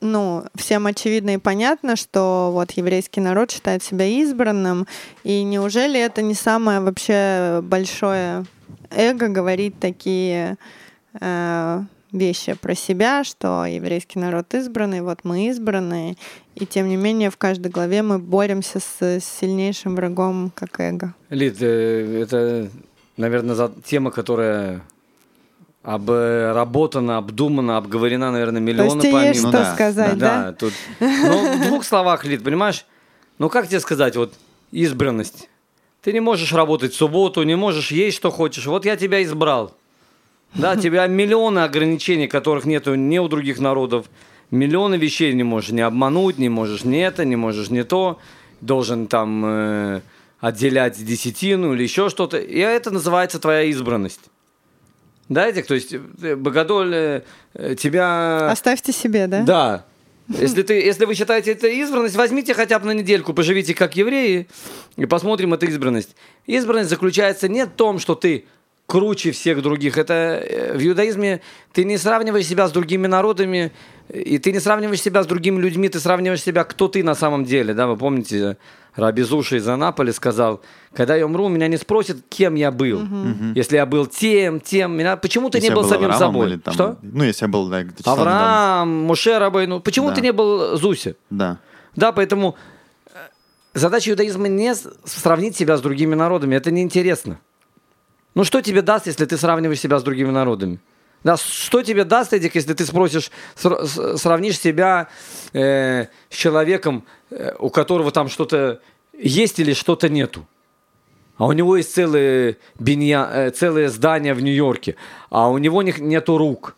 ну, 0.03 0.45
всем 0.55 0.87
очевидно 0.87 1.31
и 1.31 1.39
понятно, 1.39 1.97
что 1.97 2.51
вот 2.53 2.73
еврейский 2.73 3.23
народ 3.23 3.51
считает 3.51 3.83
себя 3.83 4.05
избранным, 4.05 4.87
и 5.25 5.43
неужели 5.43 5.99
это 5.99 6.21
не 6.21 6.35
самое 6.35 6.81
вообще 6.81 7.61
большое 7.63 8.45
эго 8.91 9.29
говорить 9.29 9.81
такие 9.81 10.59
э, 11.19 11.81
вещи 12.13 12.53
про 12.53 12.75
себя, 12.75 13.25
что 13.25 13.65
еврейский 13.65 14.19
народ 14.19 14.53
избранный, 14.53 15.01
вот 15.01 15.21
мы 15.25 15.49
избранные, 15.49 16.17
и 16.57 16.67
тем 16.67 16.91
не 16.91 16.97
менее 16.97 17.31
в 17.31 17.39
каждой 17.39 17.73
главе 17.73 18.03
мы 18.03 18.19
боремся 18.19 18.81
с 18.81 19.21
сильнейшим 19.41 19.97
врагом, 19.97 20.53
как 20.55 20.79
эго. 20.79 21.15
Лид, 21.31 21.57
э, 21.63 22.23
это, 22.23 22.69
наверное, 23.23 23.55
за- 23.55 23.73
тема, 23.85 24.11
которая 24.11 24.83
обработана, 25.83 27.19
обдумана, 27.19 27.77
обговорена, 27.77 28.31
наверное, 28.31 28.61
То 28.61 28.65
миллионы 28.65 28.89
есть 28.89 29.01
тебе 29.01 29.29
есть 29.29 29.43
помимо. 29.43 29.59
Ну 29.59 29.59
что 29.59 29.65
да, 29.65 29.75
сказать, 29.75 30.19
да? 30.19 30.43
Да, 30.43 30.53
тут. 30.53 30.73
Ну, 31.01 31.57
в 31.57 31.67
двух 31.67 31.85
словах, 31.85 32.25
Лид, 32.25 32.45
понимаешь? 32.45 32.85
Ну, 33.39 33.49
как 33.49 33.69
тебе 33.69 33.81
сказать, 33.81 34.17
вот 34.17 34.35
избранность. 34.71 35.49
Ты 36.03 36.13
не 36.13 36.21
можешь 36.21 36.53
работать 36.53 36.93
в 36.93 36.97
субботу, 36.97 37.43
не 37.43 37.57
можешь 37.57 37.93
есть, 37.93 38.17
что 38.17 38.31
хочешь. 38.31 38.67
Вот 38.67 38.85
я 38.85 38.97
тебя 38.97 39.23
избрал. 39.23 39.75
Да, 40.55 40.77
тебя 40.77 41.07
миллионы 41.07 41.61
ограничений, 41.61 42.29
которых 42.29 42.65
нету 42.65 42.95
ни 42.95 43.19
у 43.19 43.29
других 43.29 43.59
народов. 43.59 44.07
Миллионы 44.51 44.97
вещей 44.97 45.33
не 45.33 45.45
можешь 45.45 45.71
не 45.71 45.81
обмануть, 45.81 46.39
не 46.39 46.49
можешь 46.49 46.85
не 46.85 46.99
это, 46.99 47.25
не 47.25 47.37
можешь 47.37 47.71
не 47.71 47.85
то. 47.85 48.19
Должен 48.61 49.07
там 49.07 49.43
э, 49.45 50.01
отделять 50.43 51.03
десятину 51.03 51.73
или 51.73 51.85
еще 51.85 52.11
что-то. 52.11 52.37
И 52.37 52.59
это 52.59 52.91
называется 52.91 53.39
твоя 53.39 53.63
избранность. 53.63 54.21
Да, 55.29 55.49
Эдик? 55.49 55.67
То 55.67 55.75
есть 55.75 55.95
э, 55.95 56.35
Богодоль 56.37 56.93
э, 56.93 57.23
э, 57.55 57.77
тебя... 57.77 58.51
Оставьте 58.51 58.93
себе, 58.93 59.29
да? 59.29 59.43
Да. 59.43 59.85
Если, 60.29 60.63
ты, 60.63 60.75
если 60.75 61.05
вы 61.05 61.15
считаете 61.15 61.53
это 61.53 61.67
избранность, 61.67 62.17
возьмите 62.17 62.55
хотя 62.55 62.79
бы 62.79 62.87
на 62.87 62.93
недельку, 62.93 63.35
поживите 63.35 63.75
как 63.75 63.97
евреи 63.97 64.49
и 64.97 65.05
посмотрим 65.05 65.53
эту 65.53 65.67
избранность. 65.67 66.17
Избранность 66.47 66.91
заключается 66.91 67.49
не 67.49 67.67
в 67.67 67.71
том, 67.71 67.99
что 67.99 68.15
ты 68.15 68.47
круче 68.93 69.31
всех 69.31 69.63
других. 69.63 69.97
Это 69.97 70.13
э, 70.13 70.77
в 70.77 70.87
иудаизме 70.87 71.41
ты 71.73 71.85
не 71.85 71.97
сравниваешь 71.97 72.45
себя 72.47 72.69
с 72.69 72.73
другими 72.73 73.07
народами, 73.07 73.73
и 74.13 74.37
ты 74.39 74.53
не 74.53 74.61
сравниваешь 74.61 75.01
себя 75.01 75.23
с 75.23 75.27
другими 75.27 75.59
людьми, 75.59 75.89
ты 75.89 75.99
сравниваешь 75.99 76.43
себя, 76.43 76.65
кто 76.65 76.89
ты 76.89 77.03
на 77.03 77.15
самом 77.15 77.47
деле. 77.47 77.73
Да, 77.73 77.87
вы 77.87 77.97
помните, 77.97 78.59
Раби 78.95 79.23
Зуша 79.23 79.57
из 79.57 79.67
Анаполи 79.67 80.13
сказал, 80.13 80.61
когда 80.93 81.17
я 81.17 81.25
умру, 81.25 81.49
меня 81.49 81.69
не 81.69 81.79
спросят, 81.79 82.19
кем 82.29 82.55
я 82.55 82.71
был. 82.71 83.01
Если 83.55 83.77
я 83.77 83.87
был 83.87 84.05
тем, 84.07 84.61
тем, 84.61 84.95
меня 84.95 85.17
почему 85.17 85.49
ты 85.49 85.57
Если 85.57 85.71
не 85.71 85.75
был 85.75 85.83
был 85.85 85.89
самим 85.89 86.05
Авраамом 86.11 86.35
собой? 86.35 86.47
или 86.49 86.57
там- 86.59 86.75
Что? 86.75 86.99
Ну, 87.01 87.25
если 87.25 87.47
я 87.47 87.49
был, 87.51 87.69
да. 87.71 87.85
Авраам, 88.05 88.89
Муше 89.07 89.39
Рабейну. 89.39 89.81
Почему 89.81 90.09
Да. 90.11 90.15
ты 90.17 90.21
не 90.21 90.33
был 90.33 90.77
Зуси? 90.77 91.15
Да. 91.31 91.57
Да, 91.97 92.13
поэтому 92.13 92.57
э, 93.07 93.11
задача 93.73 94.11
иудаизма 94.11 94.49
не 94.49 94.75
сравнить 95.07 95.57
себя 95.57 95.79
с 95.79 95.81
другими 95.81 96.15
народами. 96.15 96.55
Это 96.57 96.71
неинтересно. 96.71 97.39
Ну 98.35 98.45
что 98.45 98.61
тебе 98.61 98.83
даст, 98.83 99.07
если 99.07 99.27
ты 99.27 99.37
сравниваешь 99.37 99.81
себя 99.81 99.99
с 99.99 100.03
другими 100.03 100.31
народами? 100.31 100.79
Да, 101.25 101.37
что 101.37 101.83
тебе 101.83 102.05
даст, 102.05 102.33
Эдик, 102.33 102.55
если 102.57 102.75
ты 102.75 102.85
спросишь, 102.85 103.31
сравнишь 103.55 104.59
себя 104.59 105.09
э, 105.53 106.07
с 106.31 106.37
человеком, 106.37 107.05
э, 107.31 107.53
у 107.59 107.71
которого 107.71 108.11
там 108.11 108.29
что-то 108.29 108.81
есть 109.17 109.61
или 109.61 109.73
что-то 109.73 110.09
нету? 110.09 110.47
А 111.37 111.47
у 111.47 111.53
него 111.53 111.77
есть 111.77 111.95
целые, 111.95 112.57
бинья, 112.79 113.31
э, 113.33 113.51
целые 113.51 113.89
здания 113.89 114.35
в 114.35 114.43
Нью-Йорке, 114.43 114.97
а 115.31 115.49
у 115.49 115.59
него 115.59 115.83
них 115.83 115.99
нету 115.99 116.39
рук. 116.39 116.77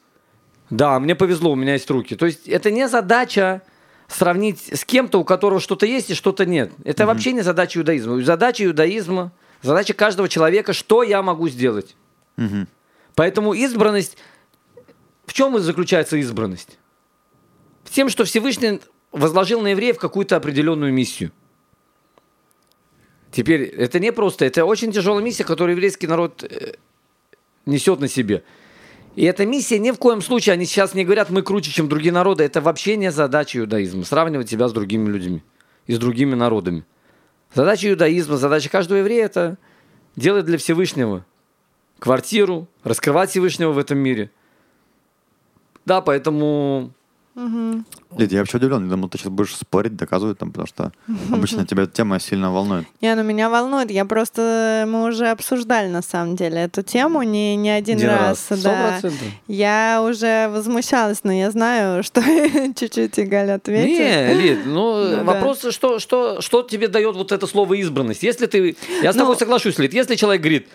Да, 0.70 0.98
мне 1.00 1.14
повезло, 1.14 1.52
у 1.52 1.56
меня 1.56 1.74
есть 1.74 1.90
руки. 1.90 2.14
То 2.14 2.26
есть 2.26 2.48
это 2.48 2.70
не 2.70 2.88
задача 2.88 3.62
сравнить 4.08 4.70
с 4.72 4.84
кем-то, 4.84 5.20
у 5.20 5.24
которого 5.24 5.60
что-то 5.60 5.86
есть 5.86 6.10
и 6.10 6.14
что-то 6.14 6.44
нет. 6.44 6.72
Это 6.84 7.06
вообще 7.06 7.32
не 7.32 7.42
задача 7.42 7.78
иудаизма. 7.78 8.22
Задача 8.22 8.64
иудаизма, 8.64 9.32
задача 9.64 9.94
каждого 9.94 10.28
человека, 10.28 10.72
что 10.72 11.02
я 11.02 11.22
могу 11.22 11.48
сделать. 11.48 11.96
Мгм. 12.36 12.68
Поэтому 13.14 13.54
избранность... 13.54 14.16
В 15.26 15.32
чем 15.32 15.58
заключается 15.58 16.16
избранность? 16.18 16.78
В 17.82 17.90
тем, 17.90 18.10
что 18.10 18.24
Всевышний 18.24 18.80
возложил 19.10 19.62
на 19.62 19.68
евреев 19.68 19.98
какую-то 19.98 20.36
определенную 20.36 20.92
миссию. 20.92 21.32
Теперь, 23.30 23.62
это 23.62 23.98
не 23.98 24.12
просто, 24.12 24.44
это 24.44 24.64
очень 24.64 24.92
тяжелая 24.92 25.24
миссия, 25.24 25.44
которую 25.44 25.74
еврейский 25.74 26.06
народ 26.06 26.44
э, 26.44 26.74
несет 27.66 28.00
на 28.00 28.08
себе. 28.08 28.44
И 29.16 29.24
эта 29.24 29.46
миссия 29.46 29.78
ни 29.78 29.92
в 29.92 29.98
коем 29.98 30.20
случае, 30.20 30.52
они 30.52 30.66
сейчас 30.66 30.94
не 30.94 31.04
говорят, 31.04 31.30
мы 31.30 31.42
круче, 31.42 31.70
чем 31.70 31.88
другие 31.88 32.12
народы, 32.12 32.44
это 32.44 32.60
вообще 32.60 32.96
не 32.96 33.10
задача 33.10 33.58
иудаизма, 33.58 34.04
сравнивать 34.04 34.50
себя 34.50 34.68
с 34.68 34.72
другими 34.72 35.08
людьми 35.08 35.42
и 35.86 35.94
с 35.94 35.98
другими 35.98 36.34
народами. 36.34 36.84
Задача 37.54 37.88
иудаизма, 37.88 38.36
задача 38.36 38.68
каждого 38.68 38.98
еврея– 38.98 39.24
это 39.26 39.56
делать 40.16 40.44
для 40.44 40.58
Всевышнего 40.58 41.24
квартиру, 42.00 42.66
раскрывать 42.82 43.30
Всевышнего 43.30 43.70
в 43.70 43.78
этом 43.78 43.98
мире. 43.98 44.32
Да, 45.84 46.00
поэтому 46.00 46.92
Лид, 47.36 48.30
я 48.32 48.38
вообще 48.40 48.58
удивлен. 48.58 48.84
Я 48.84 48.90
думал, 48.90 49.08
ты 49.08 49.18
сейчас 49.18 49.32
будешь 49.32 49.56
спорить, 49.56 49.96
доказывать 49.96 50.38
там, 50.38 50.50
потому 50.52 50.66
что 50.68 50.92
обычно 51.32 51.66
тебя 51.66 51.82
эта 51.82 51.92
тема 51.92 52.20
сильно 52.20 52.52
волнует. 52.52 52.86
Не, 53.00 53.12
ну 53.16 53.22
меня 53.24 53.50
волнует. 53.50 53.90
Я 53.90 54.04
просто... 54.04 54.84
Мы 54.86 55.08
уже 55.08 55.26
обсуждали, 55.28 55.88
на 55.88 56.00
самом 56.02 56.36
деле, 56.36 56.58
эту 56.60 56.82
тему 56.82 57.22
не, 57.22 57.56
не 57.56 57.70
один, 57.70 57.96
Один 57.96 58.08
раз. 58.10 58.46
раз. 58.50 58.62
да. 58.62 58.98
100%. 59.02 59.12
Я 59.48 60.04
уже 60.08 60.48
возмущалась, 60.48 61.24
но 61.24 61.32
я 61.32 61.50
знаю, 61.50 62.02
что 62.04 62.22
чуть-чуть 62.76 63.18
Игаль 63.18 63.50
ответит. 63.50 63.98
Не, 63.98 64.34
Лид, 64.34 64.58
ну 64.66 64.74
Ну, 65.04 65.10
да. 65.16 65.24
вопрос, 65.24 65.64
что, 65.70 65.98
что, 65.98 66.40
что 66.40 66.62
тебе 66.62 66.88
дает 66.88 67.16
вот 67.16 67.32
это 67.32 67.46
слово 67.46 67.74
избранность? 67.74 68.22
Если 68.22 68.46
ты, 68.46 68.76
я 69.02 69.12
с 69.12 69.16
Ну- 69.16 69.22
тобой 69.22 69.36
соглашусь, 69.36 69.78
Лид, 69.78 69.92
если 69.94 70.14
человек 70.14 70.40
говорит, 70.42 70.68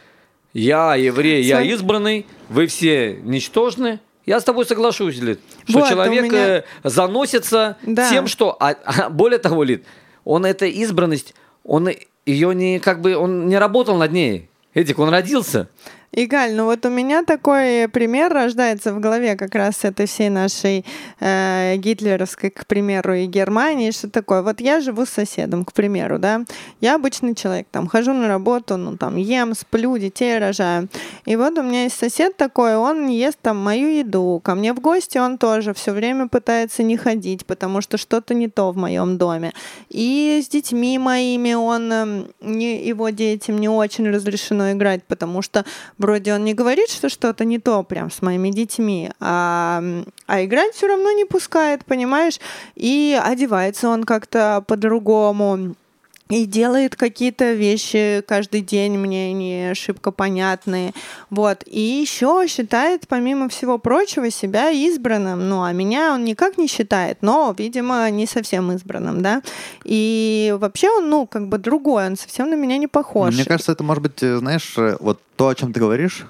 я 0.53 0.95
еврей, 0.95 1.44
я 1.44 1.61
избранный, 1.61 2.26
вы 2.49 2.65
все 2.68 3.19
ничтожны, 3.23 3.99
я 4.30 4.39
с 4.39 4.43
тобой 4.43 4.65
соглашусь, 4.65 5.18
Лид, 5.18 5.39
что 5.68 5.80
Вот, 5.80 5.88
у 5.88 5.89
человек 5.89 6.23
меня- 6.23 6.57
э, 6.57 6.64
заносится 6.84 7.77
Да. 7.81 8.10
тем, 8.11 8.27
что, 8.27 8.56
а, 8.60 8.76
а 8.85 9.10
более 9.10 9.39
того, 9.39 9.64
Лид, 9.64 9.84
он 10.23 10.45
эта 10.45 10.65
избранность, 10.68 11.34
он 11.64 11.89
ее 12.27 12.53
не, 12.53 12.80
как 12.80 13.01
бы, 13.01 13.15
он 13.18 13.47
не 13.47 13.57
работал 13.57 13.97
над 13.97 14.11
ней. 14.11 14.49
Эдик, 14.76 14.99
он 14.99 15.10
родился. 15.10 15.68
Игаль, 16.11 16.56
ну 16.56 16.65
вот 16.65 16.84
у 16.88 16.90
меня 16.90 17.23
такой 17.23 17.88
пример 17.88 18.34
рождается 18.34 18.94
в 18.94 18.99
голове 18.99 19.36
как 19.36 19.53
раз 19.53 19.84
этой 19.84 20.07
всей 20.07 20.30
нашей 20.30 20.84
э, 21.19 21.76
гитлеровской, 21.77 22.49
к 22.49 22.65
примеру, 22.65 23.14
и 23.14 23.27
Германии, 23.27 23.91
что 23.91 24.10
такое. 24.10 24.41
Вот 24.41 24.60
я 24.60 24.81
живу 24.81 25.06
с 25.06 25.10
соседом, 25.10 25.65
к 25.65 25.72
примеру, 25.72 26.18
да. 26.18 26.41
Я 26.81 26.95
обычный 26.95 27.36
человек, 27.36 27.68
там, 27.69 27.88
хожу 27.88 28.14
на 28.14 28.27
работу, 28.27 28.76
ну, 28.76 28.98
там, 28.98 29.18
ем, 29.18 29.53
сплю, 29.53 29.95
детей 29.99 30.40
рожаю. 30.40 30.90
И 31.26 31.36
вот 31.36 31.56
у 31.60 31.61
меня 31.61 31.84
есть 31.84 31.99
сосед 31.99 32.36
такой, 32.36 32.76
он 32.76 33.07
ест 33.07 33.38
там 33.44 33.57
мою 33.57 33.90
еду. 33.90 34.41
Ко 34.44 34.56
мне 34.56 34.73
в 34.73 34.80
гости 34.80 35.19
он 35.19 35.38
тоже 35.38 35.76
все 35.76 35.91
время 35.91 36.27
пытается 36.27 36.81
не 36.81 36.98
ходить, 36.98 37.45
потому 37.45 37.81
что 37.81 37.98
что-то 37.98 38.34
не 38.34 38.48
то 38.48 38.72
в 38.72 38.77
моем 38.77 39.19
доме. 39.19 39.53
И 39.90 40.41
с 40.44 40.48
детьми 40.48 40.98
моими 40.98 41.53
он, 41.53 41.94
эм, 41.94 42.27
не, 42.41 42.84
его 42.84 43.10
детям 43.10 43.60
не 43.60 43.69
очень 43.69 44.10
разрешено 44.10 44.72
играть, 44.72 45.03
потому 45.03 45.44
что 45.44 45.65
вроде 45.99 46.34
он 46.34 46.43
не 46.43 46.55
говорит, 46.55 46.89
что 46.89 47.09
что-то 47.09 47.45
не 47.45 47.59
то 47.59 47.84
прям 47.84 48.09
с 48.09 48.23
моими 48.23 48.49
детьми, 48.49 49.11
а, 49.19 49.84
а 50.26 50.43
играть 50.43 50.73
все 50.73 50.88
равно 50.88 51.11
не 51.11 51.26
пускает, 51.26 51.85
понимаешь? 51.85 52.39
И 52.76 53.19
одевается 53.21 53.89
он 53.89 54.05
как-то 54.05 54.63
по-другому. 54.67 55.76
И 56.30 56.45
делает 56.45 56.95
какие-то 56.95 57.53
вещи 57.53 58.23
каждый 58.27 58.61
день 58.61 58.99
мне 58.99 59.34
не 59.34 59.73
шибко 59.73 60.11
понятные. 60.11 60.93
Вот. 61.31 61.64
И 61.65 61.81
еще 61.81 62.45
считает, 62.47 63.07
помимо 63.07 63.49
всего 63.49 63.80
прочего, 63.80 64.30
себя 64.30 64.69
избранным. 64.69 65.49
Ну, 65.49 65.64
а 65.64 65.72
меня 65.72 66.14
он 66.14 66.26
никак 66.26 66.60
не 66.60 66.68
считает, 66.68 67.18
но, 67.22 67.56
видимо, 67.57 68.07
не 68.11 68.27
совсем 68.27 68.72
избранным, 68.72 69.23
да. 69.23 69.41
И 69.84 70.56
вообще 70.60 70.89
он, 70.91 71.10
ну, 71.10 71.26
как 71.26 71.47
бы 71.49 71.57
другой, 71.57 72.06
он 72.06 72.15
совсем 72.15 72.51
на 72.51 72.53
меня 72.53 72.77
не 72.77 72.85
похож. 72.85 73.34
Мне 73.34 73.45
кажется, 73.45 73.72
это 73.72 73.84
может 73.84 74.03
быть, 74.03 74.22
э, 74.22 74.38
знаешь, 74.38 74.76
э, 74.77 74.97
вот 74.99 75.19
то, 75.35 75.47
о 75.47 75.56
чем 75.56 75.73
ты 75.73 75.80
говоришь. 75.80 76.27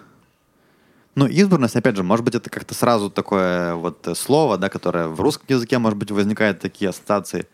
Ну, 1.16 1.28
избранность, 1.28 1.76
опять 1.76 1.98
же, 1.98 2.04
может 2.04 2.24
быть, 2.24 2.36
это 2.36 2.50
как-то 2.50 2.74
сразу 2.74 3.10
такое 3.10 3.76
вот 3.76 4.08
э, 4.08 4.16
слово, 4.16 4.58
да, 4.58 4.70
которое 4.70 5.10
в 5.10 5.20
русском 5.20 5.46
языке, 5.50 5.78
может 5.78 6.00
быть, 6.00 6.10
возникает 6.10 6.62
такие 6.62 6.88
ассоциации. 6.88 7.48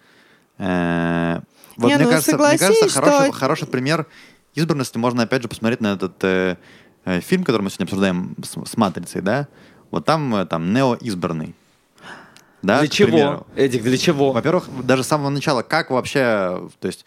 Вот 1.78 1.90
Не, 1.90 1.96
мне 1.96 2.06
ну, 2.06 2.12
кажется, 2.12 2.38
мне 2.38 2.58
кажется, 2.58 2.90
хороший, 2.90 3.26
что- 3.26 3.32
хороший 3.34 3.68
пример 3.68 4.06
избранности 4.54 4.98
можно, 4.98 5.24
опять 5.24 5.42
же, 5.42 5.48
посмотреть 5.48 5.82
на 5.82 5.94
этот 5.94 6.24
э, 6.24 6.58
э, 7.04 7.20
фильм, 7.20 7.44
который 7.44 7.62
мы 7.62 7.70
сегодня 7.70 7.86
обсуждаем 7.86 8.36
с, 8.42 8.72
с 8.72 8.78
«Матрицей», 8.78 9.22
да? 9.22 9.48
Вот 9.92 10.06
там, 10.06 10.34
э, 10.36 10.46
там 10.46 10.74
Нео 10.74 10.96
избранный. 10.96 11.56
Да, 12.62 12.80
для 12.80 12.88
чего? 12.88 13.08
примеру. 13.10 13.48
Эдик, 13.56 13.84
для 13.84 13.98
чего? 13.98 14.32
Во-первых, 14.32 14.66
даже 14.86 15.04
с 15.04 15.08
самого 15.08 15.30
начала, 15.30 15.62
как 15.62 15.92
вообще, 15.92 16.68
то 16.80 16.88
есть 16.88 17.06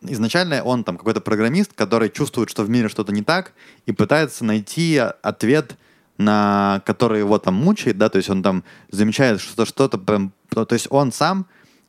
изначально 0.00 0.62
он 0.62 0.82
там 0.82 0.96
какой-то 0.96 1.20
программист, 1.20 1.72
который 1.74 2.10
чувствует, 2.10 2.50
что 2.50 2.64
в 2.64 2.70
мире 2.70 2.88
что-то 2.88 3.12
не 3.12 3.22
так, 3.22 3.52
и 3.84 3.92
пытается 3.92 4.44
найти 4.44 4.98
ответ 5.22 5.76
на 6.18 6.82
который 6.86 7.18
его 7.20 7.38
там 7.38 7.54
мучает, 7.54 7.98
да, 7.98 8.08
то 8.08 8.16
есть 8.16 8.30
он 8.30 8.42
там 8.42 8.64
замечает, 8.90 9.40
что 9.40 9.66
что-то, 9.66 9.98
то 9.98 10.66
есть 10.70 10.86
он 10.90 11.12
сам 11.12 11.46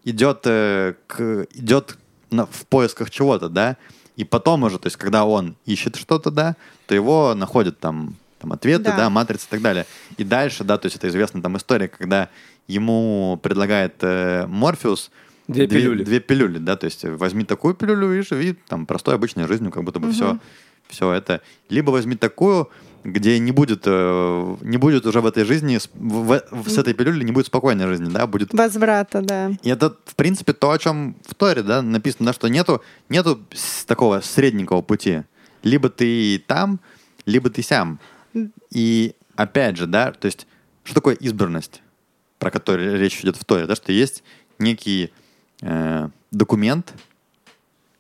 идет, 0.10 0.42
э, 0.46 0.94
к, 1.08 1.48
идет 1.54 1.98
на- 2.32 2.46
в 2.46 2.66
поисках 2.68 3.10
чего-то, 3.10 3.50
да, 3.50 3.78
и 4.16 4.24
потом 4.24 4.64
уже, 4.64 4.80
то 4.80 4.88
есть 4.88 4.98
когда 4.98 5.26
он 5.26 5.56
ищет 5.66 5.96
что-то, 5.96 6.32
да, 6.32 6.56
то 6.88 6.96
его 6.96 7.34
находят 7.36 7.80
там, 7.80 8.16
там 8.40 8.54
ответы, 8.54 8.86
Да. 8.86 8.98
да, 8.98 9.10
матрицы 9.10 9.46
и 9.48 9.50
так 9.50 9.62
далее. 9.62 9.86
И 10.18 10.24
дальше, 10.24 10.64
да, 10.64 10.78
то 10.78 10.86
есть 10.88 10.96
это 10.96 11.08
известная 11.08 11.42
там 11.42 11.58
история, 11.58 11.88
когда 11.88 12.30
ему 12.68 13.40
предлагает 13.42 13.96
э, 14.02 14.46
Морфеус 14.48 15.12
Две 15.48 15.66
пилюли. 15.68 16.04
Две 16.04 16.20
пилюли, 16.20 16.58
да, 16.58 16.76
то 16.76 16.86
есть 16.86 17.06
возьми 17.06 17.46
такую 17.46 17.74
пилюлю 17.74 18.12
и 18.20 18.22
живи 18.22 18.54
там 18.68 18.86
простой 18.86 19.16
обычной 19.16 19.48
жизнью, 19.48 19.72
как 19.72 19.84
будто 19.86 20.00
бы 20.00 20.12
все, 20.12 20.40
все 20.90 21.12
это. 21.14 21.42
Либо 21.70 21.92
возьми 21.92 22.16
такую, 22.18 22.70
где 23.04 23.40
не 23.40 23.52
будет, 23.52 23.84
э, 23.86 24.56
не 24.62 24.78
будет 24.78 25.06
уже 25.06 25.22
в 25.22 25.26
этой 25.26 25.44
жизни, 25.46 25.78
с- 25.78 25.90
в- 25.94 26.42
в- 26.52 26.70
с 26.70 26.78
этой 26.78 26.94
пилюли 26.94 27.24
не 27.24 27.32
будет 27.32 27.48
спокойной 27.48 27.88
жизни, 27.88 28.10
да, 28.10 28.28
будет 28.28 28.54
Возврата, 28.54 29.22
да. 29.22 29.52
и 29.62 29.70
это, 29.70 29.96
в 30.06 30.16
принципе, 30.16 30.54
то, 30.54 30.72
о 30.72 30.78
чем 30.78 31.16
в 31.26 31.34
Торе 31.36 31.64
да, 31.64 31.82
написано, 31.82 32.28
да, 32.28 32.34
что 32.34 32.48
нету, 32.48 32.82
нету 33.10 33.40
такого 33.86 34.22
средненького 34.22 34.82
пути. 34.82 35.24
Либо 35.64 35.90
ты 35.90 36.40
там, 36.46 36.80
либо 37.26 37.50
ты 37.50 37.62
сям. 37.62 38.00
И 38.72 39.14
опять 39.36 39.78
же, 39.78 39.88
да, 39.88 40.12
то 40.12 40.26
есть, 40.26 40.48
что 40.84 40.96
такое 40.96 41.16
избранность, 41.16 41.82
про 42.40 42.52
которую 42.52 43.00
речь 43.00 43.22
идет 43.22 43.36
в 43.38 43.46
Торе, 43.46 43.66
да, 43.66 43.76
что 43.76 43.92
есть 43.92 44.24
некий 44.60 45.12
э, 45.62 46.10
документ, 46.32 46.94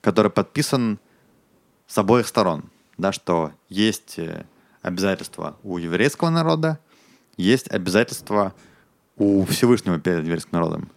который 0.01 0.31
подписан 0.31 0.99
с 1.87 1.97
обоих 1.97 2.27
сторон, 2.27 2.65
да, 2.97 3.11
что 3.11 3.51
есть 3.69 4.15
э, 4.19 4.45
обязательства 4.87 5.57
у 5.63 5.77
еврейского 5.77 6.29
народа, 6.29 6.79
есть 7.35 7.69
обязательства 7.69 8.53
у 9.17 9.45
Всевышнего 9.45 9.99
перед 9.99 10.23
еврейским 10.23 10.51
народом. 10.53 10.89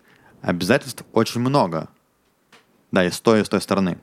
Обязательств 0.43 1.05
очень 1.13 1.41
много. 1.41 1.89
Да, 2.93 3.05
и 3.05 3.11
с 3.11 3.21
той, 3.21 3.41
и 3.41 3.45
с 3.45 3.49
той 3.49 3.61
стороны. 3.61 3.99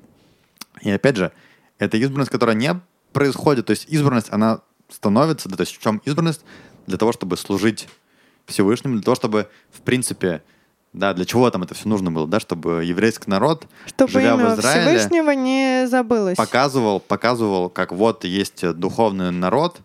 И 0.81 0.91
опять 0.91 1.17
же, 1.17 1.31
это 1.79 1.97
избранность, 1.97 2.31
которая 2.31 2.55
не 2.55 2.79
происходит, 3.11 3.65
то 3.65 3.71
есть 3.71 3.85
избранность, 3.89 4.31
она 4.31 4.61
становится, 4.89 5.49
да, 5.49 5.55
то 5.55 5.61
есть 5.61 5.75
в 5.75 5.81
чем 5.81 6.01
избранность? 6.05 6.43
Для 6.85 6.97
того, 6.97 7.11
чтобы 7.11 7.35
служить 7.35 7.89
Всевышнему, 8.45 8.95
для 8.95 9.03
того, 9.03 9.15
чтобы, 9.15 9.49
в 9.71 9.81
принципе, 9.81 10.41
да, 10.97 11.13
для 11.13 11.25
чего 11.25 11.49
там 11.49 11.63
это 11.63 11.73
все 11.73 11.87
нужно 11.87 12.11
было, 12.11 12.27
да, 12.27 12.39
чтобы 12.39 12.83
еврейский 12.83 13.29
народ, 13.29 13.67
Чтобы 13.85 14.11
живя 14.11 14.33
имя 14.33 14.55
в 14.55 14.59
Израиле, 14.59 14.97
Всевышнего 14.99 15.31
не 15.31 15.87
забылось. 15.87 16.35
показывал, 16.37 16.99
показывал, 16.99 17.69
как 17.69 17.91
вот 17.91 18.23
есть 18.23 18.67
духовный 18.73 19.31
народ, 19.31 19.77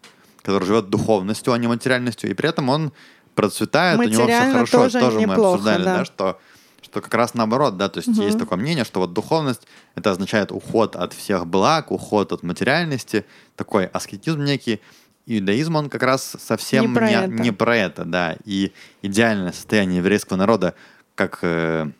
который 0.42 0.66
живет 0.66 0.90
духовностью, 0.90 1.52
а 1.52 1.58
не 1.58 1.68
материальностью, 1.68 2.30
и 2.30 2.34
при 2.34 2.48
этом 2.48 2.68
он 2.68 2.92
процветает, 3.34 3.98
у 3.98 4.02
него 4.02 4.26
все 4.26 4.52
хорошо. 4.52 4.78
тоже 4.84 5.00
Тоже 5.00 5.16
мы 5.16 5.22
неплохо, 5.22 5.54
обсуждали, 5.54 5.84
да. 5.84 5.98
да, 5.98 6.04
что, 6.04 6.38
что 6.82 7.00
как 7.00 7.14
раз 7.14 7.34
наоборот, 7.34 7.76
да, 7.76 7.88
то 7.88 7.98
есть 7.98 8.16
есть 8.18 8.38
такое 8.38 8.58
мнение, 8.58 8.84
что 8.84 9.00
вот 9.00 9.12
духовность 9.12 9.66
это 9.94 10.10
означает 10.10 10.52
уход 10.52 10.96
от 10.96 11.12
всех 11.12 11.46
благ, 11.46 11.90
уход 11.90 12.32
от 12.32 12.42
материальности, 12.42 13.24
такой 13.56 13.86
аскетизм 13.86 14.44
некий. 14.44 14.80
Иудаизм, 15.24 15.76
он 15.76 15.88
как 15.88 16.02
раз 16.02 16.36
совсем 16.40 16.88
не 16.88 16.94
про 16.94 17.08
не, 17.08 17.14
это. 17.14 17.28
не 17.28 17.52
про 17.52 17.76
это, 17.76 18.04
да. 18.04 18.36
И 18.44 18.72
идеальное 19.02 19.52
состояние 19.52 19.98
еврейского 19.98 20.36
народа, 20.36 20.74
как 21.14 21.38
э, 21.42 21.90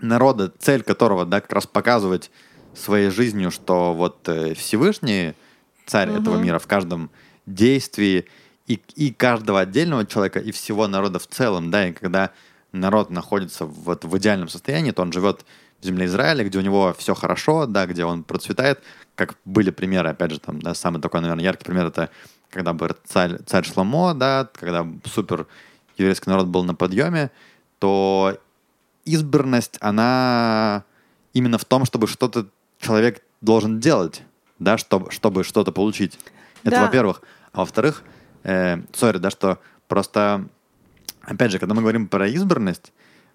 народа, 0.00 0.52
цель 0.58 0.82
которого, 0.82 1.24
да, 1.24 1.40
как 1.40 1.52
раз 1.52 1.66
показывать 1.66 2.30
своей 2.74 3.10
жизнью, 3.10 3.50
что 3.50 3.94
вот 3.94 4.28
э, 4.28 4.54
Всевышний, 4.54 5.34
царь 5.86 6.10
этого 6.10 6.36
мира 6.36 6.58
в 6.58 6.66
каждом 6.66 7.10
действии 7.46 8.26
и, 8.66 8.80
и 8.94 9.12
каждого 9.12 9.60
отдельного 9.60 10.06
человека, 10.06 10.38
и 10.38 10.52
всего 10.52 10.86
народа 10.86 11.18
в 11.18 11.26
целом, 11.26 11.70
да, 11.70 11.88
и 11.88 11.92
когда 11.92 12.30
народ 12.72 13.10
находится 13.10 13.64
вот 13.64 14.04
в 14.04 14.18
идеальном 14.18 14.48
состоянии, 14.48 14.92
то 14.92 15.02
он 15.02 15.12
живет 15.12 15.44
в 15.80 15.84
земле 15.84 16.06
Израиля, 16.06 16.44
где 16.44 16.58
у 16.58 16.62
него 16.62 16.94
все 16.96 17.14
хорошо, 17.14 17.66
да, 17.66 17.86
где 17.86 18.04
он 18.04 18.22
процветает, 18.22 18.80
как 19.16 19.34
были 19.44 19.70
примеры, 19.70 20.10
опять 20.10 20.30
же, 20.30 20.38
там, 20.38 20.62
да, 20.62 20.74
самый 20.74 21.00
такой, 21.00 21.20
наверное, 21.20 21.44
яркий 21.44 21.64
пример 21.64 21.86
это 21.86 22.10
когда 22.50 22.72
был 22.72 22.88
царь, 23.04 23.38
царь 23.46 23.64
Шломо, 23.64 24.14
да, 24.14 24.48
когда 24.52 24.86
супер 25.04 25.46
еврейский 25.96 26.30
народ 26.30 26.48
был 26.48 26.64
на 26.64 26.74
подъеме, 26.74 27.30
то 27.80 28.38
избранность, 29.04 29.78
она 29.80 30.84
именно 31.32 31.58
в 31.58 31.64
том, 31.64 31.84
чтобы 31.84 32.06
что-то 32.06 32.46
человек 32.78 33.22
должен 33.40 33.80
делать, 33.80 34.22
да, 34.58 34.78
чтобы, 34.78 35.10
чтобы 35.10 35.42
что-то 35.42 35.72
получить. 35.72 36.18
Это 36.62 36.76
Да. 36.76 36.82
во-первых. 36.82 37.22
А 37.52 37.60
во-вторых, 37.60 38.04
э, 38.44 38.82
сори, 38.92 39.18
да, 39.18 39.30
что 39.30 39.58
просто, 39.88 40.46
опять 41.22 41.50
же, 41.50 41.58
когда 41.58 41.74
мы 41.74 41.80
говорим 41.80 42.06
про 42.06 42.28
избранность, 42.28 42.92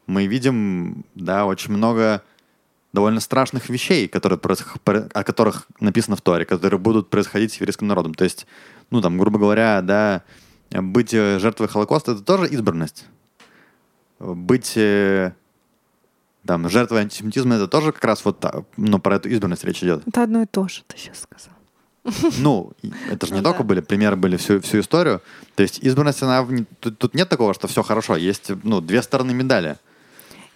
мы 0.07 0.27
видим, 0.27 1.05
да, 1.15 1.45
очень 1.45 1.73
много 1.73 2.21
довольно 2.93 3.19
страшных 3.19 3.69
вещей, 3.69 4.07
которые 4.07 4.39
о 4.39 5.23
которых 5.23 5.67
написано 5.79 6.15
в 6.15 6.21
Торе, 6.21 6.45
которые 6.45 6.79
будут 6.79 7.09
происходить 7.09 7.51
с 7.51 7.55
еврейским 7.55 7.87
народом. 7.87 8.13
То 8.13 8.23
есть, 8.23 8.45
ну, 8.91 9.01
там, 9.01 9.17
грубо 9.17 9.39
говоря, 9.39 9.81
да, 9.81 10.23
быть 10.69 11.13
э, 11.13 11.39
жертвой 11.39 11.67
Холокоста— 11.67 12.11
это 12.13 12.21
тоже 12.21 12.47
избранность. 12.47 13.05
Быть 14.19 14.73
э, 14.75 15.33
там, 16.45 16.69
жертвой 16.69 17.01
антисемитизма, 17.01 17.55
это 17.55 17.67
тоже 17.67 17.91
как 17.91 18.03
раз 18.03 18.23
вот, 18.25 18.43
ну, 18.77 18.99
про 18.99 19.15
эту 19.15 19.29
избранность 19.29 19.63
речь 19.63 19.83
идет. 19.83 20.03
Это 20.07 20.23
одно 20.23 20.43
и 20.43 20.45
то 20.45 20.67
же, 20.67 20.83
ты 20.87 20.97
сейчас 20.97 21.21
сказал. 21.21 21.55
Ну, 22.37 22.73
это 23.09 23.25
же 23.25 23.33
не 23.33 23.39
Ну 23.39 23.43
только 23.43 23.59
да. 23.59 23.63
были, 23.63 23.81
примеры 23.81 24.15
были 24.15 24.37
всю, 24.37 24.61
всю 24.61 24.79
историю. 24.79 25.21
То 25.55 25.63
есть 25.63 25.79
избранность, 25.79 26.21
она... 26.21 26.47
Тут, 26.79 26.99
тут 26.99 27.15
нет 27.15 27.29
такого, 27.29 27.53
что 27.55 27.67
все 27.67 27.81
хорошо. 27.81 28.15
Есть, 28.15 28.51
ну, 28.63 28.79
две 28.79 29.01
стороны 29.01 29.33
медали. 29.33 29.77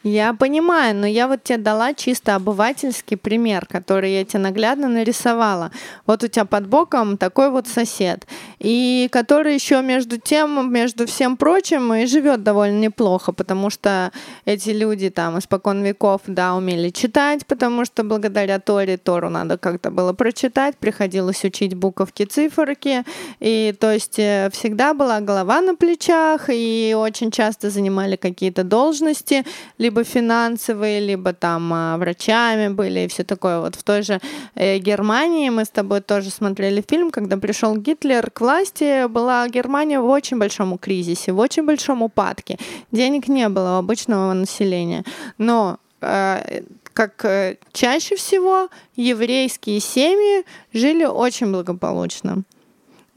Я 0.03 0.33
понимаю, 0.33 0.95
но 0.95 1.05
я 1.05 1.27
вот 1.27 1.43
тебе 1.43 1.57
дала 1.57 1.93
чисто 1.93 2.35
обывательский 2.35 3.17
пример, 3.17 3.65
который 3.65 4.13
я 4.13 4.23
тебе 4.23 4.39
наглядно 4.39 4.87
нарисовала. 4.87 5.71
Вот 6.05 6.23
у 6.23 6.27
тебя 6.29 6.45
под 6.45 6.67
боком 6.67 7.17
такой 7.17 7.49
вот 7.49 7.67
сосед, 7.67 8.25
и 8.59 9.09
который 9.11 9.53
еще 9.55 9.81
между 9.81 10.17
тем, 10.17 10.71
между 10.71 11.05
всем 11.05 11.35
прочим, 11.35 11.93
и 11.93 12.05
живет 12.05 12.43
довольно 12.43 12.79
неплохо, 12.79 13.33
потому 13.33 13.69
что 13.69 14.13
эти 14.45 14.69
люди 14.69 15.09
там 15.09 15.37
испокон 15.37 15.83
веков, 15.83 16.21
да, 16.27 16.55
умели 16.55 16.91
читать, 16.91 17.45
потому 17.45 17.83
что 17.83 18.05
благодаря 18.05 18.59
Торе 18.59 18.95
Тору 18.95 19.29
надо 19.29 19.57
как-то 19.57 19.91
было 19.91 20.13
прочитать, 20.13 20.77
приходилось 20.77 21.43
учить 21.43 21.73
буковки, 21.73 22.23
циферки, 22.23 23.03
и 23.41 23.75
то 23.77 23.91
есть 23.91 24.17
э, 24.17 24.49
всегда 24.53 24.93
была 24.93 25.19
голова 25.19 25.59
на 25.59 25.75
плечах, 25.75 26.45
и 26.47 26.95
очень 26.97 27.31
часто 27.31 27.69
занимали 27.69 28.15
какие-то 28.15 28.63
должности, 28.63 29.43
либо 29.77 29.88
финансовые, 30.03 30.99
либо 30.99 31.33
там 31.33 31.71
а, 31.73 31.97
врачами 31.97 32.69
были 32.69 33.01
и 33.01 33.07
все 33.07 33.23
такое. 33.23 33.59
Вот 33.59 33.75
в 33.75 33.83
той 33.83 34.01
же 34.01 34.19
э, 34.55 34.77
Германии 34.77 35.49
мы 35.49 35.65
с 35.65 35.69
тобой 35.69 36.01
тоже 36.01 36.29
смотрели 36.29 36.83
фильм, 36.87 37.11
когда 37.11 37.37
пришел 37.37 37.75
Гитлер 37.75 38.29
к 38.31 38.41
власти, 38.41 39.07
была 39.07 39.47
Германия 39.49 39.99
в 39.99 40.05
очень 40.05 40.37
большом 40.37 40.77
кризисе, 40.77 41.31
в 41.31 41.39
очень 41.39 41.65
большом 41.65 42.01
упадке. 42.01 42.57
Денег 42.91 43.27
не 43.27 43.49
было 43.49 43.75
у 43.75 43.79
обычного 43.79 44.33
населения. 44.33 45.03
Но 45.37 45.77
э, 46.01 46.61
как 46.93 47.25
э, 47.25 47.57
чаще 47.71 48.15
всего 48.15 48.69
еврейские 48.95 49.79
семьи 49.79 50.45
жили 50.73 51.05
очень 51.05 51.51
благополучно. 51.51 52.43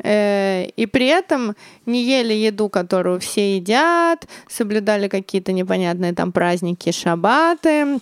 Э, 0.02 0.66
И 0.76 0.86
при 0.86 1.06
этом 1.06 1.54
не 1.86 2.02
ели 2.04 2.34
еду, 2.34 2.68
которую 2.68 3.20
все 3.20 3.56
едят, 3.56 4.26
соблюдали 4.48 5.08
какие-то 5.08 5.52
непонятные 5.52 6.12
там 6.12 6.32
праздники, 6.32 6.90
шабаты. 6.92 8.00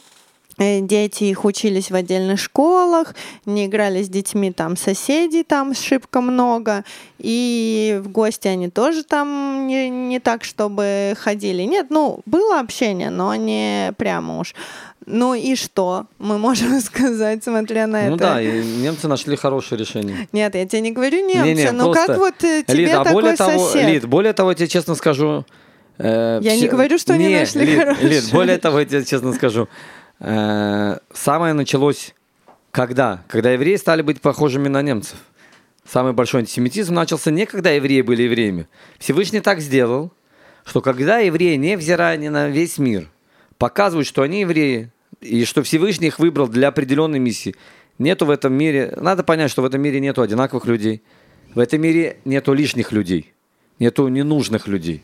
Э, 0.60 0.80
Дети 0.80 1.24
их 1.24 1.46
учились 1.46 1.90
в 1.90 1.94
отдельных 1.94 2.38
школах, 2.38 3.14
не 3.46 3.64
играли 3.64 4.02
с 4.02 4.08
детьми 4.10 4.52
там 4.52 4.76
соседей, 4.76 5.42
там 5.42 5.74
шибко 5.74 6.20
много. 6.20 6.84
И 7.18 7.98
в 8.04 8.08
гости 8.10 8.46
они 8.46 8.68
тоже 8.68 9.02
там 9.02 9.66
не, 9.66 9.88
не 9.88 10.20
так, 10.20 10.44
чтобы 10.44 11.14
ходили. 11.18 11.62
Нет, 11.62 11.86
ну, 11.88 12.20
было 12.26 12.60
общение, 12.60 13.08
но 13.08 13.34
не 13.34 13.92
прямо 13.96 14.38
уж. 14.38 14.54
Ну 15.06 15.32
и 15.32 15.54
что 15.56 16.06
мы 16.18 16.36
можем 16.38 16.78
сказать, 16.82 17.42
смотря 17.42 17.86
на 17.86 18.02
Ну 18.10 18.16
это? 18.16 18.24
да, 18.24 18.42
и 18.42 18.62
немцы 18.62 19.08
нашли 19.08 19.36
хорошее 19.36 19.78
решение. 19.80 20.28
Нет, 20.32 20.54
я 20.54 20.66
тебе 20.66 20.82
не 20.82 20.90
говорю 20.92 21.26
немцы, 21.26 21.46
Не-не, 21.54 21.72
ну 21.72 21.84
просто- 21.84 22.06
как 22.06 22.18
вот 22.18 22.44
э, 22.44 22.64
тебе 22.66 22.76
Лид, 22.84 22.90
а 22.94 23.04
такой 23.04 23.12
более 23.22 23.36
того, 23.36 23.66
сосед? 23.66 23.86
Лид, 23.88 24.04
более 24.06 24.32
того, 24.34 24.50
я 24.50 24.54
тебе 24.56 24.68
честно 24.68 24.94
скажу... 24.94 25.46
э, 25.96 26.40
Я 26.42 26.54
не 26.54 26.68
говорю, 26.68 26.98
что 26.98 27.14
они 27.14 27.28
Не, 27.28 27.40
нашли 27.40 27.64
Лид, 27.64 27.78
хорошее. 27.78 28.08
Лид, 28.10 28.30
более 28.30 28.58
того, 28.58 28.78
я 28.80 28.84
тебе 28.84 29.04
честно 29.06 29.32
скажу. 29.32 29.68
Э, 30.20 30.98
самое 31.12 31.52
началось 31.54 32.14
когда? 32.70 33.24
Когда 33.28 33.50
евреи 33.50 33.76
стали 33.76 34.02
быть 34.02 34.20
похожими 34.20 34.68
на 34.68 34.82
немцев. 34.82 35.18
Самый 35.84 36.12
большой 36.12 36.40
антисемитизм 36.40 36.94
начался 36.94 37.30
не 37.30 37.46
когда 37.46 37.70
евреи 37.70 38.02
были 38.02 38.22
евреями. 38.22 38.68
Всевышний 38.98 39.40
так 39.40 39.60
сделал, 39.60 40.12
что 40.64 40.80
когда 40.80 41.18
евреи, 41.18 41.56
невзирая 41.56 42.16
ни 42.16 42.28
на 42.28 42.48
весь 42.48 42.78
мир, 42.78 43.08
показывают, 43.58 44.06
что 44.06 44.22
они 44.22 44.42
евреи, 44.42 44.92
и 45.20 45.44
что 45.44 45.62
Всевышний 45.62 46.08
их 46.08 46.18
выбрал 46.18 46.48
для 46.48 46.68
определенной 46.68 47.18
миссии, 47.18 47.56
нету 47.98 48.24
в 48.26 48.30
этом 48.30 48.52
мире, 48.52 48.96
надо 48.96 49.24
понять, 49.24 49.50
что 49.50 49.62
в 49.62 49.64
этом 49.64 49.80
мире 49.82 50.00
нету 50.00 50.22
одинаковых 50.22 50.64
людей, 50.66 51.02
в 51.54 51.58
этом 51.58 51.80
мире 51.80 52.18
нету 52.24 52.52
лишних 52.52 52.92
людей, 52.92 53.32
нету 53.78 54.06
ненужных 54.06 54.68
людей. 54.68 55.02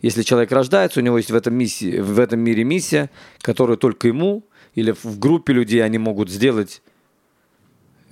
Если 0.00 0.22
человек 0.22 0.52
рождается, 0.52 1.00
у 1.00 1.02
него 1.02 1.16
есть 1.18 1.32
в 1.32 1.34
этом, 1.34 1.54
миссии, 1.54 1.98
в 1.98 2.20
этом 2.20 2.38
мире 2.38 2.62
миссия, 2.62 3.10
которую 3.40 3.76
только 3.76 4.06
ему 4.06 4.44
или 4.78 4.92
в 4.92 5.18
группе 5.18 5.52
людей 5.52 5.84
они 5.84 5.98
могут 5.98 6.30
сделать. 6.30 6.82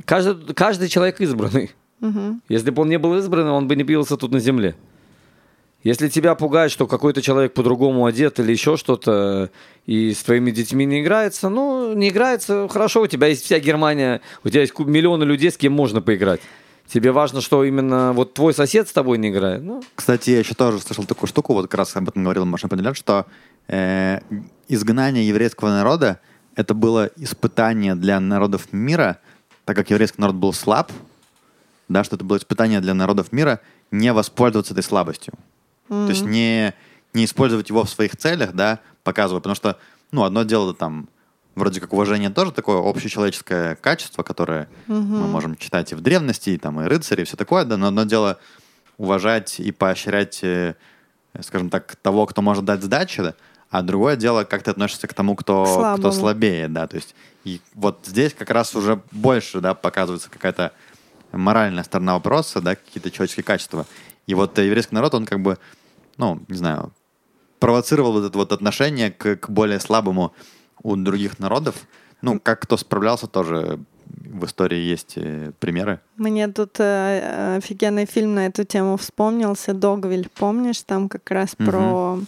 Каждый, 0.04 0.52
каждый 0.54 0.88
человек 0.88 1.20
избранный. 1.20 1.70
Мгм. 2.00 2.42
Если 2.48 2.70
бы 2.70 2.82
он 2.82 2.88
не 2.88 2.98
был 2.98 3.16
избранным, 3.18 3.54
он 3.54 3.68
бы 3.68 3.76
не 3.76 3.84
появился 3.84 4.16
тут 4.16 4.32
на 4.32 4.40
земле. 4.40 4.74
Если 5.84 6.08
тебя 6.08 6.34
пугает, 6.34 6.72
что 6.72 6.88
какой-то 6.88 7.22
человек 7.22 7.54
по-другому 7.54 8.06
одет 8.06 8.40
или 8.40 8.50
еще 8.50 8.76
что-то, 8.76 9.50
и 9.86 10.12
с 10.12 10.24
твоими 10.24 10.50
детьми 10.50 10.84
не 10.84 11.02
играется, 11.02 11.48
ну, 11.48 11.94
не 11.94 12.08
играется, 12.08 12.66
хорошо, 12.68 13.02
у 13.02 13.06
тебя 13.06 13.28
есть 13.28 13.44
вся 13.44 13.60
Германия, 13.60 14.20
у 14.42 14.48
тебя 14.48 14.62
есть 14.62 14.76
миллионы 14.76 15.22
людей, 15.22 15.52
с 15.52 15.56
кем 15.56 15.72
можно 15.72 16.02
поиграть. 16.02 16.40
Тебе 16.88 17.12
важно, 17.12 17.40
что 17.40 17.62
именно 17.62 18.12
вот 18.12 18.34
твой 18.34 18.52
сосед 18.54 18.88
с 18.88 18.92
тобой 18.92 19.18
не 19.18 19.28
играет. 19.28 19.62
Ну, 19.62 19.82
Кстати, 19.94 20.30
я 20.30 20.40
еще 20.40 20.54
тоже 20.54 20.80
слышал 20.80 21.04
такую 21.04 21.28
штуку, 21.28 21.54
вот 21.54 21.68
как 21.68 21.78
раз 21.78 21.94
об 21.94 22.08
этом 22.08 22.24
говорил 22.24 22.44
Маша 22.44 22.66
Поделян, 22.66 22.94
что 22.94 23.26
э, 23.68 24.18
изгнание 24.68 25.26
еврейского 25.28 25.68
народа 25.68 26.20
это 26.56 26.74
было 26.74 27.10
испытание 27.16 27.94
для 27.94 28.18
народов 28.18 28.72
мира, 28.72 29.18
так 29.64 29.76
как 29.76 29.90
еврейский 29.90 30.20
народ 30.20 30.36
был 30.36 30.52
слаб, 30.52 30.90
да, 31.88 32.02
что 32.02 32.16
это 32.16 32.24
было 32.24 32.38
испытание 32.38 32.80
для 32.80 32.94
народов 32.94 33.30
мира 33.30 33.60
не 33.90 34.12
воспользоваться 34.12 34.72
этой 34.72 34.82
слабостью. 34.82 35.34
То 35.88 36.08
есть 36.08 36.24
не, 36.24 36.74
не 37.14 37.24
использовать 37.24 37.68
его 37.68 37.84
в 37.84 37.90
своих 37.90 38.16
целях, 38.16 38.54
да, 38.54 38.80
показывая, 39.04 39.40
потому 39.40 39.54
что, 39.54 39.78
ну, 40.10 40.24
одно 40.24 40.42
дело 40.42 40.74
там, 40.74 41.08
вроде 41.54 41.80
как 41.80 41.92
уважение 41.92 42.30
тоже 42.30 42.50
такое 42.50 42.78
общечеловеческое 42.78 43.76
качество, 43.76 44.24
которое 44.24 44.68
мы 44.88 45.28
можем 45.28 45.56
читать 45.56 45.92
и 45.92 45.94
в 45.94 46.00
древности, 46.00 46.50
и 46.50 46.58
там 46.58 46.80
и 46.80 46.86
рыцари, 46.86 47.22
и 47.22 47.24
все 47.24 47.36
такое, 47.36 47.64
да, 47.64 47.76
но 47.76 47.88
одно 47.88 48.02
дело 48.04 48.38
уважать 48.98 49.60
и 49.60 49.70
поощрять, 49.72 50.42
э, 50.42 50.74
скажем 51.42 51.68
так, 51.68 51.96
того, 51.96 52.26
кто 52.26 52.40
может 52.40 52.64
дать 52.64 52.82
сдачи, 52.82 53.22
да, 53.22 53.34
а 53.78 53.82
другое 53.82 54.16
дело, 54.16 54.44
как 54.44 54.62
ты 54.62 54.70
относишься 54.70 55.06
к 55.06 55.12
тому, 55.12 55.36
кто, 55.36 55.64
К 55.64 55.66
кто 55.66 55.80
слабому. 55.80 56.12
слабее, 56.12 56.68
да, 56.68 56.86
то 56.86 56.96
есть 56.96 57.14
и 57.44 57.60
вот 57.74 57.98
здесь 58.06 58.32
как 58.32 58.48
раз 58.50 58.74
уже 58.74 59.00
больше, 59.12 59.60
да, 59.60 59.74
показывается 59.74 60.30
какая-то 60.30 60.72
моральная 61.32 61.84
сторона 61.84 62.14
вопроса, 62.14 62.62
да, 62.62 62.74
какие-то 62.74 63.10
человеческие 63.10 63.44
качества. 63.44 63.84
И 64.26 64.34
вот 64.34 64.58
э, 64.58 64.66
еврейский 64.66 64.94
народ, 64.94 65.14
он 65.14 65.26
как 65.26 65.40
бы, 65.40 65.58
ну, 66.16 66.40
не 66.48 66.56
знаю, 66.56 66.90
провоцировал 67.58 68.12
вот 68.12 68.24
это 68.24 68.38
вот 68.38 68.52
отношение 68.52 69.10
к, 69.10 69.36
к 69.36 69.50
более 69.50 69.78
слабому 69.78 70.32
у 70.82 70.96
других 70.96 71.38
народов. 71.38 71.74
Ну, 72.22 72.40
как 72.40 72.60
кто 72.62 72.78
справлялся, 72.78 73.26
тоже 73.26 73.78
в 74.06 74.44
истории 74.46 74.78
есть 74.78 75.14
э, 75.16 75.52
примеры. 75.60 76.00
Мне 76.16 76.48
тут 76.48 76.80
э, 76.80 77.56
офигенный 77.58 78.06
фильм 78.06 78.34
на 78.34 78.46
эту 78.46 78.64
тему 78.64 78.96
вспомнился, 78.96 79.74
Догвиль, 79.74 80.28
помнишь, 80.34 80.80
там 80.82 81.08
как 81.08 81.30
раз 81.30 81.54
Мгм. 81.58 81.70
про, 81.70 82.18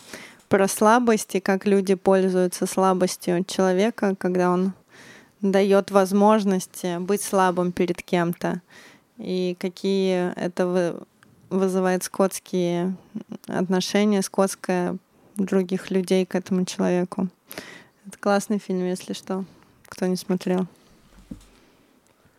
про 0.48 0.66
слабости, 0.68 1.40
как 1.40 1.66
люди 1.66 1.94
пользуются 1.94 2.66
слабостью 2.66 3.44
человека, 3.44 4.14
когда 4.16 4.50
он 4.50 4.72
дает 5.40 5.90
возможность 5.90 6.84
быть 7.00 7.22
слабым 7.22 7.72
перед 7.72 8.02
кем-то, 8.02 8.60
и 9.18 9.56
какие 9.60 10.32
это 10.36 10.66
вы- 10.66 11.00
вызывает 11.50 12.02
скотские 12.04 12.96
отношения, 13.46 14.22
скотское 14.22 14.96
других 15.36 15.90
людей 15.90 16.26
к 16.26 16.34
этому 16.34 16.64
человеку. 16.64 17.28
Это 18.06 18.18
классный 18.18 18.58
фильм, 18.58 18.84
если 18.86 19.12
что, 19.12 19.44
кто 19.86 20.06
не 20.06 20.16
смотрел. 20.16 20.66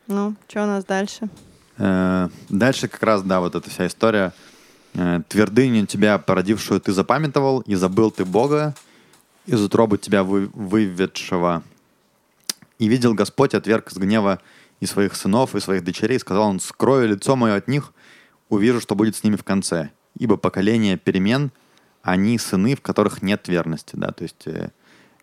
Ну, 0.08 0.36
что 0.48 0.64
у 0.64 0.68
нас 0.68 0.84
дальше? 0.86 1.30
Э, 1.78 2.28
Дальше 2.50 2.88
как 2.88 3.04
раз, 3.04 3.22
да, 3.22 3.40
вот 3.40 3.56
эта 3.56 3.70
вся 3.70 3.86
история. 3.88 4.34
Э, 5.00 5.22
Твердыню 5.30 5.86
тебя 5.86 6.18
породившую 6.18 6.82
ты 6.82 6.92
запамятовал, 6.92 7.62
и 7.62 7.76
забыл 7.76 8.12
ты 8.12 8.26
Бога, 8.26 8.76
из 9.46 9.62
утробы 9.62 9.98
тебя 9.98 10.26
вы, 10.26 10.50
выведшего. 10.54 11.64
И 12.80 12.90
видел 12.90 13.14
Господь, 13.14 13.54
отверг 13.54 13.90
из 13.94 13.98
гнева 13.98 14.42
и 14.82 14.86
своих 14.86 15.16
сынов, 15.16 15.56
и 15.56 15.62
своих 15.62 15.86
дочерей, 15.86 16.20
сказал 16.20 16.50
он, 16.50 16.60
скрою 16.60 17.08
лицо 17.08 17.38
мое 17.38 17.56
от 17.56 17.70
них, 17.70 17.94
увижу, 18.50 18.82
что 18.82 18.94
будет 18.94 19.16
с 19.16 19.24
ними 19.24 19.38
в 19.38 19.46
конце. 19.46 19.92
Ибо 20.18 20.36
поколение 20.36 20.98
перемен, 20.98 21.52
они 22.02 22.38
сыны, 22.38 22.76
в 22.76 22.82
которых 22.82 23.22
нет 23.22 23.48
верности. 23.48 23.96
Да? 23.96 24.12
То 24.12 24.24
есть 24.24 24.48
э, 24.48 24.72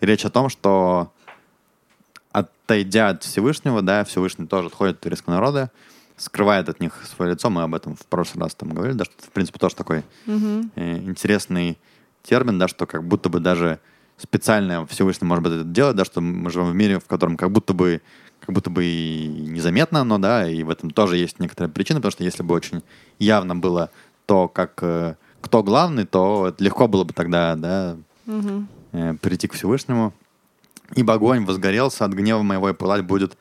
речь 0.01 0.25
о 0.25 0.31
том, 0.31 0.49
что 0.49 1.13
отойдя 2.33 3.11
от 3.11 3.25
Всевышнего, 3.25 3.83
да, 3.83 4.05
Всевышний 4.05 4.47
тоже 4.47 4.69
отходит 4.69 4.97
от 4.97 5.05
еврейского 5.05 5.35
народа, 5.35 5.71
скрывает 6.17 6.69
от 6.69 6.81
них 6.81 6.95
свое 7.05 7.33
лицо. 7.33 7.51
Мы 7.51 7.63
об 7.63 7.75
этом 7.75 7.95
в 7.97 8.07
прошлый 8.07 8.43
раз 8.45 8.55
там 8.55 8.71
говорили, 8.71 8.97
да, 8.97 9.05
что 9.05 9.15
это, 9.19 9.27
в 9.27 9.31
принципе, 9.31 9.59
тоже 9.59 9.77
такой 9.77 10.03
Мгм. 10.27 10.71
э, 10.75 10.99
интересный 10.99 11.79
термин, 12.23 12.59
да, 12.59 12.69
что 12.69 12.87
как 12.87 13.05
будто 13.05 13.29
бы 13.29 13.41
даже 13.41 13.79
специально 14.17 14.87
Всевышний 14.87 15.27
может 15.27 15.45
быть 15.45 15.53
это 15.53 15.65
делать, 15.65 15.97
да, 15.97 16.05
что 16.05 16.21
мы 16.21 16.51
живем 16.51 16.71
в 16.71 16.75
мире, 16.75 16.99
в 16.99 17.07
котором 17.07 17.37
как 17.37 17.51
будто 17.51 17.75
бы 17.75 18.01
как 18.41 18.55
будто 18.55 18.71
бы 18.71 18.85
и 18.85 19.27
незаметно, 19.29 20.05
но 20.05 20.19
да, 20.19 20.49
и 20.49 20.63
в 20.63 20.71
этом 20.71 20.91
тоже 20.91 21.17
есть 21.17 21.41
некоторая 21.41 21.73
причина, 21.73 22.01
потому 22.01 22.13
что 22.13 22.23
если 22.25 22.43
бы 22.43 22.55
очень 22.55 22.83
явно 23.19 23.57
было 23.57 23.91
то, 24.27 24.47
как 24.49 24.79
э, 24.83 25.17
кто 25.41 25.63
главный, 25.63 26.05
то 26.05 26.55
легко 26.59 26.87
было 26.87 27.05
бы 27.05 27.13
тогда, 27.13 27.55
да, 27.57 27.97
э, 28.93 29.15
прийти 29.21 29.49
к 29.49 29.55
Всевышнему. 29.55 30.13
Ибо 30.95 31.15
огонь 31.15 31.45
возгорелся 31.45 32.05
от 32.05 32.13
гнева 32.13 32.43
моего, 32.43 32.69
и 32.69 32.73
пылать 32.73 33.05
будет 33.05 33.37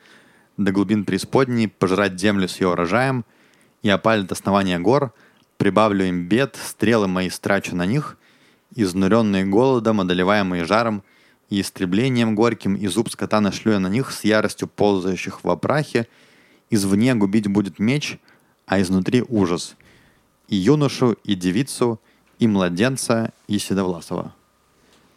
до 0.56 0.72
глубин 0.72 1.04
преисподней, 1.04 1.68
пожрать 1.68 2.18
землю 2.18 2.48
с 2.48 2.60
ее 2.60 2.68
урожаем, 2.68 3.24
и 3.82 3.88
опалит 3.88 4.32
основания 4.32 4.78
гор, 4.78 5.12
прибавлю 5.56 6.04
им 6.06 6.28
бед, 6.28 6.56
стрелы 6.56 7.08
мои 7.08 7.30
страчу 7.30 7.76
на 7.76 7.86
них, 7.86 8.16
изнуренные 8.74 9.44
голодом, 9.44 10.00
одолеваемые 10.00 10.64
жаром, 10.64 11.02
и 11.48 11.60
истреблением 11.60 12.34
горьким, 12.34 12.74
и 12.74 12.86
зуб 12.88 13.08
скота 13.10 13.40
нашлю 13.40 13.72
я 13.72 13.78
на 13.78 13.86
них 13.88 14.10
с 14.10 14.24
яростью 14.24 14.68
ползающих 14.68 15.44
в 15.44 15.50
опрахе, 15.50 16.08
извне 16.70 17.14
губить 17.14 17.46
будет 17.46 17.78
меч, 17.78 18.18
а 18.66 18.80
изнутри 18.80 19.22
ужас, 19.28 19.76
и 20.48 20.56
юношу, 20.56 21.16
и 21.22 21.34
девицу, 21.34 22.00
и 22.38 22.48
младенца, 22.48 23.32
и 23.46 23.58
седовласого. 23.58 24.34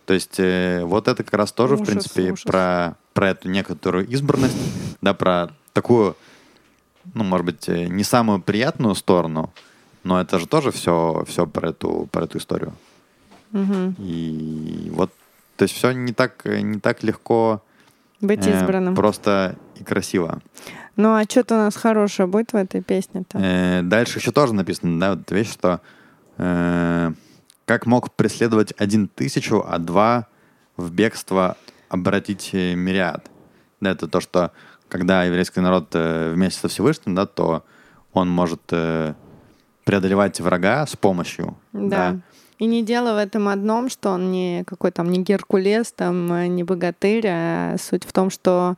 То 0.10 0.15
есть 0.15 0.40
э, 0.40 0.81
вот 0.86 1.07
это 1.07 1.23
как 1.23 1.36
раз 1.36 1.52
тоже, 1.52 1.76
Ужас, 1.76 1.86
в 1.88 1.91
принципе, 1.91 2.31
ужас. 2.31 2.44
про, 2.44 2.95
про 3.14 3.30
эту 3.30 3.48
некоторую 3.48 4.07
избранность, 4.07 4.57
да, 5.03 5.14
про 5.14 5.52
такую, 5.72 6.18
ну, 7.14 7.23
может 7.23 7.45
быть, 7.45 7.69
э, 7.69 7.86
не 7.86 8.03
самую 8.03 8.41
приятную 8.41 8.95
сторону, 8.95 9.53
но 10.03 10.19
это 10.19 10.40
же 10.40 10.48
тоже 10.48 10.72
все, 10.72 11.23
все 11.27 11.45
про, 11.45 11.69
эту, 11.69 12.10
про 12.11 12.23
эту 12.23 12.40
историю. 12.40 12.73
Мгм. 13.52 13.98
И 13.99 14.90
вот, 14.95 15.11
то 15.57 15.61
есть 15.65 15.76
все 15.76 15.91
не 15.91 16.11
так, 16.11 16.44
э, 16.45 16.61
не 16.61 16.80
так 16.80 17.03
легко, 17.03 17.61
Быть 18.19 18.48
э, 18.48 18.57
избранным. 18.57 18.95
просто 18.95 19.57
и 19.80 19.84
красиво. 19.84 20.41
Ну 20.95 21.14
а 21.14 21.23
что-то 21.26 21.53
у 21.53 21.57
нас 21.60 21.76
хорошее 21.76 22.27
будет 22.27 22.52
в 22.53 22.56
этой 22.56 22.81
песне-то? 22.81 23.38
Э, 23.38 23.81
дальше 23.84 24.18
еще 24.18 24.31
тоже 24.31 24.56
написано, 24.56 24.99
да, 24.99 25.14
вот 25.14 25.30
вещь, 25.30 25.52
что 25.53 25.81
э, 26.40 27.11
как 27.70 27.86
мог 27.86 28.12
преследовать 28.14 28.74
один 28.80 29.08
тысячу, 29.08 29.64
а 29.64 29.78
два 29.78 30.26
в 30.76 30.91
бегство 30.91 31.56
обратить 31.88 32.50
э, 32.54 32.74
мириад. 32.74 33.30
Да, 33.80 33.91
это 33.91 34.08
то, 34.08 34.22
что 34.22 34.54
когда 34.88 35.24
еврейский 35.24 35.60
народ 35.60 35.90
э, 35.94 36.34
вместе 36.34 36.62
со 36.62 36.68
Всевышним, 36.68 37.14
да, 37.14 37.28
то 37.28 37.64
он 38.12 38.28
может 38.28 38.62
э, 38.72 39.14
преодолевать 39.84 40.41
врага 40.41 40.88
с 40.88 40.96
помощью. 40.96 41.58
Да. 41.72 42.18
И 42.58 42.66
не 42.66 42.82
дело 42.82 43.14
в 43.14 43.18
этом 43.18 43.48
одном, 43.48 43.90
что 43.90 44.10
он 44.10 44.32
не 44.32 44.64
какой 44.66 44.90
там 44.90 45.12
не 45.12 45.22
Геркулес, 45.22 45.91
там 45.91 46.56
не 46.56 46.64
богатырь, 46.64 47.28
а 47.28 47.76
суть 47.80 48.04
в 48.04 48.12
том, 48.12 48.32
что 48.32 48.78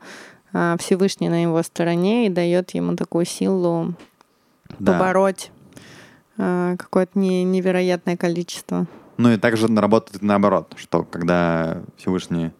Всевышний 0.52 1.30
на 1.30 1.42
его 1.42 1.62
стороне 1.62 2.26
и 2.26 2.28
дает 2.28 2.72
ему 2.74 2.94
такую 2.94 3.24
силу 3.24 3.94
Да. 4.78 4.92
побороть 4.92 5.50
какое-то 6.36 7.18
не- 7.18 7.44
невероятное 7.44 8.16
количество. 8.16 8.86
Ну 9.16 9.30
и 9.32 9.36
также 9.36 9.66
работает 9.68 10.22
наоборот, 10.22 10.74
что 10.76 11.04
когда 11.04 11.82
Всевышний 11.96 12.50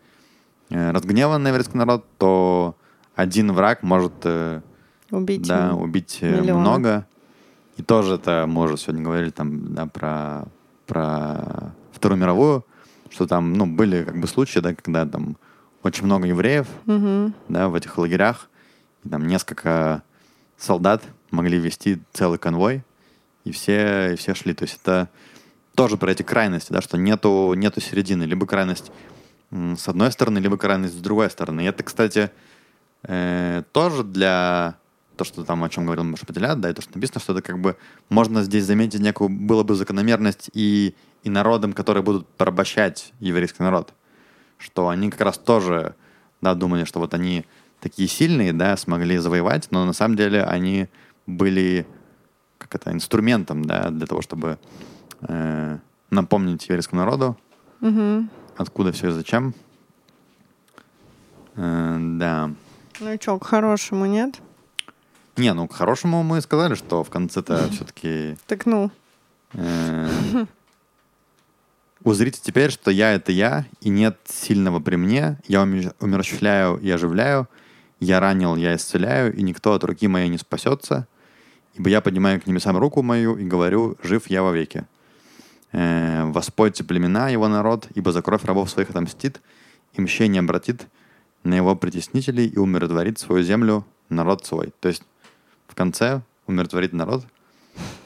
э, 0.70 0.90
разгневан 0.90 1.42
на 1.42 1.48
еврейский 1.48 1.78
народ, 1.78 2.04
то 2.18 2.76
один 3.14 3.52
враг 3.52 3.82
может 3.82 4.12
э, 4.24 4.60
Убить 5.10 5.46
да, 5.46 5.74
убить 5.74 6.18
э, 6.22 6.42
много. 6.42 7.06
И 7.76 7.82
тоже 7.82 8.14
это 8.14 8.46
мы 8.48 8.62
уже 8.62 8.76
сегодня 8.76 9.02
говорили 9.02 9.30
там, 9.30 9.74
да, 9.74 9.86
про, 9.86 10.44
про 10.86 11.72
Вторую 11.92 12.18
мировую, 12.20 12.64
что 13.10 13.26
там, 13.26 13.52
ну, 13.54 13.66
были 13.66 14.04
как 14.04 14.18
бы 14.18 14.26
случаи, 14.26 14.60
да, 14.60 14.74
когда 14.74 15.04
там 15.06 15.36
очень 15.82 16.04
много 16.04 16.26
евреев, 16.26 16.66
Мгм. 16.86 17.34
да, 17.48 17.68
в 17.68 17.74
этих 17.74 17.96
лагерях, 17.98 18.48
и 19.04 19.08
там 19.08 19.26
несколько 19.26 20.02
солдат 20.56 21.02
могли 21.30 21.58
вести 21.58 22.00
целый 22.12 22.38
конвой, 22.38 22.84
и 23.44 23.52
все, 23.52 24.12
и 24.12 24.16
все 24.16 24.34
шли. 24.34 24.54
То 24.54 24.64
есть 24.64 24.78
это 24.82 25.08
тоже 25.74 25.96
про 25.96 26.12
эти 26.12 26.22
крайности, 26.22 26.72
да, 26.72 26.80
что 26.80 26.96
нету, 26.96 27.54
нету 27.54 27.80
середины. 27.80 28.24
Либо 28.24 28.46
крайность 28.46 28.90
с 29.52 29.88
одной 29.88 30.10
стороны, 30.12 30.38
либо 30.38 30.56
крайность 30.56 30.94
с 30.94 31.00
другой 31.00 31.30
стороны. 31.30 31.62
И 31.62 31.64
это, 31.64 31.82
кстати, 31.82 32.30
э, 33.02 33.62
тоже 33.72 34.02
для 34.02 34.76
то, 35.16 35.24
что 35.24 35.44
там, 35.44 35.62
о 35.62 35.68
чем 35.68 35.84
говорил 35.84 36.04
Машапателя, 36.04 36.54
да, 36.54 36.70
и 36.70 36.72
то, 36.72 36.80
что 36.80 36.92
написано, 36.94 37.20
что 37.20 37.32
это 37.32 37.42
как 37.42 37.60
бы 37.60 37.76
можно 38.08 38.42
здесь 38.42 38.64
заметить 38.64 39.00
некую, 39.00 39.28
было 39.28 39.62
бы 39.62 39.74
закономерность 39.74 40.48
и, 40.54 40.94
и 41.22 41.30
народам, 41.30 41.74
которые 41.74 42.02
будут 42.02 42.26
порабощать 42.28 43.12
еврейский 43.20 43.62
народ. 43.62 43.92
Что 44.56 44.88
они 44.88 45.10
как 45.10 45.20
раз 45.20 45.36
тоже, 45.36 45.94
да, 46.40 46.54
думали, 46.54 46.84
что 46.84 46.98
вот 46.98 47.12
они 47.12 47.44
такие 47.80 48.08
сильные, 48.08 48.54
да, 48.54 48.76
смогли 48.76 49.18
завоевать, 49.18 49.68
но 49.70 49.84
на 49.84 49.92
самом 49.92 50.16
деле 50.16 50.44
они 50.44 50.88
были 51.26 51.86
как 52.62 52.74
это, 52.76 52.92
инструментом, 52.92 53.64
да, 53.64 53.90
для 53.90 54.06
того, 54.06 54.22
чтобы 54.22 54.58
э, 55.22 55.78
напомнить 56.10 56.66
еврейскому 56.68 57.00
народу, 57.02 57.36
Мгм. 57.80 58.30
откуда 58.56 58.92
все 58.92 59.08
и 59.08 59.12
зачем. 59.12 59.54
Э, 61.56 61.96
да. 62.18 62.50
Ну 63.00 63.16
что, 63.20 63.38
к 63.38 63.46
хорошему, 63.46 64.06
нет? 64.06 64.40
Не, 65.36 65.52
ну 65.54 65.66
к 65.66 65.72
хорошему 65.74 66.22
мы 66.22 66.40
сказали, 66.40 66.74
что 66.74 67.02
в 67.02 67.10
конце-то 67.10 67.68
все-таки 67.72 68.36
Так 68.46 68.66
ну, 68.66 68.90
узрите 72.04 72.40
теперь, 72.42 72.70
что 72.70 72.90
я— 72.90 73.12
это 73.14 73.32
я, 73.32 73.64
и 73.80 73.88
нет 73.90 74.18
сильного 74.26 74.80
при 74.80 74.96
мне. 74.96 75.38
Я 75.46 75.62
уме- 75.62 75.94
умерщвляю 76.00 76.78
и 76.78 76.90
оживляю, 76.90 77.48
я 78.00 78.18
ранил, 78.20 78.56
я 78.56 78.74
исцеляю, 78.76 79.34
и 79.34 79.42
никто 79.42 79.72
от 79.74 79.84
руки 79.84 80.08
моей 80.08 80.28
не 80.28 80.38
спасется. 80.38 81.06
Ибо 81.74 81.88
я 81.88 82.00
поднимаю 82.00 82.40
к 82.40 82.46
небесам 82.46 82.76
руку 82.76 83.02
мою 83.02 83.36
и 83.36 83.44
говорю, 83.44 83.96
жив 84.02 84.26
я 84.28 84.42
вовеки. 84.42 84.84
Э, 85.72 86.24
Воспойте 86.24 86.84
племена 86.84 87.30
его 87.30 87.48
народ, 87.48 87.88
ибо 87.94 88.12
за 88.12 88.22
кровь 88.22 88.44
рабов 88.44 88.70
своих 88.70 88.90
отомстит, 88.90 89.40
и 89.94 90.00
мщение 90.00 90.40
обратит 90.40 90.86
на 91.44 91.54
его 91.54 91.74
притеснителей 91.74 92.46
и 92.46 92.58
умиротворит 92.58 93.18
свою 93.18 93.42
землю, 93.42 93.86
народ 94.08 94.44
свой. 94.44 94.72
То 94.80 94.88
есть 94.88 95.02
в 95.66 95.74
конце 95.74 96.22
умиротворит 96.46 96.92
народ 96.92 97.24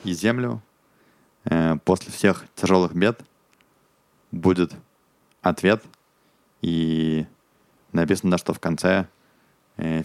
и 0.04 0.12
землю. 0.12 0.62
Э, 1.44 1.76
После 1.84 2.12
всех 2.12 2.44
тяжелых 2.54 2.94
бед 2.94 3.20
будет 4.30 4.74
ответ. 5.42 5.82
И 6.62 7.26
написано, 7.92 8.32
да, 8.32 8.38
что 8.38 8.54
в 8.54 8.60
конце 8.60 9.06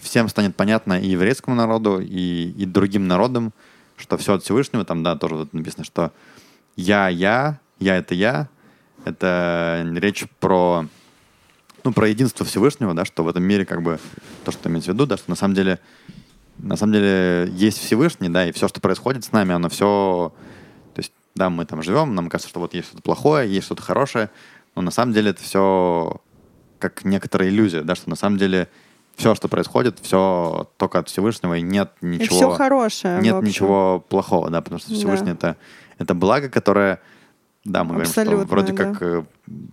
всем 0.02 0.28
станет 0.28 0.54
понятно 0.56 1.00
и 1.00 1.08
еврейскому 1.08 1.56
народу, 1.56 2.00
и, 2.00 2.50
и 2.50 2.66
другим 2.66 3.08
народам, 3.08 3.52
что 3.96 4.16
все 4.18 4.34
от 4.34 4.42
Всевышнего. 4.42 4.84
Там, 4.84 5.02
да, 5.02 5.16
тоже 5.16 5.36
вот 5.36 5.52
написано, 5.52 5.84
что 5.84 6.12
я, 6.76 7.08
я, 7.08 7.58
я 7.78 7.96
это 7.96 8.14
я. 8.14 8.48
Это 9.04 9.84
речь 9.96 10.24
про, 10.38 10.86
ну, 11.82 11.92
про 11.92 12.08
единство 12.08 12.46
Всевышнего, 12.46 12.94
да, 12.94 13.04
что 13.04 13.24
в 13.24 13.28
этом 13.28 13.42
мире 13.42 13.64
как 13.64 13.82
бы 13.82 13.98
то, 14.44 14.52
что 14.52 14.68
имеется 14.68 14.92
в 14.92 14.94
виду, 14.94 15.06
да, 15.06 15.16
что 15.16 15.28
на 15.30 15.36
самом 15.36 15.54
деле 15.54 15.80
на 16.58 16.76
самом 16.76 16.92
деле 16.92 17.50
есть 17.52 17.78
Всевышний, 17.78 18.28
да, 18.28 18.46
и 18.46 18.52
все, 18.52 18.68
что 18.68 18.80
происходит 18.80 19.24
с 19.24 19.32
нами, 19.32 19.54
оно 19.54 19.68
все, 19.68 20.32
то 20.94 21.00
есть, 21.00 21.12
да, 21.34 21.50
мы 21.50 21.64
там 21.64 21.82
живем, 21.82 22.14
нам 22.14 22.28
кажется, 22.28 22.48
что 22.48 22.60
вот 22.60 22.74
есть 22.74 22.88
что-то 22.88 23.02
плохое, 23.02 23.52
есть 23.52 23.66
что-то 23.66 23.82
хорошее, 23.82 24.30
но 24.74 24.82
на 24.82 24.90
самом 24.90 25.12
деле 25.12 25.30
это 25.30 25.42
все 25.42 26.20
как 26.78 27.04
некоторая 27.04 27.48
иллюзия, 27.48 27.82
да, 27.82 27.94
что 27.94 28.10
на 28.10 28.16
самом 28.16 28.38
деле 28.38 28.68
все, 29.16 29.34
что 29.34 29.48
происходит, 29.48 29.98
все 30.00 30.68
только 30.76 30.98
от 31.00 31.08
Всевышнего, 31.08 31.54
и 31.56 31.62
нет 31.62 31.92
и 32.00 32.06
ничего... 32.06 32.36
все 32.36 32.50
хорошее. 32.50 33.20
Нет 33.20 33.42
ничего 33.42 34.00
плохого, 34.08 34.50
да, 34.50 34.60
потому 34.60 34.78
что 34.80 34.90
Да. 34.90 34.96
Всевышний 34.96 35.30
это, 35.32 35.56
это 35.98 36.14
благо, 36.14 36.48
которое, 36.48 37.00
да, 37.64 37.84
мы 37.84 37.94
говорим, 37.94 38.10
что 38.10 38.20
Абсолютно, 38.22 38.46
вроде 38.46 38.72
да. 38.72 38.84
как 38.84 39.02
э, 39.02 39.24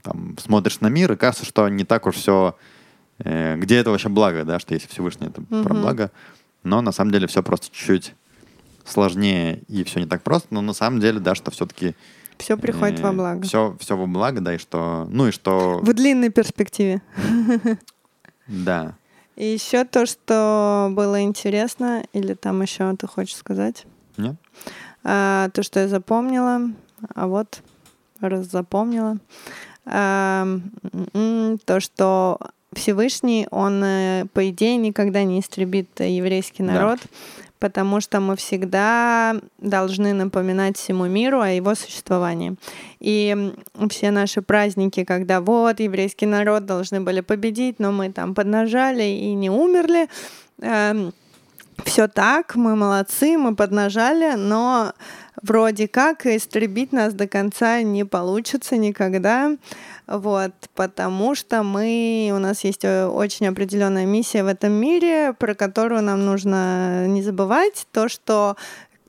там 0.03 0.37
смотришь 0.37 0.79
на 0.81 0.87
мир, 0.87 1.11
и 1.13 1.15
кажется, 1.15 1.45
что 1.45 1.67
не 1.69 1.83
так 1.85 2.05
уж 2.05 2.15
все, 2.15 2.55
где 3.17 3.77
это 3.77 3.89
вообще 3.91 4.09
благо, 4.09 4.43
да, 4.45 4.59
что 4.59 4.73
если 4.73 4.87
Всевышний 4.87 5.27
это 5.27 5.41
про 5.41 5.73
Мгм. 5.73 5.81
благо, 5.81 6.11
но 6.63 6.81
на 6.81 6.91
самом 6.91 7.11
деле 7.11 7.27
все 7.27 7.41
просто 7.43 7.67
чуть-чуть 7.67 8.13
сложнее 8.85 9.61
и 9.67 9.83
все 9.83 9.99
не 9.99 10.05
так 10.05 10.21
просто, 10.23 10.47
но 10.51 10.61
на 10.61 10.73
самом 10.73 10.99
деле, 10.99 11.19
да, 11.19 11.35
что 11.35 11.51
все-таки 11.51 11.95
Все 12.37 12.57
приходит 12.57 12.99
во 13.01 13.11
благо. 13.11 13.41
Все, 13.45 13.75
все 13.79 13.95
во 13.97 14.05
благо, 14.07 14.41
да, 14.41 14.55
и 14.55 14.57
что, 14.57 15.07
ну 15.11 15.27
и 15.27 15.31
что, 15.31 15.79
В 15.81 15.93
длинной 15.93 16.29
перспективе. 16.29 17.01
да. 18.47 18.95
И 19.35 19.45
еще 19.45 19.85
то, 19.85 20.05
что 20.05 20.89
было 20.91 21.21
интересно, 21.21 22.03
или 22.13 22.33
там 22.33 22.61
еще 22.61 22.95
ты 22.97 23.07
хочешь 23.07 23.35
сказать? 23.35 23.85
Нет? 24.17 24.35
А, 25.03 25.49
то, 25.53 25.63
что 25.63 25.79
я 25.79 25.87
запомнила, 25.87 26.61
а 27.15 27.27
вот 27.27 27.61
раз 28.19 28.45
запомнила, 28.47 29.17
А, 29.85 30.45
м, 31.13 31.57
то, 31.65 31.79
что 31.79 32.37
Всевышний, 32.73 33.47
он, 33.49 33.83
э, 33.83 34.25
по 34.33 34.47
идее, 34.49 34.77
никогда 34.77 35.23
не 35.23 35.39
истребит 35.39 35.89
э, 35.99 36.09
еврейский 36.09 36.63
Да. 36.63 37.09
Потому 37.59 38.01
что 38.01 38.19
мы 38.19 38.35
всегда 38.35 39.35
должны 39.59 40.13
напоминать 40.13 40.77
всему 40.77 41.07
миру 41.07 41.41
о 41.41 41.49
его 41.49 41.75
существовании. 41.75 42.55
И 42.99 43.53
все 43.89 44.11
наши 44.11 44.41
праздники, 44.41 45.03
когда 45.03 45.41
вот 45.41 45.79
еврейский 45.79 46.25
народ 46.25 46.65
должны 46.65 47.01
были 47.01 47.21
победить, 47.21 47.79
но 47.79 47.91
мы 47.91 48.11
там 48.11 48.33
поднажали 48.33 49.03
и 49.03 49.33
не 49.33 49.49
умерли, 49.49 50.07
эм, 50.61 51.13
все 51.85 52.07
так, 52.07 52.55
мы 52.55 52.75
молодцы, 52.75 53.37
мы 53.37 53.55
поднажали, 53.55 54.35
но 54.35 54.93
вроде 55.41 55.87
как 55.87 56.25
истребить 56.25 56.91
нас 56.91 57.13
до 57.13 57.27
конца 57.27 57.81
не 57.81 58.05
получится 58.05 58.77
никогда. 58.77 59.55
Вот, 60.09 60.53
потому 60.73 61.35
что 61.35 61.61
мы, 61.61 62.31
у 62.33 62.39
нас 62.39 62.63
есть 62.63 62.83
э, 62.83 63.05
очень 63.05 63.45
определенная 63.45 64.07
миссия 64.07 64.43
в 64.43 64.47
этом 64.47 64.71
мире, 64.71 65.35
про 65.37 65.53
которую 65.53 66.01
нам 66.01 66.25
нужно 66.25 67.05
не 67.05 67.21
забывать, 67.21 67.85
то, 67.91 68.09
что 68.09 68.57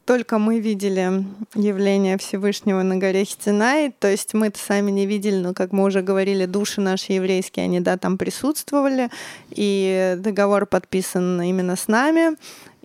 только 0.05 0.39
мы 0.39 0.60
видели 0.60 1.24
явление 1.55 2.18
Всевышнего 2.18 2.82
на 2.82 2.98
горе 2.98 3.24
Хицинай, 3.24 3.94
то 3.98 4.09
есть 4.09 4.35
мы-то 4.35 4.59
сами 4.59 4.90
не 4.90 5.06
видели, 5.06 5.36
но, 5.36 5.55
как 5.55 5.72
мы 5.72 5.85
уже 5.85 6.02
говорили, 6.02 6.44
души 6.44 6.82
наши 6.82 7.14
еврейские, 7.14 7.64
они, 7.64 7.81
да, 7.81 7.97
там 7.97 8.18
присутствовали, 8.18 9.09
и 9.48 10.16
договор 10.18 10.66
подписан 10.66 11.40
именно 11.40 11.77
с 11.77 11.89
нами, 11.89 12.36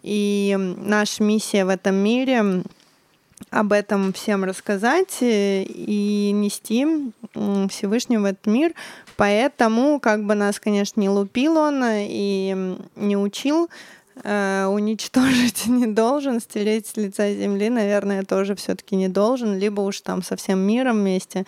и 0.04 0.56
наша 0.58 1.22
миссия 1.22 1.66
в 1.66 1.70
этом 1.70 1.96
мире 1.96 2.64
об 3.50 3.72
этом 3.74 4.14
всем 4.14 4.44
рассказать 4.44 5.18
и 5.22 6.32
нести 6.34 6.86
Всевышнего 7.70 8.22
в 8.22 8.26
этот 8.26 8.46
мир. 8.48 8.74
Поэтому, 9.18 10.00
как 10.00 10.26
бы 10.26 10.36
нас, 10.36 10.60
конечно, 10.60 11.00
не 11.00 11.10
лупил 11.10 11.58
он 11.58 11.84
и 11.86 12.78
не 12.96 13.18
учил, 13.18 13.70
э, 14.24 14.66
уничтожить 14.66 15.66
не 15.68 15.88
должен, 15.88 16.40
стереть 16.40 16.88
с 16.88 16.98
лица 16.98 17.32
земли, 17.34 17.70
наверное, 17.70 18.24
тоже 18.24 18.56
все-таки 18.56 18.96
не 18.96 19.08
должен, 19.08 19.58
либо 19.58 19.82
уж 19.82 20.02
там 20.02 20.22
со 20.22 20.36
всем 20.36 20.60
миром 20.60 20.98
вместе. 20.98 21.46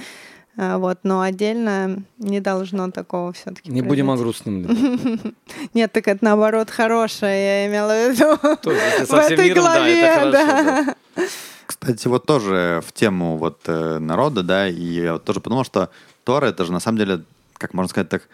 Э, 0.58 0.78
вот, 0.78 1.00
но 1.04 1.22
отдельно 1.22 2.04
не 2.18 2.40
должно 2.40 2.90
такого 2.92 3.32
все-таки. 3.34 3.72
Не 3.72 3.82
будем 3.82 4.10
о 4.10 4.18
грустном. 4.18 4.66
Нет, 5.74 5.92
так 5.92 6.08
это 6.08 6.24
наоборот 6.24 6.70
хорошее, 6.70 7.64
я 7.64 7.68
имела 7.68 7.92
в 7.92 8.12
виду. 8.12 9.06
В 9.08 9.14
этой 9.14 9.54
главе, 9.54 10.32
да. 10.32 10.96
Кстати, 11.68 12.08
вот 12.08 12.26
тоже 12.26 12.82
в 12.86 12.94
тему 12.94 13.38
вот 13.38 13.60
э, 13.66 14.00
народа, 14.00 14.42
да, 14.42 14.70
и 14.70 14.82
я 14.82 15.14
вот 15.14 15.26
тоже 15.26 15.42
подумал, 15.42 15.66
что 15.66 15.92
Тора 16.24 16.46
это 16.46 16.64
же 16.64 16.72
на 16.72 16.80
самом 16.80 16.98
деле, 16.98 17.24
как 17.58 17.74
можно 17.74 17.90
сказать 17.90 18.08
так, 18.08 18.30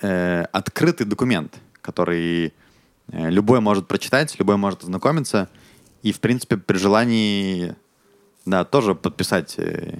э, 0.00 0.44
открытый 0.52 1.06
документ, 1.08 1.56
который 1.80 2.54
э, 3.08 3.30
любой 3.30 3.60
может 3.60 3.88
прочитать, 3.88 4.38
любой 4.38 4.56
может 4.56 4.84
ознакомиться, 4.84 5.48
и 6.02 6.12
в 6.12 6.20
принципе 6.20 6.56
при 6.56 6.76
желании, 6.76 7.74
да, 8.44 8.64
тоже 8.64 8.94
подписать 8.94 9.56
э, 9.58 9.98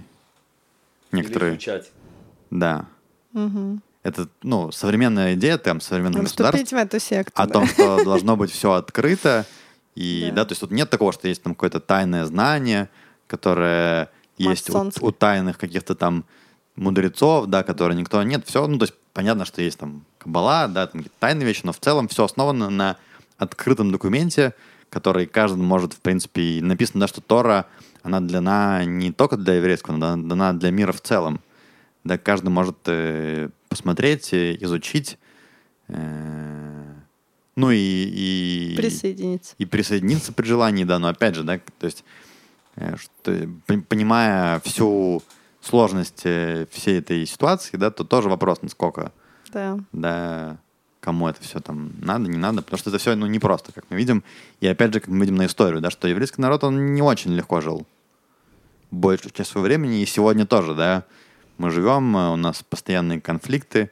некоторые. 1.10 1.54
Или 1.54 1.58
изучать. 1.58 1.90
Да. 2.50 2.86
Угу. 3.34 3.80
Это, 4.04 4.28
ну, 4.44 4.70
современная 4.70 5.34
идея 5.34 5.58
там 5.58 5.80
современного 5.80 6.26
Вступить 6.26 6.52
государства 6.52 6.76
в 6.76 6.78
эту 6.78 7.00
секту. 7.00 7.42
о 7.42 7.46
да. 7.46 7.52
том, 7.52 7.66
что 7.66 8.04
должно 8.04 8.36
быть 8.36 8.52
все 8.52 8.74
открыто. 8.74 9.46
И 9.96 10.26
Да. 10.28 10.36
да. 10.36 10.44
то 10.44 10.52
есть 10.52 10.60
тут 10.60 10.70
нет 10.70 10.88
такого, 10.90 11.12
что 11.12 11.26
есть 11.26 11.42
там 11.42 11.54
какое-то 11.54 11.80
тайное 11.80 12.24
знание, 12.26 12.88
которое 13.26 14.10
есть 14.38 14.70
у, 14.70 14.90
у 15.00 15.10
тайных 15.10 15.58
каких-то 15.58 15.94
там 15.94 16.24
мудрецов, 16.76 17.46
да, 17.46 17.62
которые 17.62 17.98
никто 17.98 18.22
нет. 18.22 18.46
Все, 18.46 18.66
ну, 18.66 18.78
то 18.78 18.84
есть 18.84 18.94
понятно, 19.12 19.44
что 19.46 19.62
есть 19.62 19.78
там 19.78 20.04
кабала, 20.18 20.68
да, 20.68 20.86
там 20.86 21.00
какие-то 21.00 21.18
тайные 21.18 21.46
вещи, 21.46 21.62
но 21.64 21.72
в 21.72 21.80
целом 21.80 22.06
все 22.08 22.24
основано 22.24 22.70
на 22.70 22.96
открытом 23.38 23.90
документе, 23.90 24.54
который 24.90 25.26
каждый 25.26 25.62
может, 25.62 25.94
в 25.94 26.00
принципе, 26.00 26.42
и 26.42 26.60
написано, 26.60 27.00
да, 27.00 27.08
что 27.08 27.20
Тора, 27.20 27.66
она 28.02 28.20
дана 28.20 28.84
не 28.84 29.12
только 29.12 29.36
для 29.36 29.54
еврейского, 29.54 29.96
она 29.96 30.16
дана 30.16 30.52
для 30.52 30.70
мира 30.70 30.92
в 30.92 31.00
целом. 31.00 31.40
Да, 32.04 32.18
каждый 32.18 32.50
может 32.50 32.76
э, 32.86 33.48
посмотреть, 33.68 34.32
э, 34.32 34.56
изучить, 34.60 35.18
э, 35.88 36.85
ну 37.56 37.70
и, 37.70 37.76
и, 37.76 38.74
Присоединиться. 38.76 39.54
и 39.58 39.64
присоединиться 39.64 40.32
при 40.32 40.46
желании, 40.46 40.84
да, 40.84 40.98
но 40.98 41.08
опять 41.08 41.34
же, 41.34 41.42
да, 41.42 41.58
то 41.78 41.86
есть, 41.86 42.04
э, 42.76 42.96
что, 42.96 43.32
пон- 43.66 43.82
понимая 43.82 44.60
всю 44.60 45.22
сложность 45.62 46.20
э, 46.24 46.66
всей 46.70 46.98
этой 46.98 47.24
ситуации, 47.26 47.76
да, 47.76 47.90
то 47.90 48.04
тоже 48.04 48.28
вопрос, 48.28 48.60
насколько, 48.62 49.10
Да. 49.52 49.78
да, 49.92 50.58
кому 51.00 51.28
это 51.28 51.40
все 51.42 51.60
там 51.60 51.92
надо, 52.00 52.28
не 52.28 52.36
надо, 52.36 52.62
потому 52.62 52.78
что 52.78 52.90
это 52.90 52.98
все, 52.98 53.14
ну, 53.14 53.26
непросто, 53.26 53.72
как 53.72 53.84
мы 53.88 53.96
видим, 53.96 54.22
и 54.60 54.66
опять 54.66 54.92
же, 54.92 55.00
как 55.00 55.08
мы 55.08 55.20
видим 55.20 55.36
на 55.36 55.46
историю, 55.46 55.80
да, 55.80 55.90
что 55.90 56.08
еврейский 56.08 56.42
народ, 56.42 56.62
он 56.64 56.94
не 56.94 57.00
очень 57.02 57.32
легко 57.32 57.60
жил 57.62 57.86
большую 58.90 59.32
часть 59.32 59.50
своего 59.50 59.66
времени, 59.66 60.02
и 60.02 60.06
сегодня 60.06 60.46
тоже, 60.46 60.74
да, 60.74 61.04
мы 61.58 61.70
живем, 61.70 62.14
э, 62.16 62.28
у 62.32 62.36
нас 62.36 62.62
постоянные 62.62 63.20
конфликты, 63.20 63.90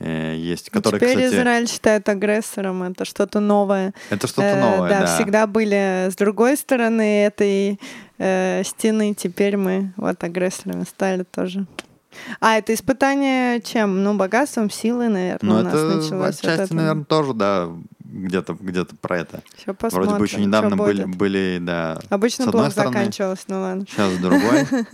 есть, 0.00 0.70
которые, 0.70 1.00
Теперь 1.00 1.16
кстати, 1.16 1.34
Израиль 1.34 1.68
считает 1.68 2.08
агрессором, 2.08 2.82
это 2.84 3.04
что-то 3.04 3.40
новое. 3.40 3.94
это 4.10 4.26
что-то 4.26 4.42
Э, 4.46 4.60
новое, 4.60 4.88
да, 4.88 5.00
да. 5.00 5.06
всегда 5.16 5.46
были 5.46 6.08
с 6.10 6.14
другой 6.14 6.56
стороны 6.56 7.24
этой 7.24 7.80
э, 8.18 8.62
стены, 8.64 9.14
теперь 9.14 9.56
мы 9.56 9.92
вот 9.96 10.22
агрессорами 10.22 10.84
стали 10.84 11.24
тоже. 11.24 11.66
А, 12.40 12.56
это 12.58 12.72
испытание 12.74 13.60
чем? 13.60 14.02
Ну, 14.02 14.14
богатством, 14.16 14.70
силой, 14.70 15.08
наверное, 15.08 15.38
Ну, 15.42 15.58
у 15.60 15.62
нас 15.62 15.74
это 15.74 15.96
началось. 15.96 16.38
отчасти, 16.38 16.72
наверное, 16.72 17.04
тоже, 17.04 17.34
да, 17.34 17.68
где-то 18.00 18.56
где 18.58 18.84
про 18.84 19.18
это. 19.18 19.42
Все 19.56 19.74
посмотрим, 19.74 20.08
Вроде 20.08 20.18
бы 20.18 20.26
еще 20.26 20.40
недавно 20.40 20.76
были, 20.76 21.04
были, 21.04 21.58
да, 21.60 21.98
Обычно 22.08 22.50
плохо 22.50 22.70
стороны, 22.70 22.92
заканчивалось, 22.92 23.44
ну 23.48 23.60
ладно. 23.60 23.84
сейчас 23.88 24.12
другой. 24.18 24.66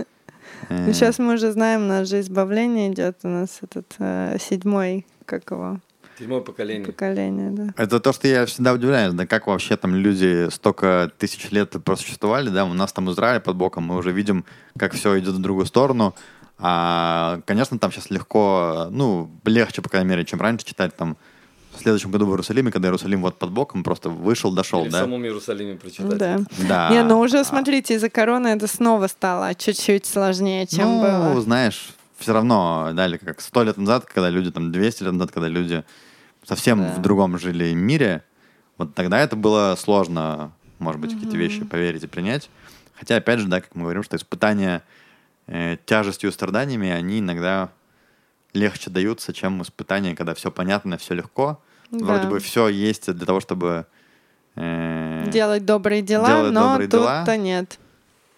Ну, 0.71 0.91
Э, 0.91 0.93
сейчас 0.93 1.19
мы 1.19 1.35
уже 1.35 1.53
знаем, 1.53 1.85
у 1.85 1.89
нас 1.89 2.09
же 2.09 2.21
избавление 2.21 2.91
идет, 2.93 3.19
у 3.23 3.29
нас 3.29 3.59
этот 3.63 3.95
э, 3.99 4.37
седьмой, 4.41 5.07
как 5.27 5.51
его, 5.51 5.81
Седьмое 6.19 6.41
поколение. 6.41 6.87
поколение, 6.87 7.51
да. 7.51 7.75
Это 7.77 7.99
то, 8.01 8.13
что 8.13 8.29
я 8.29 8.47
всегда 8.47 8.73
удивляюсь, 8.73 9.13
да 9.15 9.27
как 9.27 9.47
вообще 9.47 9.77
там 9.77 9.95
люди 9.97 10.49
столько 10.51 11.11
тысяч 11.19 11.51
лет 11.51 11.71
просуществовали, 11.85 12.51
да, 12.51 12.65
у 12.65 12.73
нас 12.73 12.93
там 12.93 13.11
Израиль 13.11 13.41
под 13.41 13.57
боком, 13.57 13.85
мы 13.85 13.97
уже 13.97 14.13
видим, 14.13 14.45
как 14.79 14.93
все 14.93 15.19
идет 15.19 15.35
в 15.35 15.43
другую 15.43 15.67
сторону. 15.67 16.15
А, 16.59 17.41
конечно, 17.47 17.79
там 17.81 17.91
сейчас 17.91 18.11
легко, 18.11 18.87
ну, 18.91 19.29
легче, 19.45 19.83
по 19.83 19.89
крайней 19.89 20.09
мере, 20.11 20.25
чем 20.25 20.41
раньше 20.41 20.65
читать 20.65 20.97
там 20.97 21.17
в 21.77 21.81
следующем 21.83 22.11
году 22.11 22.27
в 22.27 22.31
Иерусалиме, 22.31 22.71
когда 22.71 22.89
Иерусалим 22.89 23.23
вот 23.23 23.37
под 23.39 23.51
боком 23.51 23.83
просто 23.83 24.09
вышел, 24.11 24.53
дошел, 24.53 24.83
Или 24.83 24.89
в 24.89 24.93
да? 24.93 25.01
самом 25.01 25.25
Иерусалиме 25.25 25.77
прочитать. 25.77 26.19
Да. 26.19 26.39
Да. 26.69 26.91
Не, 26.91 27.03
ну 27.03 27.19
уже, 27.21 27.41
А, 27.41 27.45
смотрите, 27.45 27.95
из-за 27.95 28.09
короны 28.11 28.49
это 28.49 28.67
снова 28.67 29.07
стало 29.07 29.55
чуть-чуть 29.55 30.07
сложнее, 30.07 30.67
чем 30.67 30.85
ну, 30.89 31.03
было. 31.03 31.41
знаешь, 31.41 31.91
все 32.19 32.33
равно, 32.33 32.91
да, 32.95 33.07
или 33.07 33.17
как 33.17 33.41
сто 33.41 33.63
лет 33.65 33.77
назад, 33.77 34.05
когда 34.07 34.31
люди, 34.31 34.51
там, 34.51 34.73
200 34.73 35.03
лет 35.03 35.13
назад, 35.13 35.33
когда 35.33 35.49
люди 35.49 35.85
совсем 36.45 36.81
Да. 36.81 36.95
в 36.95 37.03
другом 37.03 37.39
жили 37.39 37.73
мире, 37.73 38.23
вот 38.79 38.95
тогда 38.95 39.21
это 39.21 39.37
было 39.37 39.75
сложно, 39.79 40.53
может 40.79 41.01
быть, 41.01 41.13
какие-то 41.15 41.37
вещи 41.37 41.65
поверить 41.65 42.05
и 42.05 42.07
принять. 42.07 42.51
Хотя, 42.95 43.17
опять 43.17 43.41
же, 43.41 43.49
да, 43.49 43.61
как 43.61 43.75
мы 43.75 43.83
говорим, 43.83 44.03
что 44.03 44.17
испытания 44.17 44.83
э, 45.47 45.77
тяжестью 45.85 46.31
и 46.31 46.33
страданиями, 46.33 46.89
они 46.91 47.19
иногда 47.19 47.71
легче 48.53 48.89
даются, 48.91 49.33
чем 49.33 49.61
испытания, 49.63 50.15
когда 50.15 50.35
все 50.35 50.51
понятно, 50.51 50.97
все 50.97 51.15
легко. 51.15 51.59
Да. 51.91 52.05
Вроде 52.05 52.27
бы 52.29 52.39
все 52.41 52.69
есть 52.69 53.13
для 53.13 53.27
того, 53.27 53.41
чтобы... 53.41 53.87
э, 54.57 55.25
Делать 55.31 55.65
добрые 55.65 56.03
дела, 56.03 56.27
делать 56.29 56.53
но 56.53 56.79
тут-то 56.79 57.37
нет. 57.37 57.79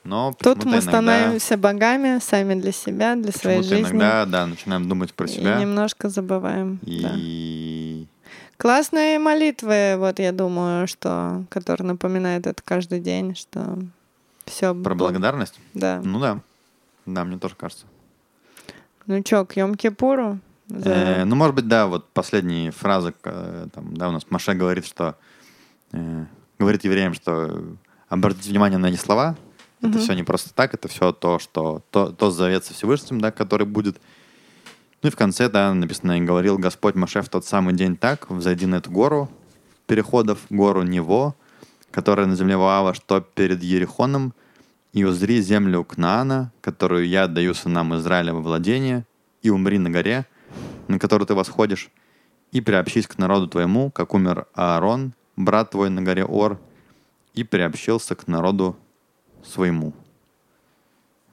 но 0.05 0.33
Тут 0.39 0.65
мы 0.65 0.73
иногда- 0.73 0.91
становимся 0.91 1.57
богами 1.57 2.19
сами 2.21 2.55
для 2.61 2.73
себя, 2.73 3.15
для 3.17 3.33
своей 3.33 3.63
жизни. 3.63 3.83
иногда, 3.91 4.25
да, 4.27 4.47
начинаем 4.47 4.89
думать 4.89 5.13
про 5.15 5.27
И 5.27 5.31
себя. 5.31 5.59
немножко 5.61 6.09
забываем. 6.09 6.79
да. 6.83 7.13
И 7.17 8.07
Классные 8.59 9.19
молитвы, 9.19 9.97
вот 9.99 10.19
я 10.19 10.33
думаю, 10.33 10.87
что, 10.89 11.45
которые 11.51 11.87
напоминают 11.89 12.47
это 12.47 12.63
каждый 12.65 13.01
день, 13.01 13.35
что 13.37 13.79
все. 14.47 14.75
про 14.75 14.95
благодарность? 14.95 15.61
Да. 15.75 16.01
Ну 16.03 16.19
да. 16.21 16.41
Да, 17.05 17.25
мне 17.25 17.39
тоже 17.39 17.55
кажется. 17.55 17.85
Ну 19.07 19.23
чё, 19.23 19.45
к 19.45 19.57
Йом-Кипуру? 19.59 20.39
За- 20.69 20.91
Э, 20.91 21.25
ну, 21.25 21.37
может 21.37 21.55
быть, 21.55 21.69
да, 21.69 21.87
вот 21.87 22.09
последние 22.13 22.71
фразы, 22.71 23.15
э, 23.25 23.69
там, 23.73 23.97
да, 23.97 24.09
у 24.09 24.13
нас 24.13 24.27
Маше 24.31 24.55
говорит, 24.55 24.87
что 24.87 25.17
э, 25.93 26.25
говорит 26.59 26.85
евреям, 26.85 27.15
что 27.15 27.65
обратите 28.09 28.51
внимание 28.51 28.79
на 28.79 28.87
эти 28.87 28.97
слова. 28.97 29.37
Это 29.83 29.99
все 29.99 30.15
не 30.15 30.23
просто 30.25 30.53
так, 30.55 30.75
это 30.75 30.89
все 30.89 31.13
то, 31.13 31.39
что 31.39 31.83
то, 31.91 32.11
то 32.11 32.31
завет 32.31 32.65
со 32.65 32.73
Всевышним, 32.75 33.21
да, 33.21 33.31
который 33.31 33.67
будет. 33.67 34.01
Ну 35.03 35.09
и 35.09 35.13
в 35.13 35.17
конце, 35.17 35.49
да, 35.49 35.73
написано, 35.75 36.19
и 36.19 36.23
говорил 36.23 36.59
Господь 36.59 36.95
Маше 36.95 37.21
в 37.23 37.29
тот 37.29 37.45
самый 37.45 37.75
день 37.75 37.97
так, 37.97 38.29
взойди 38.31 38.67
на 38.67 38.77
эту 38.77 38.91
гору 38.91 39.31
переходов, 39.87 40.39
гору 40.51 40.83
Него, 40.83 41.37
которая 41.93 42.27
на 42.27 42.35
земле 42.35 42.57
Ваава, 42.57 42.95
что 42.95 43.21
перед 43.21 43.63
Ерихоном, 43.63 44.33
и 44.93 45.05
узри 45.05 45.43
землю 45.43 45.85
Кнаана, 45.85 46.51
которую 46.63 47.07
я 47.07 47.29
даю 47.29 47.53
сынам 47.55 47.95
Израиля 47.97 48.33
во 48.33 48.41
владение, 48.41 49.05
и 49.43 49.51
умри 49.51 49.79
на 49.79 49.91
горе, 49.91 50.27
на 50.89 50.99
которую 50.99 51.27
ты 51.27 51.35
восходишь, 51.35 51.91
и 52.53 52.61
приобщись 52.61 53.07
к 53.07 53.19
народу 53.19 53.49
твоему, 53.49 53.91
как 53.91 54.15
умер 54.15 54.47
Аарон, 54.55 55.13
брат 55.37 55.71
твой 55.71 55.91
на 55.91 56.03
горе 56.03 56.25
Ор, 56.25 56.59
и 57.35 57.45
приобщился 57.45 58.15
к 58.15 58.27
народу 58.29 58.77
своему. 59.45 59.93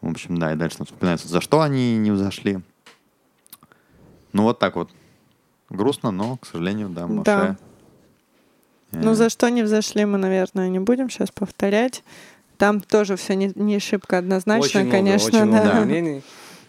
В 0.02 0.10
общем, 0.10 0.38
да, 0.38 0.52
и 0.52 0.56
дальше 0.56 0.78
там 0.78 0.86
вспоминается, 0.86 1.28
за 1.30 1.40
что 1.40 1.62
они 1.62 1.98
не 1.98 2.12
взошли. 2.12 2.60
Ну, 4.34 4.44
вот 4.44 4.60
так 4.60 4.76
вот. 4.76 4.90
Грустно, 5.70 6.12
но, 6.12 6.38
к 6.38 6.46
сожалению, 6.46 6.90
да, 6.90 7.08
Моше 7.08 7.24
Да. 7.24 7.58
Ну, 8.92 9.14
за 9.16 9.30
что 9.30 9.50
не 9.50 9.64
взошли, 9.64 10.06
мы, 10.06 10.18
наверное, 10.18 10.70
не 10.70 10.80
будем 10.80 11.10
сейчас 11.10 11.32
повторять. 11.32 12.04
Там 12.58 12.82
тоже 12.82 13.16
все 13.16 13.36
не, 13.36 13.52
не 13.56 13.80
шибко 13.80 14.20
однозначно, 14.20 14.66
Очень 14.66 14.80
много, 14.82 14.92
конечно, 14.92 15.28
очень 15.28 15.46
много 15.46 15.66
да. 15.66 15.82
мнений. 15.82 16.24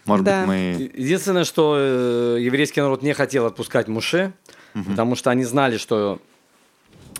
Может 0.05 0.25
Да. 0.25 0.39
быть, 0.41 0.47
мы... 0.47 0.91
Единственное, 0.95 1.43
что 1.43 1.75
э, 1.77 2.37
еврейский 2.41 2.81
народ 2.81 3.01
не 3.01 3.13
хотел 3.13 3.45
отпускать 3.45 3.87
Муше, 3.87 4.33
потому 4.73 5.15
что 5.15 5.29
они 5.31 5.43
знали, 5.45 5.77
что 5.77 6.19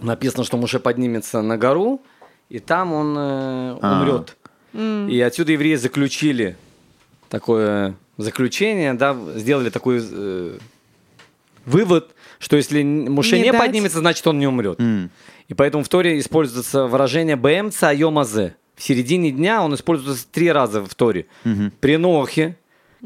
написано, 0.01 0.43
что 0.43 0.57
Муше 0.57 0.79
поднимется 0.79 1.41
на 1.41 1.57
гору, 1.57 2.01
и 2.49 2.59
там 2.59 2.93
он 2.93 3.15
э, 3.17 3.77
А. 3.81 4.01
умрет. 4.01 4.37
И 5.09 5.19
отсюда 5.21 5.53
евреи 5.53 5.75
заключили 5.75 6.57
такое 7.29 7.95
заключение, 8.17 8.93
да, 8.93 9.15
сделали 9.35 9.69
такой 9.69 10.01
э, 10.03 10.57
вывод, 11.65 12.11
что 12.39 12.55
если 12.57 12.83
Муше 12.83 13.37
Не 13.37 13.43
не, 13.45 13.51
дать. 13.51 13.61
поднимется, 13.61 13.99
значит 13.99 14.25
он 14.27 14.37
не 14.37 14.47
умрет. 14.47 14.79
М. 14.79 15.09
И 15.47 15.53
поэтому 15.53 15.83
в 15.83 15.89
Торе 15.89 16.19
используется 16.19 16.85
выражение 16.85 17.35
«бэмца 17.35 17.91
йомазе». 17.93 18.55
В 18.75 18.83
середине 18.83 19.31
дня 19.31 19.63
он 19.63 19.73
используется 19.75 20.27
три 20.29 20.51
раза 20.51 20.83
в 20.83 20.93
Торе. 20.95 21.27
При 21.79 21.95
Нохе, 21.97 22.57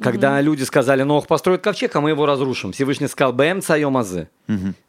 когда 0.02 0.42
люди 0.42 0.64
сказали, 0.64 1.04
Нох 1.04 1.28
построит 1.28 1.62
ковчег, 1.62 1.96
а 1.96 2.02
мы 2.02 2.10
его 2.10 2.26
разрушим. 2.26 2.72
Всевышний 2.72 3.08
сказал 3.08 3.34
«бэмца 3.34 3.78
йомазе». 3.78 4.30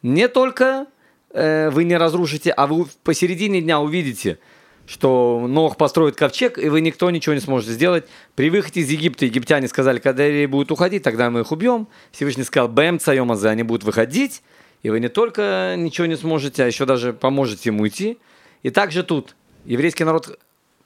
Не 0.03 0.29
только 0.29 0.87
э, 1.33 1.71
вы 1.71 1.85
не 1.85 1.97
разрушите, 1.97 2.51
а 2.51 2.67
вы 2.67 2.87
посередине 3.03 3.61
дня 3.61 3.81
увидите, 3.81 4.39
что 4.87 5.47
Нох 5.49 5.77
построит 5.77 6.17
ковчег, 6.17 6.59
и 6.59 6.69
вы 6.69 6.81
никто 6.81 7.11
ничего 7.11 7.35
не 7.35 7.41
сможете 7.41 7.73
сделать. 7.73 8.05
При 8.35 8.51
выходе 8.51 8.81
из 8.81 8.91
Египта 8.91 9.25
египтяне 9.25 9.69
сказали, 9.69 9.99
когда 9.99 10.25
евреи 10.25 10.47
будут 10.47 10.73
уходить, 10.73 11.03
тогда 11.03 11.31
мы 11.31 11.41
их 11.41 11.53
убьем. 11.53 11.87
Всевышний 12.11 12.45
сказал, 12.45 12.69
бэм 12.69 12.99
цайомазе, 12.99 13.49
они 13.49 13.63
будут 13.63 13.85
выходить, 13.85 14.43
и 14.83 14.91
вы 14.91 14.99
не 15.01 15.09
только 15.09 15.75
ничего 15.77 16.07
не 16.07 16.17
сможете, 16.17 16.65
а 16.65 16.67
еще 16.67 16.87
даже 16.87 17.13
поможете 17.13 17.69
им 17.69 17.81
уйти. 17.81 18.19
И 18.63 18.71
также 18.71 19.03
тут 19.03 19.37
еврейский 19.65 20.05
народ, 20.05 20.39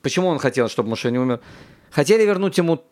почему 0.02 0.28
он 0.28 0.38
хотел, 0.38 0.68
чтобы 0.68 0.90
Моше 0.90 1.10
не 1.10 1.18
умер? 1.18 1.40
Хотели 1.90 2.24
вернуть 2.24 2.58
ему 2.58 2.82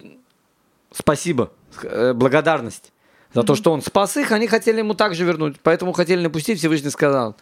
спасибо, 0.95 1.53
э, 1.83 2.13
благодарность. 2.13 2.93
За 3.35 3.43
то, 3.45 3.55
что 3.55 3.73
он 3.73 3.81
спас 3.81 4.17
их, 4.17 4.31
они 4.33 4.47
хотели 4.47 4.79
ему 4.79 4.95
также 4.95 5.25
вернуть. 5.25 5.57
Поэтому 5.63 5.93
хотели 5.93 6.21
не 6.21 6.29
пустить, 6.29 6.59
Всевышний 6.59 6.91
сказал, 6.91 7.35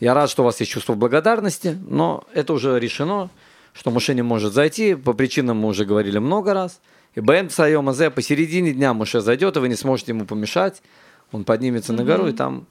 я 0.00 0.14
рад, 0.14 0.28
что 0.28 0.42
у 0.42 0.44
вас 0.44 0.58
есть 0.58 0.72
чувство 0.72 0.94
благодарности, 0.94 1.78
но 1.88 2.24
это 2.34 2.52
уже 2.52 2.78
решено, 2.80 3.30
что 3.72 3.92
Муше 3.92 4.14
не 4.14 4.22
может 4.22 4.52
зайти, 4.52 4.96
по 4.96 5.12
причинам 5.12 5.58
мы 5.58 5.68
уже 5.68 5.84
говорили 5.84 6.18
много 6.18 6.54
раз. 6.54 6.80
И 7.14 7.20
Бэм 7.20 7.50
Сайом 7.50 7.88
Азе 7.88 8.10
посередине 8.10 8.72
дня 8.72 8.94
Муше 8.94 9.20
зайдет, 9.20 9.56
и 9.56 9.60
вы 9.60 9.68
не 9.68 9.76
сможете 9.76 10.12
ему 10.12 10.24
помешать. 10.24 10.82
Он 11.30 11.44
поднимется 11.44 11.92
на 11.92 12.04
гору, 12.04 12.26
и 12.26 12.32
там 12.32 12.66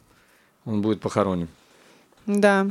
он 0.66 0.82
будет 0.82 1.00
похоронен. 1.00 1.48
Да. 2.27 2.68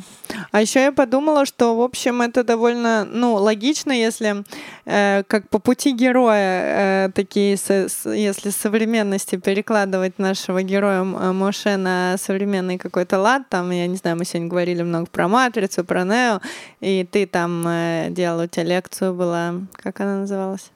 А 0.52 0.60
еще 0.60 0.80
я 0.80 0.92
подумала, 0.92 1.44
что, 1.44 1.76
в 1.76 1.80
общем, 1.82 2.22
это 2.22 2.44
довольно, 2.44 3.04
ну, 3.04 3.34
логично, 3.34 3.90
если 3.92 4.44
э, 4.86 5.22
как 5.26 5.48
по 5.48 5.58
пути 5.58 5.92
героя 5.92 7.06
э, 7.06 7.10
такие, 7.12 7.56
со- 7.56 7.88
с- 7.88 8.08
если 8.08 8.50
современности 8.50 9.36
перекладывать 9.36 10.18
нашего 10.18 10.62
героя 10.62 11.00
М- 11.00 11.36
Моше 11.36 11.76
на 11.76 12.16
современный 12.16 12.78
какой-то 12.78 13.18
лад, 13.18 13.42
там, 13.48 13.70
я 13.72 13.86
не 13.88 13.96
знаю, 13.96 14.16
мы 14.16 14.24
сегодня 14.24 14.48
говорили 14.48 14.82
много 14.82 15.06
про 15.06 15.26
Матрицу, 15.28 15.84
про 15.84 16.04
Нео, 16.04 16.40
и 16.80 17.04
ты 17.10 17.26
там 17.26 17.64
э, 17.66 18.06
делал, 18.10 18.40
у 18.44 18.46
тебя 18.46 18.64
лекцию 18.64 19.14
была, 19.14 19.54
как 19.72 20.00
она 20.00 20.20
называлась? 20.20 20.70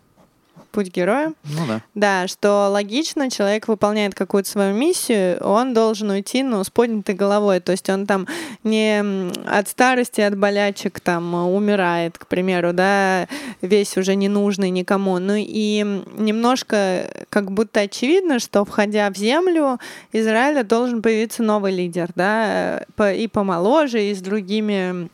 Путь 0.75 0.89
героя. 0.89 1.33
Ну 1.45 1.67
да. 1.69 1.83
Да, 1.95 2.27
что 2.27 2.69
логично, 2.69 3.31
человек 3.31 3.69
выполняет 3.69 4.17
какую-то 4.17 4.51
свою 4.51 4.75
миссию, 4.75 5.39
он 5.41 5.73
должен 5.73 6.11
уйти, 6.11 6.43
ну, 6.43 6.65
с 6.65 6.69
поднятой 6.69 7.15
головой. 7.15 7.61
То 7.61 7.71
есть 7.71 7.89
он 7.89 8.07
там 8.07 8.27
не 8.65 9.31
от 9.47 9.69
старости, 9.69 10.21
от 10.21 10.37
болячек 10.37 10.99
там 10.99 11.33
умирает, 11.35 12.19
к 12.19 12.27
примеру, 12.27 12.73
да, 12.73 13.29
весь 13.61 13.97
уже 13.97 14.17
ненужный 14.17 14.71
никому. 14.71 15.21
Ну 15.21 15.35
и 15.37 16.03
немножко 16.19 17.09
как 17.29 17.53
будто 17.53 17.79
очевидно, 17.79 18.41
что 18.41 18.65
входя 18.65 19.09
в 19.11 19.17
землю 19.17 19.79
Израиля 20.13 20.65
должен 20.65 21.03
появиться 21.03 21.45
новый 21.45 21.73
лидер, 21.73 22.09
да, 22.17 22.85
и 23.13 23.29
помоложе, 23.29 24.03
и 24.03 24.13
с 24.13 24.21
другими 24.21 25.09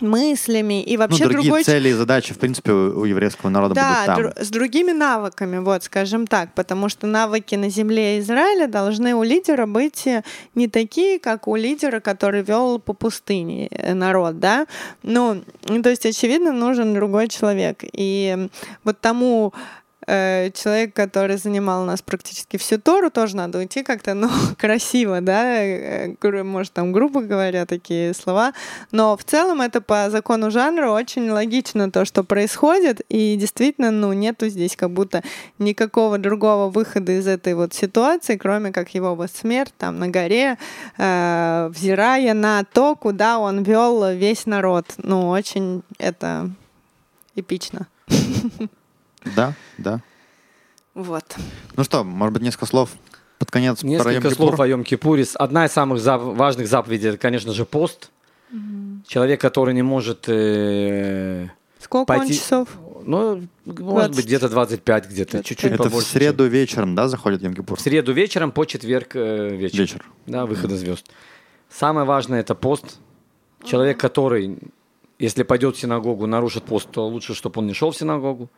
мыслями, 0.00 0.82
и 0.82 0.96
Ну, 0.96 1.02
вообще 1.02 1.24
другие 1.24 1.42
другой 1.42 1.64
цели 1.64 1.88
и 1.90 1.92
задачи, 1.92 2.34
в 2.34 2.38
принципе, 2.38 2.72
у 2.72 3.04
еврейского 3.04 3.50
народа 3.50 3.74
да, 3.74 3.88
будут 3.90 4.06
там. 4.06 4.20
дру- 4.20 4.44
с 4.44 4.50
другими 4.50 4.92
навыками, 4.92 5.58
вот, 5.58 5.84
скажем 5.84 6.26
так, 6.26 6.52
потому 6.54 6.88
что 6.88 7.06
навыки 7.06 7.54
на 7.54 7.70
земле 7.70 8.18
Израиля 8.18 8.66
должны 8.66 9.14
у 9.14 9.22
лидера 9.22 9.66
быть 9.66 10.06
э, 10.06 10.22
не 10.54 10.68
такие, 10.68 11.18
как 11.18 11.48
у 11.48 11.56
лидера, 11.56 12.00
который 12.00 12.42
вел 12.42 12.78
по 12.78 12.92
пустыне 12.92 13.68
э, 13.70 13.94
народ, 13.94 14.40
да. 14.40 14.66
Ну, 15.02 15.42
ну, 15.68 15.82
то 15.82 15.90
есть, 15.90 16.06
очевидно, 16.06 16.52
нужен 16.52 16.94
другой 16.94 17.28
человек. 17.28 17.78
И 17.92 18.48
вот 18.84 19.00
тому 19.00 19.52
э, 20.06 20.50
человек, 20.52 20.94
который 20.94 21.36
занимал 21.36 21.82
у 21.82 21.86
нас 21.86 22.02
практически 22.02 22.56
всю 22.56 22.78
Тору, 22.78 23.10
тоже 23.10 23.36
надо 23.36 23.58
уйти 23.58 23.82
как-то, 23.82 24.14
ну, 24.14 24.28
красиво, 24.58 25.20
да, 25.20 25.62
э, 25.62 26.14
может, 26.42 26.72
там 26.72 26.92
грубо 26.92 27.22
говоря 27.22 27.66
такие 27.66 28.14
слова, 28.14 28.52
но 28.92 29.16
в 29.16 29.24
целом 29.24 29.60
это 29.60 29.80
по 29.80 30.10
закону 30.10 30.50
жанра 30.50 30.90
очень 30.90 31.30
логично 31.30 31.90
то, 31.90 32.04
что 32.04 32.24
происходит, 32.24 33.00
и 33.08 33.36
действительно, 33.36 33.90
ну, 33.90 34.12
нету 34.12 34.48
здесь 34.48 34.76
как 34.76 34.90
будто 34.90 35.22
никакого 35.58 36.18
другого 36.18 36.70
выхода 36.70 37.12
из 37.12 37.26
этой 37.26 37.54
вот 37.54 37.74
ситуации, 37.74 38.36
кроме 38.36 38.72
как 38.72 38.94
его 38.94 39.14
вот 39.14 39.30
смерть 39.30 39.74
там 39.78 39.98
на 39.98 40.08
горе, 40.08 40.58
э, 40.98 41.70
взирая 41.72 42.34
на 42.34 42.64
то, 42.64 42.94
куда 42.96 43.38
он 43.38 43.62
вел 43.62 44.10
весь 44.12 44.46
народ. 44.46 44.86
Ну, 44.98 45.28
очень 45.28 45.82
это 45.98 46.50
эпично. 47.34 47.86
Да, 49.36 49.54
да. 49.78 50.00
Вот. 50.94 51.24
Ну 51.76 51.84
что, 51.84 52.04
может 52.04 52.34
быть, 52.34 52.42
несколько 52.42 52.66
слов 52.66 52.90
под 53.38 53.50
конец 53.50 53.80
про 53.80 53.86
Несколько 53.88 54.28
Йом-Кипур? 54.28 54.34
слов 54.34 54.60
о 54.60 54.68
Йом-Кипуре. 54.68 55.28
Одна 55.36 55.66
из 55.66 55.72
самых 55.72 55.98
зап- 55.98 56.34
важных 56.36 56.68
заповедей, 56.68 57.08
это, 57.10 57.18
конечно 57.18 57.52
же, 57.52 57.64
пост. 57.64 58.10
Человек, 59.06 59.40
который 59.40 59.74
не 59.74 59.82
может... 59.82 60.28
э, 60.28 61.48
Сколько 61.80 62.12
он 62.12 62.18
Пойти- 62.18 62.34
часов? 62.34 62.68
ну, 63.04 63.42
может 63.66 64.12
20. 64.12 64.16
быть, 64.16 64.24
где-то 64.26 64.48
25, 64.48 65.08
где-то, 65.10 65.42
чуть-чуть 65.44 65.72
Это 65.72 65.82
в 65.82 65.86
побольше. 65.86 66.08
среду 66.08 66.46
вечером, 66.46 66.94
да, 66.94 67.08
заходит 67.08 67.42
Йом-Кипур? 67.42 67.76
В 67.76 67.80
среду 67.80 68.12
вечером 68.12 68.52
по 68.52 68.64
четверг 68.64 69.16
э, 69.16 69.56
вечер. 69.56 69.80
Вечер. 69.80 70.04
Да, 70.26 70.46
выхода 70.46 70.76
звезд. 70.76 71.04
Самое 71.68 72.06
важное 72.06 72.40
это 72.40 72.54
пост. 72.54 72.98
Человек, 73.64 73.98
который, 73.98 74.56
если 75.18 75.42
пойдет 75.42 75.76
в 75.76 75.80
синагогу, 75.80 76.26
нарушит 76.26 76.62
пост, 76.64 76.88
то 76.90 77.06
лучше, 77.08 77.34
чтобы 77.34 77.60
он 77.60 77.66
не 77.66 77.74
шел 77.74 77.90
в 77.90 77.96
синагогу. 77.96 78.48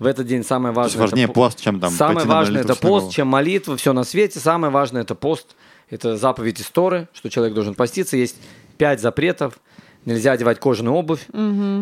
В 0.00 0.06
этот 0.06 0.26
день 0.26 0.42
самое 0.42 0.74
То 0.74 0.82
есть 0.82 0.96
важное. 0.96 1.06
это 1.06 1.10
важнее 1.12 1.28
по- 1.28 1.34
пост, 1.34 1.60
чем 1.60 1.78
там 1.78 1.90
Самое 1.90 2.26
важное 2.26 2.62
это 2.62 2.74
пост, 2.74 3.12
чем 3.12 3.28
молитва, 3.28 3.76
все 3.76 3.92
на 3.92 4.02
свете. 4.02 4.40
Самое 4.40 4.72
важное 4.72 5.02
это 5.02 5.14
пост. 5.14 5.54
Это 5.90 6.16
заповедь 6.16 6.58
из 6.58 6.70
Торы, 6.70 7.06
что 7.12 7.28
человек 7.28 7.54
должен 7.54 7.74
поститься. 7.74 8.16
Есть 8.16 8.36
пять 8.78 9.00
запретов. 9.00 9.60
Нельзя 10.06 10.32
одевать 10.32 10.58
кожаную 10.58 10.96
обувь. 10.96 11.26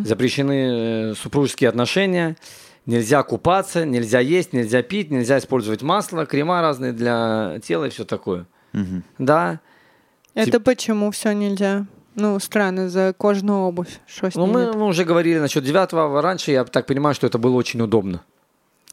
Запрещены 0.05 1.13
э, 1.13 1.15
супружеские 1.15 1.69
отношения. 1.69 2.37
Нельзя 2.87 3.23
купаться, 3.23 3.85
нельзя 3.85 4.19
есть, 4.19 4.53
нельзя 4.53 4.83
пить, 4.83 5.11
нельзя 5.11 5.39
использовать 5.39 5.83
масло, 5.83 6.27
крема 6.27 6.61
разные 6.63 6.93
для 6.93 7.61
тела 7.63 7.85
и 7.85 7.91
все 7.91 8.05
такое. 8.05 8.47
Мгм. 8.73 9.05
Да. 9.19 9.61
Это 10.35 10.59
почему 10.59 11.11
все 11.13 11.33
нельзя? 11.33 11.87
Ну, 12.21 12.39
странно, 12.41 12.89
за 12.89 13.15
кожаную 13.17 13.61
обувь. 13.61 14.01
Что 14.07 14.29
с 14.31 14.35
Ну, 14.35 14.47
мы, 14.47 14.73
мы 14.73 14.87
уже 14.87 15.05
говорили 15.05 15.39
насчет 15.39 15.63
девятого. 15.63 16.21
Раньше 16.21 16.51
я 16.51 16.65
так 16.65 16.87
понимаю, 16.87 17.15
что 17.15 17.29
это 17.29 17.39
было 17.39 17.55
очень 17.55 17.81
удобно. 17.81 18.23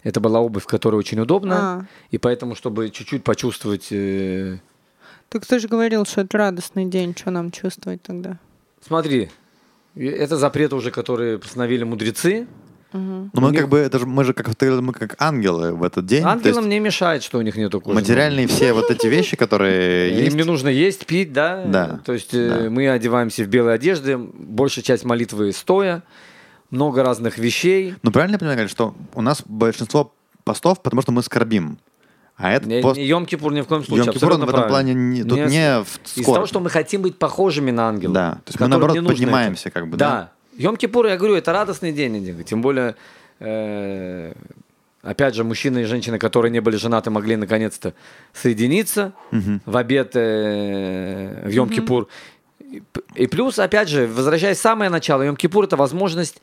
Это 0.04 0.20
была 0.20 0.40
обувь, 0.40 0.66
которая 0.66 1.00
очень 1.00 1.20
удобна. 1.20 1.56
А. 1.58 1.86
И 2.12 2.20
поэтому, 2.20 2.54
чтобы 2.54 2.92
чуть-чуть 2.92 3.24
почувствовать... 3.24 3.88
э, 3.92 4.60
Так 5.30 5.44
ты 5.48 5.58
же 5.58 5.68
говорил, 5.68 6.06
что 6.06 6.22
это 6.22 6.38
радостный 6.38 6.86
день, 6.86 7.16
что 7.18 7.32
нам 7.32 7.50
чувствовать 7.50 8.04
тогда? 8.04 8.38
Смотри, 8.88 9.32
это 9.96 10.38
запреты 10.38 10.76
уже, 10.76 10.92
которые 10.92 11.40
постановили 11.40 11.84
мудрецы. 11.84 12.46
Ну 12.96 13.30
мы 13.42 13.54
как 13.54 13.70
бы, 13.70 13.78
это 13.78 14.00
же, 14.00 14.06
мы 14.06 14.24
же 14.24 14.34
как, 14.34 14.48
мы 14.62 14.94
как 14.94 15.16
ангелы 15.22 15.74
в 15.74 15.84
этот 15.84 16.06
день. 16.06 16.24
Ангелам 16.24 16.70
не 16.70 16.80
мешает, 16.80 17.24
что 17.24 17.38
у 17.38 17.42
них 17.42 17.56
нету 17.58 17.82
кожи. 17.82 17.96
материальные 17.96 18.48
все 18.48 18.74
вот 18.74 18.90
эти 18.90 19.08
вещи, 19.08 19.36
которые 19.36 20.26
Им 20.28 20.36
не 20.36 20.44
нужно 20.44 20.70
есть, 20.70 21.06
пить, 21.06 21.34
да? 21.34 21.64
Да, 21.66 22.00
То 22.06 22.14
есть 22.14 22.34
э, 22.34 22.64
да. 22.64 22.70
мы 22.70 22.90
одеваемся 22.90 23.44
в 23.44 23.48
белые 23.48 23.76
одежды, 23.76 24.18
большая 24.18 24.84
часть 24.84 25.04
молитвы 25.04 25.52
стоя, 25.52 26.04
много 26.70 27.04
разных 27.04 27.38
вещей. 27.38 27.96
Ну 28.04 28.12
правильно 28.12 28.36
я 28.36 28.40
понимаю, 28.40 28.70
что 28.70 28.96
у 29.14 29.22
нас 29.22 29.44
большинство 29.46 30.14
постов, 30.44 30.82
потому 30.82 31.02
что 31.02 31.12
мы 31.12 31.24
скорбим. 31.24 31.78
А 32.38 32.52
этот 32.52 32.68
Не, 32.68 32.82
пост... 32.82 32.98
не 32.98 33.10
Йом-Кипур 33.10 33.54
ни 33.54 33.62
в 33.62 33.68
коем 33.68 33.84
случае. 33.84 34.06
Йом-Кипур, 34.06 34.10
он 34.10 34.16
абсолютно 34.16 34.46
в 34.46 34.50
этом 34.50 34.68
правильно. 34.68 34.70
плане 34.70 34.94
не- 34.94 35.24
тут 35.24 35.38
не 35.50 35.84
в 35.84 36.00
Из-за 36.06 36.22
скорбь. 36.24 36.36
того, 36.36 36.46
что 36.48 36.60
мы 36.60 36.70
хотим 36.70 37.02
быть 37.02 37.18
похожими 37.18 37.72
на 37.72 37.88
ангелов. 37.88 38.14
Да, 38.14 38.32
то 38.44 38.50
есть 38.50 38.60
мы, 38.60 38.68
наоборот, 38.68 39.00
не 39.00 39.08
поднимаемся, 39.08 39.70
это. 39.70 39.80
как 39.80 39.90
бы, 39.90 39.96
да? 39.98 40.10
Да. 40.10 40.32
Йом-Кипур, 40.58 41.08
я 41.08 41.18
говорю, 41.18 41.36
это 41.36 41.52
радостный 41.52 41.92
день. 41.92 42.44
Тем 42.44 42.62
более, 42.62 42.96
э, 43.40 44.34
опять 45.02 45.36
же, 45.36 45.44
мужчины 45.44 45.80
и 45.80 45.84
женщины, 45.84 46.18
которые 46.18 46.52
не 46.52 46.62
были 46.62 46.78
женаты, 46.78 47.10
могли 47.10 47.36
наконец-то 47.36 47.94
соединиться 48.34 49.14
в 49.66 49.78
обед 49.78 50.12
э, 50.16 51.48
в 51.48 51.50
Йом-Кипур. 51.50 52.08
И 53.16 53.28
плюс, 53.28 53.60
опять 53.60 53.90
же, 53.90 54.08
возвращаясь 54.08 54.58
в 54.58 54.62
самое 54.62 54.90
начало, 54.90 55.24
Йом-Кипур– 55.24 55.64
это 55.66 55.78
возможность 55.78 56.42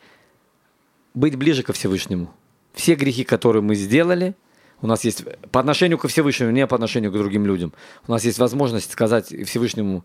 быть 1.15 1.37
ближе 1.37 1.63
ко 1.63 1.73
Всевышнему. 1.73 2.33
Все 2.75 2.95
грехи, 2.95 3.25
которые 3.25 3.63
мы 3.63 3.75
сделали, 3.75 4.35
у 4.81 4.87
нас 4.87 5.05
есть 5.05 5.25
по 5.51 5.61
отношению 5.61 5.99
ко 5.99 6.09
Всевышнему, 6.09 6.51
не 6.51 6.67
по 6.67 6.75
отношению 6.75 7.13
к 7.13 7.15
другим 7.15 7.47
людям. 7.47 7.73
У 8.09 8.13
нас 8.13 8.25
есть 8.25 8.39
возможность 8.39 8.91
сказать 8.91 9.27
Всевышнему, 9.47 10.05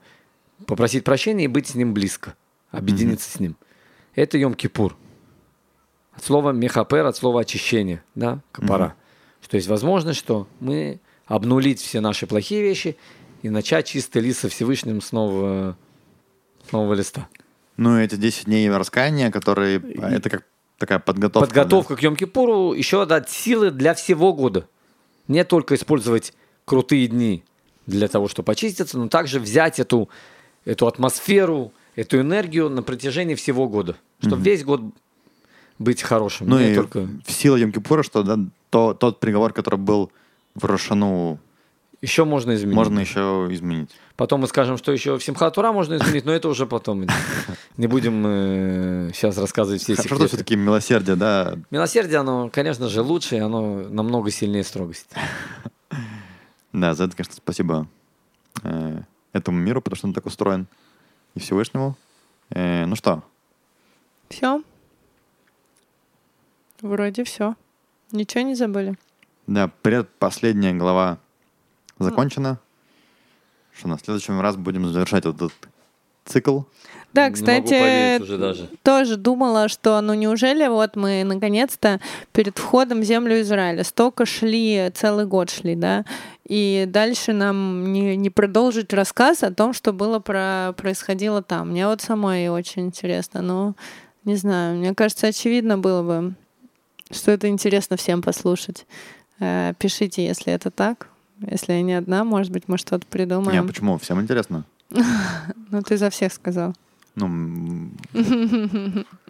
попросить 0.65 1.03
прощения 1.03 1.45
и 1.45 1.47
быть 1.47 1.67
с 1.67 1.75
ним 1.75 1.93
близко, 1.93 2.35
объединиться 2.71 3.29
с 3.29 3.39
ним. 3.39 3.55
Это 4.17 4.39
Йом-Кипур. 4.39 4.93
От 6.13 6.23
слова 6.23 6.51
мехапер, 6.51 7.05
от 7.05 7.15
слова 7.15 7.41
очищение, 7.41 8.03
да, 8.15 8.41
капара. 8.51 8.95
Что 9.43 9.57
есть 9.57 9.67
возможность, 9.67 10.17
что 10.17 10.47
мы 10.59 10.99
обнулить 11.27 11.79
все 11.79 11.99
наши 11.99 12.25
плохие 12.25 12.63
вещи 12.63 12.97
и 13.43 13.49
начать 13.49 13.85
чистый 13.85 14.23
лист 14.23 14.39
со 14.39 14.49
Всевышним 14.49 15.01
с 15.01 15.11
нового, 15.11 15.77
с 16.67 16.71
нового 16.71 16.95
листа. 16.95 17.27
Ну, 17.77 17.99
эти 17.99 18.15
10 18.15 18.45
дней 18.45 18.67
раскаяния, 18.71 19.29
которые... 19.29 19.77
Это 19.77 20.31
как 20.31 20.45
такая 20.79 20.97
подготовка. 20.97 21.47
Подготовка 21.47 21.95
к 21.95 22.01
Йом-Кипуру 22.01 22.75
еще 22.75 23.05
дать 23.05 23.29
силы 23.29 23.69
для 23.69 23.93
всего 23.93 24.33
года. 24.33 24.67
Не 25.27 25.43
только 25.43 25.75
использовать 25.75 26.33
крутые 26.65 27.07
дни 27.07 27.43
для 27.85 28.07
того, 28.07 28.27
чтобы 28.27 28.51
очиститься, 28.51 28.97
но 28.97 29.09
также 29.09 29.39
взять 29.39 29.79
эту, 29.79 30.09
эту 30.65 30.87
атмосферу, 30.87 31.71
эту 31.97 32.21
энергию 32.21 32.69
на 32.69 32.83
протяжении 32.83 33.35
всего 33.35 33.67
года. 33.67 33.97
Чтобы 34.21 34.41
весь 34.43 34.63
год 34.63 34.81
быть 35.79 36.01
хорошим. 36.01 36.47
Ну 36.47 36.59
и 36.59 36.73
только... 36.73 37.07
в 37.25 37.31
силу 37.31 37.57
Йом-Кипура, 37.57 38.03
что 38.03 38.23
да, 38.23 38.39
то, 38.69 38.93
тот 38.93 39.19
приговор, 39.19 39.51
который 39.51 39.79
был 39.79 40.11
в 40.55 40.63
Рошану, 40.65 41.39
Еще 42.01 42.23
можно 42.23 42.53
изменить. 42.55 42.75
можно 42.75 42.99
еще 42.99 43.47
изменить. 43.51 43.89
Потом 44.15 44.41
мы 44.41 44.47
скажем, 44.47 44.77
что 44.77 44.91
еще 44.91 45.17
в 45.17 45.23
Симхат 45.23 45.55
Тура 45.55 45.71
можно 45.71 45.95
изменить, 45.95 46.25
но 46.25 46.31
это 46.31 46.49
уже 46.49 46.65
потом. 46.65 47.05
Не 47.77 47.87
будем 47.87 49.11
сейчас 49.13 49.37
рассказывать 49.37 49.81
все 49.81 49.95
Хорошо, 49.95 50.07
что 50.07 50.15
секреты. 50.15 50.35
все-таки 50.35 50.55
милосердие, 50.55 51.15
да, 51.15 51.57
Милосердие, 51.71 52.19
оно, 52.19 52.49
конечно 52.51 52.89
же, 52.89 53.01
лучше, 53.01 53.37
оно 53.37 53.87
намного 53.89 54.31
сильнее 54.31 54.63
строгости. 54.63 55.09
Да, 56.73 56.93
за 56.93 57.05
это, 57.05 57.15
конечно, 57.15 57.33
спасибо 57.33 57.87
э, 58.61 59.01
этому 59.33 59.57
миру, 59.57 59.81
потому 59.81 59.95
что 59.95 60.07
он 60.07 60.13
так 60.13 60.27
устроен, 60.27 60.67
и 61.37 61.39
Всевышнему. 61.39 61.95
Э, 62.49 62.85
ну 62.85 62.95
что, 62.95 63.23
Все. 64.29 64.61
Вроде 66.81 67.23
все. 67.23 67.55
Ничего 68.11 68.43
не 68.43 68.55
забыли. 68.55 68.95
да, 69.47 69.67
предпоследняя 69.81 70.73
глава 70.73 71.17
закончена. 71.99 72.59
Что 73.73 73.87
на 73.87 73.97
следующем 73.97 74.39
раз 74.41 74.55
будем 74.55 74.87
завершать 74.87 75.25
этот 75.25 75.53
цикл. 76.25 76.61
Да, 77.17 77.23
Не 77.23 77.29
могу 77.29 77.33
кстати, 77.33 78.21
уже 78.21 78.37
даже. 78.37 78.69
тоже 78.83 79.17
думала, 79.17 79.67
что 79.69 79.99
ну 80.01 80.13
неужели 80.13 80.67
вот 80.67 80.95
мы 80.95 81.23
наконец-то 81.23 81.99
перед 82.31 82.57
входом 82.59 83.01
в 83.01 83.03
землю 83.03 83.41
Израиля 83.41 83.83
столько 83.83 84.25
шли, 84.27 84.91
целый 84.93 85.25
год 85.25 85.49
шли, 85.49 85.75
да, 85.75 86.05
и 86.47 86.85
дальше 86.87 87.33
нам 87.33 87.91
не, 87.91 88.15
не 88.15 88.29
продолжить 88.29 88.93
рассказ 88.93 89.41
о 89.43 89.51
том, 89.51 89.73
что 89.73 89.93
было 89.93 90.19
про, 90.19 90.73
происходило 90.77 91.41
там. 91.41 91.71
Мне 91.71 91.87
вот 91.87 92.01
самой 92.01 92.49
очень 92.49 92.83
интересно, 92.85 93.41
но 93.41 93.73
не 94.23 94.35
знаю, 94.35 94.77
мне 94.77 94.93
кажется, 94.93 95.27
очевидно 95.27 95.77
было 95.77 96.03
бы, 96.03 96.33
что 97.09 97.31
это 97.31 97.47
интересно 97.47 97.97
всем 97.97 98.21
послушать. 98.21 98.85
Э, 99.39 99.73
Пишите, 99.79 100.25
если 100.25 100.53
это 100.53 100.69
так. 100.69 101.07
Если 101.49 101.73
я 101.73 101.81
не 101.81 101.93
одна, 101.93 102.23
может 102.23 102.51
быть, 102.51 102.63
мы 102.67 102.77
что-то 102.77 103.05
Не, 103.05 103.09
придумаем. 103.11 103.67
почему? 103.67 103.97
Всем 103.97 104.21
интересно. 104.21 104.63
Ну, 105.71 105.81
ты 105.81 105.97
за 105.97 106.09
всех 106.09 106.31
сказал. 106.33 106.73
Ну, 107.19 107.89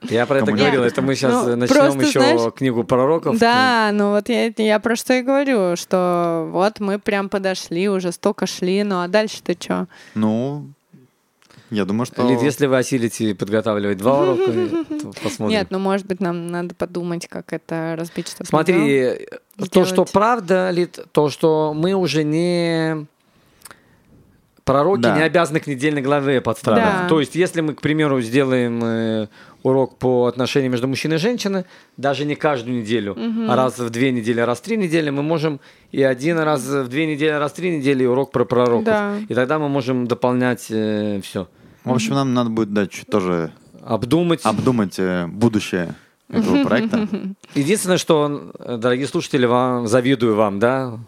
Я 0.09 0.26
про 0.26 0.39
это 0.39 0.47
Кому 0.47 0.57
говорил, 0.57 0.81
не 0.81 0.88
это 0.88 1.01
мы 1.01 1.15
сейчас 1.15 1.45
Ну, 1.45 1.55
начнем 1.55 1.77
просто, 1.77 2.01
еще 2.01 2.19
знаешь, 2.19 2.53
книгу 2.53 2.84
пророков. 2.84 3.39
Да, 3.39 3.91
ну 3.93 4.09
вот 4.09 4.27
я, 4.27 4.51
я 4.57 4.80
про 4.80 4.97
что 4.97 5.14
и 5.14 5.22
говорю, 5.22 5.77
что 5.77 6.49
вот 6.51 6.81
мы 6.81 6.99
прям 6.99 7.30
подошли, 7.30 7.88
уже 7.88 8.11
столько 8.11 8.45
шли, 8.45 8.84
ну 8.84 8.99
а 8.99 9.07
дальше-то 9.07 9.53
что? 9.53 9.88
ну, 10.15 10.68
я 11.69 11.85
думаю, 11.85 12.05
что... 12.05 12.27
Лид, 12.27 12.41
если 12.41 12.65
вы 12.65 12.77
осилите 12.77 13.35
подготавливать 13.35 13.97
два 13.97 14.22
урока, 14.22 14.51
то 14.51 15.11
посмотрим. 15.23 15.57
Нет, 15.57 15.68
ну 15.69 15.80
может 15.80 16.05
быть 16.07 16.19
нам 16.19 16.47
надо 16.47 16.76
подумать, 16.76 17.27
как 17.27 17.53
это 17.53 17.95
разбить, 17.97 18.27
чтобы... 18.27 18.45
Смотри, 18.45 19.27
то, 19.72 19.85
что 19.85 20.03
правда, 20.03 20.72
Лид, 20.72 20.99
то, 21.14 21.30
что 21.30 21.73
мы 21.73 21.93
уже 21.93 22.23
не 22.23 23.07
пророки, 24.68 25.02
Да. 25.02 25.15
не 25.15 25.23
обязаны 25.23 25.60
к 25.60 25.65
недельной 25.68 26.02
главе 26.03 26.41
подстраиваться. 26.41 27.02
Да. 27.03 27.07
То 27.10 27.19
есть, 27.19 27.34
если 27.35 27.61
мы, 27.61 27.73
к 27.73 27.81
примеру, 27.81 28.22
сделаем 28.22 28.80
э, 28.84 29.27
урок 29.64 29.98
по 29.98 30.27
отношениям 30.27 30.72
между 30.73 30.88
мужчиной 30.88 31.15
и 31.15 31.19
женщиной, 31.19 31.64
даже 31.98 32.26
не 32.26 32.35
каждую 32.35 32.81
неделю, 32.81 33.18
а 33.49 33.56
раз 33.56 33.80
в 33.80 33.89
две 33.89 34.11
недели, 34.11 34.39
раз 34.41 34.60
в 34.60 34.61
три 34.61 34.77
недели, 34.77 35.10
мы 35.10 35.23
можем 35.23 35.60
и 35.91 36.03
один 36.03 36.38
раз 36.39 36.61
в 36.68 36.88
две 36.88 37.07
недели, 37.07 37.31
раз 37.31 37.52
в 37.53 37.56
три 37.56 37.77
недели 37.77 38.06
урок 38.06 38.31
про 38.31 38.45
пророков. 38.45 38.85
Да. 38.85 39.15
И 39.27 39.34
тогда 39.34 39.57
мы 39.57 39.69
можем 39.69 40.06
дополнять 40.07 40.61
все. 40.61 41.48
В 41.84 41.91
общем, 41.94 42.14
нам 42.15 42.34
надо 42.34 42.49
будет 42.49 42.73
да, 42.73 42.85
чуть 42.85 43.07
тоже 43.07 43.52
Обдумать. 43.84 44.41
обдумать 44.44 44.99
э, 44.99 45.27
будущее 45.27 45.95
этого 46.30 46.64
проекта. 46.68 47.07
Единственное, 47.56 47.98
что, 47.98 48.52
э, 48.60 48.77
дорогие 48.77 49.07
слушатели, 49.07 49.45
вам 49.45 49.88
завидую 49.88 50.35
вам, 50.35 50.60
да? 50.60 50.99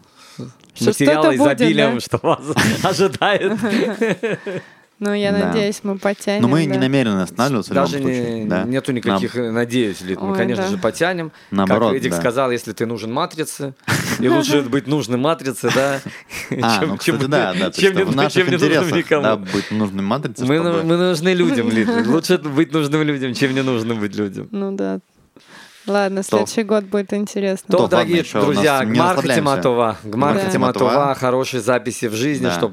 Что 0.74 0.86
Материала 0.86 1.26
будет, 1.26 1.40
изобилием, 1.40 1.94
да? 1.94 2.00
что 2.00 2.18
вас 2.22 2.40
ожидает. 2.84 3.58
Ну 5.02 5.14
я 5.14 5.32
Да. 5.32 5.46
надеюсь, 5.46 5.80
мы 5.82 5.96
потянем. 5.96 6.42
Но 6.42 6.48
мы 6.48 6.66
да. 6.66 6.72
не 6.72 6.78
намерены 6.78 7.22
останавливаться 7.22 7.70
в 7.72 7.74
любом 7.74 7.90
Даже 7.90 8.02
случае. 8.02 8.40
не- 8.40 8.44
да. 8.50 8.64
нету 8.64 8.92
никаких, 8.92 9.34
э, 9.34 9.50
надеюсь, 9.50 10.02
Лид. 10.02 10.20
Мы, 10.20 10.32
Ой, 10.32 10.36
конечно 10.36 10.64
да. 10.64 10.68
же, 10.70 10.76
потянем. 10.76 11.32
Наоборот, 11.50 11.92
как 11.94 12.02
Эдик 12.02 12.10
да. 12.12 12.18
сказал, 12.18 12.50
если 12.50 12.72
ты 12.74 12.84
нужен 12.84 13.10
матрице, 13.10 13.72
и 14.20 14.28
лучше 14.28 14.60
быть 14.60 14.86
нужным 14.86 15.20
матрице, 15.20 15.70
да, 15.74 16.00
А, 16.62 16.78
чем- 16.80 16.88
ну, 16.90 16.98
чем 16.98 17.14
кстати, 17.16 17.30
да, 17.30 17.54
да. 17.54 17.70
то 17.70 17.80
чем 17.80 17.96
есть 17.96 18.10
не- 18.10 18.14
нужным 18.14 18.48
интересах, 18.54 18.92
никому. 18.92 19.22
да, 19.22 19.36
быть 19.38 19.70
нужной 19.70 20.02
матрицей, 20.02 20.46
Мы, 20.46 20.60
мы 20.82 20.96
нужны 20.98 21.30
людям, 21.32 21.70
Лид. 21.70 21.88
Лучше 22.06 22.36
быть 22.36 22.70
нужным 22.74 23.02
людям, 23.02 23.32
чем 23.32 23.54
не 23.54 23.62
нужно 23.62 23.94
быть 23.94 24.14
людям. 24.14 24.48
Ну 24.50 24.72
да. 24.72 25.00
Ладно, 25.86 26.22
следующий 26.22 26.62
год 26.62 26.84
будет 26.84 27.12
интересно. 27.14 27.76
То, 27.78 27.86
дорогие 27.88 28.22
друзья, 28.22 28.78
нас 28.80 28.86
не 28.88 28.94
Гмар 28.94 29.08
расслабляемся. 29.16 29.32
Хатиматова, 29.50 29.96
Гмар 30.04 30.34
Да. 30.34 30.40
Хатиматова, 30.40 31.14
хорошие 31.14 31.60
записи 31.60 32.06
в 32.06 32.14
жизни, 32.14 32.44
Да. 32.46 32.52
чтоб- 32.52 32.72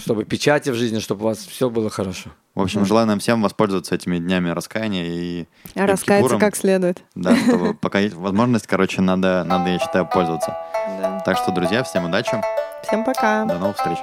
чтобы 0.00 0.24
печати 0.24 0.70
в 0.70 0.74
жизни, 0.74 0.98
чтобы 0.98 1.22
у 1.22 1.28
вас 1.28 1.38
все 1.38 1.68
было 1.68 1.90
хорошо. 1.90 2.30
В 2.54 2.62
общем, 2.62 2.86
желаю 2.86 3.06
нам 3.06 3.18
всем 3.18 3.42
воспользоваться 3.42 3.94
этими 3.94 4.16
днями 4.18 4.48
раскаяния 4.48 5.04
и 5.04 5.46
А 5.74 5.86
раскаяться 5.86 6.38
как 6.38 6.56
следует. 6.56 7.02
Да, 7.14 7.36
чтобы 7.36 7.74
пока 7.74 7.98
есть 7.98 8.14
возможность, 8.14 8.66
короче, 8.66 9.02
надо, 9.02 9.44
надо, 9.44 9.68
я 9.70 9.78
считаю, 9.78 10.06
пользоваться. 10.06 10.56
Да. 11.00 11.20
Так 11.20 11.36
что, 11.36 11.52
друзья, 11.52 11.82
всем 11.82 12.06
удачи, 12.06 12.42
Всем 12.84 13.04
пока. 13.04 13.44
до 13.44 13.58
новых 13.58 13.76
встреч. 13.76 13.98